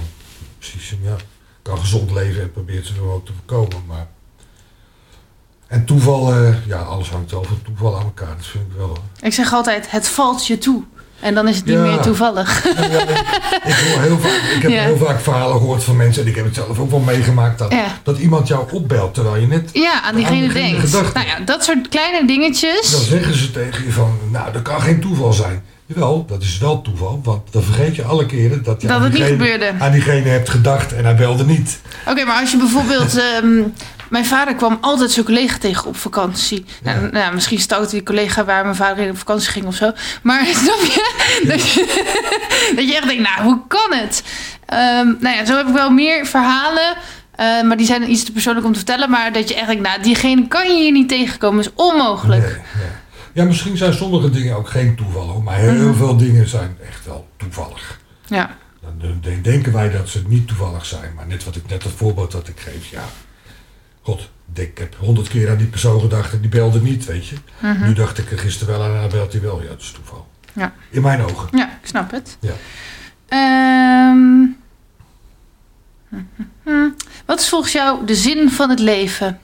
precies 0.57 0.95
ja, 1.01 1.15
ik 1.15 1.25
kan 1.61 1.77
gezond 1.77 2.11
leven 2.11 2.41
en 2.41 2.51
probeer 2.51 2.75
het 2.75 2.85
zo 2.85 3.13
ook 3.13 3.25
te 3.25 3.33
voorkomen. 3.33 3.85
Maar 3.85 4.07
en 5.67 5.85
toeval, 5.85 6.43
ja, 6.65 6.81
alles 6.81 7.09
hangt 7.09 7.31
wel 7.31 7.43
van 7.43 7.61
toeval 7.61 7.97
aan 7.97 8.03
elkaar. 8.03 8.35
Dat 8.35 8.45
vind 8.45 8.65
ik 8.71 8.77
wel. 8.77 8.87
hoor. 8.87 9.03
Ik 9.21 9.33
zeg 9.33 9.53
altijd, 9.53 9.91
het 9.91 10.07
valt 10.07 10.47
je 10.47 10.57
toe. 10.57 10.83
En 11.19 11.33
dan 11.33 11.47
is 11.47 11.55
het 11.55 11.65
niet 11.65 11.75
Ja. 11.75 11.81
meer 11.81 11.99
toevallig. 11.99 12.63
Ja, 12.63 12.71
ik, 12.71 13.09
ik 13.65 13.75
hoor 13.93 14.01
heel 14.01 14.19
vaak, 14.19 14.41
ik 14.55 14.61
heb 14.61 14.71
heel 14.71 14.97
vaak 14.97 15.21
verhalen 15.21 15.57
gehoord 15.57 15.83
van 15.83 15.95
mensen, 15.95 16.23
en 16.23 16.29
ik 16.29 16.35
heb 16.35 16.45
het 16.45 16.55
zelf 16.55 16.79
ook 16.79 16.89
wel 16.89 16.99
meegemaakt, 16.99 17.59
dat, 17.59 17.73
dat 18.03 18.17
iemand 18.17 18.47
jou 18.47 18.65
opbelt 18.71 19.13
terwijl 19.13 19.35
je 19.35 19.47
net 19.47 19.69
Ja, 19.73 20.01
aan 20.01 20.15
diegene 20.15 20.35
Aan 20.35 20.41
diegene 20.53 20.77
denkt. 20.77 21.13
Nou 21.13 21.27
ja, 21.27 21.39
dat 21.45 21.63
soort 21.63 21.87
kleine 21.89 22.27
dingetjes. 22.27 22.91
Dan 22.91 23.01
zeggen 23.01 23.35
ze 23.37 23.51
tegen 23.51 23.85
je 23.85 23.91
van, 23.91 24.17
nou, 24.31 24.51
dat 24.53 24.61
kan 24.61 24.81
geen 24.81 24.99
toeval 25.01 25.33
zijn. 25.33 25.63
Jawel, 25.85 26.25
dat 26.27 26.41
is 26.41 26.57
wel 26.57 26.81
toeval, 26.81 27.19
want 27.23 27.41
dan 27.51 27.63
vergeet 27.63 27.95
je 27.95 28.03
alle 28.03 28.25
keren 28.25 28.63
dat 28.63 28.81
je 28.81 28.87
Dat 28.87 29.11
diegene, 29.11 29.73
aan 29.79 29.91
diegene 29.91 30.29
hebt 30.29 30.49
gedacht 30.49 30.93
en 30.93 31.03
hij 31.03 31.15
belde 31.15 31.45
niet. 31.45 31.79
Oké, 32.07 32.25
maar 32.25 32.39
als 32.39 32.51
je 32.51 32.57
bijvoorbeeld... 32.57 33.17
ehm, 33.33 33.61
mijn 34.09 34.25
vader 34.25 34.55
kwam 34.55 34.77
altijd 34.81 35.11
zijn 35.11 35.25
collega 35.25 35.57
tegen 35.57 35.85
op 35.87 35.95
vakantie. 35.97 36.65
Ja. 36.83 36.93
Nou, 36.93 37.11
nou, 37.11 37.33
misschien 37.33 37.59
stoutte 37.59 37.89
die 37.95 38.03
collega 38.03 38.45
waar 38.45 38.63
mijn 38.63 38.75
vader 38.75 39.03
in 39.03 39.09
op 39.09 39.17
vakantie 39.17 39.49
ging 39.49 39.65
of 39.65 39.75
zo. 39.75 39.91
Maar 40.23 40.45
snap 40.63 40.79
je? 40.79 41.43
Dat 41.47 41.69
je, 41.69 41.85
dat 42.75 42.87
je 42.89 42.95
echt 42.95 43.07
denkt, 43.07 43.23
nou, 43.23 43.43
hoe 43.43 43.59
kan 43.67 43.97
het? 43.99 44.23
Ehm, 44.65 45.07
nou 45.19 45.35
ja, 45.35 45.45
zo 45.45 45.57
heb 45.57 45.67
ik 45.67 45.73
wel 45.73 45.89
meer 45.89 46.25
verhalen. 46.25 46.95
eh, 47.35 47.61
maar 47.61 47.77
die 47.77 47.85
zijn 47.85 48.11
iets 48.11 48.23
te 48.23 48.31
persoonlijk 48.31 48.65
om 48.65 48.71
te 48.71 48.77
vertellen. 48.77 49.09
Maar 49.09 49.33
dat 49.33 49.49
je 49.49 49.55
echt 49.55 49.67
denkt, 49.67 49.83
nou, 49.83 50.01
diegene 50.01 50.47
kan 50.47 50.67
je 50.67 50.81
hier 50.83 50.91
niet 50.91 51.09
tegenkomen. 51.09 51.59
is 51.59 51.69
onmogelijk. 51.73 52.41
Nee, 52.41 52.51
nee. 52.51 52.87
Ja, 53.33 53.43
misschien 53.43 53.77
zijn 53.77 53.93
sommige 53.93 54.29
dingen 54.29 54.55
ook 54.55 54.69
geen 54.69 54.95
toeval, 54.95 55.27
hoor, 55.27 55.43
maar 55.43 55.55
heel 55.55 55.73
Mhm. 55.73 55.93
veel 55.97 56.17
dingen 56.17 56.47
zijn 56.47 56.77
echt 56.89 57.05
wel 57.05 57.27
toevallig. 57.37 57.99
Ja. 58.27 58.49
Dan 58.81 59.17
dan 59.21 59.41
denken 59.41 59.73
wij 59.73 59.89
dat 59.91 60.09
ze 60.09 60.21
niet 60.27 60.47
toevallig 60.47 60.85
zijn, 60.85 61.13
maar 61.15 61.27
net 61.27 61.43
wat 61.43 61.55
ik 61.55 61.63
net 61.69 61.83
het 61.83 61.91
voorbeeld 61.95 62.31
dat 62.31 62.47
ik 62.47 62.59
geef, 62.59 62.85
ja. 62.91 63.03
God, 64.01 64.29
ik 64.53 64.77
heb 64.77 64.95
honderd 64.95 65.27
keer 65.27 65.49
aan 65.49 65.57
die 65.57 65.67
persoon 65.67 66.01
gedacht 66.01 66.33
en 66.33 66.41
die 66.41 66.49
belde 66.49 66.81
niet, 66.81 67.05
weet 67.05 67.27
je. 67.27 67.35
Mhm. 67.59 67.87
Nu 67.87 67.93
dacht 67.93 68.17
ik 68.17 68.31
er 68.31 68.39
gisteren 68.39 68.73
wel 68.73 68.83
aan 68.83 68.95
en 68.95 69.01
dan 69.01 69.09
belt 69.09 69.31
hij 69.31 69.41
wel. 69.41 69.61
Ja, 69.61 69.67
dat 69.67 69.81
is 69.81 69.91
toeval. 69.91 70.27
Ja. 70.53 70.73
In 70.89 71.01
mijn 71.01 71.21
ogen. 71.21 71.57
Ja, 71.57 71.67
ik 71.81 71.87
snap 71.87 72.11
het. 72.11 72.37
Ja. 72.39 72.53
Ehm, 73.27 74.45
wat 77.25 77.39
is 77.39 77.49
volgens 77.49 77.71
jou 77.71 78.05
de 78.05 78.15
zin 78.15 78.49
van 78.49 78.69
het 78.69 78.79
leven? 78.79 79.39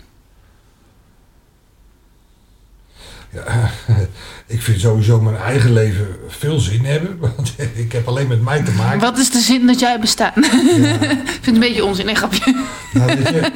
Ja, 3.35 3.71
ik 4.55 4.61
vind 4.61 4.79
sowieso 4.79 5.21
mijn 5.21 5.37
eigen 5.37 5.73
leven 5.73 6.07
veel 6.27 6.59
zin 6.59 6.85
hebben. 6.85 7.19
Want 7.35 7.53
ik 7.73 7.91
heb 7.91 8.07
alleen 8.07 8.27
met 8.27 8.41
mij 8.41 8.63
te 8.63 8.71
maken. 8.71 8.99
Wat 8.99 9.17
is 9.17 9.31
de 9.31 9.39
zin 9.39 9.67
dat 9.67 9.79
jij 9.79 9.99
bestaat? 9.99 10.35
Ja, 10.35 10.41
ik 10.93 11.27
vind 11.27 11.45
het 11.45 11.47
een 11.47 11.59
beetje 11.59 11.85
onzin, 11.85 12.09
een 12.09 12.15
grapje. 12.15 12.65
nou, 12.93 13.09
je, 13.09 13.51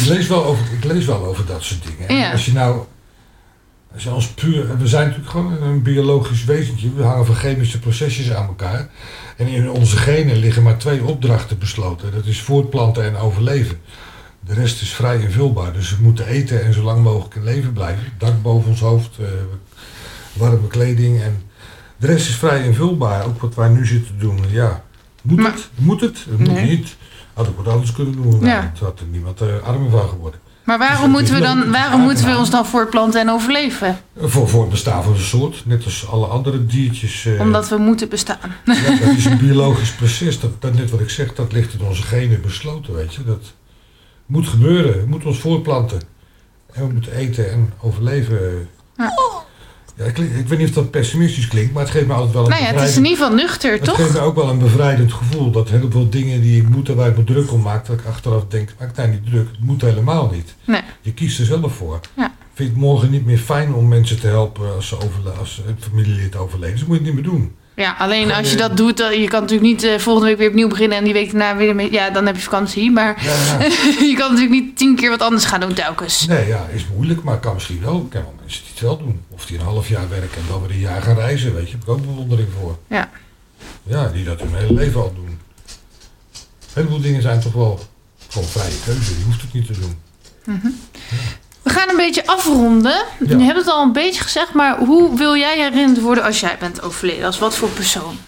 ik, 0.00 0.06
lees 0.06 0.26
wel 0.26 0.44
over, 0.44 0.64
ik 0.78 0.84
lees 0.84 1.04
wel 1.04 1.24
over 1.24 1.46
dat 1.46 1.62
soort 1.62 1.80
dingen. 1.84 2.16
Ja. 2.20 2.32
Als 2.32 2.44
je 2.44 2.52
nou... 2.52 2.84
Als 3.94 4.04
je 4.04 4.14
ons 4.14 4.28
puur, 4.28 4.78
we 4.78 4.88
zijn 4.88 5.04
natuurlijk 5.06 5.30
gewoon 5.30 5.62
een 5.62 5.82
biologisch 5.82 6.44
wezentje. 6.44 6.94
We 6.94 7.02
hangen 7.02 7.26
van 7.26 7.34
chemische 7.34 7.78
procesjes 7.78 8.32
aan 8.32 8.46
elkaar. 8.46 8.88
En 9.36 9.46
in 9.46 9.70
onze 9.70 9.96
genen 9.96 10.36
liggen 10.36 10.62
maar 10.62 10.76
twee 10.76 11.04
opdrachten 11.04 11.58
besloten. 11.58 12.12
Dat 12.12 12.26
is 12.26 12.40
voortplanten 12.40 13.04
en 13.04 13.16
overleven. 13.16 13.78
De 14.46 14.54
rest 14.54 14.82
is 14.82 14.92
vrij 14.94 15.20
invulbaar. 15.20 15.72
Dus 15.72 15.90
we 15.96 16.02
moeten 16.02 16.26
eten 16.26 16.64
en 16.64 16.72
zo 16.74 16.82
lang 16.82 17.02
mogelijk 17.02 17.34
in 17.34 17.44
leven 17.44 17.72
blijven. 17.72 18.04
Dak 18.18 18.42
boven 18.42 18.70
ons 18.70 18.80
hoofd, 18.80 19.18
eh, 19.18 19.26
warme 20.32 20.66
kleding. 20.66 21.20
En 21.22 21.42
de 21.96 22.06
rest 22.06 22.28
is 22.28 22.34
vrij 22.36 22.64
invulbaar. 22.64 23.24
Ook 23.26 23.40
wat 23.40 23.54
wij 23.54 23.68
nu 23.68 23.86
zitten 23.86 24.18
doen. 24.18 24.38
Ja, 24.50 24.82
moet 25.22 25.36
Maar- 25.40 25.52
het? 25.52 25.68
Moet 25.74 26.00
het? 26.00 26.18
Het 26.28 26.38
moet 26.38 26.48
Nee. 26.52 26.68
niet. 26.76 26.96
Had 27.34 27.46
ik 27.46 27.52
wat 27.56 27.68
anders 27.68 27.92
kunnen 27.92 28.14
doen. 28.14 28.30
Nou, 28.30 28.46
Ja. 28.46 28.70
Het 28.72 28.78
had 28.78 29.00
er 29.00 29.06
niemand 29.06 29.42
uh, 29.42 29.48
armer 29.62 29.90
van 29.90 30.08
geworden. 30.08 30.40
Maar 30.64 30.78
Dus 30.78 30.88
waarom 30.88 31.10
moeten 31.10 31.34
we 31.34 31.40
dan, 31.40 31.70
waarom 31.70 32.00
moeten 32.00 32.26
we 32.26 32.36
ons 32.36 32.50
dan 32.50 32.66
voortplanten 32.66 33.20
en 33.20 33.30
overleven? 33.30 33.98
Voor, 34.18 34.48
voor 34.48 34.60
het 34.60 34.70
bestaan 34.70 35.02
van 35.02 35.12
de 35.12 35.18
soort. 35.18 35.62
Net 35.66 35.84
als 35.84 36.06
alle 36.08 36.26
andere 36.26 36.66
diertjes. 36.66 37.26
eh, 37.26 37.40
Omdat 37.40 37.68
we 37.68 37.76
moeten 37.76 38.08
bestaan. 38.08 38.38
ja, 38.64 38.74
dat 39.06 39.16
is 39.16 39.24
een 39.24 39.38
biologisch 39.38 39.92
proces. 39.92 40.40
Dat, 40.40 40.62
dat, 40.62 40.74
net 40.74 40.90
wat 40.90 41.00
ik 41.00 41.10
zeg, 41.10 41.34
dat 41.34 41.52
ligt 41.52 41.72
in 41.72 41.80
onze 41.86 42.02
genen 42.02 42.40
besloten, 42.40 42.94
weet 42.94 43.14
je. 43.14 43.24
Dat 43.24 43.52
moet 44.26 44.48
gebeuren. 44.48 45.00
We 45.00 45.06
moeten 45.06 45.28
ons 45.28 45.38
voortplanten. 45.38 46.00
En 46.72 46.86
we 46.86 46.92
moeten 46.92 47.12
eten 47.12 47.52
en 47.52 47.72
overleven. 47.80 48.68
Ja. 48.96 49.14
Ja, 49.96 50.04
ik, 50.04 50.18
ik 50.18 50.48
weet 50.48 50.58
niet 50.58 50.68
of 50.68 50.74
dat 50.74 50.90
pessimistisch 50.90 51.48
klinkt, 51.48 51.72
maar 51.72 51.82
het 51.82 51.92
geeft 51.92 52.06
me 52.06 52.12
altijd 52.12 52.32
wel 52.32 52.42
een 52.42 52.50
Nou 52.50 52.62
ja, 52.62 52.68
het 52.68 52.88
is 52.88 52.96
in 52.96 53.04
ieder 53.04 53.18
geval 53.18 53.34
nuchter, 53.34 53.72
het 53.72 53.88
geeft 53.88 53.98
toch? 53.98 54.12
me 54.12 54.20
ook 54.20 54.34
wel 54.34 54.48
een 54.48 54.58
bevrijdend 54.58 55.12
gevoel. 55.12 55.50
Dat 55.50 55.68
heel 55.68 55.90
veel 55.90 56.08
dingen 56.08 56.40
die 56.40 56.60
ik 56.60 56.68
moet 56.68 56.88
en 56.88 56.96
waar 56.96 57.08
ik 57.08 57.16
me 57.16 57.24
druk 57.24 57.52
om 57.52 57.62
maak, 57.62 57.86
dat 57.86 57.98
ik 57.98 58.06
achteraf 58.06 58.46
denk, 58.48 58.74
maak 58.78 58.94
daar 58.94 59.08
niet 59.08 59.26
druk. 59.26 59.48
Het 59.50 59.60
moet 59.60 59.82
helemaal 59.82 60.30
niet. 60.30 60.54
Nee. 60.64 60.80
Je 61.00 61.12
kiest 61.12 61.38
er 61.38 61.44
zelf 61.44 61.74
voor. 61.74 62.00
Ja. 62.16 62.34
Vind 62.54 62.68
je 62.68 62.74
het 62.74 62.84
morgen 62.84 63.10
niet 63.10 63.26
meer 63.26 63.38
fijn 63.38 63.74
om 63.74 63.88
mensen 63.88 64.20
te 64.20 64.26
helpen 64.26 64.74
als, 64.74 64.88
ze 64.88 65.00
overle 65.00 65.30
als 65.30 65.62
een 65.66 65.76
familielid 65.78 66.36
overleden? 66.36 66.74
Dus 66.74 66.84
moet 66.84 66.98
je 66.98 67.04
het 67.04 67.14
niet 67.14 67.24
meer 67.24 67.32
doen. 67.32 67.54
Ja, 67.76 67.94
alleen 67.98 68.22
Gewoon, 68.22 68.36
als 68.38 68.50
je 68.50 68.56
dat 68.56 68.76
doet, 68.76 68.96
dan, 68.96 69.20
je 69.20 69.28
kan 69.28 69.40
natuurlijk 69.40 69.68
niet 69.68 69.82
eh, 69.82 69.98
volgende 69.98 70.28
week 70.28 70.38
weer 70.38 70.48
opnieuw 70.48 70.68
beginnen 70.68 70.98
en 70.98 71.04
die 71.04 71.12
week 71.12 71.30
daarna 71.32 71.56
weer, 71.56 71.74
mee- 71.74 71.92
ja, 71.92 72.10
dan 72.10 72.26
heb 72.26 72.36
je 72.36 72.42
vakantie. 72.42 72.90
Maar 72.90 73.24
Ja, 73.24 73.58
ja. 73.58 73.64
je 74.10 74.14
kan 74.16 74.32
natuurlijk 74.34 74.62
niet 74.62 74.76
tien 74.76 74.96
keer 74.96 75.10
wat 75.10 75.22
anders 75.22 75.44
gaan 75.44 75.60
doen 75.60 75.72
telkens. 75.74 76.26
Nee, 76.26 76.46
ja, 76.46 76.66
is 76.74 76.86
moeilijk, 76.94 77.22
maar 77.22 77.38
kan 77.40 77.54
misschien 77.54 77.80
wel. 77.80 77.96
Ik 78.02 78.10
ken 78.10 78.22
wel 78.22 78.34
mensen 78.40 78.62
die 78.62 78.70
het 78.72 78.80
wel 78.80 78.98
doen. 78.98 79.20
Of 79.30 79.46
die 79.46 79.58
een 79.58 79.64
half 79.64 79.88
jaar 79.88 80.08
werken 80.08 80.36
en 80.36 80.44
dan 80.48 80.60
weer 80.60 80.70
een 80.70 80.78
jaar 80.78 81.02
gaan 81.02 81.14
reizen, 81.16 81.54
weet 81.54 81.66
je. 81.66 81.72
Heb 81.72 81.82
ik 81.82 81.88
ook 81.88 82.00
bewondering 82.06 82.48
voor. 82.60 82.78
Ja. 82.88 83.10
Ja, 83.82 84.08
die 84.08 84.24
dat 84.24 84.40
hun 84.40 84.54
hele 84.54 84.72
leven 84.74 85.00
al 85.00 85.12
doen. 85.14 85.26
Een 85.26 85.38
heleboel 86.74 87.00
dingen 87.00 87.22
zijn 87.22 87.40
toch 87.40 87.52
wel 87.52 87.80
gewoon 88.28 88.48
vrije 88.48 88.78
keuze. 88.84 89.18
Je 89.18 89.24
hoeft 89.24 89.40
het 89.42 89.52
niet 89.52 89.66
te 89.66 89.72
doen. 89.80 89.94
We 91.66 91.72
gaan 91.72 91.88
een 91.88 91.96
beetje 91.96 92.26
afronden. 92.26 93.04
Ja. 93.18 93.36
Je 93.36 93.44
hebt 93.44 93.58
het 93.58 93.68
al 93.68 93.82
een 93.82 93.92
beetje 93.92 94.22
gezegd, 94.22 94.52
maar 94.52 94.78
hoe 94.78 95.16
wil 95.16 95.36
jij 95.36 95.58
herinnerd 95.58 96.00
worden 96.00 96.24
als 96.24 96.40
jij 96.40 96.56
bent 96.58 96.82
overleden? 96.82 97.26
Als 97.26 97.38
wat 97.38 97.56
voor 97.56 97.68
persoon? 97.68 98.18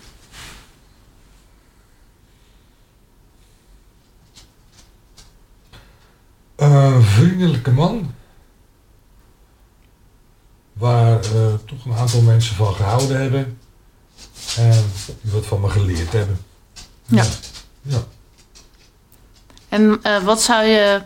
Een 6.56 7.02
vriendelijke 7.02 7.70
man. 7.70 8.14
Waar 10.72 11.20
eh, 11.20 11.54
toch 11.66 11.84
een 11.84 11.96
aantal 11.96 12.20
mensen 12.20 12.56
van 12.56 12.74
gehouden 12.74 13.20
hebben. 13.20 13.58
En 14.56 14.84
die 15.20 15.32
wat 15.32 15.46
van 15.46 15.60
me 15.60 15.68
geleerd 15.68 16.12
hebben. 16.12 16.38
Ja. 17.06 17.24
Ja. 17.82 18.02
En 19.68 19.98
eh, 20.02 20.24
wat 20.24 20.42
zou 20.42 20.64
je 20.64 21.02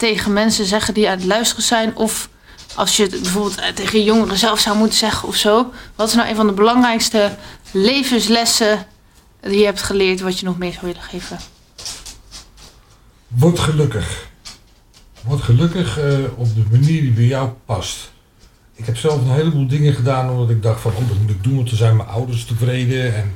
tegen 0.00 0.32
mensen 0.32 0.64
zeggen 0.64 0.94
die 0.94 1.08
aan 1.08 1.16
het 1.18 1.26
luisteren 1.26 1.64
zijn? 1.64 1.96
Of 1.96 2.28
als 2.74 2.96
je 2.96 3.02
het 3.02 3.22
bijvoorbeeld 3.22 3.60
eh, 3.60 3.68
tegen 3.68 4.04
jongeren 4.04 4.38
zelf 4.38 4.60
zou 4.60 4.76
moeten 4.76 4.98
zeggen 4.98 5.28
of 5.28 5.36
zo. 5.36 5.72
Wat 5.94 6.08
is 6.08 6.14
nou 6.14 6.28
een 6.28 6.36
van 6.36 6.46
de 6.46 6.52
belangrijkste 6.52 7.36
levenslessen 7.70 8.86
die 9.40 9.58
je 9.58 9.64
hebt 9.64 9.82
geleerd 9.82 10.20
wat 10.20 10.38
je 10.38 10.46
nog 10.46 10.58
mee 10.58 10.72
zou 10.72 10.86
willen 10.86 11.02
geven? 11.02 11.38
Word 13.28 13.58
gelukkig. 13.58 14.28
Word 15.24 15.42
gelukkig 15.42 15.98
eh, 15.98 16.18
op 16.36 16.54
de 16.54 16.64
manier 16.70 17.00
die 17.00 17.12
bij 17.12 17.24
jou 17.24 17.50
past. 17.64 18.12
Ik 18.74 18.86
heb 18.86 18.96
zelf 18.96 19.20
een 19.20 19.32
heleboel 19.32 19.66
dingen 19.66 19.94
gedaan 19.94 20.30
omdat 20.30 20.50
ik 20.50 20.62
dacht 20.62 20.80
van, 20.80 20.92
oh, 20.96 21.08
dat 21.08 21.18
moet 21.20 21.30
ik 21.30 21.44
doen, 21.44 21.54
want 21.54 21.68
dan 21.68 21.78
zijn 21.78 21.96
mijn 21.96 22.08
ouders 22.08 22.44
tevreden. 22.44 23.14
En 23.14 23.32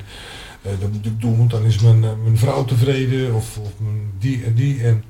eh, 0.62 0.72
dat 0.80 0.92
moet 0.92 1.06
ik 1.06 1.20
doen, 1.20 1.38
want 1.38 1.50
dan 1.50 1.64
is 1.64 1.78
mijn, 1.78 2.00
mijn 2.00 2.38
vrouw 2.38 2.64
tevreden. 2.64 3.34
Of, 3.34 3.58
of 3.58 3.70
mijn 3.78 4.12
die 4.18 4.44
en 4.44 4.54
die. 4.54 4.82
En 4.82 5.04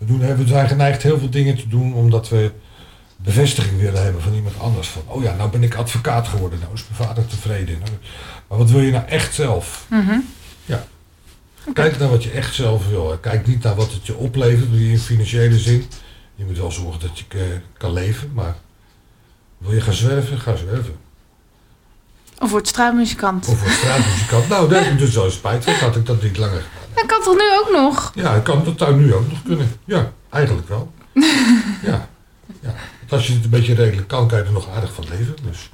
we, 0.00 0.06
doen, 0.06 0.36
we 0.36 0.46
zijn 0.46 0.68
geneigd 0.68 1.02
heel 1.02 1.18
veel 1.18 1.30
dingen 1.30 1.56
te 1.56 1.68
doen 1.68 1.94
omdat 1.94 2.28
we 2.28 2.50
bevestiging 3.16 3.80
willen 3.80 4.02
hebben 4.02 4.22
van 4.22 4.34
iemand 4.34 4.58
anders. 4.58 4.88
Van, 4.88 5.02
oh 5.06 5.22
ja, 5.22 5.34
nou 5.34 5.50
ben 5.50 5.62
ik 5.62 5.74
advocaat 5.74 6.28
geworden. 6.28 6.58
Nou 6.58 6.74
is 6.74 6.84
mijn 6.88 7.08
vader 7.08 7.26
tevreden. 7.26 7.78
Nou, 7.78 7.90
maar 8.48 8.58
wat 8.58 8.70
wil 8.70 8.80
je 8.80 8.90
nou 8.90 9.06
echt 9.06 9.34
zelf? 9.34 9.86
Mhm. 9.88 10.18
Kijk 11.72 11.98
naar 11.98 12.08
wat 12.08 12.24
je 12.24 12.30
echt 12.30 12.54
zelf 12.54 12.88
wil. 12.88 13.18
Kijk 13.20 13.46
niet 13.46 13.62
naar 13.62 13.74
wat 13.74 13.92
het 13.92 14.06
je 14.06 14.16
oplevert 14.16 14.72
in 14.72 14.98
financiële 14.98 15.58
zin. 15.58 15.84
Je 16.34 16.44
moet 16.44 16.58
wel 16.58 16.70
zorgen 16.70 17.00
dat 17.00 17.18
je 17.18 17.58
kan 17.76 17.92
leven, 17.92 18.30
maar 18.34 18.54
wil 19.58 19.72
je 19.72 19.80
gaan 19.80 19.92
zwerven, 19.92 20.38
ga 20.38 20.56
zwerven. 20.56 20.96
Of 22.38 22.50
wordt 22.50 22.68
straatmuzikant. 22.68 23.48
Of 23.48 23.58
voor 23.58 23.70
straatmuzikant. 23.70 24.48
nou, 24.48 24.68
daar 24.68 24.84
heb 24.84 24.92
ik 24.92 24.98
dus 24.98 25.14
wel 25.14 25.30
spijt 25.30 25.64
van. 25.64 25.74
Had 25.74 25.96
ik 25.96 26.06
dat 26.06 26.22
niet 26.22 26.36
langer. 26.36 26.64
Dat 27.00 27.06
kan 27.06 27.22
toch 27.22 27.34
nu 27.34 27.58
ook 27.60 27.70
nog? 27.72 28.12
Ja, 28.14 28.34
ik 28.34 28.42
kan 28.42 28.64
dat 28.64 28.78
zou 28.78 28.94
nu 28.94 29.14
ook 29.14 29.28
nog 29.28 29.42
kunnen. 29.44 29.72
Ja, 29.84 30.12
eigenlijk 30.30 30.68
wel. 30.68 30.92
ja. 31.82 32.08
ja. 32.60 32.74
Want 32.98 33.12
als 33.12 33.26
je 33.26 33.32
het 33.32 33.44
een 33.44 33.50
beetje 33.50 33.74
redelijk 33.74 34.08
kan, 34.08 34.28
kan 34.28 34.38
je 34.38 34.44
er 34.44 34.52
nog 34.52 34.68
aardig 34.74 34.92
van 34.92 35.04
leven. 35.10 35.36
Dus. 35.42 35.70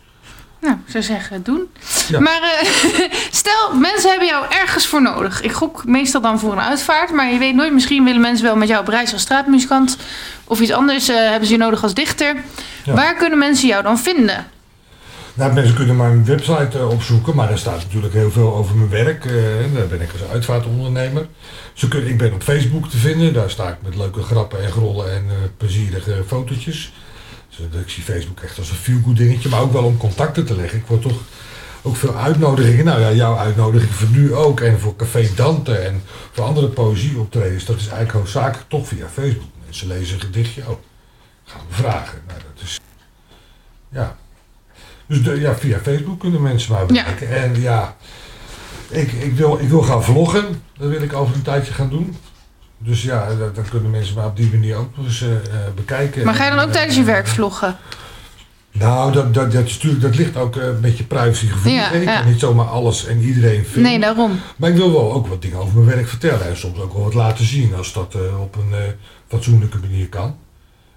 Nou, 0.61 0.75
ik 0.85 0.91
zou 0.91 1.05
zeggen, 1.05 1.43
doen. 1.43 1.69
Ja. 2.09 2.21
Maar 2.21 2.43
eh, 2.43 2.69
stel, 3.31 3.75
mensen 3.75 4.11
hebben 4.11 4.29
jou 4.29 4.47
ergens 4.49 4.87
voor 4.87 5.03
nodig. 5.03 5.43
Ik 5.43 5.53
gok 5.53 5.85
meestal 5.85 6.21
dan 6.21 6.39
voor 6.39 6.53
een 6.53 6.61
uitvaart, 6.61 7.11
maar 7.11 7.33
je 7.33 7.39
weet 7.39 7.55
nooit, 7.55 7.73
misschien 7.73 8.05
willen 8.05 8.21
mensen 8.21 8.45
wel 8.45 8.57
met 8.57 8.69
jou 8.69 8.81
op 8.81 8.89
reis 8.89 9.13
als 9.13 9.23
straatmuzikant 9.23 9.97
of 10.45 10.61
iets 10.61 10.73
anders 10.73 11.09
eh, 11.09 11.17
hebben 11.17 11.47
ze 11.47 11.53
je 11.53 11.59
nodig 11.59 11.83
als 11.83 11.95
dichter. 11.95 12.37
Ja. 12.85 12.95
Waar 12.95 13.15
kunnen 13.15 13.39
mensen 13.39 13.69
jou 13.69 13.83
dan 13.83 13.99
vinden? 13.99 14.47
Nou, 15.37 15.53
mensen 15.53 15.75
kunnen 15.75 15.97
mijn 15.97 16.25
website 16.25 16.79
eh, 16.79 16.89
opzoeken, 16.89 17.37
maar 17.37 17.49
daar 17.49 17.59
staat 17.59 17.83
natuurlijk 17.83 18.15
heel 18.15 18.31
veel 18.31 18.55
over 18.55 18.77
mijn 18.77 18.91
werk. 18.91 19.25
en 19.25 19.75
daar 19.75 19.87
ben 19.87 20.01
ik 20.01 20.13
als 20.13 20.31
uitvaartondernemer. 20.33 21.27
Ze 21.73 21.89
kunnen, 21.89 22.11
ik 22.11 22.19
ben 22.19 22.33
op 22.33 22.43
Facebook 22.43 22.89
te 22.89 22.97
vinden, 22.97 23.33
daar 23.33 23.51
sta 23.51 23.69
ik 23.69 23.77
met 23.83 23.97
leuke 23.97 24.23
grappen 24.23 24.65
en 24.65 24.71
grollen 24.71 25.13
en 25.13 25.25
eh, 25.29 25.35
plezierige 25.57 26.23
fotootjes. 26.27 26.93
Dus, 27.49 27.81
ik 27.81 27.89
zie 27.89 28.03
Facebook 28.03 28.41
echt 28.41 28.59
als 28.59 28.71
een 28.71 28.77
feel-good 28.77 29.17
dingetje, 29.17 29.49
maar 29.49 29.61
ook 29.61 29.73
wel 29.73 29.85
om 29.85 29.97
contacten 29.97 30.47
te 30.47 30.57
leggen. 30.57 30.79
Ik 30.79 30.87
word 30.87 31.03
toch 31.03 31.21
ook 31.83 31.97
veel 31.97 32.17
uitnodigingen. 32.17 32.85
Nou 32.85 33.01
ja, 33.01 33.13
jouw 33.13 33.37
uitnodiging 33.37 33.91
voor 33.91 34.09
nu 34.09 34.35
ook 34.35 34.61
en 34.61 34.81
voor 34.81 34.97
Café 34.97 35.29
Dante 35.35 35.75
en 35.75 36.03
voor 36.33 36.45
andere 36.45 36.69
poëzieoptredens. 36.69 37.65
Dat 37.65 37.77
is 37.77 37.89
eigenlijk 37.89 38.19
hoofdzakelijk 38.19 38.69
toch 38.69 38.89
via 38.89 39.09
Facebook. 39.09 39.51
Mensen 39.65 39.89
lezen 39.89 40.15
een 40.15 40.21
gedichtje, 40.21 40.61
oh, 40.61 40.79
gaan 41.45 41.61
we 41.69 41.75
vragen. 41.75 42.19
Nou, 42.27 42.39
dat 42.55 42.63
is, 42.63 42.81
ja. 43.89 44.17
Dus 45.07 45.23
de, 45.23 45.41
ja, 45.41 45.55
via 45.55 45.79
Facebook 45.79 46.21
kunnen 46.21 46.43
mensen 46.43 46.73
mij 46.73 46.81
Ja. 46.81 46.87
bereiken. 46.87 47.43
En 47.43 47.61
ja, 47.61 47.97
ik, 48.89 49.13
ik, 49.13 49.33
wil, 49.33 49.59
ik 49.61 49.69
wil 49.69 49.83
gaan 49.83 50.05
vloggen. 50.05 50.63
Dat 50.79 50.89
wil 50.89 51.03
ik 51.03 51.13
over 51.13 51.35
een 51.35 51.43
tijdje 51.43 51.73
gaan 51.73 51.89
doen. 51.89 52.17
Dus 52.79 53.03
ja, 53.03 53.35
dat, 53.35 53.55
dat 53.55 53.69
kunnen 53.69 53.91
mensen 53.91 54.15
mij 54.15 54.25
op 54.25 54.37
die 54.37 54.51
manier 54.51 54.77
ook 54.77 54.97
eens 54.99 55.23
eh, 55.23 55.35
eh, 55.37 55.41
bekijken. 55.75 56.25
Maar 56.25 56.35
ga 56.35 56.45
je 56.45 56.51
dan 56.51 56.59
ook 56.59 56.67
En, 56.67 56.73
tijdens 56.73 56.95
je 56.95 57.01
eh, 57.01 57.07
werk 57.07 57.27
vloggen? 57.27 57.77
Nou, 58.73 59.13
dat, 59.13 59.35
dat, 59.35 59.53
dat, 59.53 59.65
is 59.65 59.73
natuurlijk, 59.73 60.03
dat 60.03 60.17
ligt 60.17 60.37
ook 60.37 60.57
een 60.57 60.81
beetje 60.81 61.05
privacygevoel. 61.05 61.73
Ja, 61.73 61.91
ik 61.91 62.05
ja. 62.05 62.21
kan 62.21 62.31
niet 62.31 62.41
zomaar 62.41 62.67
alles 62.67 63.07
en 63.07 63.21
iedereen 63.21 63.65
vinden. 63.65 63.91
Nee, 63.91 64.01
daarom. 64.01 64.41
Maar 64.57 64.71
ik 64.71 64.77
wil 64.77 64.93
wel 64.93 65.13
ook 65.13 65.27
wat 65.27 65.43
dingen 65.43 65.59
over 65.59 65.75
mijn 65.75 65.97
werk 65.97 66.09
vertellen. 66.09 66.49
En 66.49 66.57
soms 66.57 66.79
ook 66.79 66.93
wel 66.93 67.03
wat 67.03 67.15
laten 67.15 67.45
zien 67.45 67.75
als 67.75 67.93
dat 67.93 68.17
op 68.41 68.57
een 68.57 68.95
fatsoenlijke 69.29 69.79
manier 69.79 70.09
kan. 70.09 70.37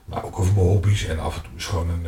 Maar 0.06 0.24
ook 0.24 0.40
over 0.40 0.54
mijn 0.54 0.66
hobby's. 0.66 1.06
En 1.06 1.20
af 1.20 1.36
en 1.36 1.42
toe 1.42 1.52
is 1.58 1.66
gewoon 1.66 1.90
een 1.90 2.06